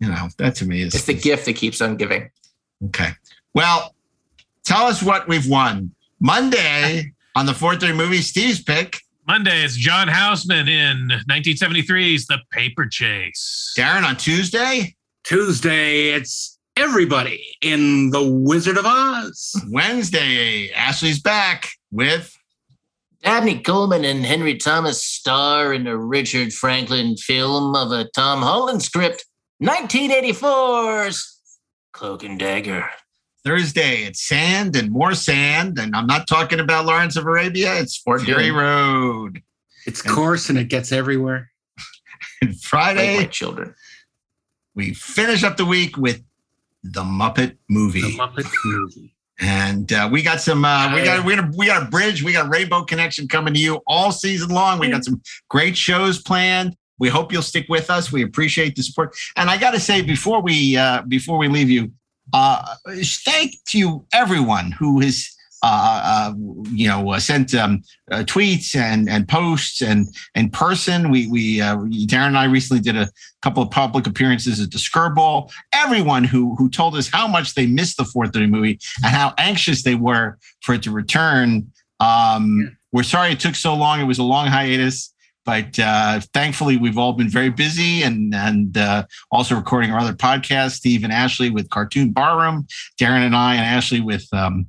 You 0.00 0.08
know, 0.08 0.28
that 0.38 0.54
to 0.56 0.66
me 0.66 0.82
is 0.82 0.94
It's 0.94 1.04
the 1.04 1.14
gift 1.14 1.46
that 1.46 1.54
keeps 1.56 1.80
on 1.80 1.96
giving. 1.96 2.30
Okay. 2.86 3.10
Well, 3.54 3.94
tell 4.64 4.84
us 4.86 5.02
what 5.02 5.26
we've 5.28 5.48
won. 5.48 5.92
Monday 6.20 7.12
on 7.34 7.46
the 7.46 7.54
430 7.54 7.96
movie, 7.96 8.18
Steve's 8.22 8.62
pick. 8.62 9.00
Monday 9.28 9.62
is 9.62 9.76
John 9.76 10.08
Houseman 10.08 10.68
in 10.68 11.10
1973's 11.28 12.28
The 12.28 12.38
Paper 12.50 12.86
Chase. 12.86 13.74
Daren 13.76 14.02
on 14.02 14.16
Tuesday. 14.16 14.96
Tuesday, 15.22 16.14
it's 16.14 16.58
everybody 16.78 17.44
in 17.60 18.08
The 18.08 18.26
Wizard 18.26 18.78
of 18.78 18.86
Oz. 18.86 19.54
Wednesday, 19.70 20.70
Ashley's 20.72 21.20
back 21.20 21.68
with 21.90 22.34
Dabney 23.22 23.60
Coleman 23.60 24.06
and 24.06 24.24
Henry 24.24 24.56
Thomas 24.56 25.04
star 25.04 25.74
in 25.74 25.86
a 25.86 25.98
Richard 25.98 26.54
Franklin 26.54 27.14
film 27.18 27.76
of 27.76 27.92
a 27.92 28.08
Tom 28.14 28.40
Holland 28.40 28.82
script, 28.82 29.26
1984's 29.62 31.38
Cloak 31.92 32.24
and 32.24 32.38
Dagger. 32.38 32.88
Thursday. 33.44 34.02
It's 34.04 34.22
sand 34.22 34.76
and 34.76 34.90
more 34.90 35.14
sand. 35.14 35.78
And 35.78 35.94
I'm 35.94 36.06
not 36.06 36.26
talking 36.26 36.60
about 36.60 36.86
Lawrence 36.86 37.16
of 37.16 37.26
Arabia. 37.26 37.74
It's 37.80 38.02
Or 38.06 38.18
Fury 38.18 38.50
Road. 38.50 39.42
It's 39.86 40.02
coarse 40.02 40.48
and 40.50 40.58
it 40.58 40.68
gets 40.68 40.92
everywhere. 40.92 41.50
And 42.40 42.50
Like 42.50 42.60
Friday, 42.60 43.16
my 43.16 43.24
children. 43.24 43.74
we 44.74 44.94
finish 44.94 45.42
up 45.42 45.56
the 45.56 45.64
week 45.64 45.96
with 45.96 46.22
the 46.84 47.02
Muppet 47.02 47.56
movie. 47.68 48.00
The 48.02 48.16
Muppet 48.16 48.46
movie. 48.64 49.14
And 49.40 49.92
uh, 49.92 50.08
we 50.10 50.22
got 50.22 50.40
some. 50.40 50.64
Uh, 50.64 50.94
we 50.94 51.02
got 51.04 51.24
we 51.24 51.34
got 51.36 51.44
a, 51.44 51.56
we 51.56 51.66
got 51.66 51.82
a 51.82 51.86
bridge. 51.86 52.22
We 52.22 52.32
got 52.32 52.48
Rainbow 52.48 52.84
Connection 52.84 53.28
coming 53.28 53.54
to 53.54 53.60
you 53.60 53.80
all 53.86 54.12
season 54.12 54.50
long. 54.50 54.78
We 54.78 54.90
got 54.90 55.04
some 55.04 55.20
great 55.48 55.76
shows 55.76 56.20
planned. 56.20 56.76
We 56.98 57.08
hope 57.08 57.32
you'll 57.32 57.42
stick 57.42 57.66
with 57.68 57.88
us. 57.90 58.10
We 58.12 58.22
appreciate 58.24 58.74
the 58.76 58.82
support. 58.82 59.16
And 59.36 59.48
I 59.48 59.56
got 59.58 59.72
to 59.72 59.80
say 59.80 60.00
before 60.02 60.42
we 60.42 60.76
uh, 60.76 61.02
before 61.02 61.38
we 61.38 61.46
leave 61.48 61.70
you, 61.70 61.92
uh, 62.32 62.74
thank 63.24 63.54
you 63.72 64.04
everyone 64.12 64.72
who 64.72 65.00
has 65.00 65.34
uh, 65.62 66.00
uh, 66.04 66.34
you 66.70 66.86
know 66.86 67.10
uh, 67.10 67.18
sent 67.18 67.54
um, 67.54 67.82
uh, 68.10 68.18
tweets 68.18 68.76
and 68.76 69.08
and 69.08 69.28
posts 69.28 69.82
and 69.82 70.06
in 70.34 70.50
person. 70.50 71.10
We 71.10 71.26
we 71.26 71.60
uh, 71.60 71.76
Daren 71.76 72.28
and 72.28 72.38
I 72.38 72.44
recently 72.44 72.80
did 72.80 72.96
a 72.96 73.08
couple 73.42 73.62
of 73.62 73.70
public 73.70 74.06
appearances 74.06 74.60
at 74.60 74.70
the 74.70 74.78
Skirball. 74.78 75.50
Everyone 75.72 76.24
who 76.24 76.54
who 76.56 76.70
told 76.70 76.96
us 76.96 77.08
how 77.08 77.26
much 77.26 77.54
they 77.54 77.66
missed 77.66 77.96
the 77.96 78.04
430 78.04 78.46
movie 78.46 78.78
and 79.04 79.12
how 79.12 79.34
anxious 79.38 79.82
they 79.82 79.96
were 79.96 80.38
for 80.62 80.74
it 80.74 80.82
to 80.84 80.90
return. 80.90 81.70
Um, 82.00 82.76
We're 82.92 83.02
sorry 83.02 83.32
it 83.32 83.40
took 83.40 83.56
so 83.56 83.74
long. 83.74 84.00
It 84.00 84.04
was 84.04 84.18
a 84.18 84.24
long 84.24 84.46
hiatus. 84.46 85.12
But 85.48 85.78
uh, 85.78 86.20
thankfully, 86.34 86.76
we've 86.76 86.98
all 86.98 87.14
been 87.14 87.30
very 87.30 87.48
busy 87.48 88.02
and 88.02 88.34
and 88.34 88.76
uh, 88.76 89.06
also 89.30 89.54
recording 89.54 89.90
our 89.90 89.98
other 89.98 90.12
podcasts. 90.12 90.72
Steve 90.72 91.04
and 91.04 91.10
Ashley 91.10 91.48
with 91.48 91.70
Cartoon 91.70 92.12
Barroom, 92.12 92.66
Daren 93.00 93.24
and 93.24 93.34
I 93.34 93.54
and 93.54 93.64
Ashley 93.64 94.02
with 94.02 94.28
um, 94.34 94.68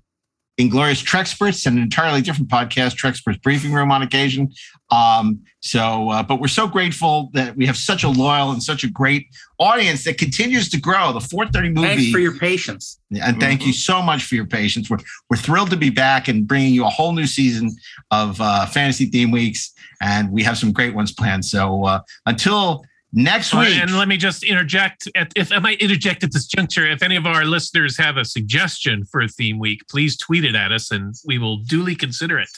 Inglorious 0.60 1.02
Treksperts 1.02 1.66
and 1.66 1.78
an 1.78 1.84
entirely 1.84 2.22
different 2.22 2.50
podcast, 2.50 2.98
Treksperts 2.98 3.42
Briefing 3.42 3.72
Room 3.72 3.94
on 3.94 4.02
occasion. 4.02 4.52
Um, 4.92 5.40
so, 5.62 6.10
uh, 6.10 6.22
but 6.22 6.42
we're 6.42 6.48
so 6.48 6.68
grateful 6.68 7.30
that 7.34 7.56
we 7.56 7.66
have 7.66 7.78
such 7.78 8.04
a 8.04 8.10
loyal 8.10 8.52
and 8.52 8.62
such 8.62 8.84
a 8.84 8.90
great 8.90 9.28
audience 9.58 10.04
that 10.04 10.18
continues 10.18 10.70
to 10.70 10.80
grow. 10.80 11.14
The 11.14 11.22
430 11.22 11.70
movie. 11.70 11.88
Thanks 11.88 12.12
for 12.12 12.20
your 12.20 12.38
patience. 12.38 13.00
And 13.24 13.40
thank 13.40 13.66
you 13.66 13.72
so 13.72 14.02
much 14.02 14.26
for 14.26 14.36
your 14.36 14.46
patience. 14.46 14.90
We're 14.90 15.00
we're 15.30 15.38
thrilled 15.38 15.70
to 15.70 15.78
be 15.78 15.90
back 15.90 16.28
and 16.28 16.46
bringing 16.46 16.74
you 16.74 16.86
a 16.86 16.90
whole 16.90 17.14
new 17.14 17.28
season 17.28 17.72
of 18.12 18.40
uh, 18.42 18.66
fantasy 18.66 19.06
theme 19.06 19.32
weeks, 19.32 19.74
and 20.02 20.30
we 20.30 20.44
have 20.44 20.58
some 20.58 20.74
great 20.74 20.94
ones 20.94 21.14
planned. 21.14 21.46
So 21.46 21.86
uh, 21.86 22.02
until 22.26 22.84
next 23.14 23.54
week, 23.54 23.76
And 23.78 23.98
let 23.98 24.08
me 24.08 24.18
just 24.18 24.44
interject. 24.44 25.08
At, 25.16 25.32
if 25.36 25.52
I 25.52 25.60
might 25.60 25.80
interject 25.82 26.24
at 26.24 26.32
this 26.32 26.46
juncture, 26.46 26.86
if 26.90 27.02
any 27.04 27.16
of 27.16 27.26
our 27.26 27.46
listeners 27.46 27.98
have 27.98 28.18
a 28.18 28.26
suggestion 28.26 29.06
for 29.06 29.22
a 29.22 29.28
theme 29.28 29.60
week, 29.60 29.88
please 29.90 30.18
tweet 30.18 30.46
it 30.46 30.56
at 30.56 30.72
us, 30.72 30.92
and 30.92 31.16
we 31.26 31.38
will 31.38 31.58
duly 31.58 31.96
consider 31.96 32.40
it. 32.40 32.50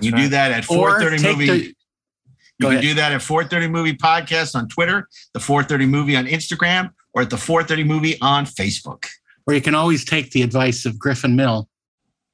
you 0.00 0.12
do 0.12 0.28
that 0.28 0.52
at 0.52 0.64
430 0.64 1.22
movie. 1.22 1.46
the, 1.46 1.54
You 1.66 1.74
can 2.60 2.70
ahead. 2.72 2.82
do 2.82 2.94
that 2.94 3.12
at 3.12 3.22
430 3.22 3.68
Movie 3.68 3.94
Podcast 3.96 4.54
on 4.54 4.68
Twitter, 4.68 5.08
the 5.34 5.40
430 5.40 5.86
Movie 5.86 6.16
on 6.16 6.26
Instagram, 6.26 6.90
or 7.14 7.22
at 7.22 7.30
the 7.30 7.36
430 7.36 7.84
Movie 7.84 8.20
on 8.20 8.46
Facebook. 8.46 9.06
Or 9.46 9.54
you 9.54 9.60
can 9.60 9.74
always 9.74 10.04
take 10.04 10.30
the 10.30 10.42
advice 10.42 10.84
of 10.86 10.98
Griffin 10.98 11.34
Mill. 11.36 11.68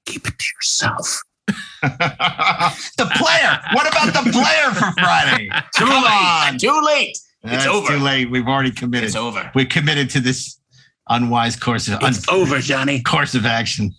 Keep 0.04 0.28
it 0.28 0.38
to 0.38 0.46
yourself. 0.56 1.22
the 1.82 3.10
player. 3.16 3.58
What 3.72 3.88
about 3.88 4.12
the 4.12 4.30
player 4.30 4.70
for 4.74 4.92
Friday? 5.00 5.48
Too 5.76 5.84
Come 5.86 6.04
late. 6.04 6.50
on. 6.52 6.58
Too 6.58 6.80
late. 6.84 7.16
It's 7.44 7.66
over. 7.66 7.88
too 7.88 7.98
late. 7.98 8.30
We've 8.30 8.46
already 8.46 8.70
committed. 8.70 9.06
It's 9.08 9.16
over. 9.16 9.50
We're 9.54 9.66
committed 9.66 10.10
to 10.10 10.20
this 10.20 10.58
unwise 11.08 11.56
course 11.56 11.88
of 11.88 11.94
action. 11.94 12.08
It's 12.08 12.28
over, 12.28 12.58
Johnny. 12.58 13.00
course 13.02 13.34
of 13.34 13.46
action. 13.46 13.94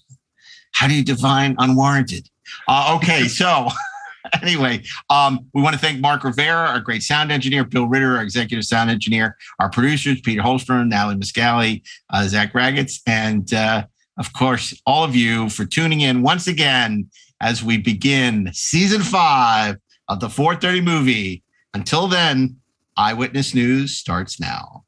How 0.74 0.88
do 0.88 0.94
you 0.94 1.04
define 1.04 1.56
unwarranted? 1.58 2.28
Uh, 2.68 2.98
okay, 2.98 3.28
so 3.28 3.70
anyway, 4.42 4.84
um, 5.10 5.46
we 5.54 5.62
want 5.62 5.74
to 5.74 5.80
thank 5.80 6.00
Mark 6.00 6.24
Rivera, 6.24 6.68
our 6.68 6.80
great 6.80 7.04
sound 7.04 7.32
engineer, 7.32 7.64
Bill 7.64 7.88
Ritter, 7.88 8.18
our 8.18 8.24
executive 8.24 8.66
sound 8.66 8.90
engineer, 8.90 9.38
our 9.60 9.70
producers, 9.70 10.22
Peter 10.22 10.42
Holstrom, 10.42 10.88
Natalie 10.88 11.16
Muscali, 11.16 11.82
uh, 12.12 12.28
Zach 12.28 12.54
Raggets, 12.54 13.02
and 13.08 13.54
uh, 13.54 13.86
of 14.18 14.34
course, 14.34 14.80
all 14.86 15.04
of 15.04 15.16
you 15.16 15.50
for 15.50 15.66
tuning 15.66 16.02
in 16.02 16.22
once 16.22 16.48
again 16.48 17.10
as 17.42 17.64
we 17.64 17.78
begin 17.78 18.50
season 18.54 19.02
five 19.02 19.78
of 20.08 20.20
the 20.20 20.30
430 20.30 20.82
movie. 20.82 21.44
Until 21.74 22.08
then, 22.08 22.59
Eyewitness 23.00 23.56
News 23.56 23.96
starts 23.96 24.42
now. 24.42 24.84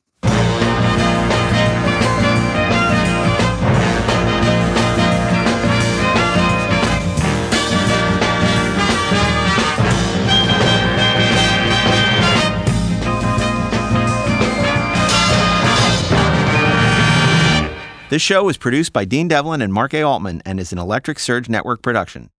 This 18.09 18.21
show 18.21 18.49
is 18.49 18.57
produced 18.57 18.91
by 18.91 19.05
Dean 19.05 19.29
Devlin 19.29 19.61
and 19.61 19.71
Mark 19.71 19.93
A. 19.93 20.01
Altman 20.01 20.41
and 20.45 20.59
is 20.59 20.73
an 20.73 20.79
Electric 20.79 21.17
Surge 21.17 21.47
Network 21.47 21.81
production. 21.81 22.29